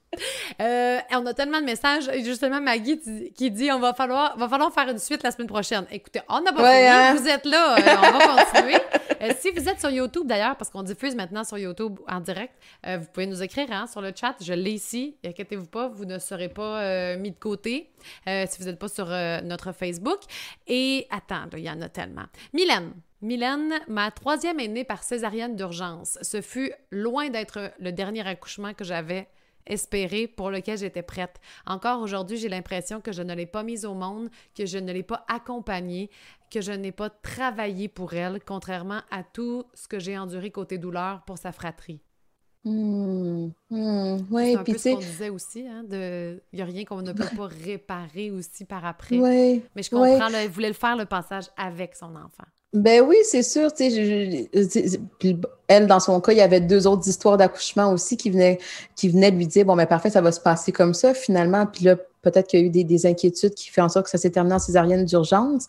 Euh, 0.60 0.98
on 1.12 1.26
a 1.26 1.34
tellement 1.34 1.60
de 1.60 1.64
messages. 1.64 2.10
Justement, 2.22 2.60
Maggie 2.60 3.00
qui 3.34 3.50
dit 3.50 3.70
on 3.72 3.80
va 3.80 3.94
falloir, 3.94 4.36
va 4.38 4.48
falloir 4.48 4.72
faire 4.72 4.88
une 4.88 4.98
suite 4.98 5.22
la 5.22 5.30
semaine 5.30 5.48
prochaine. 5.48 5.86
Écoutez, 5.90 6.20
on 6.28 6.40
n'a 6.40 6.52
pas 6.52 6.72
fini. 6.72 6.86
Hein? 6.86 7.14
Vous 7.14 7.28
êtes 7.28 7.46
là. 7.46 7.76
Euh, 7.78 7.96
on 7.98 8.18
va 8.18 8.44
continuer. 8.44 8.78
Euh, 9.22 9.32
si 9.38 9.50
vous 9.50 9.68
êtes 9.68 9.80
sur 9.80 9.90
YouTube, 9.90 10.26
d'ailleurs, 10.26 10.56
parce 10.56 10.70
qu'on 10.70 10.82
diffuse 10.82 11.14
maintenant 11.14 11.44
sur 11.44 11.58
YouTube 11.58 11.98
en 12.08 12.20
direct, 12.20 12.54
vous 12.86 13.06
pouvez 13.12 13.26
nous 13.26 13.42
écrire 13.42 13.66
hein, 13.70 13.86
sur 13.86 14.00
le 14.00 14.12
chat. 14.18 14.36
Je 14.40 14.52
l'ai 14.52 14.72
ici. 14.72 15.16
Inquiétez-vous 15.24 15.66
pas, 15.66 15.88
vous 15.88 16.04
ne 16.04 16.18
serez 16.18 16.48
pas 16.48 17.16
mis 17.16 17.30
de 17.30 17.38
côté 17.38 17.90
si 18.26 18.58
vous 18.58 18.64
n'êtes 18.64 18.78
pas 18.78 18.88
sur 18.88 19.06
notre 19.06 19.72
Facebook. 19.72 20.20
Et 20.66 21.06
attends, 21.10 21.48
il 21.52 21.64
y 21.64 21.70
en 21.70 21.80
a 21.82 21.88
tellement. 21.88 22.24
Mylène. 22.52 22.92
Mylène, 23.22 23.74
ma 23.86 24.10
troisième 24.10 24.60
est 24.60 24.68
née 24.68 24.84
par 24.84 25.02
césarienne 25.02 25.54
d'urgence. 25.54 26.18
Ce 26.22 26.40
fut 26.40 26.72
loin 26.90 27.28
d'être 27.28 27.70
le 27.78 27.92
dernier 27.92 28.26
accouchement 28.26 28.72
que 28.72 28.84
j'avais 28.84 29.28
espéré, 29.66 30.26
pour 30.26 30.50
lequel 30.50 30.78
j'étais 30.78 31.02
prête. 31.02 31.38
Encore 31.66 32.00
aujourd'hui, 32.00 32.38
j'ai 32.38 32.48
l'impression 32.48 33.02
que 33.02 33.12
je 33.12 33.22
ne 33.22 33.34
l'ai 33.34 33.44
pas 33.44 33.62
mise 33.62 33.84
au 33.84 33.92
monde, 33.92 34.30
que 34.56 34.64
je 34.64 34.78
ne 34.78 34.90
l'ai 34.90 35.02
pas 35.02 35.26
accompagnée, 35.28 36.10
que 36.50 36.62
je 36.62 36.72
n'ai 36.72 36.92
pas 36.92 37.10
travaillé 37.10 37.88
pour 37.88 38.14
elle, 38.14 38.40
contrairement 38.42 39.02
à 39.10 39.22
tout 39.22 39.64
ce 39.74 39.86
que 39.86 39.98
j'ai 39.98 40.16
enduré 40.16 40.50
côté 40.50 40.78
douleur 40.78 41.22
pour 41.26 41.36
sa 41.36 41.52
fratrie. 41.52 42.00
Mmh, 42.62 43.52
mmh, 43.70 44.18
c'est 44.30 44.54
un 44.54 44.64
peu 44.64 44.76
ce 44.76 44.88
qu'on 44.90 44.98
disait 44.98 45.30
aussi, 45.30 45.66
hein, 45.66 45.82
de... 45.82 46.42
il 46.52 46.56
n'y 46.56 46.62
a 46.62 46.66
rien 46.66 46.84
qu'on 46.84 47.00
ne 47.00 47.12
peut 47.12 47.24
pas 47.34 47.46
réparer 47.46 48.30
aussi 48.30 48.66
par 48.66 48.84
après. 48.84 49.16
Mais 49.16 49.82
je 49.82 49.88
comprends, 49.88 50.28
elle 50.28 50.50
voulait 50.50 50.68
le 50.68 50.74
faire 50.74 50.96
le 50.96 51.06
passage 51.06 51.46
avec 51.56 51.96
son 51.96 52.14
enfant. 52.16 52.44
Ben 52.72 53.02
oui, 53.02 53.16
c'est 53.24 53.42
sûr. 53.42 53.72
Tu 53.72 54.46
elle, 55.66 55.86
dans 55.86 56.00
son 56.00 56.20
cas, 56.20 56.32
il 56.32 56.38
y 56.38 56.42
avait 56.42 56.60
deux 56.60 56.86
autres 56.86 57.08
histoires 57.08 57.36
d'accouchement 57.36 57.92
aussi 57.92 58.16
qui 58.16 58.30
venaient, 58.30 58.58
qui 58.94 59.08
venaient 59.08 59.30
lui 59.30 59.46
dire 59.46 59.64
bon, 59.64 59.74
ben 59.74 59.86
parfait, 59.86 60.10
ça 60.10 60.20
va 60.20 60.30
se 60.30 60.40
passer 60.40 60.70
comme 60.70 60.94
ça 60.94 61.14
finalement. 61.14 61.66
Puis 61.66 61.84
là, 61.84 61.96
peut-être 62.22 62.48
qu'il 62.48 62.60
y 62.60 62.62
a 62.62 62.66
eu 62.66 62.84
des, 62.84 63.06
inquiétudes 63.06 63.54
qui 63.54 63.70
font 63.70 63.82
en 63.82 63.88
sorte 63.88 64.06
que 64.06 64.10
ça 64.10 64.18
s'est 64.18 64.30
terminé 64.30 64.54
en 64.54 64.58
césarienne 64.58 65.04
d'urgence. 65.04 65.66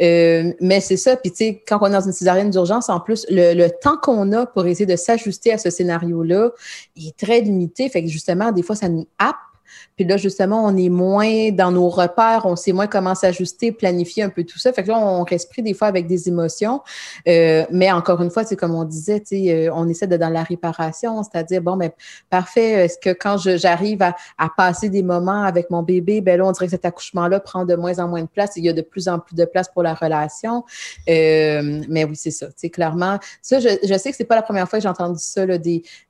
Euh, 0.00 0.52
mais 0.60 0.80
c'est 0.80 0.96
ça. 0.96 1.16
Puis 1.16 1.30
tu 1.30 1.36
sais, 1.36 1.62
quand 1.66 1.78
on 1.80 1.86
est 1.86 1.92
dans 1.92 2.00
une 2.00 2.12
césarienne 2.12 2.50
d'urgence, 2.50 2.88
en 2.88 3.00
plus, 3.00 3.26
le, 3.30 3.68
temps 3.68 3.96
qu'on 3.96 4.32
a 4.32 4.46
pour 4.46 4.66
essayer 4.66 4.86
de 4.86 4.96
s'ajuster 4.96 5.52
à 5.52 5.58
ce 5.58 5.70
scénario-là, 5.70 6.50
est 6.96 7.16
très 7.16 7.40
limité. 7.40 7.88
Fait 7.88 8.02
que 8.02 8.08
justement, 8.08 8.52
des 8.52 8.62
fois, 8.62 8.76
ça 8.76 8.88
nous 8.88 9.06
happe 9.18 9.36
puis 10.02 10.10
là, 10.10 10.16
justement, 10.16 10.64
on 10.64 10.76
est 10.76 10.88
moins 10.88 11.52
dans 11.52 11.70
nos 11.70 11.88
repères, 11.88 12.42
on 12.44 12.56
sait 12.56 12.72
moins 12.72 12.88
comment 12.88 13.14
s'ajuster, 13.14 13.70
planifier 13.70 14.24
un 14.24 14.30
peu 14.30 14.42
tout 14.42 14.58
ça. 14.58 14.72
Fait 14.72 14.82
que 14.82 14.88
là, 14.88 14.98
on 14.98 15.24
pris 15.24 15.62
des 15.62 15.74
fois 15.74 15.86
avec 15.86 16.08
des 16.08 16.28
émotions. 16.28 16.80
Euh, 17.28 17.64
mais 17.70 17.92
encore 17.92 18.20
une 18.20 18.30
fois, 18.30 18.42
c'est 18.42 18.56
comme 18.56 18.74
on 18.74 18.82
disait, 18.82 19.22
euh, 19.32 19.70
on 19.72 19.88
essaie 19.88 20.08
de 20.08 20.16
dans 20.16 20.28
la 20.28 20.42
réparation, 20.42 21.22
c'est-à-dire, 21.22 21.62
bon, 21.62 21.76
mais 21.76 21.90
ben, 21.90 21.94
parfait, 22.30 22.84
est-ce 22.84 22.98
que 22.98 23.10
quand 23.10 23.36
j'arrive 23.38 24.02
à, 24.02 24.14
passer 24.56 24.88
des 24.88 25.04
moments 25.04 25.44
avec 25.44 25.70
mon 25.70 25.84
bébé, 25.84 26.20
ben 26.20 26.36
là, 26.36 26.46
on 26.46 26.50
dirait 26.50 26.66
que 26.66 26.72
cet 26.72 26.84
accouchement-là 26.84 27.38
prend 27.38 27.64
de 27.64 27.76
moins 27.76 28.00
en 28.00 28.08
moins 28.08 28.22
de 28.22 28.26
place. 28.26 28.50
Il 28.56 28.64
y 28.64 28.68
a 28.68 28.72
de 28.72 28.82
plus 28.82 29.06
en 29.06 29.20
plus 29.20 29.36
de 29.36 29.44
place 29.44 29.68
pour 29.68 29.84
la 29.84 29.94
relation. 29.94 30.64
Euh, 31.08 31.82
mais 31.88 32.04
oui, 32.04 32.16
c'est 32.16 32.32
ça. 32.32 32.48
Tu 32.52 32.70
clairement, 32.70 33.20
ça, 33.40 33.60
je, 33.60 33.98
sais 33.98 34.10
que 34.10 34.16
c'est 34.16 34.24
pas 34.24 34.34
la 34.34 34.42
première 34.42 34.68
fois 34.68 34.80
que 34.80 34.82
j'ai 34.82 34.88
entendu 34.88 35.20
ça, 35.20 35.46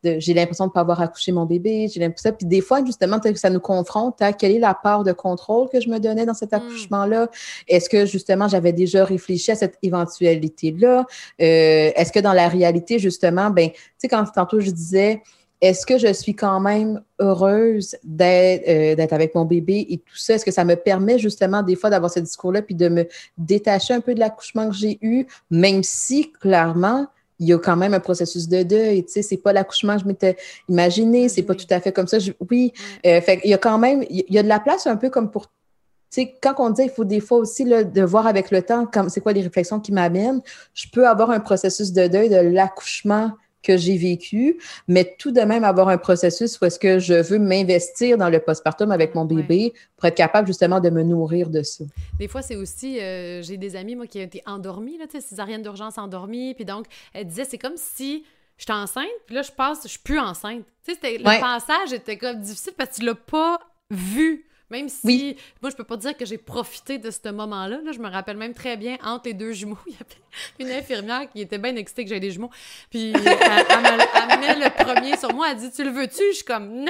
j'ai 0.03 0.34
l'impression 0.34 0.64
de 0.64 0.70
ne 0.70 0.72
pas 0.72 0.80
avoir 0.80 1.03
accouché 1.03 1.30
mon 1.30 1.45
bébé, 1.45 1.88
j'ai 1.93 2.01
l'impression, 2.01 2.32
puis 2.32 2.47
des 2.47 2.62
fois, 2.62 2.82
justement, 2.84 3.20
ça 3.34 3.51
nous 3.51 3.61
confronte 3.83 4.22
à 4.22 4.33
quelle 4.33 4.53
est 4.53 4.59
la 4.59 4.74
part 4.74 5.05
de 5.05 5.12
contrôle 5.12 5.68
que 5.68 5.80
je 5.80 5.89
me 5.89 5.99
donnais 5.99 6.26
dans 6.26 6.35
cet 6.35 6.53
hmm. 6.53 6.57
accouchement-là? 6.57 7.28
Est-ce 7.68 7.89
que 7.89 8.07
justement 8.07 8.49
j'avais 8.49 8.72
déjà 8.72 9.05
réfléchi 9.05 9.51
à 9.51 9.55
cette 9.57 9.78
éventualité-là? 9.83 11.07
Euh, 11.41 11.91
est-ce 11.95 12.12
que 12.12 12.20
dans 12.20 12.33
la 12.33 12.49
réalité, 12.49 12.99
justement, 12.99 13.51
ben, 13.51 13.70
tu 13.70 13.78
sais, 13.99 14.09
quand 14.09 14.24
tantôt 14.35 14.61
je 14.61 14.70
disais, 14.70 15.22
est-ce 15.61 15.87
que 15.87 15.97
je 15.97 16.12
suis 16.12 16.35
quand 16.35 16.59
même 16.59 17.03
heureuse 17.20 17.95
euh, 17.95 18.95
d'être 18.97 19.12
avec 19.12 19.35
mon 19.37 19.45
bébé 19.45 19.87
et 19.91 19.99
tout 19.99 20.16
ça? 20.16 20.35
Est-ce 20.35 20.45
que 20.45 20.51
ça 20.51 20.64
me 20.64 20.74
permet 20.74 21.20
justement 21.20 21.62
des 21.62 21.76
fois 21.76 21.89
d'avoir 21.89 22.11
ce 22.11 22.18
discours-là 22.18 22.62
puis 22.62 22.74
de 22.74 22.89
me 22.89 23.07
détacher 23.39 23.95
un 23.95 24.01
peu 24.01 24.14
de 24.14 24.18
l'accouchement 24.18 24.68
que 24.68 24.74
j'ai 24.74 24.99
eu, 25.03 25.26
même 25.51 25.85
si 25.85 26.33
clairement, 26.33 27.07
il 27.43 27.49
y 27.49 27.53
a 27.53 27.59
quand 27.59 27.76
même 27.76 27.93
un 27.93 28.01
processus 28.01 28.49
de 28.49 28.62
deuil. 28.62 29.05
Tu 29.05 29.12
sais, 29.12 29.22
c'est 29.22 29.36
pas 29.36 29.53
l'accouchement 29.53 29.97
que 29.97 30.03
je 30.03 30.07
m'étais 30.07 30.36
imaginé, 30.68 31.28
c'est 31.28 31.43
pas 31.43 31.57
tout 31.57 31.66
à 31.70 31.80
fait 31.80 31.93
comme 31.93 32.07
ça. 32.07 32.18
oui, 32.49 32.72
euh, 33.05 33.20
fait 33.20 33.40
il 33.43 33.51
y 33.51 33.55
a 33.55 33.59
quand 33.59 33.78
même, 33.78 34.05
il 34.09 34.24
y 34.28 34.38
a 34.38 34.43
de 34.45 34.49
la 34.49 34.61
place 34.61 34.86
un 34.86 34.97
peu 34.97 35.11
comme 35.11 35.30
pour 35.30 35.47
tu 35.47 36.20
sais, 36.20 36.34
quand 36.43 36.55
on 36.59 36.68
dit 36.70 36.82
il 36.84 36.90
faut 36.90 37.05
des 37.05 37.20
fois 37.20 37.38
aussi 37.38 37.64
là, 37.64 37.84
de 37.84 38.03
voir 38.03 38.26
avec 38.26 38.51
le 38.51 38.61
temps 38.62 38.86
c'est 39.09 39.22
quoi 39.22 39.32
les 39.32 39.40
réflexions 39.40 39.80
qui 39.80 39.93
m'amènent, 39.93 40.43
je 40.74 40.86
peux 40.93 41.09
avoir 41.09 41.30
un 41.30 41.40
processus 41.40 41.93
de 41.93 42.07
deuil 42.07 42.28
de 42.28 42.36
l'accouchement 42.36 43.32
que 43.63 43.77
j'ai 43.77 43.97
vécu, 43.97 44.59
mais 44.89 45.17
tout 45.19 45.31
de 45.31 45.41
même 45.41 45.65
avoir 45.65 45.89
un 45.89 45.99
processus 45.99 46.61
où 46.61 46.65
est-ce 46.65 46.79
que 46.79 46.99
je 46.99 47.15
veux 47.15 47.39
m'investir 47.39 48.19
dans 48.19 48.29
le 48.29 48.41
postpartum 48.41 48.91
avec 48.91 49.15
mon 49.15 49.25
bébé 49.25 49.73
pour 49.97 50.07
être 50.07 50.17
capable 50.17 50.47
justement 50.47 50.81
de 50.81 50.91
me 50.91 51.03
nourrir 51.03 51.49
de 51.49 51.63
ça. 51.63 51.85
Des 52.19 52.29
fois, 52.29 52.43
c'est 52.43 52.57
aussi, 52.57 53.01
euh, 53.01 53.43
j'ai 53.43 53.57
des 53.57 53.77
amis, 53.77 53.97
moi, 53.97 54.07
qui 54.07 54.19
ont 54.19 54.23
été 54.23 54.43
endormis, 54.47 54.99
là, 54.99 55.07
tu 55.07 55.21
sais, 55.21 55.27
césarienne 55.27 55.63
d'urgence 55.63 55.99
endormie, 55.99 56.55
puis 56.55 56.65
donc, 56.65 56.87
elle 57.15 57.27
disait, 57.27 57.45
c'est 57.45 57.59
comme 57.59 57.77
si 57.77 58.25
j'étais 58.59 58.73
enceinte, 58.73 59.07
puis 59.27 59.35
là, 59.35 59.43
je 59.43 59.53
passe, 59.53 59.81
je 59.85 59.89
suis 59.89 59.99
plus 59.99 60.19
enceinte. 60.19 60.65
Tu 60.87 60.95
sais, 60.95 61.19
le 61.19 61.41
passage 61.41 61.93
était 61.93 62.17
comme 62.17 62.41
difficile 62.41 62.73
parce 62.77 62.91
que 62.91 62.97
tu 62.97 63.07
l'as 63.07 63.15
pas 63.15 63.61
vu. 63.91 64.47
Même 64.73 64.89
si, 64.89 65.37
moi, 65.61 65.70
je 65.70 65.77
peux 65.77 65.85
pas 65.85 65.99
dire 65.99 66.16
que 66.16 66.25
j'ai 66.25 66.39
profité 66.39 66.97
de 66.97 67.11
ce 67.11 67.29
moment-là. 67.29 67.79
Là, 67.85 67.93
je 67.93 67.99
me 67.99 68.09
rappelle 68.09 68.39
même 68.39 68.55
très 68.55 68.79
bien, 68.79 68.97
entre 69.05 69.27
les 69.27 69.35
deux 69.35 69.53
jumeaux, 69.53 69.77
il 69.87 69.93
y 69.93 69.97
avait 69.97 70.23
une 70.59 70.79
infirmière 70.79 71.29
qui 71.31 71.43
était 71.43 71.59
bien 71.59 71.77
excitée 71.77 72.05
que 72.05 72.09
j'avais 72.09 72.20
des 72.20 72.31
jumeaux. 72.31 72.51
Puis, 72.91 73.12
elle, 73.12 73.23
elle, 73.23 74.41
met 74.41 74.55
le 74.55 74.85
premier 74.85 75.14
sur 75.18 75.31
moi. 75.35 75.49
Elle 75.51 75.59
dit 75.59 75.70
Tu 75.70 75.85
le 75.85 75.91
veux-tu? 75.91 76.23
Je 76.31 76.37
suis 76.37 76.45
comme 76.45 76.68
Non 76.68 76.87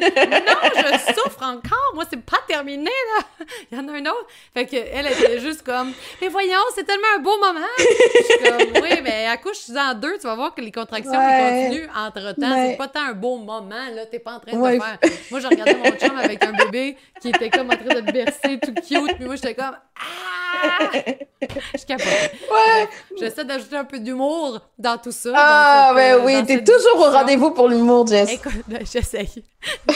Non, 0.00 0.08
je 0.74 1.12
souffre 1.14 1.42
encore. 1.42 1.92
Moi, 1.94 2.04
c'est 2.10 2.20
pas 2.20 2.40
terminé, 2.48 2.90
là. 2.90 3.46
Il 3.70 3.78
y 3.78 3.80
en 3.80 3.86
a 3.86 3.92
un 3.92 4.06
autre. 4.06 4.26
Fait 4.52 4.66
qu'elle 4.66 5.06
était 5.06 5.38
juste 5.38 5.62
comme 5.62 5.92
Mais 6.20 6.28
voyons, 6.28 6.58
c'est 6.74 6.84
tellement 6.84 7.06
un 7.16 7.20
beau 7.20 7.38
moment. 7.38 7.60
Je 7.78 8.24
suis 8.24 8.72
comme 8.72 8.82
Oui, 8.82 9.00
mais 9.04 9.26
accouche 9.26 9.70
en 9.76 9.94
deux, 9.94 10.18
tu 10.18 10.26
vas 10.26 10.34
voir 10.34 10.52
que 10.52 10.60
les 10.60 10.72
contractions 10.72 11.12
continuent 11.12 11.88
entre-temps. 11.94 12.66
C'est 12.70 12.76
pas 12.76 12.88
tant 12.88 13.02
un 13.02 13.12
beau 13.12 13.36
moment, 13.36 13.88
là. 13.94 14.04
T'es 14.06 14.18
pas 14.18 14.32
en 14.32 14.40
train 14.40 14.56
de 14.56 14.80
faire. 14.80 14.98
Moi, 15.30 15.38
j'ai 15.38 15.46
regardé 15.46 15.74
mon 15.76 15.92
chum 15.92 16.18
avec 16.18 16.42
un 16.44 16.52
bébé 16.52 16.96
qui 17.20 17.28
était 17.28 17.50
comme 17.50 17.70
en 17.70 17.76
train 17.76 18.00
de 18.00 18.12
bercer, 18.12 18.58
tout 18.62 18.74
cute. 18.74 19.16
Puis 19.16 19.24
moi, 19.24 19.36
j'étais 19.36 19.54
comme 19.54 19.76
Ah! 19.96 20.44
Je 21.78 21.84
capote. 21.84 22.06
Ouais. 22.06 22.88
J'essaie 23.18 23.44
d'ajouter 23.44 23.76
un 23.76 23.84
peu 23.84 23.98
d'humour 23.98 24.60
dans 24.78 24.98
tout 24.98 25.12
ça. 25.12 25.32
Ah, 25.34 25.92
ben 25.94 26.18
euh, 26.18 26.24
oui, 26.24 26.44
t'es 26.46 26.62
toujours 26.62 27.00
au 27.00 27.10
rendez-vous 27.10 27.50
pour 27.50 27.68
l'humour, 27.68 28.06
Jess. 28.06 28.32
Écoute, 28.32 28.52
j'essaye. 28.92 29.44
je 29.88 29.94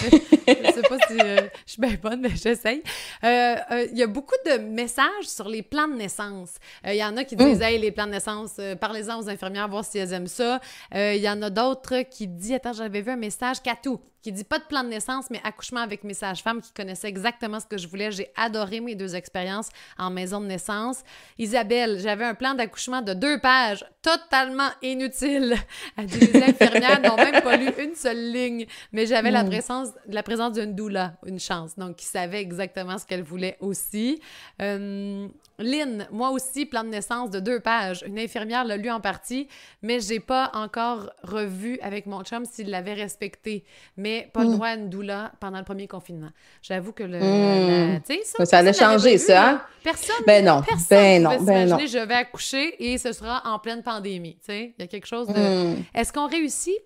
sais 0.48 0.82
pas 0.82 0.96
si 1.08 1.18
euh, 1.20 1.40
je 1.66 1.72
suis 1.72 1.80
bien 1.80 1.96
bonne, 2.00 2.20
mais 2.20 2.30
j'essaye. 2.34 2.82
Euh, 3.24 3.56
il 3.90 3.98
y 3.98 4.02
a 4.02 4.06
beaucoup 4.06 4.36
de 4.46 4.58
messages 4.58 5.24
sur 5.24 5.48
les 5.48 5.62
plans 5.62 5.88
de 5.88 5.94
naissance. 5.94 6.54
Il 6.84 6.94
y 6.94 7.04
en 7.04 7.16
a 7.16 7.24
qui 7.24 7.36
disent, 7.36 7.58
mm. 7.58 7.62
hey, 7.62 7.78
les 7.78 7.90
plans 7.90 8.06
de 8.06 8.12
naissance, 8.12 8.60
parlez-en 8.80 9.20
aux 9.20 9.28
infirmières, 9.28 9.68
voir 9.68 9.84
si 9.84 9.98
elles 9.98 10.12
aiment 10.12 10.26
ça. 10.26 10.60
Il 10.94 11.16
y 11.16 11.28
en 11.28 11.40
a 11.42 11.50
d'autres 11.50 12.02
qui 12.02 12.26
disent, 12.26 12.54
attends, 12.54 12.72
j'avais 12.72 13.02
vu 13.02 13.10
un 13.10 13.16
message, 13.16 13.62
Katou, 13.62 14.00
qui 14.28 14.32
dit 14.32 14.44
pas 14.44 14.58
de 14.58 14.64
plan 14.64 14.84
de 14.84 14.90
naissance, 14.90 15.30
mais 15.30 15.40
accouchement 15.42 15.80
avec 15.80 16.04
mes 16.04 16.12
sages-femmes 16.12 16.60
qui 16.60 16.70
connaissaient 16.72 17.08
exactement 17.08 17.60
ce 17.60 17.66
que 17.66 17.78
je 17.78 17.88
voulais. 17.88 18.12
J'ai 18.12 18.30
adoré 18.36 18.80
mes 18.80 18.94
deux 18.94 19.16
expériences 19.16 19.70
en 19.96 20.10
maison 20.10 20.38
de 20.42 20.44
naissance. 20.44 21.02
Isabelle, 21.38 21.98
j'avais 21.98 22.26
un 22.26 22.34
plan 22.34 22.52
d'accouchement 22.52 23.00
de 23.00 23.14
deux 23.14 23.40
pages, 23.40 23.86
totalement 24.02 24.68
inutile. 24.82 25.56
Les 25.96 26.42
infirmières 26.42 27.00
n'ont 27.00 27.16
même 27.16 27.40
pas 27.42 27.56
lu 27.56 27.70
une 27.78 27.94
seule 27.94 28.32
ligne, 28.32 28.66
mais 28.92 29.06
j'avais 29.06 29.30
la 29.30 29.44
hmm. 29.44 29.48
présence, 29.48 29.88
la 30.06 30.22
présence 30.22 30.52
d'une 30.52 30.74
doula, 30.74 31.14
une 31.24 31.40
chance. 31.40 31.78
Donc, 31.78 31.96
qui 31.96 32.04
savait 32.04 32.42
exactement 32.42 32.98
ce 32.98 33.06
qu'elle 33.06 33.22
voulait 33.22 33.56
aussi. 33.60 34.20
Euh, 34.60 35.26
Lynn, 35.58 36.06
moi 36.12 36.30
aussi, 36.30 36.66
plan 36.66 36.84
de 36.84 36.88
naissance 36.88 37.30
de 37.30 37.40
deux 37.40 37.58
pages. 37.58 38.04
Une 38.06 38.18
infirmière 38.18 38.64
l'a 38.64 38.76
lu 38.76 38.90
en 38.90 39.00
partie, 39.00 39.48
mais 39.82 39.98
j'ai 40.00 40.20
pas 40.20 40.50
encore 40.54 41.10
revu 41.22 41.78
avec 41.82 42.06
mon 42.06 42.22
chum 42.22 42.44
s'il 42.44 42.70
l'avait 42.70 42.94
respecté. 42.94 43.64
Mais 43.96 44.30
pas 44.32 44.44
le 44.44 44.50
mm. 44.50 44.52
droit 44.54 44.66
à 44.68 44.74
une 44.74 44.88
doula 44.88 45.32
pendant 45.40 45.58
le 45.58 45.64
premier 45.64 45.88
confinement. 45.88 46.30
J'avoue 46.62 46.92
que 46.92 47.02
le. 47.02 47.18
Mm. 47.18 48.00
ça, 48.24 48.44
ça 48.46 48.58
allait 48.58 48.72
changer, 48.72 49.18
ça. 49.18 49.50
Hein? 49.50 49.62
Personne. 49.82 50.24
Ben 50.26 50.44
non. 50.44 50.62
Personne 50.62 50.86
ben 50.90 51.22
non. 51.22 51.42
Ben 51.42 51.68
non. 51.68 51.78
Je 51.78 52.06
vais 52.06 52.14
accoucher 52.14 52.74
et 52.78 52.98
ce 52.98 53.12
sera 53.12 53.42
en 53.44 53.58
pleine 53.58 53.82
pandémie. 53.82 54.38
Il 54.48 54.74
y 54.78 54.82
a 54.82 54.86
quelque 54.86 55.06
chose 55.06 55.26
de. 55.26 55.74
Mm. 55.74 55.84
Est-ce 55.94 56.12
qu'on 56.12 56.28
réussit? 56.28 56.78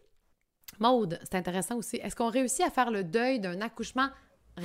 Maude, 0.78 1.18
c'est 1.22 1.36
intéressant 1.36 1.76
aussi. 1.76 1.96
Est-ce 1.96 2.16
qu'on 2.16 2.30
réussit 2.30 2.62
à 2.62 2.70
faire 2.70 2.90
le 2.90 3.04
deuil 3.04 3.38
d'un 3.38 3.60
accouchement 3.60 4.08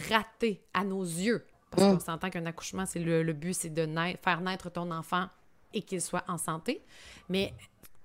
raté 0.10 0.64
à 0.74 0.84
nos 0.84 1.04
yeux? 1.04 1.46
Parce 1.72 1.84
mm. 1.84 1.94
qu'on 1.94 2.00
s'entend 2.00 2.30
qu'un 2.30 2.46
accouchement, 2.46 2.86
c'est 2.86 3.00
le, 3.00 3.34
but, 3.34 3.54
c'est 3.54 3.74
de 3.74 3.88
faire 4.24 4.42
naître 4.42 4.70
ton 4.72 4.92
enfant 4.92 5.26
et 5.74 5.82
qu'il 5.82 6.02
soit 6.02 6.24
en 6.28 6.38
santé. 6.38 6.82
Mais 7.30 7.54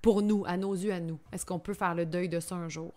pour 0.00 0.22
nous, 0.22 0.44
à 0.46 0.56
nos 0.56 0.74
yeux, 0.74 0.92
à 0.92 1.00
nous, 1.00 1.18
est-ce 1.32 1.46
qu'on 1.46 1.58
peut 1.58 1.74
faire 1.74 1.94
le 1.94 2.06
deuil 2.06 2.28
de 2.28 2.40
ça 2.40 2.54
un 2.56 2.68
jour? 2.68 2.92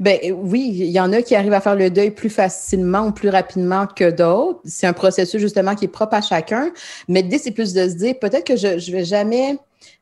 Ben 0.00 0.18
oui, 0.32 0.72
il 0.74 0.90
y 0.90 0.98
en 0.98 1.12
a 1.12 1.22
qui 1.22 1.36
arrivent 1.36 1.52
à 1.52 1.60
faire 1.60 1.76
le 1.76 1.90
deuil 1.90 2.10
plus 2.10 2.30
facilement 2.30 3.06
ou 3.06 3.12
plus 3.12 3.28
rapidement 3.28 3.86
que 3.86 4.10
d'autres. 4.10 4.60
C'est 4.64 4.86
un 4.86 4.92
processus 4.92 5.40
justement 5.40 5.76
qui 5.76 5.84
est 5.84 5.88
propre 5.88 6.14
à 6.14 6.20
chacun. 6.20 6.72
Mais 7.06 7.22
l'idée, 7.22 7.38
c'est 7.38 7.52
plus 7.52 7.72
de 7.72 7.88
se 7.88 7.94
dire 7.94 8.18
peut-être 8.18 8.44
que 8.44 8.56
je 8.56 8.66
ne 8.68 8.92
vais 8.92 9.04
jamais. 9.04 9.58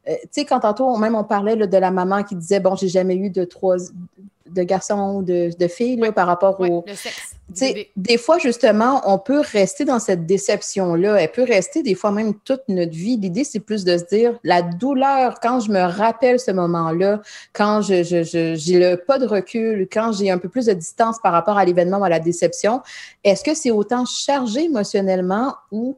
Euh, 0.08 0.14
tu 0.22 0.28
sais, 0.30 0.44
quand 0.46 0.60
tantôt, 0.60 0.96
même 0.96 1.14
on 1.14 1.24
parlait 1.24 1.54
de 1.54 1.76
la 1.76 1.90
maman 1.90 2.22
qui 2.22 2.34
disait 2.34 2.60
Bon, 2.60 2.76
j'ai 2.76 2.88
jamais 2.88 3.16
eu 3.16 3.28
de 3.28 3.44
trois, 3.44 3.76
de 4.50 4.62
garçon 4.62 5.16
ou 5.16 5.22
de, 5.22 5.50
de 5.56 5.68
fille 5.68 5.96
là, 5.96 6.12
par 6.12 6.26
rapport 6.26 6.60
au. 6.60 6.84
Le 6.86 6.94
sexe. 6.94 7.34
Des 7.96 8.18
fois, 8.18 8.38
justement, 8.38 9.00
on 9.06 9.18
peut 9.18 9.40
rester 9.40 9.86
dans 9.86 9.98
cette 9.98 10.26
déception-là. 10.26 11.16
Elle 11.16 11.32
peut 11.32 11.44
rester 11.44 11.82
des 11.82 11.94
fois 11.94 12.10
même 12.10 12.34
toute 12.34 12.60
notre 12.68 12.92
vie. 12.92 13.16
L'idée, 13.16 13.42
c'est 13.42 13.60
plus 13.60 13.84
de 13.84 13.96
se 13.96 14.04
dire 14.04 14.38
la 14.44 14.60
douleur, 14.60 15.40
quand 15.40 15.60
je 15.60 15.70
me 15.70 15.80
rappelle 15.80 16.38
ce 16.38 16.50
moment-là, 16.50 17.22
quand 17.54 17.80
je, 17.80 18.02
je, 18.02 18.22
je 18.22 18.54
j'ai 18.54 18.78
le 18.78 18.96
pas 18.96 19.18
de 19.18 19.26
recul, 19.26 19.88
quand 19.90 20.12
j'ai 20.12 20.30
un 20.30 20.36
peu 20.36 20.50
plus 20.50 20.66
de 20.66 20.74
distance 20.74 21.16
par 21.22 21.32
rapport 21.32 21.56
à 21.56 21.64
l'événement 21.64 21.98
ou 21.98 22.04
à 22.04 22.10
la 22.10 22.20
déception, 22.20 22.82
est-ce 23.24 23.42
que 23.42 23.54
c'est 23.54 23.70
autant 23.70 24.04
chargé 24.04 24.64
émotionnellement 24.64 25.54
ou 25.72 25.96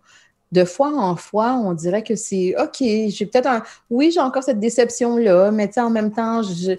de 0.52 0.64
fois 0.64 0.92
en 0.92 1.14
fois, 1.16 1.52
on 1.52 1.74
dirait 1.74 2.02
que 2.02 2.16
c'est 2.16 2.54
OK, 2.60 2.78
j'ai 2.80 3.26
peut-être 3.26 3.46
un. 3.46 3.62
Oui, 3.88 4.10
j'ai 4.12 4.20
encore 4.20 4.42
cette 4.42 4.58
déception-là, 4.58 5.50
mais 5.52 5.70
en 5.78 5.90
même 5.90 6.12
temps, 6.12 6.42
je, 6.42 6.72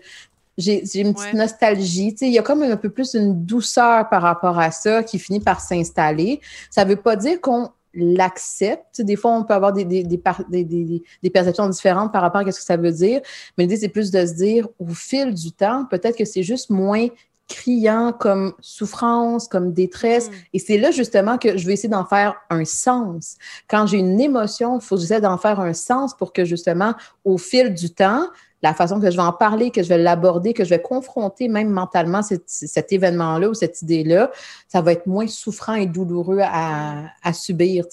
j'ai, 0.58 0.84
une 1.00 1.14
petite 1.14 1.34
nostalgie. 1.34 2.16
Il 2.22 2.34
y 2.34 2.40
a 2.40 2.42
comme 2.42 2.64
un 2.64 2.78
peu 2.78 2.90
plus 2.90 3.14
une 3.14 3.46
douceur 3.46 4.10
par 4.10 4.22
rapport 4.22 4.60
à 4.60 4.72
ça 4.72 5.04
qui 5.04 5.20
finit 5.20 5.40
par 5.40 5.62
s'installer. 5.62 6.42
Ça 6.70 6.86
ne 6.86 6.90
veut 6.90 6.96
pas 6.98 7.16
dire 7.16 7.40
qu'on 7.42 7.70
l'accepte. 7.94 9.02
Des 9.02 9.16
fois, 9.16 9.32
on 9.32 9.44
peut 9.44 9.54
avoir 9.54 9.74
des, 9.74 9.84
des, 9.84 10.04
des, 10.04 11.04
des, 11.24 11.30
perceptions 11.30 11.68
différentes 11.68 12.12
par 12.12 12.22
rapport 12.22 12.42
à 12.42 12.52
ce 12.52 12.60
que 12.60 12.66
ça 12.66 12.78
veut 12.78 12.92
dire. 12.92 13.22
Mais 13.58 13.66
l'idée, 13.66 13.78
c'est 13.78 13.90
plus 13.90 14.12
de 14.12 14.26
se 14.26 14.34
dire, 14.34 14.68
au 14.80 14.88
fil 14.88 15.34
du 15.34 15.52
temps, 15.52 15.86
peut-être 15.90 16.18
que 16.18 16.26
c'est 16.26 16.44
juste 16.44 16.70
moins 16.70 17.08
criant 17.52 18.14
comme 18.14 18.54
souffrance, 18.62 19.48
comme 19.48 19.74
détresse. 19.74 20.30
Mm. 20.30 20.34
Et 20.54 20.60
c'est 20.60 20.78
là 20.78 20.92
justement 20.92 21.38
que 21.38 21.58
je 21.58 21.68
vais 21.68 21.74
essayer 21.74 21.90
d'en 21.90 22.06
faire 22.06 22.36
un 22.50 22.64
sens. 22.66 23.36
Quand 23.68 23.86
j'ai 23.88 23.98
une 23.98 24.22
émotion, 24.22 24.80
il 24.80 24.82
faut 24.82 24.96
que 24.96 25.02
j'essaie 25.02 25.22
d'en 25.22 25.38
faire 25.38 25.60
un 25.60 25.74
sens 25.74 26.16
pour 26.16 26.32
que 26.32 26.46
justement, 26.46 26.94
au 27.26 27.38
fil 27.38 27.74
du 27.74 27.90
temps, 27.90 28.26
la 28.62 28.74
façon 28.74 29.00
que 29.00 29.10
je 29.10 29.16
vais 29.16 29.24
en 29.24 29.34
parler, 29.34 29.72
que 29.72 29.82
je 29.82 29.90
vais 29.90 29.98
l'aborder, 29.98 30.54
que 30.54 30.64
je 30.64 30.70
vais 30.70 30.82
confronter 30.82 31.48
même 31.48 31.70
mentalement 31.70 32.22
cet, 32.22 32.92
événement-là 32.92 33.50
ou 33.50 33.54
cette 33.54 33.82
idée-là, 33.82 34.32
ça 34.68 34.82
va 34.82 34.92
être 34.92 35.08
moins 35.08 35.28
souffrant 35.28 35.74
et 35.74 35.88
douloureux 35.88 36.40
à, 36.42 37.34
subir. 37.34 37.86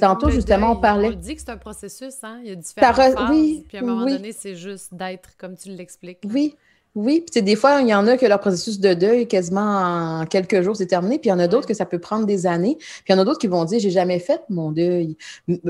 Tantôt, 0.00 0.30
justement, 0.30 0.72
on 0.72 0.76
parlait. 0.76 1.08
On 1.08 1.12
dit 1.12 1.34
que 1.36 1.42
c'est 1.42 1.50
un 1.50 1.56
processus, 1.56 2.14
hein? 2.22 2.40
Il 2.42 2.48
y 2.48 2.52
a 2.52 2.56
différentes 2.56 2.96
phases, 2.96 3.14
oui, 3.30 3.64
puis 3.68 3.78
à 3.78 3.80
un 3.80 3.84
moment 3.84 4.06
donné, 4.06 4.32
c'est 4.32 4.56
juste 4.56 4.94
d'être 4.94 5.36
comme 5.36 5.56
tu 5.56 5.70
l'expliques. 5.70 6.18
Oui, 6.24 6.56
oui, 6.96 7.22
puis 7.30 7.42
des 7.42 7.56
fois, 7.56 7.82
il 7.82 7.88
y 7.88 7.94
en 7.94 8.06
a 8.06 8.16
que 8.16 8.24
leur 8.24 8.40
processus 8.40 8.80
de 8.80 8.94
deuil, 8.94 9.28
quasiment 9.28 10.20
en 10.20 10.24
quelques 10.24 10.62
jours, 10.62 10.74
c'est 10.74 10.86
terminé. 10.86 11.18
Puis 11.18 11.28
il 11.28 11.30
y 11.30 11.34
en 11.34 11.38
a 11.38 11.46
d'autres 11.46 11.68
que 11.68 11.74
ça 11.74 11.84
peut 11.84 11.98
prendre 11.98 12.24
des 12.24 12.46
années. 12.46 12.76
Puis 12.78 13.04
il 13.10 13.12
y 13.12 13.14
en 13.14 13.18
a 13.18 13.24
d'autres 13.24 13.38
qui 13.38 13.48
vont 13.48 13.66
dire, 13.66 13.78
j'ai 13.78 13.90
jamais 13.90 14.18
fait 14.18 14.40
mon 14.48 14.72
deuil. 14.72 15.18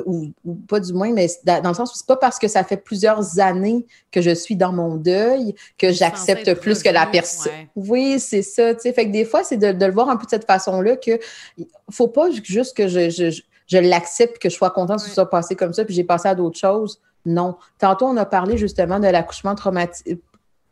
Ou, 0.07 0.29
pas 0.69 0.79
du 0.79 0.93
moins, 0.93 1.13
mais 1.13 1.27
dans 1.45 1.69
le 1.69 1.75
sens 1.75 1.93
où 1.93 1.97
c'est 1.97 2.07
pas 2.07 2.17
parce 2.17 2.39
que 2.39 2.47
ça 2.47 2.63
fait 2.63 2.77
plusieurs 2.77 3.41
années 3.41 3.87
que 4.13 4.23
je 4.23 4.31
suis 4.31 4.55
dans 4.55 4.73
mon 4.73 4.95
deuil 4.95 5.57
que 5.79 5.91
j'accepte 5.91 6.55
plus 6.61 6.81
que 6.85 6.91
la 6.91 7.07
personne. 7.07 7.51
Oui, 7.75 8.21
c'est 8.21 8.43
ça. 8.43 8.73
Tu 8.75 8.83
sais, 8.83 8.93
fait 8.93 9.07
que 9.07 9.13
des 9.13 9.25
fois, 9.25 9.43
c'est 9.43 9.57
de, 9.57 9.85
le 9.85 9.93
voir 9.93 10.09
un 10.09 10.17
peu 10.17 10.27
de 10.27 10.31
cette 10.31 10.47
façon-là 10.47 10.95
que 10.95 11.19
faut 11.91 12.07
pas 12.07 12.31
juste 12.31 12.77
que 12.77 12.87
je, 12.87 13.11
je, 13.11 13.43
je 13.67 13.79
l'accepte, 13.79 14.39
que 14.39 14.49
je 14.49 14.55
sois 14.55 14.71
contente 14.71 15.01
que 15.01 15.09
ce 15.09 15.15
soit 15.15 15.29
passé 15.29 15.57
comme 15.57 15.73
ça, 15.73 15.85
puis 15.85 15.95
j'ai 15.95 16.05
passé 16.05 16.29
à 16.29 16.37
d'autres 16.37 16.59
choses. 16.59 17.01
Non. 17.25 17.57
Tantôt, 17.81 18.07
on 18.07 18.17
a 18.17 18.25
parlé 18.25 18.57
justement 18.57 19.01
de 19.01 19.09
l'accouchement 19.09 19.57
traumatique 19.57 20.21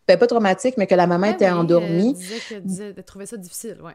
ben, 0.06 0.18
pas 0.18 0.26
traumatique, 0.26 0.76
mais 0.76 0.86
que 0.86 0.94
la 0.94 1.06
maman 1.06 1.28
était 1.28 1.48
endormie. 1.50 2.16
Euh, 2.52 2.60
disait 2.60 2.92
que 2.94 3.00
trouvait 3.00 3.26
ça 3.26 3.36
difficile, 3.36 3.78
ouais. 3.82 3.94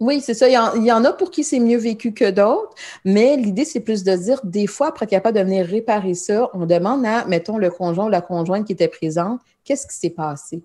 Oui, 0.00 0.22
c'est 0.22 0.32
ça. 0.32 0.48
Il 0.48 0.84
y, 0.84 0.92
en, 0.92 1.04
a 1.04 1.12
pour 1.12 1.30
qui 1.30 1.44
c'est 1.44 1.60
mieux 1.60 1.76
vécu 1.76 2.14
que 2.14 2.30
d'autres, 2.30 2.74
mais 3.04 3.36
l'idée, 3.36 3.66
c'est 3.66 3.80
plus 3.80 4.02
de 4.02 4.16
dire, 4.16 4.40
des 4.44 4.66
fois, 4.66 4.88
après 4.88 5.04
être 5.04 5.10
capable 5.10 5.36
de 5.36 5.44
venir 5.44 5.66
réparer 5.66 6.14
ça, 6.14 6.48
on 6.54 6.64
demande 6.64 7.04
à, 7.04 7.26
mettons, 7.26 7.58
le 7.58 7.70
conjoint 7.70 8.06
ou 8.06 8.08
la 8.08 8.22
conjointe 8.22 8.66
qui 8.66 8.72
était 8.72 8.88
présente, 8.88 9.42
qu'est-ce 9.62 9.86
qui 9.86 9.94
s'est 9.94 10.10
passé? 10.10 10.62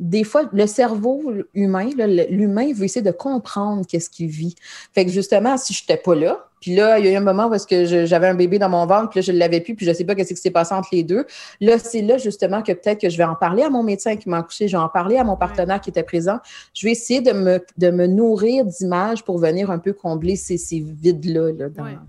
Des 0.00 0.24
fois, 0.24 0.50
le 0.52 0.66
cerveau 0.66 1.22
humain, 1.54 1.88
l'humain 2.28 2.72
veut 2.74 2.84
essayer 2.84 3.00
de 3.00 3.12
comprendre 3.12 3.86
qu'est-ce 3.86 4.10
qu'il 4.10 4.26
vit. 4.26 4.56
Fait 4.92 5.06
que 5.06 5.12
justement, 5.12 5.56
si 5.56 5.72
je 5.72 5.82
n'étais 5.84 6.02
pas 6.02 6.16
là, 6.16 6.48
puis 6.64 6.74
là, 6.74 6.98
il 6.98 7.04
y 7.04 7.08
a 7.08 7.12
eu 7.12 7.16
un 7.16 7.20
moment 7.20 7.48
où 7.48 7.56
que 7.68 8.06
j'avais 8.06 8.26
un 8.26 8.34
bébé 8.34 8.58
dans 8.58 8.70
mon 8.70 8.86
ventre, 8.86 9.10
puis 9.10 9.18
là, 9.18 9.22
je 9.22 9.32
ne 9.32 9.36
l'avais 9.38 9.60
plus, 9.60 9.74
puis 9.74 9.84
je 9.84 9.90
ne 9.90 9.94
sais 9.94 10.04
pas 10.04 10.14
ce 10.14 10.32
qui 10.32 10.36
s'est 10.36 10.50
passé 10.50 10.74
entre 10.74 10.88
les 10.92 11.02
deux. 11.02 11.26
Là, 11.60 11.78
c'est 11.78 12.00
là 12.00 12.16
justement 12.16 12.62
que 12.62 12.72
peut-être 12.72 13.02
que 13.02 13.10
je 13.10 13.18
vais 13.18 13.24
en 13.24 13.34
parler 13.34 13.64
à 13.64 13.68
mon 13.68 13.82
médecin 13.82 14.16
qui 14.16 14.30
m'a 14.30 14.38
accouché, 14.38 14.66
je 14.66 14.74
vais 14.74 14.82
en 14.82 14.88
parler 14.88 15.18
à 15.18 15.24
mon 15.24 15.36
partenaire 15.36 15.78
qui 15.78 15.90
était 15.90 16.02
présent. 16.02 16.38
Je 16.72 16.86
vais 16.86 16.92
essayer 16.92 17.20
de 17.20 17.32
me, 17.32 17.62
de 17.76 17.90
me 17.90 18.06
nourrir 18.06 18.64
d'images 18.64 19.22
pour 19.24 19.36
venir 19.36 19.70
un 19.70 19.78
peu 19.78 19.92
combler 19.92 20.36
ces, 20.36 20.56
ces 20.56 20.80
vides-là 20.80 21.52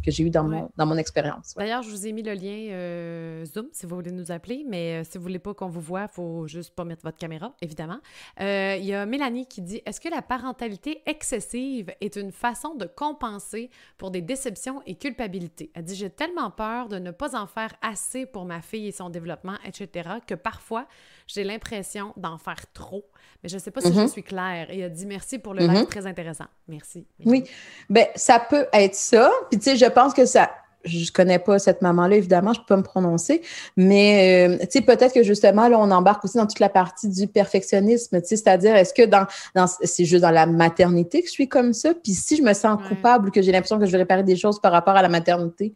que 0.02 0.10
j'ai 0.10 0.24
eu 0.24 0.30
dans, 0.30 0.46
mon, 0.46 0.70
dans 0.78 0.86
mon 0.86 0.96
expérience. 0.96 1.54
D'ailleurs, 1.58 1.84
je 1.84 1.90
vous 1.90 2.08
ai 2.08 2.14
mis 2.14 2.24
le 2.24 2.32
lien 2.32 2.72
euh, 2.72 3.44
Zoom 3.44 3.68
si 3.74 3.86
vous 3.86 3.96
voulez 3.98 4.12
nous 4.12 4.32
appeler, 4.32 4.66
mais 4.66 5.02
euh, 5.02 5.04
si 5.04 5.18
vous 5.18 5.24
ne 5.24 5.24
voulez 5.24 5.40
pas 5.40 5.54
qu'on 5.54 5.68
vous 5.68 5.82
voit, 5.82 6.04
il 6.04 6.14
faut 6.14 6.48
juste 6.48 6.74
pas 6.74 6.86
mettre 6.86 7.04
votre 7.04 7.18
caméra, 7.18 7.54
évidemment. 7.62 8.00
Euh, 8.40 8.78
il 8.80 8.86
y 8.86 8.94
a 8.94 9.06
Mélanie 9.06 9.48
qui 9.48 9.62
dit 9.62 9.82
Est-ce 9.86 10.00
que 10.00 10.08
la 10.08 10.22
parentalité 10.22 11.02
excessive 11.06 11.92
est 12.00 12.16
une 12.16 12.32
façon 12.32 12.74
de 12.76 12.86
compenser 12.86 13.70
pour 13.98 14.12
des 14.12 14.22
décisions 14.22 14.45
et 14.86 14.96
culpabilité. 14.96 15.72
Elle 15.74 15.84
dit 15.84 15.96
J'ai 15.96 16.10
tellement 16.10 16.52
peur 16.52 16.88
de 16.88 17.00
ne 17.00 17.12
pas 17.12 17.36
en 17.40 17.48
faire 17.48 17.74
assez 17.82 18.26
pour 18.26 18.46
ma 18.46 18.62
fille 18.62 18.88
et 18.88 18.92
son 18.92 19.10
développement, 19.10 19.58
etc., 19.66 20.10
que 20.26 20.36
parfois 20.36 20.88
j'ai 21.28 21.44
l'impression 21.44 22.14
d'en 22.18 22.38
faire 22.38 22.72
trop. 22.74 23.06
Mais 23.44 23.50
je 23.50 23.56
ne 23.56 23.60
sais 23.60 23.72
pas 23.72 23.82
si 23.82 23.94
je 23.94 24.00
mhm. 24.00 24.08
suis 24.08 24.24
claire. 24.24 24.70
Et 24.70 24.80
elle 24.80 24.92
dit 24.92 25.06
Merci 25.06 25.40
pour 25.40 25.54
le 25.54 25.62
live, 25.62 25.80
mhm. 25.80 25.86
très 25.88 26.06
intéressant. 26.06 26.46
Merci. 26.68 27.06
Oui, 27.26 27.44
bien, 27.90 28.06
ça 28.16 28.40
peut 28.40 28.68
être 28.74 28.96
ça. 28.96 29.32
Puis, 29.50 29.60
tu 29.60 29.72
sais, 29.72 29.76
je 29.76 29.86
pense 29.86 30.14
que 30.14 30.26
ça 30.26 30.52
je 30.86 31.12
connais 31.12 31.40
pas 31.40 31.60
cette 31.60 31.82
maman-là, 31.82 32.16
évidemment, 32.16 32.54
je 32.54 32.60
peux 32.60 32.66
pas 32.68 32.78
me 32.78 32.84
prononcer, 32.84 33.42
mais 33.76 34.48
euh, 34.48 34.58
tu 34.62 34.68
sais, 34.72 34.82
peut-être 34.82 35.14
que 35.14 35.24
justement, 35.24 35.68
là, 35.68 35.78
on 35.80 35.92
embarque 35.92 36.24
aussi 36.26 36.38
dans 36.38 36.48
toute 36.48 36.60
la 36.60 36.70
partie 36.70 37.10
du 37.10 37.28
perfectionnisme, 37.28 38.22
tu 38.22 38.28
sais, 38.28 38.36
c'est-à-dire, 38.38 38.76
est-ce 38.76 38.94
que 38.94 39.04
dans, 39.04 39.26
dans 39.56 39.68
c'est 39.68 40.06
juste 40.06 40.22
dans 40.22 40.32
la 40.32 40.46
maternité 40.46 41.22
que 41.22 41.28
je 41.28 41.34
suis 41.34 41.50
comme 41.50 41.74
ça, 41.74 41.94
puis 41.94 42.14
si 42.14 42.38
je 42.38 42.44
me 42.44 42.54
sens 42.54 42.80
coupable 42.88 43.30
ou 43.30 43.32
que 43.32 43.42
j'ai 43.42 43.52
l'impression 43.52 43.80
que 43.80 43.86
je 43.86 43.92
vais 43.92 44.00
réparer 44.00 44.24
des 44.24 44.36
choses 44.36 44.60
par 44.60 44.72
rapport 44.72 44.96
à 44.96 45.02
la 45.02 45.10
maternité, 45.10 45.74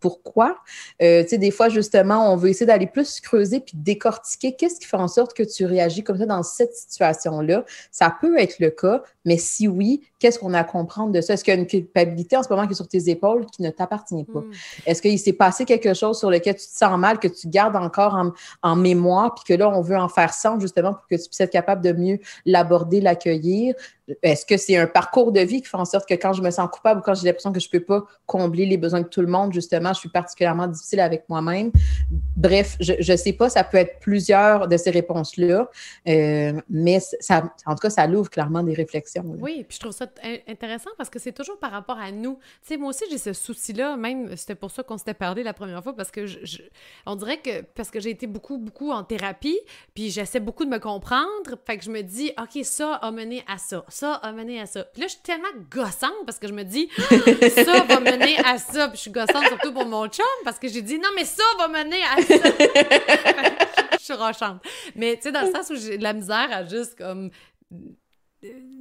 pourquoi? 0.00 0.58
Euh, 1.02 1.22
tu 1.22 1.30
sais, 1.30 1.38
des 1.38 1.50
fois, 1.50 1.68
justement, 1.68 2.32
on 2.32 2.36
veut 2.36 2.50
essayer 2.50 2.66
d'aller 2.66 2.86
plus 2.86 3.20
creuser 3.20 3.60
puis 3.60 3.72
décortiquer 3.76 4.54
qu'est-ce 4.54 4.78
qui 4.78 4.86
fait 4.86 4.96
en 4.96 5.08
sorte 5.08 5.34
que 5.34 5.42
tu 5.42 5.64
réagis 5.64 6.04
comme 6.04 6.18
ça 6.18 6.26
dans 6.26 6.42
cette 6.42 6.74
situation-là. 6.74 7.64
Ça 7.90 8.14
peut 8.20 8.38
être 8.38 8.60
le 8.60 8.70
cas, 8.70 9.02
mais 9.28 9.36
si 9.36 9.68
oui, 9.68 10.00
qu'est-ce 10.18 10.38
qu'on 10.38 10.54
a 10.54 10.60
à 10.60 10.64
comprendre 10.64 11.12
de 11.12 11.20
ça? 11.20 11.34
Est-ce 11.34 11.44
qu'il 11.44 11.52
y 11.52 11.56
a 11.56 11.60
une 11.60 11.66
culpabilité 11.66 12.34
en 12.34 12.42
ce 12.42 12.48
moment 12.48 12.66
qui 12.66 12.72
est 12.72 12.76
sur 12.76 12.88
tes 12.88 13.10
épaules 13.10 13.44
qui 13.44 13.60
ne 13.60 13.68
t'appartient 13.68 14.24
pas? 14.24 14.40
Hmm. 14.40 14.50
Est-ce 14.86 15.02
qu'il 15.02 15.18
s'est 15.18 15.34
passé 15.34 15.66
quelque 15.66 15.92
chose 15.92 16.18
sur 16.18 16.30
lequel 16.30 16.54
tu 16.54 16.66
te 16.66 16.76
sens 16.76 16.98
mal, 16.98 17.18
que 17.18 17.28
tu 17.28 17.46
gardes 17.46 17.76
encore 17.76 18.14
en, 18.14 18.32
en 18.62 18.74
mémoire, 18.74 19.34
puis 19.34 19.44
que 19.44 19.52
là, 19.52 19.68
on 19.68 19.82
veut 19.82 19.98
en 19.98 20.08
faire 20.08 20.32
sens 20.32 20.62
justement 20.62 20.94
pour 20.94 21.06
que 21.06 21.16
tu 21.16 21.28
puisses 21.28 21.40
être 21.42 21.52
capable 21.52 21.84
de 21.84 21.92
mieux 21.92 22.18
l'aborder, 22.46 23.02
l'accueillir? 23.02 23.74
Est-ce 24.22 24.46
que 24.46 24.56
c'est 24.56 24.76
un 24.76 24.86
parcours 24.86 25.32
de 25.32 25.40
vie 25.40 25.60
qui 25.60 25.68
fait 25.68 25.76
en 25.76 25.84
sorte 25.84 26.08
que 26.08 26.14
quand 26.14 26.32
je 26.32 26.40
me 26.40 26.50
sens 26.50 26.68
coupable 26.72 27.00
ou 27.00 27.02
quand 27.02 27.14
j'ai 27.14 27.26
l'impression 27.26 27.52
que 27.52 27.60
je 27.60 27.68
ne 27.70 27.78
peux 27.78 27.84
pas 27.84 28.04
combler 28.24 28.64
les 28.64 28.78
besoins 28.78 29.02
de 29.02 29.06
tout 29.06 29.20
le 29.20 29.26
monde, 29.26 29.52
justement, 29.52 29.92
je 29.92 30.00
suis 30.00 30.08
particulièrement 30.08 30.66
difficile 30.66 31.00
avec 31.00 31.28
moi-même? 31.28 31.70
Bref, 32.36 32.76
je 32.80 33.12
ne 33.12 33.16
sais 33.16 33.34
pas, 33.34 33.50
ça 33.50 33.64
peut 33.64 33.76
être 33.76 34.00
plusieurs 34.00 34.68
de 34.68 34.76
ces 34.78 34.90
réponses-là, 34.90 35.68
euh, 36.08 36.52
mais 36.70 37.00
ça, 37.20 37.52
en 37.66 37.74
tout 37.74 37.80
cas, 37.80 37.90
ça 37.90 38.06
l'ouvre 38.06 38.30
clairement 38.30 38.62
des 38.62 38.74
réflexions. 38.74 39.17
Oui, 39.24 39.64
puis 39.64 39.76
je 39.76 39.80
trouve 39.80 39.92
ça 39.92 40.06
intéressant 40.46 40.90
parce 40.96 41.10
que 41.10 41.18
c'est 41.18 41.32
toujours 41.32 41.58
par 41.58 41.70
rapport 41.70 41.98
à 41.98 42.10
nous. 42.10 42.38
Tu 42.62 42.68
sais, 42.68 42.76
moi 42.76 42.90
aussi, 42.90 43.04
j'ai 43.10 43.18
ce 43.18 43.32
souci-là, 43.32 43.96
même, 43.96 44.36
c'était 44.36 44.54
pour 44.54 44.70
ça 44.70 44.82
qu'on 44.82 44.98
s'était 44.98 45.14
parlé 45.14 45.42
la 45.42 45.52
première 45.52 45.82
fois, 45.82 45.94
parce 45.94 46.10
que 46.10 46.26
je, 46.26 46.62
on 47.06 47.16
dirait 47.16 47.40
que, 47.40 47.62
parce 47.62 47.90
que 47.90 48.00
j'ai 48.00 48.10
été 48.10 48.26
beaucoup, 48.26 48.58
beaucoup 48.58 48.90
en 48.90 49.04
thérapie, 49.04 49.58
puis 49.94 50.10
j'essaie 50.10 50.40
beaucoup 50.40 50.64
de 50.64 50.70
me 50.70 50.78
comprendre, 50.78 51.58
fait 51.66 51.78
que 51.78 51.84
je 51.84 51.90
me 51.90 52.02
dis, 52.02 52.32
OK, 52.40 52.64
ça 52.64 52.94
a 52.94 53.10
mené 53.10 53.44
à 53.46 53.58
ça 53.58 53.84
ça 53.88 54.14
a 54.14 54.32
mené 54.32 54.60
à 54.60 54.66
ça. 54.66 54.84
Puis 54.84 55.02
là, 55.02 55.08
je 55.08 55.12
suis 55.12 55.22
tellement 55.22 55.48
gossante 55.70 56.24
parce 56.24 56.38
que 56.38 56.48
je 56.48 56.52
me 56.52 56.62
dis, 56.62 56.88
ça 56.98 57.82
va 57.84 58.00
mener 58.00 58.38
à 58.38 58.58
ça. 58.58 58.88
Puis 58.88 58.96
je 58.96 59.02
suis 59.02 59.10
gossante 59.10 59.44
surtout 59.48 59.72
pour 59.72 59.86
mon 59.86 60.06
chum 60.08 60.24
parce 60.44 60.58
que 60.58 60.68
j'ai 60.68 60.82
dit, 60.82 60.98
non, 60.98 61.08
mais 61.16 61.24
ça 61.24 61.42
va 61.58 61.68
mener 61.68 62.00
à 62.02 62.22
ça. 62.22 62.34
je 63.98 64.04
suis 64.04 64.14
rochante. 64.14 64.62
Mais 64.94 65.16
tu 65.16 65.22
sais, 65.22 65.32
dans 65.32 65.42
le 65.42 65.52
sens 65.52 65.70
où 65.70 65.76
j'ai 65.76 65.98
de 65.98 66.02
la 66.02 66.12
misère 66.12 66.48
à 66.52 66.64
juste 66.64 66.96
comme 66.96 67.30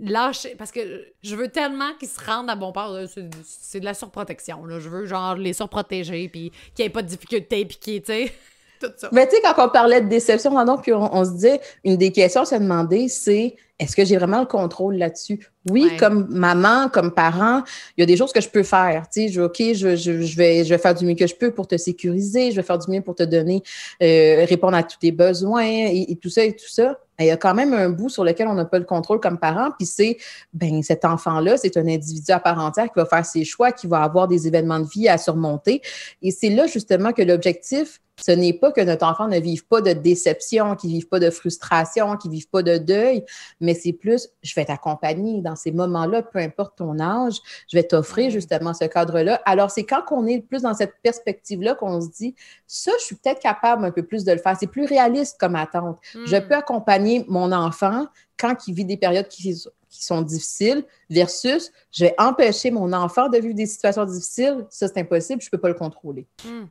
lâcher 0.02 0.56
parce 0.56 0.72
que 0.72 0.80
je 1.24 1.36
veux 1.36 1.50
tellement 1.50 1.94
qu'ils 2.00 2.10
se 2.10 2.24
rendent 2.24 2.50
à 2.50 2.56
bon 2.56 2.72
port 2.72 2.96
c'est 3.44 3.80
de 3.80 3.86
la 3.86 3.96
surprotection 3.96 4.66
là. 4.66 4.80
je 4.80 4.88
veux 4.88 5.06
genre 5.08 5.36
les 5.36 5.54
surprotéger 5.54 6.30
puis 6.30 6.52
qu'il 6.76 6.84
n'y 6.84 6.88
ait 6.88 6.92
pas 6.92 7.02
de 7.02 7.08
difficulté 7.08 7.66
puis 7.66 7.78
tu 7.80 8.02
sais 8.06 8.32
Mais 9.12 9.28
tu 9.28 9.36
sais, 9.36 9.42
quand 9.42 9.66
on 9.66 9.70
parlait 9.70 10.02
de 10.02 10.08
déception, 10.08 10.52
donc, 10.66 10.84
puis 10.84 10.94
on, 10.94 11.26
se 11.26 11.32
dit, 11.32 11.60
une 11.84 11.98
des 11.98 12.12
questions 12.12 12.42
à 12.42 12.46
se 12.46 12.56
demander, 12.56 13.08
c'est 13.08 13.56
est-ce 13.80 13.96
que 13.96 14.06
j'ai 14.06 14.18
vraiment 14.18 14.40
le 14.40 14.46
contrôle 14.46 14.96
là-dessus? 14.96 15.48
Oui, 15.70 15.92
comme 16.00 16.28
maman, 16.30 16.90
comme 16.90 17.12
parent, 17.14 17.64
il 17.96 18.02
y 18.02 18.04
a 18.04 18.06
des 18.06 18.18
choses 18.18 18.32
que 18.32 18.42
je 18.42 18.50
peux 18.50 18.64
faire. 18.64 19.08
Tu 19.12 19.22
sais, 19.22 19.30
je, 19.30 19.42
OK, 19.42 19.58
je, 19.60 19.96
je, 19.96 20.36
vais, 20.36 20.64
je 20.64 20.70
vais 20.70 20.78
faire 20.78 20.96
du 20.96 21.06
mieux 21.06 21.16
que 21.16 21.28
je 21.28 21.36
peux 21.36 21.52
pour 21.52 21.68
te 21.68 21.78
sécuriser, 21.78 22.52
je 22.52 22.56
vais 22.56 22.64
faire 22.64 22.80
du 22.80 22.90
mieux 22.90 23.02
pour 23.02 23.16
te 23.16 23.24
donner, 23.24 23.62
euh, 24.02 24.46
répondre 24.46 24.76
à 24.76 24.84
tous 24.84 24.98
tes 24.98 25.12
besoins 25.12 25.66
et, 25.66 26.18
tout 26.22 26.30
ça 26.30 26.44
et 26.44 26.56
tout 26.56 26.70
ça. 26.70 27.00
Il 27.20 27.26
y 27.26 27.32
a 27.32 27.38
quand 27.38 27.54
même 27.54 27.74
un 27.74 27.90
bout 27.90 28.10
sur 28.10 28.24
lequel 28.24 28.48
on 28.48 28.54
n'a 28.54 28.66
pas 28.66 28.80
le 28.80 28.86
contrôle 28.86 29.20
comme 29.20 29.40
parent, 29.40 29.72
puis 29.78 29.86
c'est, 29.86 30.18
ben 30.54 30.84
cet 30.84 31.06
enfant-là, 31.06 31.58
c'est 31.58 31.78
un 31.78 31.88
individu 31.88 32.32
à 32.32 32.40
part 32.40 32.60
entière 32.60 32.86
qui 32.86 33.00
va 33.00 33.06
faire 33.06 33.26
ses 33.26 33.44
choix, 33.44 33.72
qui 33.72 33.88
va 33.88 34.04
avoir 34.04 34.28
des 34.28 34.48
événements 34.48 34.80
de 34.80 34.88
vie 34.88 35.08
à 35.08 35.18
surmonter. 35.18 35.82
Et 36.22 36.32
c'est 36.32 36.50
là 36.50 36.68
justement 36.68 37.14
que 37.14 37.22
l'objectif, 37.22 38.00
ce 38.20 38.32
n'est 38.32 38.54
pas 38.54 38.72
que 38.72 38.82
notre 38.82 39.06
enfant 39.06 39.28
ne 39.28 39.40
vive 39.40 39.66
pas 39.68 39.82
de 39.82 39.94
déception, 39.94 40.76
qu'il 40.76 40.90
ne 40.90 40.96
vive 40.96 41.08
pas 41.08 41.20
de 41.20 41.30
frustration, 41.30 42.18
qu'il 42.18 42.32
ne 42.32 42.36
vive 42.36 42.50
pas 42.50 42.64
de 42.64 42.78
deuil, 42.78 43.24
mais 43.62 43.76
c'est 43.76 43.94
plus, 43.94 44.30
je 44.42 44.56
vais 44.56 44.66
t'accompagner 44.66 45.42
dans 45.42 45.56
ces 45.56 45.72
moments-là, 45.72 46.24
peu 46.24 46.40
importe 46.40 46.78
ton 46.78 47.00
âge, 47.00 47.36
je 47.72 47.78
vais 47.78 47.84
t'offrir 47.84 48.32
justement 48.32 48.74
ce 48.74 48.86
cadre-là. 48.86 49.40
Alors, 49.46 49.70
c'est 49.70 49.84
quand 49.84 50.02
on 50.12 50.26
est 50.26 50.42
plus 50.42 50.64
dans 50.64 50.74
cette 50.74 50.96
perspective-là 51.04 51.76
qu'on 51.76 52.02
se 52.02 52.10
dit, 52.10 52.34
ça, 52.66 52.92
je 53.00 53.06
suis 53.06 53.16
peut-être 53.16 53.40
capable 53.40 53.86
un 53.86 53.92
peu 53.92 54.04
plus 54.04 54.24
de 54.24 54.32
le 54.32 54.40
faire. 54.40 54.58
C'est 54.60 54.68
plus 54.68 54.86
réaliste 54.86 55.38
comme 55.40 55.56
attente. 55.56 56.00
Je 56.14 56.36
hmm. 56.36 56.48
peux 56.48 56.56
accompagner 56.56 57.07
mon 57.28 57.52
enfant 57.52 58.08
quand 58.40 58.68
il 58.68 58.74
vit 58.74 58.86
des 58.86 58.98
périodes 58.98 59.28
qui, 59.28 59.56
sont 59.90 60.22
difficiles 60.22 60.86
versus 61.10 61.72
je 61.92 62.06
vais 62.06 62.16
empêcher 62.20 62.70
mon 62.70 62.94
enfant 62.94 63.30
de 63.30 63.40
vivre 63.40 63.56
des 63.56 63.66
situations 63.66 64.06
difficiles. 64.06 64.68
Ça, 64.70 64.88
c'est 64.88 65.00
impossible, 65.00 65.42
je 65.42 65.48
ne 65.48 65.50
peux 65.50 65.58
pas 65.58 65.70
le 65.70 65.74
contrôler. 65.74 66.28
Hmm. 66.46 66.66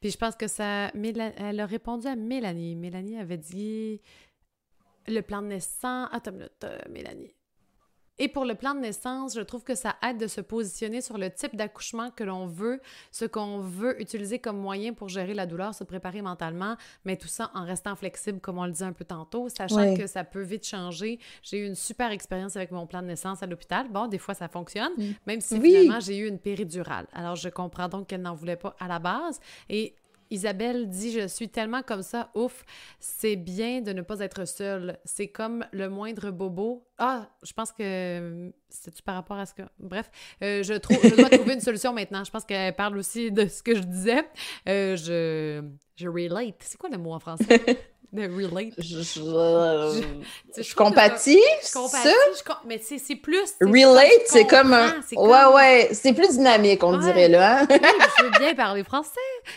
Puis 0.00 0.10
je 0.10 0.16
pense 0.16 0.34
que 0.34 0.48
ça. 0.48 0.88
Elle 0.88 1.60
a 1.60 1.66
répondu 1.66 2.06
à 2.06 2.16
Mélanie. 2.16 2.76
Mélanie 2.76 3.18
avait 3.18 3.36
dit 3.36 4.00
le 5.06 5.20
plan 5.20 5.42
de 5.42 5.48
naissance. 5.48 6.08
Attends 6.10 6.30
une 6.30 6.38
minute, 6.38 6.64
euh, 6.64 6.78
Mélanie. 6.90 7.34
Et 8.22 8.28
pour 8.28 8.44
le 8.44 8.54
plan 8.54 8.74
de 8.74 8.80
naissance, 8.80 9.34
je 9.34 9.40
trouve 9.40 9.64
que 9.64 9.74
ça 9.74 9.96
aide 10.06 10.18
de 10.18 10.26
se 10.26 10.42
positionner 10.42 11.00
sur 11.00 11.16
le 11.16 11.30
type 11.30 11.56
d'accouchement 11.56 12.10
que 12.10 12.22
l'on 12.22 12.46
veut, 12.46 12.80
ce 13.10 13.24
qu'on 13.24 13.60
veut 13.60 14.00
utiliser 14.00 14.38
comme 14.38 14.58
moyen 14.58 14.92
pour 14.92 15.08
gérer 15.08 15.32
la 15.32 15.46
douleur, 15.46 15.74
se 15.74 15.84
préparer 15.84 16.20
mentalement, 16.20 16.76
mais 17.06 17.16
tout 17.16 17.28
ça 17.28 17.50
en 17.54 17.64
restant 17.64 17.96
flexible, 17.96 18.38
comme 18.38 18.58
on 18.58 18.66
le 18.66 18.72
dit 18.72 18.84
un 18.84 18.92
peu 18.92 19.06
tantôt, 19.06 19.48
sachant 19.48 19.96
que 19.96 20.06
ça 20.06 20.22
peut 20.22 20.42
vite 20.42 20.66
changer. 20.66 21.18
J'ai 21.42 21.60
eu 21.60 21.66
une 21.66 21.74
super 21.74 22.10
expérience 22.10 22.56
avec 22.56 22.72
mon 22.72 22.86
plan 22.86 23.00
de 23.00 23.06
naissance 23.06 23.42
à 23.42 23.46
l'hôpital. 23.46 23.88
Bon, 23.88 24.06
des 24.06 24.18
fois, 24.18 24.34
ça 24.34 24.48
fonctionne, 24.48 24.92
mm. 24.98 25.12
même 25.26 25.40
si 25.40 25.58
finalement, 25.58 26.00
j'ai 26.00 26.18
eu 26.18 26.28
une 26.28 26.38
péridurale. 26.38 27.06
Alors, 27.14 27.36
je 27.36 27.48
comprends 27.48 27.88
donc 27.88 28.08
qu'elle 28.08 28.20
n'en 28.20 28.34
voulait 28.34 28.56
pas 28.56 28.76
à 28.78 28.86
la 28.86 28.98
base. 28.98 29.40
Et 29.70 29.94
Isabelle 30.30 30.88
dit 30.88 31.12
Je 31.12 31.26
suis 31.26 31.48
tellement 31.48 31.82
comme 31.82 32.02
ça, 32.02 32.30
ouf, 32.34 32.64
c'est 32.98 33.36
bien 33.36 33.80
de 33.80 33.92
ne 33.92 34.02
pas 34.02 34.20
être 34.20 34.46
seule. 34.46 34.98
C'est 35.04 35.28
comme 35.28 35.64
le 35.72 35.88
moindre 35.88 36.30
bobo. 36.30 36.86
Ah, 36.98 37.28
je 37.42 37.52
pense 37.52 37.72
que 37.72 38.52
c'est-tu 38.68 39.02
par 39.02 39.14
rapport 39.16 39.38
à 39.38 39.46
ce 39.46 39.54
que. 39.54 39.62
Bref, 39.78 40.10
euh, 40.42 40.62
je 40.62 40.74
dois 41.16 41.30
trouver 41.30 41.54
une 41.54 41.60
solution 41.60 41.92
maintenant. 41.92 42.24
Je 42.24 42.30
pense 42.30 42.44
qu'elle 42.44 42.74
parle 42.74 42.96
aussi 42.98 43.30
de 43.32 43.46
ce 43.46 43.62
que 43.62 43.74
je 43.74 43.82
disais. 43.82 44.24
Euh, 44.68 44.96
je, 44.96 45.62
je 45.96 46.08
relate. 46.08 46.56
C'est 46.60 46.78
quoi 46.78 46.90
le 46.90 46.98
mot 46.98 47.12
en 47.12 47.20
français? 47.20 47.80
De 48.12 48.22
relate. 48.22 48.74
Je, 48.78 49.02
je, 49.02 50.74
compatis. 50.74 51.40
Je 51.62 51.72
compatis. 51.72 52.08
mais 52.66 52.78
c'est 52.78 53.16
plus. 53.16 53.54
Relate, 53.60 54.26
c'est 54.26 54.46
comme 54.46 54.72
un. 54.72 55.00
Ouais, 55.16 55.54
ouais. 55.54 55.88
C'est 55.92 56.12
plus 56.12 56.30
dynamique, 56.30 56.82
on 56.82 56.98
dirait, 56.98 57.28
là. 57.28 57.62
Hein? 57.62 57.66
je 57.70 58.24
veux 58.24 58.30
bien 58.38 58.54
parler 58.54 58.84
français. 58.84 59.10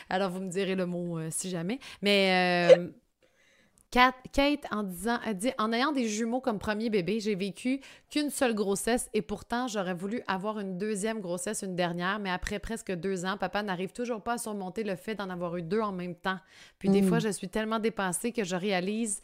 Alors, 0.09 0.29
vous 0.29 0.39
me 0.39 0.49
direz 0.49 0.75
le 0.75 0.85
mot 0.85 1.17
euh, 1.17 1.29
si 1.31 1.49
jamais. 1.49 1.79
Mais. 2.01 2.69
Euh, 2.77 2.87
Kate, 3.93 4.65
en 4.71 4.81
disant, 4.81 5.19
dit 5.35 5.51
En 5.59 5.71
ayant 5.71 5.91
des 5.91 6.07
jumeaux 6.07 6.41
comme 6.41 6.57
premier 6.57 6.89
bébé, 6.89 7.19
j'ai 7.19 7.35
vécu 7.35 7.79
qu'une 8.09 8.31
seule 8.31 8.55
grossesse 8.55 9.07
et 9.13 9.21
pourtant 9.21 9.67
j'aurais 9.67 9.93
voulu 9.93 10.23
avoir 10.27 10.59
une 10.59 10.79
deuxième 10.79 11.21
grossesse, 11.21 11.61
une 11.61 11.75
dernière, 11.75 12.17
mais 12.17 12.31
après 12.31 12.57
presque 12.57 12.91
deux 12.91 13.23
ans, 13.23 13.37
papa 13.37 13.61
n'arrive 13.61 13.93
toujours 13.93 14.23
pas 14.23 14.33
à 14.33 14.37
surmonter 14.39 14.83
le 14.83 14.95
fait 14.95 15.13
d'en 15.13 15.29
avoir 15.29 15.55
eu 15.57 15.61
deux 15.61 15.81
en 15.81 15.91
même 15.91 16.15
temps. 16.15 16.39
Puis 16.79 16.89
des 16.89 17.03
fois, 17.03 17.17
mm. 17.17 17.21
je 17.21 17.29
suis 17.29 17.49
tellement 17.49 17.77
dépassée 17.77 18.31
que 18.31 18.43
je 18.43 18.55
réalise 18.55 19.21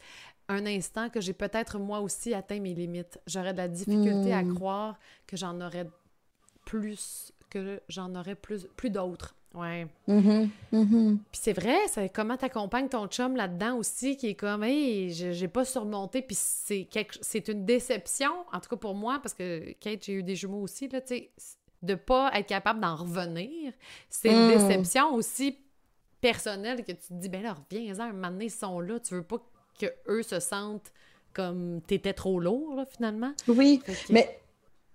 un 0.48 0.64
instant 0.66 1.10
que 1.10 1.20
j'ai 1.20 1.32
peut-être 1.32 1.78
moi 1.80 2.00
aussi 2.00 2.32
atteint 2.32 2.60
mes 2.60 2.74
limites. 2.74 3.18
J'aurais 3.26 3.52
de 3.52 3.58
la 3.58 3.68
difficulté 3.68 4.32
à 4.32 4.44
mm. 4.44 4.54
croire 4.54 5.00
que 5.26 5.36
j'en 5.36 5.60
aurais 5.60 5.88
plus, 6.64 7.32
que 7.50 7.80
j'en 7.88 8.14
aurais 8.14 8.36
plus, 8.36 8.68
plus 8.76 8.90
d'autres. 8.90 9.34
Ouais. 9.54 9.86
Mm-hmm. 10.08 10.48
Mm-hmm. 10.72 11.16
Puis 11.32 11.40
c'est 11.42 11.52
vrai, 11.52 11.76
c'est 11.88 12.08
comment 12.08 12.36
t'accompagnes 12.36 12.88
ton 12.88 13.08
chum 13.08 13.34
là-dedans 13.34 13.76
aussi, 13.76 14.16
qui 14.16 14.28
est 14.28 14.34
comme, 14.34 14.62
hey, 14.62 15.12
j'ai 15.12 15.48
pas 15.48 15.64
surmonté, 15.64 16.22
puis 16.22 16.36
c'est 16.38 16.88
c'est 17.20 17.48
une 17.48 17.64
déception, 17.64 18.30
en 18.52 18.60
tout 18.60 18.68
cas 18.70 18.76
pour 18.76 18.94
moi, 18.94 19.18
parce 19.20 19.34
que 19.34 19.72
Kate, 19.80 20.04
j'ai 20.04 20.12
eu 20.14 20.22
des 20.22 20.36
jumeaux 20.36 20.62
aussi, 20.62 20.88
là, 20.88 21.00
tu 21.00 21.14
sais, 21.14 21.30
de 21.82 21.94
pas 21.94 22.30
être 22.34 22.46
capable 22.46 22.80
d'en 22.80 22.94
revenir, 22.94 23.72
c'est 24.08 24.28
une 24.28 24.46
mm. 24.46 24.52
déception 24.52 25.14
aussi 25.14 25.58
personnelle 26.20 26.84
que 26.84 26.92
tu 26.92 27.08
te 27.08 27.14
dis, 27.14 27.28
ben 27.28 27.42
là, 27.42 27.54
reviens-en, 27.54 28.02
un 28.02 28.12
moment 28.12 28.30
donné, 28.30 28.46
ils 28.46 28.50
sont 28.50 28.78
là, 28.80 29.00
tu 29.00 29.14
veux 29.14 29.22
pas 29.22 29.38
que 29.80 29.86
eux 30.08 30.22
se 30.22 30.38
sentent 30.38 30.92
comme 31.32 31.80
t'étais 31.86 32.12
trop 32.12 32.38
lourd, 32.38 32.76
là, 32.76 32.86
finalement. 32.86 33.32
Oui, 33.48 33.82
mais 34.10 34.40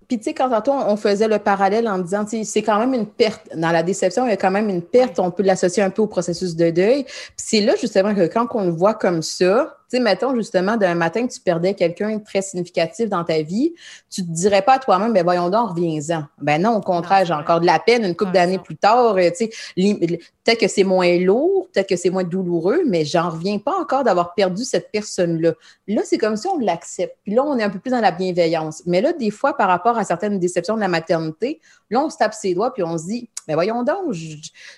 puis, 0.08 0.18
tu 0.18 0.26
sais, 0.26 0.34
quand 0.34 0.50
tantôt, 0.50 0.74
on 0.74 0.96
faisait 0.98 1.28
le 1.28 1.40
parallèle 1.40 1.88
en 1.88 1.98
disant, 2.00 2.26
c'est 2.28 2.62
quand 2.62 2.80
même 2.80 2.94
une 2.94 3.08
perte. 3.08 3.42
Dans 3.56 3.72
la 3.72 3.82
déception, 3.82 4.26
il 4.26 4.30
y 4.30 4.34
a 4.34 4.38
quand 4.38 4.52
même 4.52 4.70
une 4.70 4.82
perte. 4.82 5.20
On 5.20 5.32
peut 5.32 5.44
l'associer 5.44 5.82
un 5.82 5.90
peu 5.90 6.04
au 6.04 6.08
processus 6.08 6.56
de 6.56 6.70
deuil. 6.70 7.04
Puis 7.04 7.34
c'est 7.38 7.62
là, 7.62 7.76
justement, 7.80 8.14
que 8.14 8.28
quand 8.28 8.48
on 8.54 8.66
le 8.66 8.72
voit 8.72 8.94
comme 8.94 9.22
ça, 9.22 9.78
tu 9.90 9.98
sais, 9.98 10.00
mettons 10.00 10.36
justement 10.36 10.78
d'un 10.78 10.96
matin 10.96 11.28
que 11.28 11.32
tu 11.32 11.40
perdais 11.40 11.74
quelqu'un 11.74 12.20
très 12.20 12.42
significatif 12.42 13.10
dans 13.10 13.24
ta 13.24 13.42
vie, 13.42 13.74
tu 14.10 14.26
te 14.26 14.32
dirais 14.32 14.62
pas 14.62 14.76
à 14.76 14.80
toi-même, 14.80 15.14
ben 15.14 15.24
voyons 15.24 15.50
donc, 15.50 15.72
reviens-en. 15.72 16.24
Ben 16.42 16.62
non, 16.62 16.78
au 16.78 16.82
contraire, 16.82 17.26
j'ai 17.26 17.34
encore 17.34 17.60
de 17.60 17.66
la 17.66 17.80
peine 17.80 18.04
une 18.04 18.16
couple 18.16 18.32
d'années 18.32 18.58
plus 18.58 18.76
tard. 18.76 19.16
Euh, 19.18 19.30
tu 19.30 19.46
sais, 19.46 19.50
peut-être 19.76 20.60
que 20.60 20.68
c'est 20.68 20.84
moins 20.84 21.18
lourd, 21.20 21.68
peut-être 21.72 21.90
que 21.90 21.96
c'est 21.96 22.10
moins 22.10 22.24
douloureux, 22.24 22.82
mais 22.86 23.06
j'en 23.06 23.30
reviens 23.30 23.60
pas 23.60 23.80
encore 23.80 24.04
d'avoir 24.04 24.34
perdu 24.34 24.64
cette 24.64 24.92
personne-là. 24.92 25.54
Là, 25.88 26.02
c'est 26.04 26.18
comme 26.18 26.36
si 26.36 26.48
on 26.48 26.60
l'accepte. 26.60 27.18
Puis 27.24 27.34
là, 27.34 27.44
on 27.44 27.58
est 27.58 27.64
un 27.64 27.70
peu 27.70 27.80
plus 27.80 27.92
dans 27.92 28.02
la 28.02 28.12
bienveillance. 28.12 28.84
Mais 28.86 29.02
là, 29.02 29.14
des 29.14 29.32
fois, 29.32 29.56
par 29.56 29.68
rapport 29.68 29.98
à 29.98 30.04
certaines 30.04 30.40
déceptions 30.40 30.76
de 30.76 30.82
la 30.82 30.88
maternité, 30.88 31.60
là, 31.90 32.02
on 32.04 32.10
se 32.10 32.18
tape 32.18 32.34
ses 32.34 32.54
doigts 32.54 32.74
puis 32.74 32.84
on 32.84 32.98
se 32.98 33.06
dit, 33.06 33.30
ben 33.48 33.54
voyons 33.54 33.84
donc, 33.84 34.14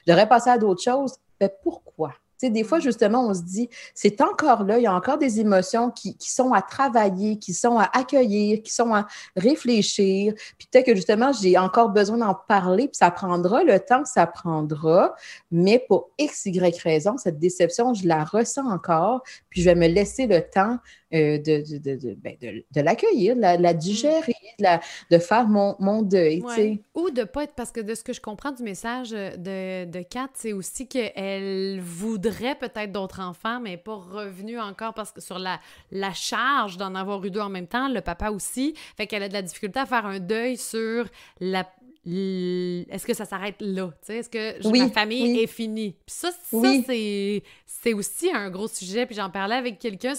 j'aurais 0.07 0.27
passé 0.27 0.49
à 0.49 0.57
d'autres 0.57 0.83
choses. 0.83 1.15
Ben 1.39 1.49
pourquoi? 1.63 2.13
Sais, 2.39 2.49
des 2.49 2.63
fois, 2.63 2.79
justement, 2.79 3.27
on 3.27 3.33
se 3.33 3.41
dit, 3.41 3.69
c'est 3.93 4.21
encore 4.21 4.63
là, 4.63 4.77
il 4.77 4.83
y 4.83 4.87
a 4.87 4.93
encore 4.93 5.17
des 5.17 5.39
émotions 5.39 5.91
qui, 5.91 6.15
qui, 6.17 6.31
sont 6.31 6.53
à 6.53 6.61
travailler, 6.61 7.37
qui 7.39 7.53
sont 7.53 7.79
à 7.79 7.89
accueillir, 7.93 8.61
qui 8.61 8.73
sont 8.73 8.93
à 8.93 9.07
réfléchir. 9.35 10.33
Puis 10.57 10.67
peut-être 10.71 10.85
que 10.85 10.95
justement, 10.95 11.31
j'ai 11.33 11.57
encore 11.57 11.89
besoin 11.89 12.17
d'en 12.17 12.35
parler, 12.35 12.87
puis 12.87 12.97
ça 12.97 13.11
prendra 13.11 13.63
le 13.63 13.79
temps 13.79 14.03
que 14.03 14.09
ça 14.09 14.27
prendra, 14.27 15.15
mais 15.51 15.83
pour 15.87 16.11
X, 16.17 16.45
Y 16.45 16.81
raison, 16.81 17.17
cette 17.17 17.39
déception, 17.39 17.93
je 17.93 18.07
la 18.07 18.23
ressens 18.23 18.69
encore, 18.69 19.23
puis 19.49 19.61
je 19.61 19.69
vais 19.69 19.75
me 19.75 19.87
laisser 19.87 20.27
le 20.27 20.41
temps 20.41 20.77
euh, 21.13 21.37
de, 21.37 21.63
de, 21.79 21.95
de, 21.95 22.15
ben, 22.15 22.35
de, 22.41 22.81
l'accueillir, 22.81 23.35
de 23.35 23.41
la, 23.41 23.73
mm. 23.73 23.77
digérer, 23.77 24.35
de, 25.09 25.17
faire 25.17 25.47
mon, 25.47 25.75
mon 25.79 26.01
deuil. 26.01 26.43
Ou 26.95 27.09
de 27.09 27.23
pas 27.23 27.45
être, 27.45 27.55
parce 27.55 27.71
que 27.71 27.79
de 27.79 27.95
ce 27.95 28.03
que 28.03 28.13
je 28.13 28.19
comprends 28.19 28.51
du 28.51 28.61
message 28.61 29.11
de, 29.11 29.85
de 29.85 30.01
Kat, 30.01 30.29
c'est 30.33 30.53
aussi 30.53 30.87
qu'elle 30.87 31.79
voudrait 31.79 32.26
peut-être 32.55 32.91
d'autres 32.91 33.19
enfants, 33.21 33.59
mais 33.59 33.77
pas 33.77 33.95
revenu 33.95 34.59
encore 34.59 34.93
parce 34.93 35.11
que 35.11 35.21
sur 35.21 35.39
la, 35.39 35.59
la 35.91 36.13
charge 36.13 36.77
d'en 36.77 36.95
avoir 36.95 37.23
eu 37.25 37.31
deux 37.31 37.41
en 37.41 37.49
même 37.49 37.67
temps, 37.67 37.87
le 37.87 38.01
papa 38.01 38.29
aussi. 38.31 38.73
Fait 38.95 39.07
qu'elle 39.07 39.23
a 39.23 39.29
de 39.29 39.33
la 39.33 39.41
difficulté 39.41 39.79
à 39.79 39.85
faire 39.85 40.05
un 40.05 40.19
deuil 40.19 40.57
sur 40.57 41.05
la 41.39 41.67
est-ce 42.09 43.05
que 43.05 43.13
ça 43.13 43.25
s'arrête 43.25 43.57
là? 43.59 43.91
Est-ce 44.07 44.29
que 44.29 44.67
ma 44.69 44.89
famille 44.89 45.39
est 45.41 45.47
finie? 45.47 45.95
Puis 46.05 46.15
ça, 46.15 46.29
c'est 47.65 47.93
aussi 47.93 48.31
un 48.31 48.49
gros 48.49 48.67
sujet. 48.67 49.05
Puis 49.05 49.15
j'en 49.15 49.29
parlais 49.29 49.55
avec 49.55 49.77
quelqu'un 49.77 50.13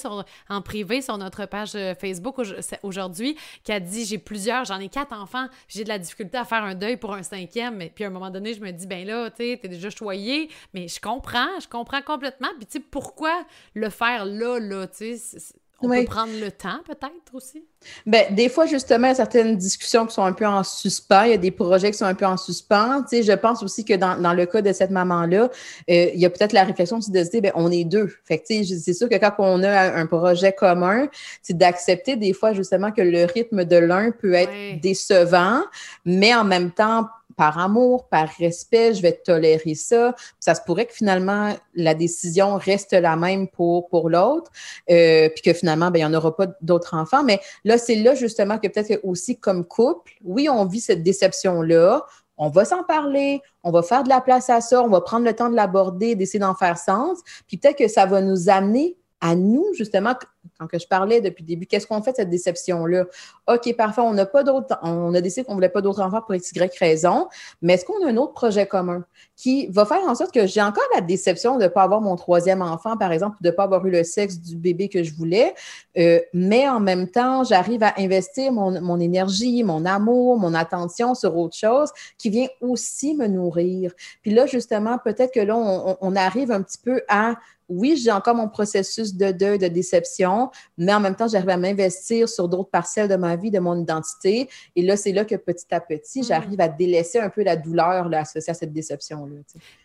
en 0.48 0.60
privé 0.60 1.00
sur 1.00 1.16
notre 1.16 1.46
page 1.46 1.74
euh, 1.74 1.94
Facebook 1.94 2.36
aujourd'hui 2.82 3.36
qui 3.64 3.72
a 3.72 3.80
dit 3.80 4.04
j'ai 4.04 4.18
plusieurs, 4.18 4.64
j'en 4.64 4.78
ai 4.78 4.88
quatre 4.88 5.14
enfants, 5.14 5.46
j'ai 5.66 5.84
de 5.84 5.88
la 5.88 5.98
difficulté 5.98 6.36
à 6.36 6.44
faire 6.44 6.62
un 6.62 6.74
deuil 6.74 6.98
pour 6.98 7.14
un 7.14 7.22
cinquième. 7.22 7.78
Puis 7.94 8.04
à 8.04 8.08
un 8.08 8.10
moment 8.10 8.30
donné, 8.30 8.52
je 8.52 8.60
me 8.60 8.70
dis 8.70 8.86
ben 8.86 9.06
là, 9.06 9.30
tu 9.30 9.42
es 9.42 9.56
déjà 9.56 9.88
choyé, 9.90 10.50
mais 10.74 10.88
je 10.88 11.00
comprends, 11.00 11.58
je 11.60 11.68
comprends 11.68 12.02
complètement. 12.02 12.48
Puis 12.58 12.66
tu 12.66 12.78
sais, 12.78 12.84
pourquoi 12.90 13.46
le 13.74 13.88
faire 13.88 14.26
là, 14.26 14.58
là? 14.58 14.86
Tu 14.86 15.16
sais, 15.16 15.38
on 15.80 15.88
peut 15.88 16.04
prendre 16.04 16.32
le 16.40 16.50
temps 16.50 16.80
peut-être 16.84 17.34
aussi? 17.34 17.64
Bien, 18.04 18.24
des 18.30 18.48
fois, 18.48 18.66
justement, 18.66 19.06
il 19.06 19.10
y 19.10 19.12
a 19.12 19.16
certaines 19.16 19.56
discussions 19.56 20.06
qui 20.06 20.14
sont 20.14 20.24
un 20.24 20.32
peu 20.32 20.46
en 20.46 20.64
suspens. 20.64 21.24
Il 21.24 21.30
y 21.30 21.34
a 21.34 21.38
des 21.38 21.52
projets 21.52 21.92
qui 21.92 21.98
sont 21.98 22.04
un 22.04 22.14
peu 22.14 22.26
en 22.26 22.36
suspens. 22.36 23.02
Tu 23.02 23.16
sais, 23.16 23.22
je 23.22 23.32
pense 23.32 23.62
aussi 23.62 23.84
que 23.84 23.94
dans, 23.94 24.20
dans 24.20 24.34
le 24.34 24.46
cas 24.46 24.60
de 24.60 24.72
cette 24.72 24.90
maman-là, 24.90 25.44
euh, 25.44 25.48
il 25.86 26.18
y 26.18 26.26
a 26.26 26.30
peut-être 26.30 26.52
la 26.52 26.64
réflexion 26.64 26.98
aussi 26.98 27.12
de 27.12 27.22
se 27.22 27.30
dire, 27.30 27.42
bien, 27.42 27.52
on 27.54 27.70
est 27.70 27.84
deux. 27.84 28.12
Fait 28.24 28.38
que, 28.38 28.46
tu 28.46 28.64
sais, 28.64 28.78
c'est 28.78 28.94
sûr 28.94 29.08
que 29.08 29.14
quand 29.14 29.32
on 29.38 29.62
a 29.62 29.94
un 29.94 30.06
projet 30.06 30.52
commun, 30.52 31.06
c'est 31.42 31.56
d'accepter 31.56 32.16
des 32.16 32.32
fois, 32.32 32.52
justement, 32.52 32.90
que 32.90 33.02
le 33.02 33.24
rythme 33.24 33.64
de 33.64 33.76
l'un 33.76 34.10
peut 34.10 34.34
être 34.34 34.80
décevant, 34.80 35.62
mais 36.04 36.34
en 36.34 36.44
même 36.44 36.72
temps, 36.72 37.06
par 37.38 37.56
amour, 37.56 38.08
par 38.08 38.28
respect, 38.40 38.94
je 38.94 39.00
vais 39.00 39.12
tolérer 39.12 39.76
ça. 39.76 40.12
Ça 40.40 40.56
se 40.56 40.60
pourrait 40.66 40.86
que 40.86 40.92
finalement, 40.92 41.54
la 41.72 41.94
décision 41.94 42.56
reste 42.56 42.92
la 42.92 43.14
même 43.14 43.46
pour, 43.46 43.88
l'autre, 44.10 44.50
euh, 44.90 45.28
puis 45.28 45.42
que 45.42 45.52
finalement, 45.52 45.92
ben, 45.92 46.00
il 46.00 46.08
n'y 46.08 46.14
en 46.16 46.18
aura 46.18 46.36
pas 46.36 46.48
d'autres 46.60 46.94
enfants. 46.94 47.22
Mais 47.22 47.38
là, 47.64 47.78
c'est 47.78 47.94
là 47.94 48.16
justement 48.16 48.58
que 48.58 48.66
peut-être 48.66 48.98
aussi 49.04 49.38
comme 49.38 49.64
couple, 49.64 50.14
oui, 50.24 50.48
on 50.48 50.66
vit 50.66 50.80
cette 50.80 51.04
déception-là, 51.04 52.04
on 52.38 52.48
va 52.48 52.64
s'en 52.64 52.82
parler, 52.82 53.40
on 53.62 53.70
va 53.70 53.82
faire 53.82 54.02
de 54.02 54.08
la 54.08 54.20
place 54.20 54.50
à 54.50 54.60
ça, 54.60 54.82
on 54.82 54.88
va 54.88 55.00
prendre 55.00 55.24
le 55.24 55.32
temps 55.32 55.48
de 55.48 55.54
l'aborder, 55.54 56.16
d'essayer 56.16 56.40
d'en 56.40 56.56
faire 56.56 56.76
sens, 56.76 57.20
puis 57.46 57.56
peut-être 57.56 57.78
que 57.78 57.88
ça 57.88 58.04
va 58.04 58.20
nous 58.20 58.48
amener 58.48 58.96
à 59.20 59.36
nous, 59.36 59.64
justement, 59.74 60.14
quand 60.58 60.78
je 60.78 60.86
parlais 60.86 61.20
depuis 61.20 61.42
le 61.42 61.48
début, 61.48 61.66
qu'est-ce 61.66 61.86
qu'on 61.86 62.02
fait 62.02 62.12
de 62.12 62.16
cette 62.16 62.30
déception-là? 62.30 63.06
OK, 63.46 63.76
parfait, 63.76 64.00
on 64.00 64.12
n'a 64.12 64.26
pas 64.26 64.42
d'autres, 64.42 64.76
on 64.82 65.14
a 65.14 65.20
décidé 65.20 65.44
qu'on 65.44 65.52
ne 65.52 65.56
voulait 65.56 65.68
pas 65.68 65.80
d'autres 65.80 66.00
enfants 66.00 66.20
pour 66.20 66.34
x, 66.34 66.52
y 66.52 66.78
raison, 66.78 67.28
mais 67.62 67.74
est-ce 67.74 67.84
qu'on 67.84 68.04
a 68.04 68.10
un 68.10 68.16
autre 68.16 68.32
projet 68.32 68.66
commun 68.66 69.04
qui 69.36 69.68
va 69.68 69.84
faire 69.84 70.02
en 70.08 70.14
sorte 70.14 70.32
que 70.32 70.46
j'ai 70.46 70.62
encore 70.62 70.84
la 70.94 71.00
déception 71.00 71.58
de 71.58 71.64
ne 71.64 71.68
pas 71.68 71.82
avoir 71.82 72.00
mon 72.00 72.16
troisième 72.16 72.62
enfant, 72.62 72.96
par 72.96 73.12
exemple, 73.12 73.36
de 73.40 73.48
ne 73.48 73.54
pas 73.54 73.64
avoir 73.64 73.86
eu 73.86 73.90
le 73.90 74.02
sexe 74.04 74.38
du 74.38 74.56
bébé 74.56 74.88
que 74.88 75.02
je 75.02 75.14
voulais, 75.14 75.54
euh, 75.96 76.20
mais 76.32 76.68
en 76.68 76.80
même 76.80 77.08
temps, 77.08 77.44
j'arrive 77.44 77.82
à 77.82 77.94
investir 77.98 78.52
mon, 78.52 78.80
mon, 78.80 78.98
énergie, 78.98 79.62
mon 79.62 79.84
amour, 79.84 80.38
mon 80.38 80.54
attention 80.54 81.14
sur 81.14 81.36
autre 81.36 81.56
chose 81.56 81.90
qui 82.16 82.30
vient 82.30 82.48
aussi 82.60 83.14
me 83.14 83.26
nourrir. 83.26 83.92
Puis 84.22 84.32
là, 84.32 84.46
justement, 84.46 84.98
peut-être 84.98 85.32
que 85.32 85.40
là, 85.40 85.56
on, 85.56 85.96
on 86.00 86.16
arrive 86.16 86.50
un 86.50 86.62
petit 86.62 86.78
peu 86.78 87.02
à 87.08 87.36
oui, 87.68 87.96
j'ai 87.96 88.10
encore 88.10 88.34
mon 88.34 88.48
processus 88.48 89.14
de 89.14 89.30
deuil, 89.30 89.58
de 89.58 89.68
déception, 89.68 90.37
mais 90.76 90.92
en 90.92 91.00
même 91.00 91.16
temps, 91.16 91.28
j'arrive 91.28 91.48
à 91.48 91.56
m'investir 91.56 92.28
sur 92.28 92.48
d'autres 92.48 92.70
parcelles 92.70 93.08
de 93.08 93.16
ma 93.16 93.36
vie, 93.36 93.50
de 93.50 93.58
mon 93.58 93.80
identité. 93.80 94.48
Et 94.76 94.82
là, 94.82 94.96
c'est 94.96 95.12
là 95.12 95.24
que 95.24 95.34
petit 95.34 95.66
à 95.70 95.80
petit, 95.80 96.20
mm. 96.20 96.24
j'arrive 96.24 96.60
à 96.60 96.68
délaisser 96.68 97.18
un 97.18 97.30
peu 97.30 97.42
la 97.42 97.56
douleur 97.56 98.08
là, 98.08 98.20
associée 98.20 98.50
à 98.50 98.54
cette 98.54 98.72
déception-là. 98.72 99.36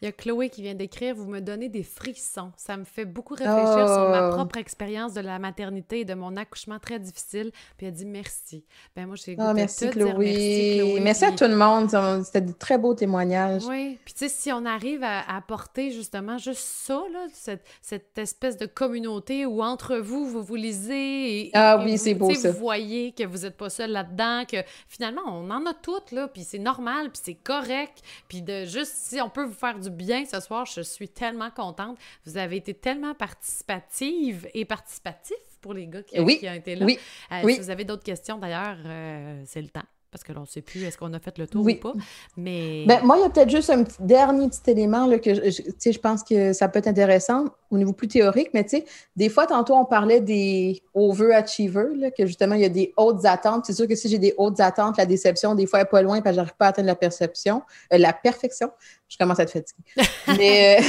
Il 0.01 0.05
y 0.05 0.07
a 0.07 0.11
Chloé 0.11 0.49
qui 0.49 0.61
vient 0.61 0.75
d'écrire 0.75 1.15
Vous 1.15 1.29
me 1.29 1.39
donnez 1.39 1.69
des 1.69 1.83
frissons. 1.83 2.51
Ça 2.57 2.77
me 2.77 2.83
fait 2.83 3.05
beaucoup 3.05 3.35
réfléchir 3.35 3.87
sur 3.87 4.09
ma 4.09 4.29
oh. 4.29 4.33
propre 4.33 4.57
expérience 4.57 5.13
de 5.13 5.21
la 5.21 5.39
maternité 5.39 6.01
et 6.01 6.05
de 6.05 6.13
mon 6.13 6.35
accouchement 6.35 6.79
très 6.79 6.99
difficile. 6.99 7.51
Puis 7.77 7.87
elle 7.87 7.93
dit 7.93 8.05
merci. 8.05 8.63
Ben 8.95 9.05
moi, 9.05 9.15
j'ai 9.15 9.35
oh, 9.39 9.53
merci, 9.53 9.89
Chloé. 9.89 10.13
merci, 10.13 10.79
Chloé. 10.79 10.99
Merci 11.01 11.25
à 11.25 11.31
tout 11.31 11.45
le 11.45 11.55
monde. 11.55 11.89
C'était 12.25 12.41
de 12.41 12.51
très 12.51 12.77
beaux 12.77 12.93
témoignages. 12.93 13.65
Oui. 13.65 13.97
Puis 14.05 14.13
tu 14.13 14.27
sais, 14.27 14.29
si 14.29 14.51
on 14.51 14.65
arrive 14.65 15.03
à 15.03 15.21
apporter 15.35 15.91
justement 15.91 16.37
juste 16.37 16.59
ça, 16.59 17.01
là, 17.11 17.27
cette 17.33 17.63
cette 17.81 18.17
espèce 18.17 18.57
de 18.57 18.65
communauté 18.65 19.45
où 19.45 19.61
entre 19.61 19.97
vous, 19.97 20.25
vous 20.33 20.43
vous 20.43 20.55
lisez 20.55 21.47
et, 21.47 21.51
ah, 21.53 21.81
oui, 21.83 21.97
c'est 21.97 22.13
beau, 22.13 22.33
ça. 22.33 22.51
vous 22.51 22.57
voyez 22.57 23.11
que 23.11 23.23
vous 23.23 23.39
n'êtes 23.39 23.55
pas 23.55 23.69
seul 23.69 23.91
là-dedans, 23.91 24.43
que 24.45 24.57
finalement, 24.87 25.21
on 25.27 25.49
en 25.49 25.65
a 25.65 25.73
toutes, 25.73 26.11
là, 26.11 26.27
puis 26.27 26.43
c'est 26.43 26.59
normal, 26.59 27.11
puis 27.11 27.21
c'est 27.23 27.35
correct, 27.35 28.01
puis 28.27 28.41
de 28.41 28.65
juste, 28.65 28.93
si 28.95 29.21
on 29.21 29.29
peut 29.29 29.45
vous 29.45 29.53
faire 29.53 29.79
du 29.79 29.89
bien 29.89 30.25
ce 30.25 30.39
soir, 30.39 30.65
je 30.65 30.81
suis 30.81 31.09
tellement 31.09 31.51
contente. 31.51 31.97
Vous 32.25 32.37
avez 32.37 32.57
été 32.57 32.73
tellement 32.73 33.13
participative 33.13 34.49
et 34.53 34.65
participatif 34.65 35.37
pour 35.61 35.73
les 35.73 35.87
gars 35.87 36.03
qui, 36.03 36.19
ont 36.19 36.27
été 36.27 36.75
là. 36.75 36.85
Oui. 36.85 36.99
Euh, 37.31 37.47
si 37.47 37.59
vous 37.59 37.69
avez 37.69 37.85
d'autres 37.85 38.03
questions, 38.03 38.37
d'ailleurs, 38.37 38.77
euh, 38.85 39.41
c'est 39.45 39.61
le 39.61 39.69
temps 39.69 39.83
parce 40.13 40.23
que 40.23 40.31
l'on 40.31 40.41
ne 40.41 40.45
sait 40.45 40.61
plus 40.61 40.83
est-ce 40.83 40.95
qu'on 40.95 41.11
a 41.13 41.19
fait 41.19 41.39
le 41.39 41.47
tour 41.47 41.65
ou 41.65 41.73
pas. 41.73 41.93
Mais... 42.37 42.85
Ben, 42.85 42.99
moi, 43.03 43.17
il 43.17 43.21
y 43.21 43.25
a 43.25 43.29
peut-être 43.31 43.49
juste 43.49 43.71
un 43.71 43.83
petit, 43.83 43.97
dernier 43.99 44.47
petit 44.47 44.69
élément 44.69 45.07
là, 45.07 45.17
que 45.17 45.33
je, 45.33 45.41
je 45.49 45.97
pense 45.97 46.23
que 46.23 46.53
ça 46.53 46.67
peut 46.67 46.77
être 46.77 46.87
intéressant 46.87 47.45
au 47.71 47.77
niveau 47.79 47.93
plus 47.93 48.07
théorique, 48.07 48.49
mais 48.53 48.63
tu 48.63 48.77
sais, 48.77 48.85
des 49.15 49.29
fois, 49.29 49.47
tantôt, 49.47 49.73
on 49.73 49.85
parlait 49.85 50.21
des 50.21 50.83
overachievers, 50.93 52.13
que 52.15 52.27
justement, 52.27 52.53
il 52.53 52.61
y 52.61 52.65
a 52.65 52.69
des 52.69 52.93
hautes 52.95 53.25
attentes. 53.25 53.65
C'est 53.65 53.73
sûr 53.73 53.87
que 53.87 53.95
si 53.95 54.07
j'ai 54.07 54.19
des 54.19 54.35
hautes 54.37 54.59
attentes, 54.59 54.97
la 54.97 55.07
déception, 55.07 55.55
des 55.55 55.65
fois, 55.65 55.79
n'est 55.79 55.85
pas 55.85 56.03
loin 56.03 56.21
parce 56.21 56.35
que 56.35 56.41
j'arrive 56.41 56.55
pas 56.55 56.67
à 56.67 56.69
atteindre 56.69 56.87
la 56.87 56.95
perception, 56.95 57.63
euh, 57.91 57.97
la 57.97 58.13
perfection. 58.13 58.69
Je 59.09 59.17
commence 59.17 59.39
à 59.39 59.43
être 59.43 59.51
fatiguée. 59.51 59.83
Mais, 60.37 60.77
euh, 60.79 60.83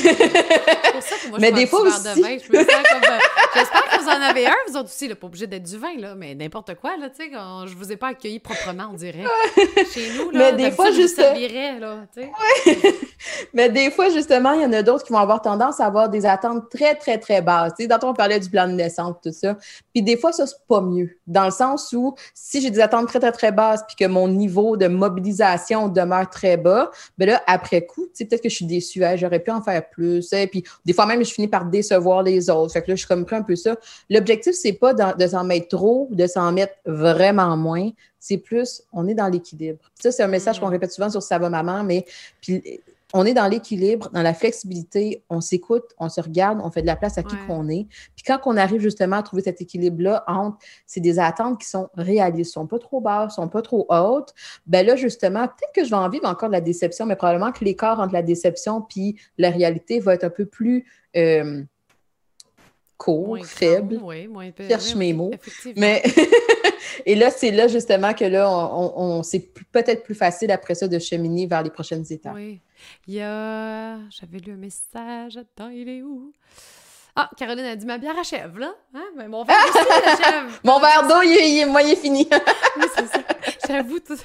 mais 1.40 1.52
des 1.52 1.66
fois 1.66 1.80
aussi... 1.80 2.02
De 2.02 2.20
vin. 2.20 2.36
Euh, 2.54 3.18
j'espère 3.54 3.84
que 3.84 4.02
vous 4.02 4.08
en 4.08 4.22
avez 4.22 4.46
un, 4.46 4.54
vous 4.68 4.76
autres 4.76 4.88
aussi, 4.88 5.08
là, 5.08 5.14
pas 5.14 5.26
obligé 5.26 5.46
d'être 5.46 5.62
du 5.62 5.78
vin, 5.78 5.96
là, 5.98 6.14
mais 6.14 6.34
n'importe 6.34 6.74
quoi, 6.74 6.96
là, 6.96 7.08
tu 7.10 7.24
sais, 7.24 7.30
je 7.32 7.74
vous 7.74 7.92
ai 7.92 7.96
pas 7.96 8.08
accueilli 8.08 8.38
proprement, 8.38 8.88
on 8.90 8.94
dirait. 8.94 9.24
Chez 9.92 10.10
nous, 10.16 10.30
là, 10.30 10.52
mais 10.52 10.52
des 10.52 10.70
fois, 10.70 10.90
juste... 10.90 11.16
servirais, 11.16 11.78
là, 11.78 12.04
mais 13.54 13.68
des 13.70 13.90
fois, 13.90 14.10
justement, 14.10 14.52
il 14.52 14.62
y 14.62 14.64
en 14.64 14.72
a 14.72 14.82
d'autres 14.82 15.04
qui 15.04 15.12
vont 15.12 15.18
avoir 15.18 15.40
tendance 15.42 15.80
à 15.80 15.86
avoir 15.86 16.08
des 16.08 16.26
attentes 16.26 16.70
très, 16.70 16.94
très, 16.94 17.18
très 17.18 17.40
basse. 17.42 17.72
Tu 17.78 17.86
sais, 17.86 18.04
on 18.04 18.14
parlait 18.14 18.40
du 18.40 18.50
plan 18.50 18.66
de 18.66 18.72
naissance, 18.72 19.16
tout 19.22 19.32
ça. 19.32 19.56
Puis 19.92 20.02
des 20.02 20.16
fois, 20.16 20.32
ça, 20.32 20.46
c'est 20.46 20.56
pas 20.68 20.80
mieux. 20.80 21.10
Dans 21.26 21.44
le 21.44 21.50
sens 21.50 21.92
où, 21.92 22.14
si 22.34 22.60
j'ai 22.60 22.70
des 22.70 22.80
attentes 22.80 23.08
très, 23.08 23.20
très, 23.20 23.32
très 23.32 23.52
basses, 23.52 23.82
puis 23.86 23.96
que 23.96 24.06
mon 24.06 24.28
niveau 24.28 24.76
de 24.76 24.86
mobilisation 24.86 25.88
demeure 25.88 26.28
très 26.28 26.56
bas, 26.56 26.90
ben 27.18 27.28
là, 27.28 27.42
après 27.46 27.86
coup, 27.86 28.04
tu 28.06 28.10
sais, 28.14 28.24
peut-être 28.24 28.42
que 28.42 28.48
je 28.48 28.56
suis 28.56 28.66
déçue, 28.66 29.02
j'aurais 29.16 29.40
pu 29.40 29.50
en 29.50 29.62
faire 29.62 29.88
plus. 29.88 30.32
Et 30.32 30.46
puis, 30.46 30.64
des 30.84 30.92
fois 30.92 31.06
même, 31.06 31.24
je 31.24 31.32
finis 31.32 31.48
par 31.48 31.64
décevoir 31.64 32.22
les 32.22 32.50
autres. 32.50 32.72
Fait 32.72 32.82
que 32.82 32.90
là, 32.90 32.94
je 32.94 33.00
suis 33.00 33.08
comme 33.08 33.26
un 33.30 33.42
peu 33.44 33.56
ça. 33.56 33.76
L'objectif, 34.10 34.54
c'est 34.54 34.72
pas 34.72 34.94
de, 34.94 35.26
s'en 35.26 35.44
mettre 35.44 35.68
trop, 35.68 36.08
de 36.10 36.26
s'en 36.26 36.52
mettre 36.52 36.74
vraiment 36.84 37.56
moins. 37.56 37.90
C'est 38.18 38.38
plus, 38.38 38.82
on 38.92 39.06
est 39.06 39.14
dans 39.14 39.28
l'équilibre. 39.28 39.78
Ça, 40.00 40.10
c'est 40.10 40.22
un 40.22 40.28
message 40.28 40.58
qu'on 40.58 40.68
mm. 40.68 40.72
répète 40.72 40.92
souvent 40.92 41.10
sur 41.10 41.22
Ça 41.22 41.38
va 41.38 41.50
maman, 41.50 41.84
mais 41.84 42.04
puis 42.40 42.80
on 43.16 43.24
est 43.24 43.32
dans 43.32 43.46
l'équilibre, 43.46 44.10
dans 44.12 44.22
la 44.22 44.34
flexibilité, 44.34 45.22
on 45.30 45.40
s'écoute, 45.40 45.84
on 45.98 46.08
se 46.08 46.20
regarde, 46.20 46.60
on 46.64 46.70
fait 46.72 46.82
de 46.82 46.86
la 46.88 46.96
place 46.96 47.16
à 47.16 47.22
qui 47.22 47.36
qu'on 47.46 47.68
est. 47.68 47.86
Puis 48.16 48.24
quand 48.26 48.40
on 48.44 48.56
arrive 48.56 48.80
justement 48.80 49.18
à 49.18 49.22
trouver 49.22 49.42
cet 49.42 49.60
équilibre-là 49.60 50.24
entre, 50.26 50.58
c'est 50.84 51.00
des 51.00 51.20
attentes 51.20 51.60
qui 51.60 51.68
sont 51.68 51.88
réalistes, 51.96 52.52
sont 52.52 52.66
pas 52.66 52.80
trop 52.80 53.00
basses, 53.00 53.36
sont 53.36 53.48
pas 53.48 53.62
trop 53.62 53.86
hautes, 53.88 54.34
ben 54.66 54.84
là, 54.84 54.96
justement, 54.96 55.46
peut-être 55.46 55.72
que 55.72 55.84
je 55.84 55.90
vais 55.90 55.96
en 55.96 56.08
vivre 56.08 56.26
encore 56.26 56.48
de 56.48 56.54
la 56.54 56.60
déception, 56.60 57.06
mais 57.06 57.14
probablement 57.14 57.52
que 57.52 57.64
l'écart 57.64 58.00
entre 58.00 58.14
la 58.14 58.22
déception 58.22 58.82
puis 58.82 59.16
la 59.38 59.50
réalité 59.50 60.00
va 60.00 60.14
être 60.14 60.24
un 60.24 60.30
peu 60.30 60.44
plus 60.44 60.84
euh, 61.16 61.62
court, 62.96 63.38
faible. 63.44 64.00
Oui, 64.02 64.26
moins 64.26 64.50
cherche 64.68 64.94
mes 64.94 65.12
mots. 65.12 65.32
Mais 65.76 66.02
Et 67.06 67.14
là, 67.14 67.30
c'est 67.30 67.50
là 67.50 67.68
justement 67.68 68.14
que 68.14 68.24
là, 68.24 68.48
on, 68.50 69.22
c'est 69.22 69.52
peut-être 69.72 70.02
plus 70.02 70.14
facile 70.14 70.50
après 70.50 70.74
ça 70.74 70.88
de 70.88 70.98
cheminer 70.98 71.46
vers 71.46 71.62
les 71.62 71.70
prochaines 71.70 72.04
étapes. 72.10 72.34
Oui. 72.34 72.60
Il 73.06 73.14
y 73.14 73.20
a. 73.20 73.98
J'avais 74.10 74.38
lu 74.38 74.52
un 74.52 74.56
message. 74.56 75.36
Attends, 75.36 75.70
il 75.70 75.88
est 75.88 76.02
où? 76.02 76.32
Ah, 77.16 77.30
Caroline 77.36 77.64
a 77.66 77.76
dit 77.76 77.86
ma 77.86 77.98
bière 77.98 78.18
achève, 78.18 78.58
là. 78.58 78.74
Hein? 78.92 79.04
Mais 79.16 79.28
mon 79.28 79.44
verre 79.44 79.56
aussi 79.68 80.08
achève. 80.08 80.60
mon 80.64 80.80
verre 80.80 81.06
d'eau, 81.06 81.22
il, 81.22 81.58
est 81.60 81.66
moyen 81.66 81.94
fini. 81.94 82.28
oui, 82.76 82.86
c'est 82.96 83.06
ça. 83.06 83.20
J'avoue. 83.68 84.00
Tout... 84.00 84.16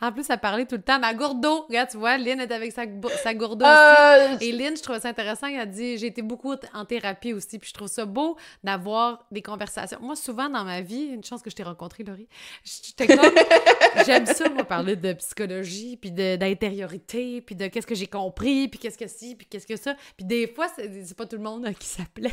En 0.00 0.12
plus, 0.12 0.28
elle 0.28 0.38
parlait 0.38 0.66
tout 0.66 0.76
le 0.76 0.82
temps. 0.82 0.98
Ma 0.98 1.14
gourde 1.14 1.40
d'eau. 1.40 1.64
Regarde, 1.68 1.90
tu 1.90 1.96
vois, 1.96 2.18
Lynn 2.18 2.40
est 2.40 2.52
avec 2.52 2.72
sa, 2.72 2.82
sa 3.22 3.34
gourde 3.34 3.60
d'eau 3.60 3.66
euh, 3.66 4.34
aussi. 4.34 4.48
Et 4.48 4.52
Lynn, 4.52 4.76
je 4.76 4.82
trouvais 4.82 5.00
ça 5.00 5.08
intéressant. 5.08 5.46
Elle 5.46 5.60
a 5.60 5.66
dit 5.66 5.98
J'ai 5.98 6.06
été 6.06 6.22
beaucoup 6.22 6.54
en 6.74 6.84
thérapie 6.84 7.32
aussi. 7.32 7.58
Puis 7.58 7.70
je 7.70 7.74
trouve 7.74 7.88
ça 7.88 8.04
beau 8.04 8.36
d'avoir 8.62 9.26
des 9.30 9.42
conversations. 9.42 9.98
Moi, 10.00 10.16
souvent 10.16 10.48
dans 10.48 10.64
ma 10.64 10.80
vie, 10.80 11.04
une 11.04 11.24
chance 11.24 11.42
que 11.42 11.50
je 11.50 11.56
t'ai 11.56 11.62
rencontré, 11.62 12.04
Laurie, 12.04 12.28
j'étais 12.64 13.06
comme. 13.06 13.30
J'aime 14.06 14.26
ça, 14.26 14.48
moi, 14.48 14.64
parler 14.64 14.96
de 14.96 15.12
psychologie, 15.14 15.96
puis 15.96 16.12
d'intériorité, 16.12 17.40
puis 17.40 17.54
de 17.54 17.66
qu'est-ce 17.66 17.86
que 17.86 17.94
j'ai 17.94 18.06
compris, 18.06 18.68
puis 18.68 18.78
qu'est-ce 18.78 18.98
que 18.98 19.08
si, 19.08 19.34
puis 19.34 19.46
qu'est-ce 19.46 19.66
que 19.66 19.76
ça. 19.76 19.94
Puis 20.16 20.26
des 20.26 20.46
fois, 20.46 20.68
c'est 20.76 21.16
pas 21.16 21.26
tout 21.26 21.36
le 21.36 21.42
monde 21.42 21.68
qui 21.78 21.86
s'appelait. 21.86 22.32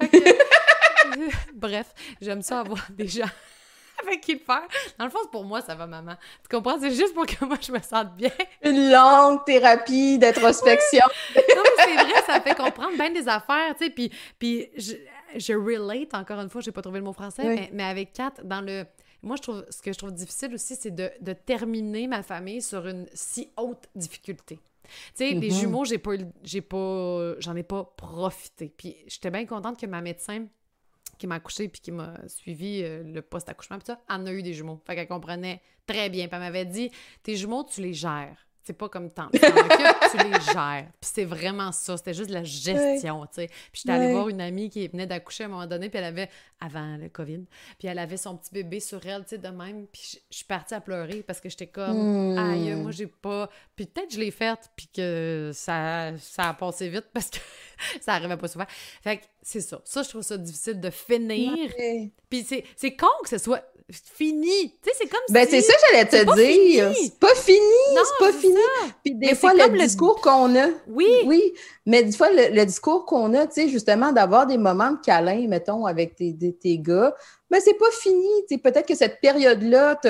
bref, 1.54 1.92
j'aime 2.20 2.42
ça 2.42 2.60
avoir 2.60 2.86
des 2.90 3.08
gens 3.08 3.28
avec 4.02 4.20
qui 4.20 4.34
le 4.34 4.38
faire. 4.40 4.66
Dans 4.98 5.04
le 5.04 5.10
fond, 5.10 5.18
pour 5.30 5.44
moi, 5.44 5.60
ça 5.60 5.74
va, 5.74 5.86
maman. 5.86 6.14
Tu 6.42 6.54
comprends? 6.54 6.78
C'est 6.80 6.90
juste 6.92 7.14
pour 7.14 7.26
que 7.26 7.44
moi, 7.44 7.56
je 7.60 7.72
me 7.72 7.80
sente 7.80 8.14
bien. 8.14 8.30
Une 8.62 8.90
longue 8.90 9.44
thérapie 9.44 10.18
d'introspection. 10.18 11.04
non, 11.36 11.62
mais 11.64 11.84
c'est 11.84 11.94
vrai, 11.94 12.22
ça 12.26 12.40
fait 12.40 12.54
comprendre 12.54 12.96
bien 12.96 13.10
des 13.10 13.28
affaires, 13.28 13.74
tu 13.78 13.84
sais. 13.84 13.90
Puis, 13.90 14.10
puis 14.38 14.68
je, 14.76 14.94
je, 15.36 15.52
relate, 15.52 16.14
encore 16.14 16.40
une 16.40 16.48
fois, 16.48 16.60
j'ai 16.60 16.72
pas 16.72 16.82
trouvé 16.82 16.98
le 16.98 17.04
mot 17.04 17.12
français, 17.12 17.44
mais, 17.44 17.70
mais, 17.72 17.84
avec 17.84 18.12
Kat, 18.12 18.32
dans 18.42 18.60
le... 18.60 18.84
Moi, 19.22 19.36
je 19.36 19.42
trouve, 19.42 19.64
ce 19.70 19.80
que 19.80 19.90
je 19.90 19.98
trouve 19.98 20.12
difficile 20.12 20.52
aussi, 20.54 20.76
c'est 20.76 20.94
de, 20.94 21.10
de 21.20 21.32
terminer 21.32 22.06
ma 22.06 22.22
famille 22.22 22.60
sur 22.60 22.86
une 22.86 23.06
si 23.14 23.50
haute 23.56 23.88
difficulté. 23.94 24.58
Tu 24.84 24.90
sais, 25.14 25.30
les 25.30 25.48
mm-hmm. 25.48 25.60
jumeaux, 25.60 25.84
j'ai 25.86 25.96
pas, 25.96 26.12
j'ai 26.42 26.60
pas, 26.60 27.34
j'en 27.38 27.56
ai 27.56 27.62
pas 27.62 27.84
profité. 27.96 28.70
Puis 28.76 28.96
j'étais 29.06 29.30
bien 29.30 29.46
contente 29.46 29.80
que 29.80 29.86
ma 29.86 30.02
médecin 30.02 30.46
qui 31.24 31.28
m'a 31.28 31.36
accouché 31.36 31.68
puis 31.68 31.80
qui 31.80 31.90
m'a 31.90 32.14
suivi 32.28 32.82
euh, 32.82 33.02
le 33.02 33.22
post-accouchement, 33.22 33.78
puis 33.78 33.86
ça, 33.86 34.00
en 34.10 34.26
a 34.26 34.32
eu 34.32 34.42
des 34.42 34.52
jumeaux. 34.52 34.78
Fait 34.86 34.94
qu'elle 34.94 35.08
comprenait 35.08 35.62
très 35.86 36.10
bien. 36.10 36.26
Puis 36.26 36.34
elle 36.36 36.40
m'avait 36.40 36.66
dit, 36.66 36.90
tes 37.22 37.34
jumeaux, 37.34 37.64
tu 37.64 37.80
les 37.80 37.94
gères. 37.94 38.46
C'est 38.62 38.74
pas 38.74 38.88
comme 38.88 39.10
tant. 39.10 39.28
Tu 39.30 39.38
les 39.42 40.52
gères. 40.52 40.86
Puis 41.00 41.10
c'est 41.14 41.24
vraiment 41.24 41.70
ça. 41.72 41.96
C'était 41.98 42.14
juste 42.14 42.28
de 42.28 42.34
la 42.34 42.44
gestion, 42.44 43.26
tu 43.26 43.34
sais. 43.34 43.46
Puis 43.46 43.82
j'étais 43.82 43.92
allée 43.92 44.12
voir 44.12 44.28
une 44.28 44.40
amie 44.40 44.70
qui 44.70 44.88
venait 44.88 45.06
d'accoucher 45.06 45.44
à 45.44 45.46
un 45.46 45.50
moment 45.50 45.66
donné, 45.66 45.90
puis 45.90 45.98
elle 45.98 46.04
avait, 46.04 46.30
avant 46.60 46.96
le 46.96 47.10
COVID, 47.10 47.44
puis 47.78 47.88
elle 47.88 47.98
avait 47.98 48.16
son 48.16 48.36
petit 48.36 48.52
bébé 48.52 48.80
sur 48.80 49.04
elle, 49.06 49.22
tu 49.22 49.30
sais, 49.30 49.38
de 49.38 49.48
même. 49.48 49.86
Puis 49.86 50.18
je 50.30 50.36
suis 50.36 50.46
partie 50.46 50.74
à 50.74 50.80
pleurer 50.80 51.22
parce 51.22 51.40
que 51.40 51.50
j'étais 51.50 51.66
comme, 51.66 52.38
aïe, 52.38 52.74
moi, 52.74 52.90
j'ai 52.90 53.06
pas. 53.06 53.50
Puis 53.76 53.84
peut-être 53.84 54.14
je 54.14 54.18
l'ai 54.18 54.30
faite, 54.30 54.70
puis 54.76 54.88
que 54.94 55.50
ça, 55.52 56.16
ça 56.18 56.48
a 56.48 56.54
passé 56.54 56.88
vite 56.88 57.06
parce 57.12 57.28
que 57.28 57.38
ça 58.00 58.14
arrivait 58.14 58.36
pas 58.36 58.48
souvent. 58.48 58.66
Fait 59.02 59.18
que 59.18 59.22
c'est 59.42 59.60
ça. 59.60 59.80
Ça, 59.84 60.02
je 60.02 60.08
trouve 60.08 60.22
ça 60.22 60.36
difficile 60.36 60.80
de 60.80 60.90
finir. 60.90 61.70
Puis 62.30 62.46
c'est 62.76 62.96
con 62.96 63.06
que 63.22 63.28
ce 63.28 63.38
soit 63.38 63.62
fini. 63.92 64.70
Tu 64.82 64.90
sais, 64.90 64.96
c'est 64.98 65.08
comme 65.08 65.20
Ben, 65.30 65.46
c'est 65.48 65.60
ça 65.60 65.72
que 65.74 65.80
j'allais 65.90 66.06
te 66.06 66.34
dire. 66.36 66.92
C'est 66.94 67.18
pas 67.18 67.34
fini. 67.34 67.58
C'est 67.94 68.24
pas 68.24 68.32
fini. 68.32 68.54
Puis 69.04 69.14
des 69.14 69.34
fois, 69.34 69.52
le 69.54 69.78
discours 69.78 70.20
qu'on 70.20 70.56
a. 70.56 70.68
Oui. 70.88 71.06
Oui. 71.26 71.52
Mais 71.86 72.02
des 72.02 72.16
fois, 72.16 72.28
le, 72.30 72.64
discours 72.64 73.04
qu'on 73.04 73.34
a, 73.34 73.46
tu 73.46 73.54
sais, 73.54 73.68
justement, 73.68 74.12
d'avoir 74.12 74.46
des 74.46 74.56
moments 74.56 74.92
de 74.92 75.00
câlin, 75.04 75.46
mettons, 75.48 75.84
avec 75.84 76.16
tes, 76.16 76.34
tes, 76.34 76.78
gars, 76.78 77.14
mais 77.50 77.60
c'est 77.60 77.74
pas 77.74 77.90
fini. 77.90 78.28
Peut-être 78.62 78.86
que 78.86 78.94
cette 78.94 79.20
période-là, 79.20 80.00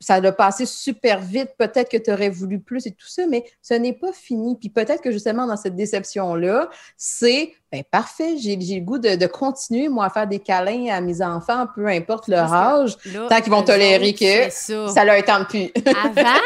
ça 0.00 0.14
a 0.14 0.32
passé 0.32 0.66
super 0.66 1.20
vite, 1.20 1.50
peut-être 1.58 1.90
que 1.90 1.96
tu 1.96 2.12
aurais 2.12 2.28
voulu 2.28 2.60
plus 2.60 2.86
et 2.86 2.90
tout 2.92 3.08
ça, 3.08 3.26
mais 3.26 3.44
ce 3.60 3.74
n'est 3.74 3.92
pas 3.92 4.12
fini. 4.12 4.56
Puis 4.56 4.68
peut-être 4.68 5.02
que 5.02 5.10
justement 5.10 5.46
dans 5.46 5.56
cette 5.56 5.76
déception-là, 5.76 6.68
c'est 6.96 7.52
ben, 7.72 7.82
parfait, 7.90 8.36
j'ai 8.36 8.56
le 8.56 8.80
goût 8.80 8.98
de, 8.98 9.26
continuer, 9.26 9.88
moi, 9.88 10.04
à 10.04 10.10
faire 10.10 10.26
des 10.26 10.40
câlins 10.40 10.88
à 10.90 11.00
mes 11.00 11.22
enfants, 11.22 11.66
peu 11.74 11.86
importe 11.86 12.28
leur 12.28 12.52
âge, 12.52 12.98
tant 13.30 13.40
qu'ils 13.40 13.50
vont 13.50 13.62
tolérer 13.62 14.12
que 14.12 14.50
ça. 14.50 14.88
ça 14.88 15.04
leur 15.06 15.24
tente 15.24 15.48
plus. 15.48 15.70
Avant, 15.86 16.38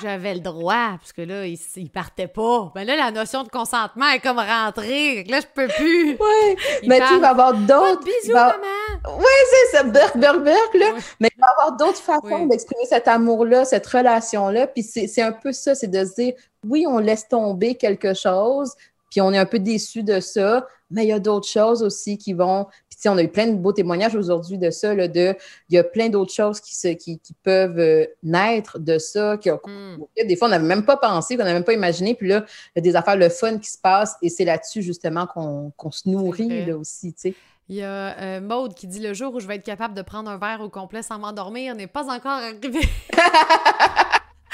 j'avais 0.00 0.34
le 0.34 0.40
droit, 0.40 0.96
parce 0.98 1.12
que 1.12 1.22
là, 1.22 1.46
ils, 1.46 1.58
il 1.76 1.90
partaient 1.90 2.28
pas. 2.28 2.72
Mais 2.74 2.84
là, 2.84 2.96
la 2.96 3.10
notion 3.10 3.42
de 3.42 3.48
consentement 3.48 4.08
est 4.08 4.20
comme 4.20 4.38
rentrée. 4.38 5.24
Là, 5.24 5.40
je 5.40 5.46
peux 5.54 5.68
plus. 5.68 6.16
Oui, 6.26 6.56
mais 6.86 7.00
tu 7.06 7.18
vas 7.18 7.30
avoir 7.30 7.54
d'autres. 7.54 8.04
Bisous, 8.04 8.32
maman. 8.32 9.16
Oui, 9.18 9.24
c'est 9.50 9.76
ça, 9.76 9.82
burk, 9.84 10.16
burk, 10.16 10.42
burk, 10.42 10.74
là. 10.74 10.86
Mais 11.20 11.30
il 11.34 11.40
va 11.40 11.46
y 11.46 11.62
avoir 11.62 11.76
d'autres 11.76 12.00
façons 12.00 12.46
d'exprimer 12.46 12.84
cet 12.86 13.08
amour-là, 13.08 13.64
cette 13.64 13.86
relation-là. 13.86 14.66
Puis 14.66 14.82
c'est 14.82 15.22
un 15.22 15.32
peu 15.32 15.52
ça, 15.52 15.74
c'est 15.74 15.86
de 15.88 16.04
se 16.04 16.14
dire, 16.14 16.34
oui, 16.64 16.86
on 16.88 16.98
laisse 16.98 17.28
tomber 17.28 17.74
quelque 17.74 18.14
chose, 18.14 18.74
puis 19.10 19.20
on 19.20 19.32
est 19.32 19.38
un 19.38 19.46
peu 19.46 19.58
déçu 19.58 20.02
de 20.02 20.20
ça, 20.20 20.66
mais 20.90 21.04
il 21.04 21.08
y 21.08 21.12
a 21.12 21.18
d'autres 21.18 21.48
choses 21.48 21.82
aussi 21.82 22.18
qui 22.18 22.32
vont. 22.32 22.66
Puis 22.88 23.08
on 23.08 23.16
a 23.16 23.22
eu 23.22 23.28
plein 23.28 23.46
de 23.46 23.56
beaux 23.56 23.72
témoignages 23.72 24.14
aujourd'hui 24.14 24.58
de 24.58 24.70
ça, 24.70 24.94
là, 24.94 25.08
de 25.08 25.34
il 25.68 25.74
y 25.74 25.78
a 25.78 25.84
plein 25.84 26.08
d'autres 26.08 26.32
choses 26.32 26.60
qui, 26.60 26.74
se, 26.74 26.88
qui, 26.88 27.20
peuvent 27.42 27.78
euh, 27.78 28.06
naître 28.22 28.78
de 28.78 28.98
ça. 28.98 29.36
Qui, 29.36 29.50
hmm. 29.50 29.98
Des 30.26 30.36
fois, 30.36 30.48
on 30.48 30.50
n'avait 30.50 30.66
même 30.66 30.84
pas 30.84 30.96
pensé, 30.96 31.36
qu'on 31.36 31.42
n'avait 31.42 31.54
même 31.54 31.64
pas 31.64 31.74
imaginé. 31.74 32.14
Puis 32.14 32.28
là, 32.28 32.44
il 32.74 32.78
y 32.78 32.78
a 32.78 32.82
des 32.82 32.96
affaires, 32.96 33.16
le 33.16 33.28
fun 33.28 33.58
qui 33.58 33.70
se 33.70 33.78
passe, 33.78 34.16
et 34.22 34.28
c'est 34.28 34.44
là-dessus 34.44 34.82
justement 34.82 35.26
qu'on 35.26 35.90
se 35.90 36.08
nourrit 36.08 36.66
là, 36.66 36.76
aussi. 36.76 37.12
Tu 37.12 37.20
sais. 37.20 37.34
Il 37.68 37.76
y 37.76 37.82
a 37.82 38.16
euh, 38.18 38.40
Maude 38.40 38.74
qui 38.74 38.86
dit 38.86 39.00
le 39.00 39.12
jour 39.12 39.34
où 39.34 39.40
je 39.40 39.46
vais 39.46 39.56
être 39.56 39.64
capable 39.64 39.94
de 39.94 40.02
prendre 40.02 40.30
un 40.30 40.38
verre 40.38 40.60
au 40.60 40.68
complet 40.68 41.02
sans 41.02 41.18
m'endormir 41.18 41.74
n'est 41.74 41.88
pas 41.88 42.04
encore 42.04 42.30
arrivé. 42.30 42.80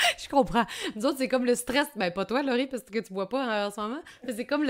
je 0.22 0.28
comprends. 0.28 0.64
Nous 0.96 1.06
autres, 1.06 1.16
c'est 1.18 1.28
comme 1.28 1.44
le 1.44 1.54
stress. 1.54 1.86
Ben, 1.96 2.10
pas 2.10 2.24
toi, 2.24 2.42
Laurie, 2.42 2.66
parce 2.66 2.82
que 2.82 2.98
tu 2.98 3.12
bois 3.12 3.28
pas 3.28 3.46
euh, 3.46 3.66
en 3.68 3.70
ce 3.70 3.80
moment. 3.80 4.00
Mais 4.26 4.32
c'est 4.34 4.44
comme 4.44 4.64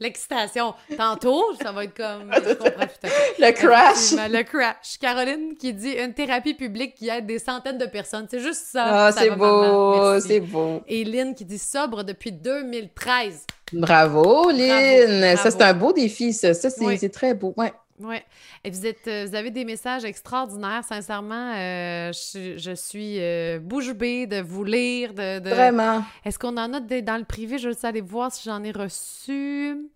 l'excitation. 0.00 0.74
Tantôt, 0.96 1.42
ça 1.60 1.72
va 1.72 1.84
être 1.84 1.96
comme. 1.96 2.32
Je 2.32 2.54
comprends 2.54 2.86
tout 2.86 3.06
à 3.06 3.08
fait. 3.08 3.34
Le 3.38 3.52
crash. 3.52 4.30
Le 4.30 4.42
crash. 4.42 4.98
Caroline 5.00 5.56
qui 5.56 5.72
dit 5.72 5.92
une 5.92 6.14
thérapie 6.14 6.54
publique 6.54 6.94
qui 6.94 7.08
aide 7.08 7.26
des 7.26 7.38
centaines 7.38 7.78
de 7.78 7.86
personnes. 7.86 8.26
C'est 8.30 8.40
juste 8.40 8.66
ça. 8.72 9.06
Ah, 9.06 9.12
c'est 9.12 9.30
beau. 9.30 10.20
C'est 10.20 10.40
beau. 10.40 10.82
Et 10.86 11.04
Lynn 11.04 11.34
qui 11.34 11.44
dit 11.44 11.58
sobre 11.58 12.04
depuis 12.04 12.32
2013. 12.32 13.44
Bravo, 13.72 14.50
Lynn. 14.50 15.36
Ça, 15.36 15.50
c'est 15.50 15.62
un 15.62 15.74
beau 15.74 15.92
défi, 15.92 16.32
ça. 16.32 16.54
Ça, 16.54 16.70
c'est 16.70 17.12
très 17.12 17.34
beau. 17.34 17.54
Ouais. 17.56 17.72
Oui. 18.00 18.16
Et 18.64 18.70
vous, 18.70 18.86
êtes, 18.86 19.06
euh, 19.08 19.26
vous 19.26 19.34
avez 19.34 19.50
des 19.50 19.64
messages 19.64 20.04
extraordinaires. 20.04 20.84
Sincèrement, 20.84 21.54
euh, 21.56 22.12
je, 22.12 22.74
suis 22.74 23.20
euh, 23.20 23.58
bouche 23.58 23.92
bée 23.92 24.26
de 24.26 24.40
vous 24.40 24.64
lire. 24.64 25.14
De, 25.14 25.40
Vraiment. 25.48 26.04
Est-ce 26.24 26.38
qu'on 26.38 26.56
en 26.56 26.72
a 26.72 26.80
dans 26.80 27.18
le 27.18 27.24
privé? 27.24 27.58
Je 27.58 27.68
veux 27.68 27.76
aller 27.84 28.00
voir 28.00 28.32
si 28.32 28.48
j'en 28.48 28.62
ai 28.62 28.70
reçu. 28.70 29.90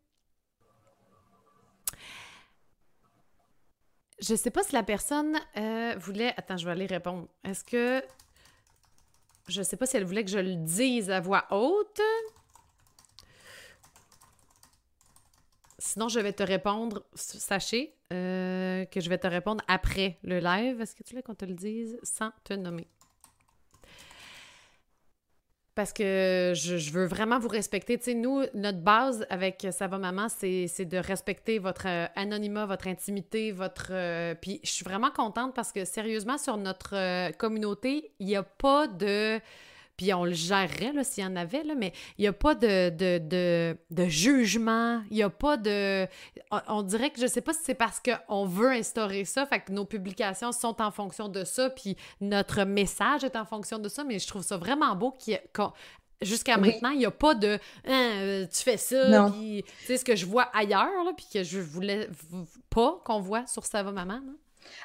Je 4.20 4.37
sais 4.37 4.51
pas 4.51 4.62
si 4.62 4.73
la 4.73 4.83
personne 4.83 5.37
voulait. 5.99 6.35
Attends, 6.37 6.57
je 6.57 6.65
vais 6.65 6.73
aller 6.73 6.87
répondre. 6.87 7.29
Est-ce 7.45 7.65
que. 7.65 8.03
Je 9.49 9.62
sais 9.62 9.77
pas 9.77 9.87
si 9.87 9.97
elle 9.97 10.05
voulait 10.05 10.24
que 10.24 10.31
je 10.31 10.39
le 10.39 10.55
dise 10.55 11.11
à 11.11 11.20
voix 11.20 11.47
haute. 11.51 12.01
Sinon, 15.84 16.06
je 16.06 16.20
vais 16.20 16.32
te 16.32 16.44
répondre, 16.44 17.02
sachez 17.12 17.92
euh, 18.12 18.84
que 18.84 19.00
je 19.00 19.09
vais 19.09 19.18
te 19.18 19.26
répondre 19.26 19.64
après 19.66 20.16
le 20.22 20.38
live. 20.38 20.80
Est-ce 20.80 20.94
que 20.94 21.02
tu 21.02 21.16
veux 21.16 21.22
qu'on 21.22 21.34
te 21.34 21.44
le 21.44 21.54
dise 21.54 21.98
sans 22.04 22.30
te 22.44 22.54
nommer? 22.54 22.86
Parce 25.74 25.92
que 25.92 26.52
je, 26.54 26.90
veux 26.92 27.06
vraiment 27.06 27.40
vous 27.40 27.48
respecter. 27.48 27.98
Tu 27.98 28.04
sais, 28.04 28.14
nous, 28.14 28.44
notre 28.54 28.78
base 28.78 29.26
avec 29.28 29.66
Ça 29.72 29.88
va 29.88 29.98
maman, 29.98 30.28
c'est 30.28 30.84
de 30.84 30.98
respecter 30.98 31.59
votre 31.59 31.88
euh, 31.88 32.06
anonymat, 32.14 32.64
votre 32.64 32.86
intimité, 32.86 33.50
votre... 33.50 33.88
Euh, 33.90 34.36
puis 34.40 34.60
je 34.62 34.70
suis 34.70 34.84
vraiment 34.84 35.10
contente 35.10 35.52
parce 35.52 35.72
que 35.72 35.84
sérieusement, 35.84 36.38
sur 36.38 36.59
notre 36.59 37.32
communauté, 37.38 38.12
il 38.20 38.26
n'y 38.26 38.36
a 38.36 38.44
pas 38.44 38.86
de 38.86 39.40
puis 40.03 40.12
on 40.15 40.24
le 40.24 40.33
gérerait 40.33 40.93
s'il 41.05 41.23
y 41.23 41.27
en 41.27 41.37
avait, 41.37 41.62
là, 41.62 41.74
mais 41.77 41.93
il 42.19 42.23
n'y 42.23 42.27
a 42.27 42.33
pas 42.33 42.57
de, 42.57 42.89
de, 42.91 44.09
jugement, 44.09 45.01
il 45.11 45.16
n'y 45.16 45.23
a 45.23 45.31
pas 45.31 45.57
de... 45.57 46.09
On, 46.66 46.83
dirait 46.83 47.11
que 47.11 47.19
je 47.19 47.24
ne 47.24 47.29
sais 47.29 47.41
pas 47.41 47.53
si 47.53 47.61
c'est 47.62 47.77
parce 47.77 48.01
qu'on 48.01 48.45
veut 48.45 48.73
instaurer 48.73 49.24
ça, 49.24 49.47
fait 49.47 49.61
que 49.61 49.70
nos 49.70 49.85
publications 49.85 50.51
sont 50.51 50.83
en 50.83 50.91
fonction 50.91 51.29
de 51.29 51.45
ça, 51.45 51.70
puis 51.70 51.97
notre 52.20 52.65
message 52.65 53.23
est 53.23 53.37
en 53.37 53.45
fonction 53.45 53.79
de 53.79 53.89
ça, 53.89 54.03
mais 54.03 54.19
je 54.19 54.27
trouve 54.27 54.43
ça 54.43 54.57
vraiment 54.57 54.97
beau 54.97 55.12
qu'il 55.12 55.41
Jusqu'à 56.20 56.57
maintenant, 56.57 56.91
il 56.91 56.99
n'y 56.99 57.07
a 57.07 57.11
pas 57.11 57.35
de 57.35 57.59
hein, 57.85 58.11
euh, 58.20 58.47
tu 58.47 58.62
fais 58.62 58.77
ça, 58.77 59.31
puis 59.33 59.65
tu 59.65 59.87
sais 59.87 59.99
ce 59.99 60.05
que 60.05 60.15
je 60.15 60.27
vois 60.27 60.49
ailleurs, 60.55 60.89
puis 61.16 61.27
que 61.33 61.43
je 61.43 61.59
voulais 61.59 62.09
pas 62.70 63.01
qu'on 63.05 63.20
voit 63.20 63.47
sur 63.47 63.65
Ça 63.66 63.83
va 63.83 63.93
maman. 63.93 64.20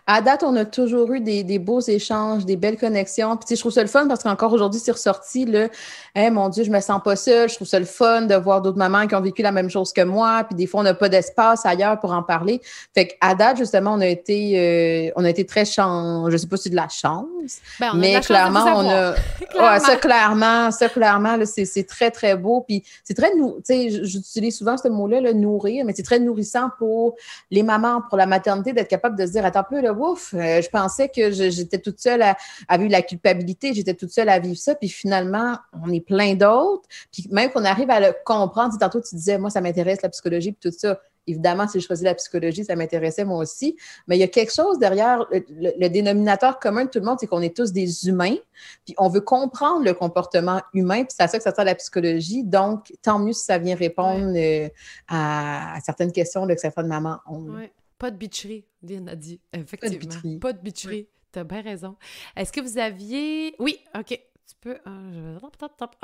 À 0.10 0.22
date, 0.22 0.44
on 0.44 0.56
a 0.56 0.64
toujours 0.64 1.12
eu 1.12 1.20
des, 1.20 1.60
beaux 1.60 1.82
échanges, 1.82 2.46
des 2.46 2.56
belles 2.56 2.78
connexions. 2.78 3.36
Puis, 3.36 3.58
je 3.58 3.60
trouve 3.60 3.74
ça 3.74 3.82
le 3.82 3.90
fun 3.90 4.08
parce 4.08 4.24
qu'encore 4.24 4.54
aujourd'hui, 4.54 4.80
c'est 4.80 4.94
ressorti, 4.94 5.46
là, 5.46 5.68
hey, 6.16 6.32
mon 6.32 6.48
Dieu, 6.48 6.64
je 6.64 6.72
me 6.72 6.80
sens 6.80 7.02
pas 7.04 7.18
seule. 7.18 7.50
Je 7.50 7.56
trouve 7.56 7.68
ça 7.68 7.78
le 7.78 7.86
fun 7.86 8.22
de 8.22 8.36
voir 8.36 8.62
d'autres 8.62 8.78
mamans 8.78 9.06
qui 9.06 9.16
ont 9.16 9.22
vécu 9.22 9.42
la 9.42 9.52
même 9.52 9.70
chose 9.70 9.92
que 9.92 10.02
moi. 10.02 10.46
Puis, 10.46 10.56
des 10.56 10.66
fois, 10.66 10.80
on 10.80 10.84
n'a 10.84 10.94
pas 10.94 11.10
d'espace 11.10 11.66
ailleurs 11.66 12.00
pour 12.00 12.14
en 12.14 12.24
parler. 12.24 12.62
Fait 12.94 13.08
qu'à 13.08 13.36
date, 13.36 13.58
justement, 13.58 13.96
on 13.96 14.00
a 14.00 14.08
été, 14.08 15.10
euh, 15.10 15.12
on 15.18 15.26
a 15.26 15.30
été 15.30 15.46
très 15.46 15.66
chance. 15.66 16.32
Je 16.32 16.38
sais 16.38 16.48
pas 16.48 16.56
si 16.56 16.64
c'est 16.64 16.70
de 16.70 16.76
la 16.76 16.88
chance, 16.88 17.60
ben, 17.78 17.92
mais 17.96 18.22
clairement, 18.22 18.64
on 18.78 18.90
a. 18.90 19.14
clairement. 19.50 19.80
ça, 19.80 19.96
clairement, 19.98 20.72
ça, 20.72 20.88
clairement, 20.88 21.38
c'est 21.46 21.86
très, 21.86 22.12
très 22.12 22.38
beau. 22.38 22.62
Puis, 22.62 22.82
c'est 23.04 23.14
très, 23.14 23.32
tu 23.32 23.42
sais, 23.64 23.90
j'utilise 24.06 24.58
souvent 24.58 24.78
ce 24.78 24.88
mot-là, 24.88 25.20
le 25.20 25.34
nourrir, 25.34 25.84
mais 25.84 25.94
c'est 25.94 26.04
très 26.04 26.20
nourrissant 26.20 26.70
pour 26.78 27.16
les 27.52 27.64
mamans, 27.64 28.02
pour 28.08 28.18
la 28.18 28.26
maternité, 28.26 28.72
d'être 28.72 28.88
capable 28.88 29.18
de 29.18 29.26
se 29.26 29.32
dire, 29.32 29.46
attends, 29.46 29.64
peu, 29.70 29.82
le 29.82 29.92
ouf, 29.92 30.34
euh, 30.34 30.62
je 30.62 30.70
pensais 30.70 31.10
que 31.10 31.32
j'étais 31.32 31.80
toute 31.80 32.00
seule 32.00 32.22
à, 32.22 32.36
vivre 32.78 32.92
la 32.92 33.02
culpabilité, 33.02 33.74
j'étais 33.74 33.94
toute 33.94 34.12
seule 34.12 34.30
à 34.30 34.40
vivre 34.40 34.58
ça, 34.58 34.76
puis 34.76 34.90
finalement, 34.90 35.58
on 35.84 35.92
est 35.92 36.02
plein 36.02 36.36
d'autres. 36.36 36.88
Puis 37.12 37.28
même 37.32 37.52
qu'on 37.52 37.66
arrive 37.66 37.90
à 37.90 38.00
le 38.00 38.16
comprendre, 38.26 38.78
tantôt 38.80 39.02
tu 39.02 39.16
disais, 39.16 39.38
moi, 39.38 39.50
ça 39.50 39.62
m'intéresse 39.62 40.02
la 40.02 40.10
psychologie, 40.10 40.52
puis 40.52 40.72
tout 40.72 40.78
ça. 40.78 41.00
Évidemment, 41.30 41.68
si 41.68 41.82
je 41.82 41.86
choisis 41.86 42.06
la 42.06 42.16
psychologie, 42.16 42.64
ça 42.64 42.78
m'intéressait 42.78 43.26
moi 43.26 43.40
aussi. 43.40 43.76
Mais 44.08 44.16
il 44.16 44.22
y 44.22 44.24
a 44.24 44.30
quelque 44.30 44.54
chose 44.54 44.80
derrière 44.80 45.26
le, 45.32 45.88
dénominateur 45.90 46.58
commun 46.58 46.86
de 46.86 46.90
tout 46.90 47.00
le 47.00 47.06
monde, 47.06 47.18
c'est 47.20 47.28
qu'on 47.28 47.42
est 47.42 47.56
tous 47.56 47.74
des 47.74 48.08
humains, 48.08 48.38
puis 48.86 48.96
on 48.98 49.10
veut 49.10 49.20
comprendre 49.20 49.84
le 49.84 49.94
comportement 49.94 50.62
humain, 50.74 51.04
puis 51.04 51.14
c'est 51.18 51.24
à 51.24 51.28
ça 51.28 51.38
que 51.38 51.44
ça 51.44 51.54
sert 51.54 51.66
la 51.66 51.76
psychologie. 51.76 52.44
Donc, 52.46 52.94
tant 53.02 53.20
mieux 53.20 53.34
si 53.34 53.44
ça 53.44 53.58
vient 53.58 53.76
répondre 53.76 54.34
euh, 54.38 54.70
à, 55.10 55.78
certaines 55.84 56.14
questions 56.14 56.48
que 56.48 56.56
certaines 56.56 56.88
mamans 56.88 57.18
ont. 57.28 57.48
Pas 57.98 58.12
de 58.12 58.18
bitcherie, 58.18 58.66
Lynn 58.84 59.10
a 59.10 59.16
dit. 59.16 59.40
Effectivement. 59.54 60.40
Pas 60.40 60.54
de 60.54 60.60
bitcherie. 60.60 61.08
T'as 61.32 61.44
bien 61.44 61.62
raison. 61.62 61.98
Est-ce 62.36 62.52
que 62.52 62.62
vous 62.62 62.78
aviez. 62.78 63.56
Oui, 63.60 63.80
OK. 63.96 64.10
Tu 64.10 64.56
peux. 64.62 64.78
Euh, 64.88 65.40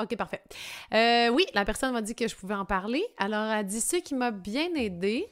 OK, 0.00 0.16
parfait. 0.16 0.42
Euh, 0.92 1.28
oui, 1.30 1.46
la 1.54 1.64
personne 1.64 1.92
m'a 1.92 2.02
dit 2.02 2.14
que 2.14 2.28
je 2.28 2.36
pouvais 2.36 2.54
en 2.54 2.66
parler. 2.66 3.02
Alors, 3.16 3.44
elle 3.44 3.58
a 3.58 3.62
dit 3.62 3.80
ce 3.80 3.96
qui 3.96 4.14
m'a 4.14 4.30
bien 4.30 4.74
aidé, 4.74 5.26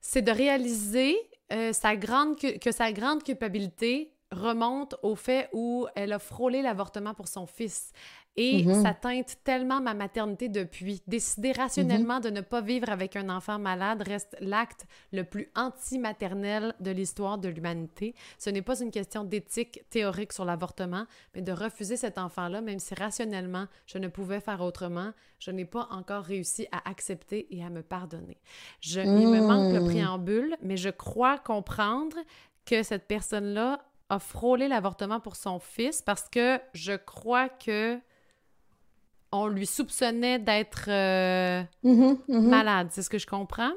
c'est 0.00 0.22
de 0.22 0.32
réaliser 0.32 1.16
euh, 1.52 1.72
sa 1.72 1.94
grande, 1.94 2.36
que 2.36 2.72
sa 2.72 2.90
grande 2.90 3.22
culpabilité 3.22 4.12
remonte 4.32 4.96
au 5.02 5.14
fait 5.14 5.48
où 5.52 5.86
elle 5.94 6.12
a 6.12 6.18
frôlé 6.18 6.62
l'avortement 6.62 7.14
pour 7.14 7.28
son 7.28 7.46
fils. 7.46 7.92
Et 8.40 8.64
mm-hmm. 8.64 8.82
ça 8.82 8.94
teinte 8.94 9.36
tellement 9.44 9.82
ma 9.82 9.92
maternité 9.92 10.48
depuis. 10.48 11.02
Décider 11.06 11.52
rationnellement 11.52 12.20
mm-hmm. 12.20 12.24
de 12.24 12.30
ne 12.30 12.40
pas 12.40 12.62
vivre 12.62 12.88
avec 12.88 13.16
un 13.16 13.28
enfant 13.28 13.58
malade 13.58 14.02
reste 14.02 14.34
l'acte 14.40 14.86
le 15.12 15.24
plus 15.24 15.50
anti-maternel 15.54 16.74
de 16.80 16.90
l'histoire 16.90 17.36
de 17.36 17.50
l'humanité. 17.50 18.14
Ce 18.38 18.48
n'est 18.48 18.62
pas 18.62 18.80
une 18.80 18.90
question 18.90 19.24
d'éthique 19.24 19.84
théorique 19.90 20.32
sur 20.32 20.46
l'avortement, 20.46 21.04
mais 21.34 21.42
de 21.42 21.52
refuser 21.52 21.98
cet 21.98 22.16
enfant-là, 22.16 22.62
même 22.62 22.78
si 22.78 22.94
rationnellement 22.94 23.66
je 23.84 23.98
ne 23.98 24.08
pouvais 24.08 24.40
faire 24.40 24.62
autrement, 24.62 25.12
je 25.38 25.50
n'ai 25.50 25.66
pas 25.66 25.86
encore 25.90 26.24
réussi 26.24 26.66
à 26.72 26.88
accepter 26.88 27.46
et 27.54 27.62
à 27.62 27.68
me 27.68 27.82
pardonner. 27.82 28.38
Je, 28.80 29.00
Il 29.00 29.28
me 29.28 29.40
manque 29.40 29.74
le 29.74 29.80
mm. 29.80 29.86
préambule, 29.86 30.56
mais 30.62 30.78
je 30.78 30.88
crois 30.88 31.38
comprendre 31.38 32.16
que 32.64 32.82
cette 32.82 33.06
personne-là 33.06 33.80
a 34.08 34.18
frôlé 34.18 34.68
l'avortement 34.68 35.20
pour 35.20 35.36
son 35.36 35.58
fils 35.58 36.02
parce 36.02 36.28
que 36.28 36.58
je 36.74 36.92
crois 36.92 37.48
que 37.48 37.98
on 39.32 39.48
lui 39.48 39.66
soupçonnait 39.66 40.38
d'être 40.38 40.86
euh, 40.88 41.62
mm-hmm, 41.84 42.18
mm-hmm. 42.28 42.48
malade. 42.48 42.88
C'est 42.90 43.02
ce 43.02 43.10
que 43.10 43.18
je 43.18 43.26
comprends? 43.26 43.72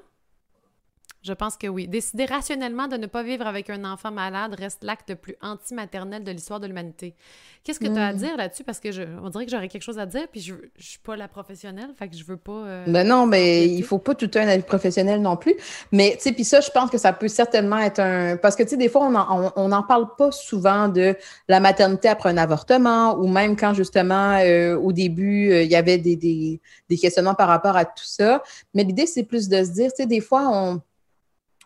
Je 1.23 1.31
pense 1.31 1.55
que 1.55 1.67
oui. 1.67 1.87
Décider 1.87 2.25
rationnellement 2.25 2.89
de 2.89 2.97
ne 2.97 3.07
pas 3.07 3.23
vivre 3.23 3.47
avec 3.47 3.69
un 3.69 3.85
enfant 3.85 4.11
malade 4.11 4.55
reste 4.59 4.83
l'acte 4.83 5.09
le 5.09 5.15
plus 5.15 5.35
anti-maternel 5.41 6.23
de 6.23 6.31
l'histoire 6.31 6.59
de 6.59 6.67
l'humanité. 6.67 7.15
Qu'est-ce 7.63 7.79
que 7.79 7.85
tu 7.85 7.97
as 7.97 8.07
à 8.07 8.13
hmm. 8.13 8.17
dire 8.17 8.35
là-dessus? 8.35 8.65
Parce 8.65 8.81
que 8.81 8.91
je, 8.91 9.03
on 9.23 9.29
dirait 9.29 9.45
que 9.45 9.51
j'aurais 9.51 9.69
quelque 9.69 9.83
chose 9.83 9.97
à 9.97 10.05
dire, 10.05 10.27
puis 10.29 10.41
je, 10.41 10.53
je 10.77 10.85
suis 10.85 10.99
pas 10.99 11.15
la 11.15 11.29
professionnelle, 11.29 11.91
fait 11.97 12.09
que 12.09 12.17
je 12.17 12.25
veux 12.25 12.35
pas. 12.35 12.51
Euh, 12.51 12.83
ben 12.87 13.07
non, 13.07 13.25
mais 13.25 13.65
il 13.65 13.83
faut 13.83 13.99
pas 13.99 14.15
tout 14.15 14.29
un 14.35 14.45
avis 14.49 14.63
professionnel 14.63 15.21
non 15.21 15.37
plus. 15.37 15.55
Mais, 15.93 16.15
tu 16.17 16.23
sais, 16.23 16.31
puis 16.33 16.43
ça, 16.43 16.59
je 16.59 16.69
pense 16.71 16.89
que 16.89 16.97
ça 16.97 17.13
peut 17.13 17.29
certainement 17.29 17.79
être 17.79 17.99
un. 17.99 18.35
Parce 18.35 18.57
que, 18.57 18.63
tu 18.63 18.69
sais, 18.69 18.77
des 18.77 18.89
fois, 18.89 19.07
on 19.55 19.67
n'en 19.69 19.83
parle 19.83 20.13
pas 20.17 20.29
souvent 20.31 20.89
de 20.89 21.15
la 21.47 21.61
maternité 21.61 22.09
après 22.09 22.31
un 22.31 22.37
avortement, 22.37 23.17
ou 23.17 23.29
même 23.29 23.55
quand, 23.55 23.73
justement, 23.73 24.39
euh, 24.41 24.75
au 24.75 24.91
début, 24.91 25.53
euh, 25.53 25.63
il 25.63 25.71
y 25.71 25.77
avait 25.77 25.97
des, 25.97 26.17
des, 26.17 26.59
des 26.89 26.97
questionnements 26.97 27.35
par 27.35 27.47
rapport 27.47 27.77
à 27.77 27.85
tout 27.85 28.03
ça. 28.03 28.43
Mais 28.73 28.83
l'idée, 28.83 29.05
c'est 29.05 29.23
plus 29.23 29.47
de 29.47 29.63
se 29.63 29.71
dire, 29.71 29.89
tu 29.91 30.03
sais, 30.03 30.05
des 30.05 30.19
fois, 30.19 30.49
on 30.51 30.81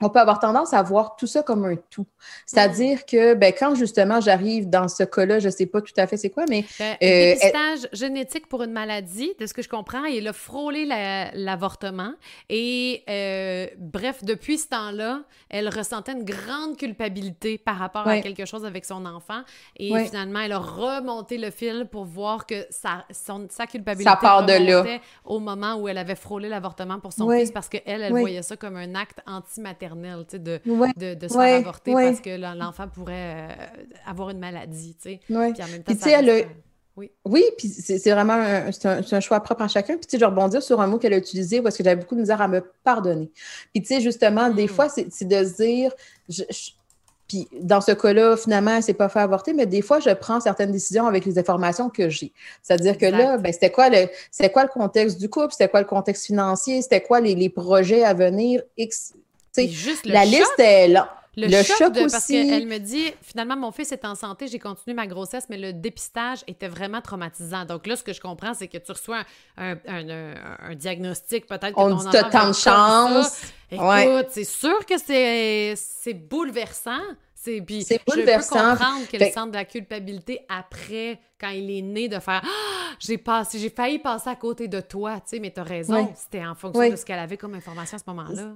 on 0.02 0.10
peut 0.10 0.20
avoir 0.20 0.40
tendance 0.40 0.74
à 0.74 0.84
voir 0.84 1.16
tout 1.16 1.28
ça 1.28 1.42
comme 1.42 1.66
un 1.66 1.76
tout. 1.90 2.06
C'est-à-dire 2.46 3.06
que 3.06 3.34
ben, 3.34 3.54
quand 3.58 3.76
justement 3.76 4.22
j'arrive 4.22 4.70
dans 4.70 4.88
ce 4.88 5.04
cas-là, 5.04 5.40
je 5.40 5.48
ne 5.48 5.52
sais 5.52 5.66
pas 5.66 5.82
tout 5.82 5.94
à 5.98 6.06
fait 6.08 6.18
c'est 6.18 6.30
quoi, 6.30 6.46
mais. 6.50 6.66
Ben, 6.80 6.96
euh, 7.02 7.34
dépistage 7.34 7.90
génétique 7.94 8.48
pour 8.48 8.64
une 8.64 8.72
maladie, 8.72 9.34
de 9.40 9.46
ce 9.46 9.54
que 9.54 9.62
je 9.62 9.70
comprends, 9.70 10.04
il 10.06 10.28
a 10.28 10.34
frôlé 10.34 10.86
l'avortement. 11.34 12.14
et 12.50 13.04
euh, 13.10 13.68
bref, 13.78 14.24
depuis 14.24 14.58
ce 14.58 14.68
temps-là, 14.68 15.22
elle 15.50 15.70
ressentait 15.70 16.14
une 16.14 16.26
grande 16.26 16.78
culpabilité 16.78 17.58
par 17.58 17.78
rapport 17.78 18.08
à 18.08 18.20
quelque 18.20 18.46
chose 18.46 18.66
avec 18.66 18.86
son 18.86 19.06
enfant. 19.06 19.42
Et 19.78 19.94
finalement, 20.06 20.40
elle 20.40 20.52
a 20.52 20.60
remonté 20.60 21.38
le 21.38 21.52
fil 21.52 21.88
pour 21.92 22.06
voir 22.06 22.46
que 22.46 22.66
sa, 22.70 23.06
son, 23.12 23.48
sa 23.50 23.66
culpabilité 23.66 24.10
ça 24.10 24.18
part 24.18 24.46
de 24.46 24.54
là. 24.54 25.00
au 25.26 25.40
moment 25.40 25.76
où 25.76 25.88
elle 25.88 25.98
avait 25.98 26.16
frôlé 26.16 26.50
l'avortement 26.50 27.00
pour 27.00 27.14
son 27.14 27.30
fils 27.32 27.52
parce 27.52 27.70
qu'elle, 27.70 27.82
elle, 27.86 28.02
elle 28.02 28.12
voyait 28.12 28.44
ça 28.44 28.56
comme 28.58 28.76
un 28.76 28.96
acte 28.96 29.22
anti-maternel 29.26 29.87
de, 29.96 30.38
de, 30.38 31.14
de, 31.14 31.28
se 31.28 31.34
faire 31.34 31.60
avorter 31.60 31.94
parce 31.94 32.22
que 32.22 32.58
l'enfant 32.58 32.88
pourrait 32.88 33.50
euh, 33.50 33.54
avoir 34.06 34.30
une 34.30 34.40
maladie, 34.40 34.96
tu 35.02 35.12
sais. 35.12 35.20
Puis 35.26 35.36
en 35.36 35.42
même 35.42 35.84
temps, 35.84 35.94
ça 36.00 36.22
Oui. 36.96 37.12
oui, 37.26 37.44
puis 37.58 37.68
c'est 37.68 38.12
vraiment 38.12 38.34
un, 38.34 38.72
un, 39.12 39.20
choix 39.20 39.40
propre 39.40 39.62
à 39.62 39.68
chacun. 39.68 39.98
Puis, 39.98 40.08
tu 40.08 40.12
sais, 40.12 40.20
je 40.20 40.26
rebondir 40.26 40.64
sur 40.64 40.82
un 40.82 40.88
mot 40.88 40.98
qu'elle 40.98 41.14
a 41.14 41.18
utilisé 41.18 41.62
parce 41.62 41.78
que 41.78 41.84
j'avais 41.84 41.96
beaucoup 41.96 42.16
de 42.16 42.22
misère 42.22 42.42
à 42.42 42.48
me 42.48 42.62
pardonner. 42.84 43.30
Puis, 43.72 43.84
tu 43.84 43.88
sais, 43.88 44.02
justement, 44.02 44.50
des 44.50 44.66
hmm. 44.66 44.70
fois, 44.70 44.90
c'est 44.90 45.26
de 45.26 45.44
se 45.44 45.56
dire, 45.56 45.92
puis 47.28 47.48
dans 47.62 47.82
ce 47.82 47.92
cas-là, 47.92 48.38
finalement, 48.38 48.72
elle 48.72 48.78
ne 48.78 48.82
s'est 48.82 48.94
pas 48.94 49.10
fait 49.10 49.20
avorter, 49.20 49.54
mais 49.54 49.66
des 49.66 49.82
fois, 49.82 50.00
je 50.00 50.10
prends 50.12 50.40
certaines 50.40 50.72
décisions 50.72 51.08
avec 51.08 51.26
les 51.26 51.38
informations 51.38 51.90
que 51.90 52.10
j'ai. 52.10 52.32
C'est-à-dire 52.64 52.98
que 52.98 53.06
là, 53.06 53.38
ben, 53.38 53.52
c'était 53.52 53.72
quoi, 53.72 53.90
le, 53.90 54.08
quoi 54.50 54.64
le 54.64 54.70
contexte 54.70 55.20
du 55.20 55.30
couple, 55.30 55.52
c'était 55.52 55.68
quoi 55.68 55.82
le 55.82 55.88
contexte 55.88 56.26
financier, 56.26 56.82
c'était 56.82 57.02
quoi 57.02 57.20
les, 57.20 57.36
les, 57.36 57.50
projets 57.50 58.04
à 58.04 58.14
venir, 58.14 58.62
X, 58.78 59.14
Juste 59.56 60.06
la 60.06 60.26
liste 60.26 60.60
est 60.60 60.88
là. 60.88 61.14
Le, 61.38 61.62
choc, 61.62 61.92
aussi. 61.92 62.08
parce 62.12 62.28
qu'elle 62.28 62.66
me 62.66 62.80
dit 62.80 63.14
finalement 63.22 63.56
mon 63.56 63.72
fils 63.72 63.92
est 63.92 64.04
en 64.06 64.16
santé, 64.16 64.48
j'ai 64.48 64.58
continué 64.58 64.96
ma 64.96 65.06
grossesse, 65.06 65.46
mais 65.50 65.58
le 65.58 65.72
dépistage 65.72 66.40
était 66.48 66.68
vraiment 66.68 67.00
traumatisant. 67.00 67.64
Donc 67.64 67.86
là, 67.86 67.96
ce 67.96 68.04
que 68.04 68.12
je 68.12 68.20
comprends, 68.20 68.56
c'est 68.56 68.68
que 68.68 68.80
tu 68.80 68.92
reçois 68.92 69.24
un, 69.56 69.76
diagnostic, 70.74 71.46
peut-être 71.46 71.76
que 71.76 71.80
On 71.80 71.94
dit 71.94 72.18
tant 72.32 72.48
de 72.48 72.54
chance. 72.54 73.42
Écoute, 73.70 74.28
c'est 74.32 74.44
sûr 74.44 74.84
que 74.86 74.98
c'est 74.98 76.14
bouleversant. 76.14 77.02
C'est 77.36 77.62
bouleversant. 77.62 78.58
Je 78.58 78.64
peux 78.64 78.70
comprendre 78.70 79.08
qu'elle 79.08 79.32
sente 79.32 79.52
de 79.52 79.58
la 79.58 79.66
culpabilité 79.66 80.42
après, 80.50 81.20
quand 81.40 81.50
il 81.50 81.70
est 81.70 81.84
né, 81.84 82.10
de 82.10 82.20
faire 82.20 82.42
ah, 82.44 82.96
j'ai 83.00 83.20
passé, 83.20 83.60
j'ai 83.60 83.70
failli 83.70 84.00
passer 84.00 84.30
à 84.32 84.36
côté 84.36 84.68
de 84.68 84.82
toi, 84.82 85.16
tu 85.18 85.22
sais, 85.28 85.40
mais 85.40 85.52
t'as 85.52 85.64
raison. 85.64 86.12
C'était 86.16 86.44
en 86.44 86.56
fonction 86.56 86.90
de 86.90 86.96
ce 86.96 87.06
qu'elle 87.06 87.20
avait 87.20 87.38
comme 87.38 87.54
information 87.54 87.96
à 87.96 88.00
ce 88.00 88.04
moment-là. 88.08 88.54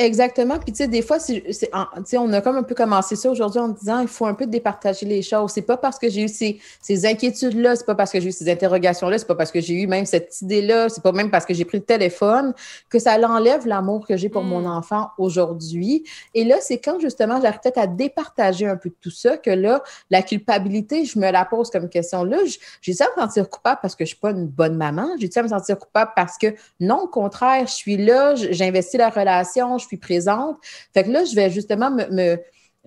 Exactement. 0.00 0.58
Puis, 0.58 0.72
tu 0.72 0.78
sais, 0.78 0.88
des 0.88 1.02
fois, 1.02 1.18
c'est, 1.20 1.70
on 2.16 2.32
a 2.32 2.40
comme 2.40 2.56
un 2.56 2.62
peu 2.62 2.74
commencé 2.74 3.16
ça 3.16 3.30
aujourd'hui 3.30 3.60
en 3.60 3.68
disant 3.68 4.00
il 4.00 4.08
faut 4.08 4.24
un 4.24 4.32
peu 4.32 4.46
départager 4.46 5.04
les 5.04 5.20
choses. 5.20 5.52
C'est 5.52 5.60
pas 5.60 5.76
parce 5.76 5.98
que 5.98 6.08
j'ai 6.08 6.22
eu 6.22 6.28
ces, 6.28 6.58
ces 6.80 7.04
inquiétudes-là, 7.04 7.76
c'est 7.76 7.84
pas 7.84 7.94
parce 7.94 8.10
que 8.10 8.18
j'ai 8.18 8.30
eu 8.30 8.32
ces 8.32 8.50
interrogations-là, 8.50 9.18
c'est 9.18 9.26
pas 9.26 9.34
parce 9.34 9.52
que 9.52 9.60
j'ai 9.60 9.74
eu 9.74 9.86
même 9.86 10.06
cette 10.06 10.40
idée-là, 10.40 10.88
c'est 10.88 11.02
pas 11.02 11.12
même 11.12 11.30
parce 11.30 11.44
que 11.44 11.52
j'ai 11.52 11.66
pris 11.66 11.76
le 11.76 11.84
téléphone 11.84 12.54
que 12.88 12.98
ça 12.98 13.18
l'enlève 13.18 13.66
l'amour 13.66 14.06
que 14.06 14.16
j'ai 14.16 14.30
pour 14.30 14.42
mon 14.42 14.62
hmm. 14.62 14.72
enfant 14.72 15.10
aujourd'hui. 15.18 16.04
Et 16.32 16.44
là, 16.44 16.56
c'est 16.62 16.78
quand 16.78 16.98
justement 16.98 17.38
j'arrive 17.38 17.60
peut-être 17.62 17.76
à 17.76 17.86
départager 17.86 18.66
un 18.66 18.78
peu 18.78 18.88
de 18.88 18.96
tout 19.02 19.10
ça 19.10 19.36
que 19.36 19.50
là, 19.50 19.82
la 20.08 20.22
culpabilité, 20.22 21.04
je 21.04 21.18
me 21.18 21.30
la 21.30 21.44
pose 21.44 21.68
comme 21.68 21.90
question. 21.90 22.24
Là, 22.24 22.38
j'ai 22.80 22.94
ça 22.94 23.04
à 23.04 23.20
me 23.20 23.26
sentir 23.26 23.50
coupable 23.50 23.80
parce 23.82 23.94
que 23.94 24.06
je 24.06 24.10
suis 24.10 24.18
pas 24.18 24.30
une 24.30 24.46
bonne 24.46 24.78
maman. 24.78 25.08
J'ai 25.18 25.30
ça 25.30 25.40
à 25.40 25.42
me 25.42 25.48
sentir 25.48 25.78
coupable 25.78 26.12
parce 26.16 26.38
que 26.38 26.54
non, 26.80 27.02
au 27.02 27.08
contraire, 27.08 27.66
je 27.66 27.74
suis 27.74 27.98
là, 27.98 28.34
j'investis 28.34 28.98
la 28.98 29.10
relation, 29.10 29.76
je 29.76 29.89
présente. 29.98 30.56
Fait 30.94 31.04
que 31.04 31.10
là, 31.10 31.24
je 31.24 31.34
vais 31.34 31.50
justement 31.50 31.90
me, 31.90 32.36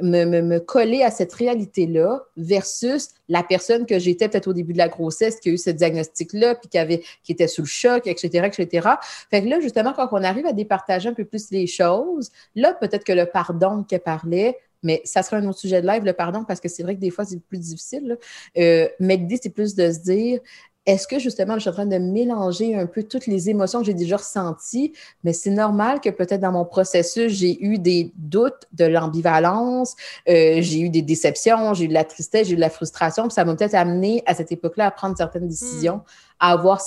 me, 0.01 0.59
coller 0.59 1.03
à 1.03 1.11
cette 1.11 1.33
réalité-là 1.33 2.23
versus 2.35 3.09
la 3.29 3.43
personne 3.43 3.85
que 3.85 3.99
j'étais 3.99 4.27
peut-être 4.27 4.47
au 4.47 4.53
début 4.53 4.73
de 4.73 4.77
la 4.77 4.89
grossesse 4.89 5.39
qui 5.39 5.49
a 5.49 5.51
eu 5.53 5.57
ce 5.57 5.69
diagnostic-là, 5.69 6.55
puis 6.55 6.69
qui, 6.69 6.77
avait, 6.77 7.03
qui 7.23 7.31
était 7.31 7.47
sous 7.47 7.61
le 7.61 7.67
choc, 7.67 8.07
etc., 8.07 8.47
etc. 8.47 8.89
Fait 9.29 9.43
que 9.43 9.47
là, 9.47 9.59
justement, 9.59 9.93
quand 9.93 10.09
on 10.11 10.23
arrive 10.23 10.45
à 10.45 10.53
départager 10.53 11.09
un 11.09 11.13
peu 11.13 11.25
plus 11.25 11.51
les 11.51 11.67
choses, 11.67 12.31
là, 12.55 12.73
peut-être 12.73 13.03
que 13.03 13.13
le 13.13 13.25
pardon 13.25 13.83
qu'elle 13.83 14.01
parlait, 14.01 14.57
mais 14.83 15.01
ça 15.05 15.23
sera 15.23 15.37
un 15.37 15.47
autre 15.47 15.59
sujet 15.59 15.81
de 15.81 15.87
live, 15.87 16.03
le 16.03 16.13
pardon, 16.13 16.43
parce 16.43 16.59
que 16.59 16.67
c'est 16.67 16.83
vrai 16.83 16.95
que 16.95 16.99
des 16.99 17.09
fois, 17.09 17.25
c'est 17.25 17.39
plus 17.39 17.59
difficile. 17.59 18.17
Euh, 18.57 18.87
mais 18.99 19.15
l'idée, 19.15 19.39
c'est 19.41 19.49
plus 19.49 19.75
de 19.75 19.91
se 19.91 19.99
dire, 19.99 20.39
est-ce 20.85 21.07
que 21.07 21.17
justement, 21.17 21.55
je 21.55 21.61
suis 21.61 21.69
en 21.69 21.73
train 21.73 21.85
de 21.85 21.97
mélanger 21.97 22.75
un 22.75 22.85
peu 22.85 23.03
toutes 23.03 23.25
les 23.27 23.49
émotions 23.49 23.79
que 23.79 23.85
j'ai 23.85 23.93
déjà 23.93 24.17
ressenties, 24.17 24.91
mais 25.23 25.31
c'est 25.31 25.49
normal 25.49 26.01
que 26.01 26.09
peut-être 26.09 26.41
dans 26.41 26.51
mon 26.51 26.65
processus, 26.65 27.31
j'ai 27.31 27.63
eu 27.63 27.77
des 27.77 28.11
doutes, 28.17 28.67
de 28.73 28.85
l'ambivalence, 28.85 29.95
euh, 30.27 30.57
j'ai 30.59 30.81
eu 30.81 30.89
des 30.89 31.01
déceptions, 31.01 31.73
j'ai 31.73 31.85
eu 31.85 31.87
de 31.87 31.93
la 31.93 32.03
tristesse, 32.03 32.47
j'ai 32.47 32.53
eu 32.53 32.57
de 32.57 32.61
la 32.61 32.69
frustration, 32.69 33.23
puis 33.23 33.33
ça 33.33 33.45
m'a 33.45 33.55
peut-être 33.55 33.75
amené 33.75 34.23
à 34.25 34.33
cette 34.33 34.51
époque-là 34.51 34.87
à 34.87 34.91
prendre 34.91 35.15
certaines 35.15 35.47
décisions, 35.47 35.97
hmm. 35.97 36.03
À 36.43 36.51
avoir, 36.51 36.81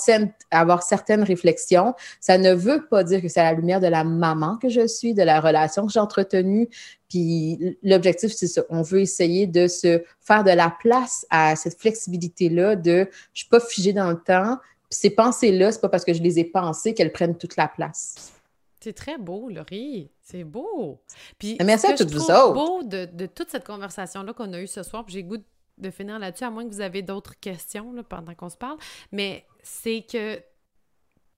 à 0.51 0.59
avoir 0.59 0.83
certaines 0.83 1.23
réflexions. 1.23 1.95
Ça 2.19 2.37
ne 2.37 2.53
veut 2.53 2.85
pas 2.87 3.03
dire 3.03 3.23
que 3.23 3.27
c'est 3.27 3.39
à 3.39 3.51
la 3.51 3.53
lumière 3.53 3.79
de 3.79 3.87
la 3.87 4.03
maman 4.03 4.57
que 4.57 4.69
je 4.69 4.85
suis, 4.85 5.15
de 5.15 5.23
la 5.23 5.41
relation 5.41 5.87
que 5.87 5.91
j'ai 5.91 5.99
entretenue, 5.99 6.69
puis 7.09 7.77
l'objectif, 7.81 8.31
c'est 8.33 8.47
ça. 8.47 8.61
On 8.69 8.83
veut 8.83 9.01
essayer 9.01 9.47
de 9.47 9.67
se 9.67 10.03
faire 10.19 10.43
de 10.43 10.51
la 10.51 10.69
place 10.79 11.25
à 11.31 11.55
cette 11.55 11.79
flexibilité-là 11.79 12.75
de 12.75 13.09
je 13.33 13.41
suis 13.41 13.49
pas 13.49 13.59
figée 13.59 13.93
dans 13.93 14.11
le 14.11 14.19
temps. 14.19 14.57
Puis 14.89 14.99
ces 14.99 15.09
pensées-là, 15.09 15.71
c'est 15.71 15.81
pas 15.81 15.89
parce 15.89 16.05
que 16.05 16.13
je 16.13 16.21
les 16.21 16.37
ai 16.37 16.43
pensées 16.43 16.93
qu'elles 16.93 17.11
prennent 17.11 17.37
toute 17.37 17.55
la 17.55 17.67
place. 17.67 18.33
C'est 18.79 18.93
très 18.93 19.17
beau, 19.17 19.49
Laurie. 19.49 20.11
C'est 20.21 20.43
beau. 20.43 21.01
Puis, 21.39 21.57
Merci 21.65 21.87
à 21.87 21.93
toutes 21.93 22.11
vous 22.11 22.29
autres. 22.29 22.53
beau 22.53 22.83
de, 22.83 23.05
de, 23.05 23.25
toute 23.25 23.49
cette 23.49 23.65
conversation-là 23.65 24.33
qu'on 24.33 24.53
a 24.53 24.61
eue 24.61 24.67
ce 24.67 24.83
soir, 24.83 25.03
j'ai 25.07 25.23
goût 25.23 25.37
de 25.37 25.43
finir 25.89 26.19
là-dessus, 26.19 26.43
à 26.43 26.49
moins 26.49 26.67
que 26.67 26.73
vous 26.73 26.81
avez 26.81 27.01
d'autres 27.01 27.39
questions 27.39 27.91
là, 27.93 28.03
pendant 28.03 28.33
qu'on 28.35 28.49
se 28.49 28.57
parle, 28.57 28.77
mais 29.11 29.45
c'est 29.63 30.05
que 30.09 30.39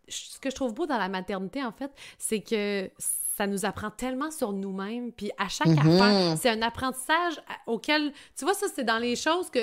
ce 0.07 0.39
que 0.39 0.49
je 0.49 0.55
trouve 0.55 0.73
beau 0.73 0.85
dans 0.85 0.97
la 0.97 1.09
maternité, 1.09 1.63
en 1.63 1.71
fait, 1.71 1.91
c'est 2.17 2.41
que 2.41 2.89
ça 2.97 3.47
nous 3.47 3.63
apprend 3.63 3.89
tellement 3.89 4.31
sur 4.31 4.51
nous-mêmes. 4.51 5.13
Puis 5.13 5.31
à 5.37 5.47
chaque 5.47 5.67
affaire, 5.67 6.37
c'est 6.37 6.49
un 6.49 6.61
apprentissage 6.61 7.39
auquel, 7.67 8.11
tu 8.37 8.43
vois, 8.43 8.53
ça, 8.53 8.67
c'est 8.73 8.83
dans 8.83 8.97
les 8.97 9.15
choses 9.15 9.49
que 9.49 9.59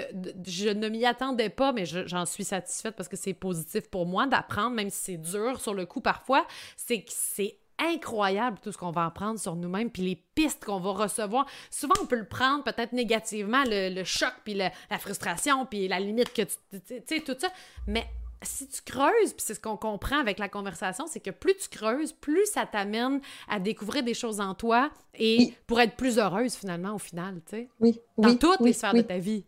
je 0.47 0.71
ne 0.71 0.89
m'y 0.89 1.05
attendais 1.05 1.51
pas, 1.51 1.73
mais 1.73 1.85
j'en 1.85 2.25
suis 2.25 2.45
satisfaite 2.45 2.97
parce 2.97 3.09
que 3.09 3.17
c'est 3.17 3.35
positif 3.35 3.91
pour 3.91 4.07
moi 4.07 4.27
d'apprendre, 4.27 4.75
même 4.75 4.89
si 4.89 4.99
c'est 4.99 5.17
dur 5.19 5.61
sur 5.61 5.75
le 5.75 5.85
coup 5.85 6.01
parfois. 6.01 6.47
C'est 6.77 7.03
que 7.03 7.11
c'est 7.11 7.59
incroyable 7.79 8.59
tout 8.63 8.73
ce 8.73 8.79
qu'on 8.79 8.91
va 8.91 9.07
apprendre 9.07 9.39
sur 9.39 9.57
nous-mêmes, 9.57 9.91
puis 9.91 10.03
les 10.03 10.23
pistes 10.35 10.65
qu'on 10.65 10.81
va 10.81 10.91
recevoir. 10.91 11.47
Souvent, 11.71 11.95
on 12.03 12.07
peut 12.07 12.17
le 12.17 12.29
prendre 12.29 12.65
peut-être 12.65 12.93
négativement, 12.93 13.63
le, 13.67 14.05
choc, 14.05 14.33
puis 14.45 14.55
la 14.55 14.71
frustration, 14.99 15.67
puis 15.67 15.89
la 15.89 16.01
limite 16.01 16.33
que 16.33 16.43
tu... 16.43 16.81
Tu 16.87 17.03
sais, 17.07 17.21
tout 17.21 17.37
ça. 17.39 17.49
Mais 17.87 18.07
si 18.43 18.69
tu 18.69 18.83
creuses, 18.83 19.33
puis 19.33 19.45
c'est 19.45 19.55
ce 19.55 19.61
qu'on 19.61 19.77
comprend 19.77 20.19
avec 20.19 20.39
la 20.39 20.49
conversation, 20.49 21.07
c'est 21.07 21.21
que 21.21 21.31
plus 21.31 21.57
tu 21.57 21.69
creuses, 21.69 22.13
plus 22.13 22.47
ça 22.47 22.67
t'amène 22.67 23.21
à 23.49 23.59
découvrir 23.61 24.03
des 24.03 24.15
choses 24.15 24.41
en 24.41 24.55
toi 24.55 24.91
et 25.15 25.55
pour 25.67 25.81
être 25.81 25.97
plus 25.97 26.19
heureuse 26.19 26.55
finalement 26.55 26.95
au 26.95 26.99
final, 26.99 27.41
tu 27.47 27.57
sais. 27.57 27.69
Oui. 27.81 28.01
Dans 28.19 28.37
toutes 28.37 28.61
les 28.61 28.73
sphères 28.73 28.95
de 28.95 29.03
ta 29.03 29.19
vie. 29.19 29.45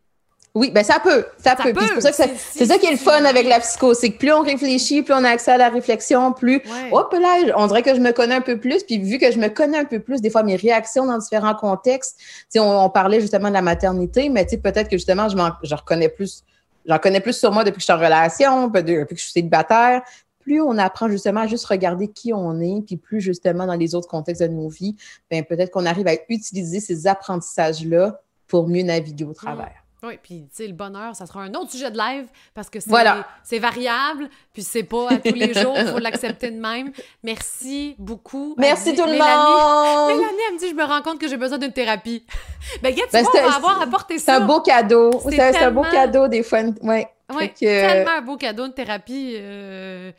Oui, 0.59 0.73
ben 0.73 0.83
ça 0.83 0.99
peut, 0.99 1.25
ça, 1.39 1.55
peut. 1.55 1.73
C'est 2.01 2.13
ça, 2.13 2.27
ça, 2.67 2.79
qui 2.79 2.87
est 2.87 2.91
le 2.91 2.97
fun 2.97 3.25
avec 3.25 3.47
la 3.47 3.61
psycho, 3.61 3.95
c'est 3.95 4.11
que 4.11 4.19
plus 4.19 4.33
on 4.33 4.43
réfléchit, 4.43 5.03
plus 5.03 5.15
on 5.15 5.23
a 5.23 5.31
accès 5.31 5.53
à 5.53 5.57
la 5.57 5.69
réflexion, 5.69 6.33
plus, 6.33 6.61
hop 6.91 7.13
là, 7.13 7.55
on 7.57 7.69
dirait 7.69 7.83
que 7.83 7.95
je 7.95 8.01
me 8.01 8.11
connais 8.11 8.35
un 8.35 8.41
peu 8.41 8.59
plus, 8.59 8.83
puis 8.83 8.99
vu 8.99 9.19
que 9.19 9.31
je 9.31 9.39
me 9.39 9.49
connais 9.49 9.79
un 9.79 9.85
peu 9.85 10.01
plus, 10.01 10.21
des 10.21 10.31
fois 10.31 10.43
mes 10.43 10.57
réactions 10.57 11.07
dans 11.07 11.19
différents 11.19 11.55
contextes, 11.55 12.19
on, 12.57 12.61
on 12.61 12.91
parlait 12.91 13.21
justement 13.21 13.49
de 13.49 13.55
la 13.55 13.63
maternité, 13.63 14.29
mais 14.29 14.47
peut-être 14.47 14.89
que 14.89 14.97
justement 14.97 15.29
je, 15.29 15.37
je 15.63 15.75
reconnais 15.77 16.09
plus 16.09 16.43
J'en 16.89 16.99
connais 16.99 17.21
plus 17.21 17.39
sur 17.39 17.53
moi 17.53 17.65
depuis 17.65 17.77
que 17.77 17.81
je 17.81 17.85
suis 17.85 17.93
en 17.93 17.99
relation, 17.99 18.69
depuis 18.69 19.05
que 19.07 19.17
je 19.17 19.23
suis 19.23 19.33
célibataire. 19.33 20.03
Plus 20.41 20.63
on 20.63 20.79
apprend 20.79 21.09
justement 21.09 21.41
à 21.41 21.47
juste 21.47 21.67
regarder 21.67 22.09
qui 22.09 22.33
on 22.33 22.59
est, 22.61 22.83
puis 22.87 22.97
plus 22.97 23.21
justement 23.21 23.67
dans 23.67 23.75
les 23.75 23.95
autres 23.95 24.09
contextes 24.09 24.43
de 24.43 24.49
nos 24.49 24.69
vies, 24.69 24.97
ben 25.31 25.45
peut-être 25.45 25.71
qu'on 25.71 25.85
arrive 25.85 26.09
à 26.09 26.15
utiliser 26.31 26.81
ces 26.81 27.07
apprentissages-là 27.07 28.23
pour 28.47 28.67
mieux 28.67 28.83
naviguer 28.83 29.25
au 29.25 29.35
travers. 29.35 29.85
Oui, 30.03 30.19
puis 30.23 30.49
tu 30.49 30.57
sais, 30.63 30.67
le 30.69 30.75
bonheur, 30.75 31.17
ça 31.17 31.27
sera 31.27 31.41
un 31.41 31.53
autre 31.55 31.73
sujet 31.73 31.91
de 31.91 31.99
live 31.99 32.27
parce 32.55 32.71
que 32.71 32.79
c'est 32.81 33.59
variable, 33.59 34.29
puis 34.53 34.63
c'est 34.63 34.85
pas 34.85 35.11
à 35.11 35.17
tous 35.17 35.35
les 35.35 35.53
jours, 35.55 35.75
il 35.77 35.87
faut 35.89 35.99
l'accepter 35.99 36.51
de 36.51 36.61
même. 36.61 36.93
Merci 37.25 37.97
beaucoup. 37.99 38.55
Merci 38.59 38.95
tout 38.95 39.05
le 39.05 39.13
monde! 39.13 40.17
Mélanie, 40.17 40.39
elle 40.49 40.55
me 40.55 40.59
dit, 40.59 40.69
je 40.69 40.75
me 40.75 40.85
rends 40.85 41.03
compte 41.03 41.19
que 41.21 41.27
j'ai 41.27 41.37
besoin 41.37 41.59
d'une 41.59 41.73
thérapie. 41.73 42.25
ben, 42.83 42.95
tu 42.95 43.03
ben, 43.13 43.23
vois, 43.23 43.33
on 43.35 43.49
va 43.49 43.57
avoir 43.57 43.83
apporté 43.83 44.19
ça. 44.19 44.37
C'est 44.37 44.43
un 44.43 44.47
beau 44.47 44.61
cadeau. 44.61 45.11
C'est 45.29 45.57
un 45.57 45.71
beau 45.71 45.83
cadeau, 45.83 46.29
des 46.29 46.43
fois. 46.43 46.61
Ouais. 46.83 47.09
Oui, 47.35 47.53
tellement 47.53 48.13
un 48.13 48.23
beau 48.23 48.37
cadeau, 48.37 48.69
de 48.69 48.73
thérapie. 48.73 49.35
Euh, 49.37 50.13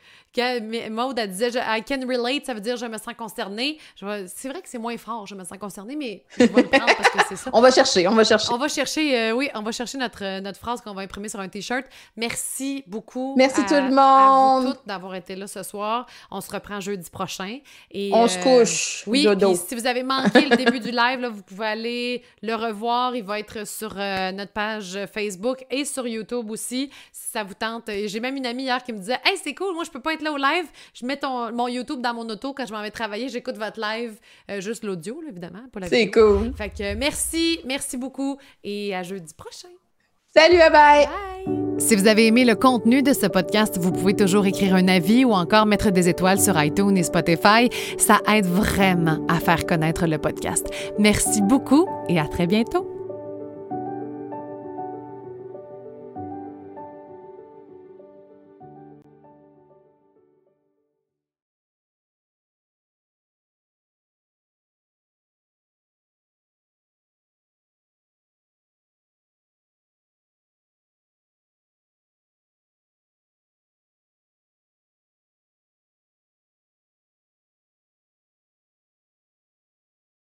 Maud, 0.90 1.18
elle 1.18 1.30
disait 1.30 1.50
I 1.56 1.82
can 1.86 2.06
relate, 2.06 2.46
ça 2.46 2.54
veut 2.54 2.60
dire 2.60 2.76
je 2.76 2.86
me 2.86 2.98
sens 2.98 3.14
concernée. 3.18 3.78
C'est 3.96 4.48
vrai 4.48 4.62
que 4.62 4.68
c'est 4.68 4.78
moins 4.78 4.96
fort, 4.96 5.26
je 5.26 5.34
me 5.34 5.44
sens 5.44 5.58
concernée, 5.58 5.96
mais 5.96 6.22
je 6.38 6.44
vais 6.44 6.62
le 6.62 6.68
prendre 6.68 6.86
parce 6.96 7.10
que 7.10 7.18
c'est 7.28 7.36
ça. 7.36 7.50
on 7.52 7.60
va 7.60 7.70
chercher, 7.70 8.06
on 8.06 8.14
va 8.14 8.24
chercher. 8.24 8.52
On 8.52 8.58
va 8.58 8.68
chercher, 8.68 9.18
euh, 9.18 9.32
oui, 9.32 9.48
on 9.54 9.62
va 9.62 9.72
chercher 9.72 9.98
notre, 9.98 10.24
euh, 10.24 10.40
notre 10.40 10.58
phrase 10.58 10.80
qu'on 10.80 10.94
va 10.94 11.02
imprimer 11.02 11.28
sur 11.28 11.40
un 11.40 11.48
T-shirt. 11.48 11.84
Merci 12.16 12.84
beaucoup. 12.86 13.34
Merci 13.36 13.64
tout 13.66 13.74
le 13.74 13.90
monde. 13.90 14.76
D'avoir 14.86 15.14
été 15.16 15.34
là 15.34 15.46
ce 15.46 15.62
soir. 15.62 16.06
On 16.30 16.40
se 16.40 16.50
reprend 16.50 16.80
jeudi 16.80 17.10
prochain. 17.10 17.58
Et, 17.90 18.10
on 18.12 18.28
se 18.28 18.38
euh, 18.38 18.42
couche. 18.60 19.04
Oui, 19.06 19.26
si 19.68 19.74
vous 19.74 19.86
avez 19.86 20.04
manqué 20.04 20.48
le 20.48 20.56
début 20.56 20.80
du 20.80 20.90
live, 20.90 21.20
là, 21.20 21.28
vous 21.28 21.42
pouvez 21.42 21.66
aller 21.66 22.22
le 22.42 22.54
revoir. 22.54 23.16
Il 23.16 23.24
va 23.24 23.40
être 23.40 23.66
sur 23.66 23.94
notre 23.94 24.52
page 24.52 24.98
Facebook 25.12 25.64
et 25.70 25.84
sur 25.84 26.06
YouTube 26.06 26.50
aussi, 26.50 26.90
si 27.12 27.30
ça 27.32 27.42
vous 27.42 27.54
tente. 27.54 27.90
J'ai 28.06 28.20
même 28.20 28.36
une 28.36 28.46
amie 28.46 28.64
hier 28.64 28.82
qui 28.82 28.92
me 28.92 28.98
disait 28.98 29.18
Hey, 29.24 29.36
c'est 29.42 29.54
cool, 29.54 29.74
moi, 29.74 29.84
je 29.84 29.90
peux 29.90 30.00
pas 30.00 30.14
être 30.14 30.19
là 30.22 30.32
au 30.32 30.36
live, 30.36 30.66
je 30.94 31.06
mets 31.06 31.18
mon 31.52 31.68
YouTube 31.68 32.00
dans 32.00 32.14
mon 32.14 32.28
auto 32.28 32.52
quand 32.54 32.66
je 32.66 32.72
m'en 32.72 32.82
vais 32.82 32.90
travailler, 32.90 33.28
j'écoute 33.28 33.56
votre 33.56 33.80
live, 33.80 34.18
euh, 34.50 34.60
juste 34.60 34.84
l'audio, 34.84 35.22
évidemment. 35.28 35.60
C'est 35.88 36.10
cool. 36.10 36.52
Fait 36.56 36.70
que 36.70 36.94
merci, 36.94 37.60
merci 37.64 37.96
beaucoup 37.96 38.38
et 38.64 38.94
à 38.94 39.02
jeudi 39.02 39.34
prochain. 39.34 39.68
Salut, 40.32 40.58
bye 40.58 40.70
bye! 40.70 41.80
Si 41.80 41.96
vous 41.96 42.06
avez 42.06 42.26
aimé 42.26 42.44
le 42.44 42.54
contenu 42.54 43.02
de 43.02 43.12
ce 43.12 43.26
podcast, 43.26 43.78
vous 43.78 43.90
pouvez 43.90 44.14
toujours 44.14 44.46
écrire 44.46 44.74
un 44.74 44.86
avis 44.86 45.24
ou 45.24 45.32
encore 45.32 45.66
mettre 45.66 45.90
des 45.90 46.08
étoiles 46.08 46.38
sur 46.38 46.62
iTunes 46.62 46.96
et 46.96 47.02
Spotify. 47.02 47.68
Ça 47.98 48.20
aide 48.32 48.46
vraiment 48.46 49.26
à 49.28 49.40
faire 49.40 49.66
connaître 49.66 50.06
le 50.06 50.18
podcast. 50.18 50.68
Merci 50.98 51.40
beaucoup 51.42 51.86
et 52.08 52.20
à 52.20 52.28
très 52.28 52.46
bientôt. 52.46 52.89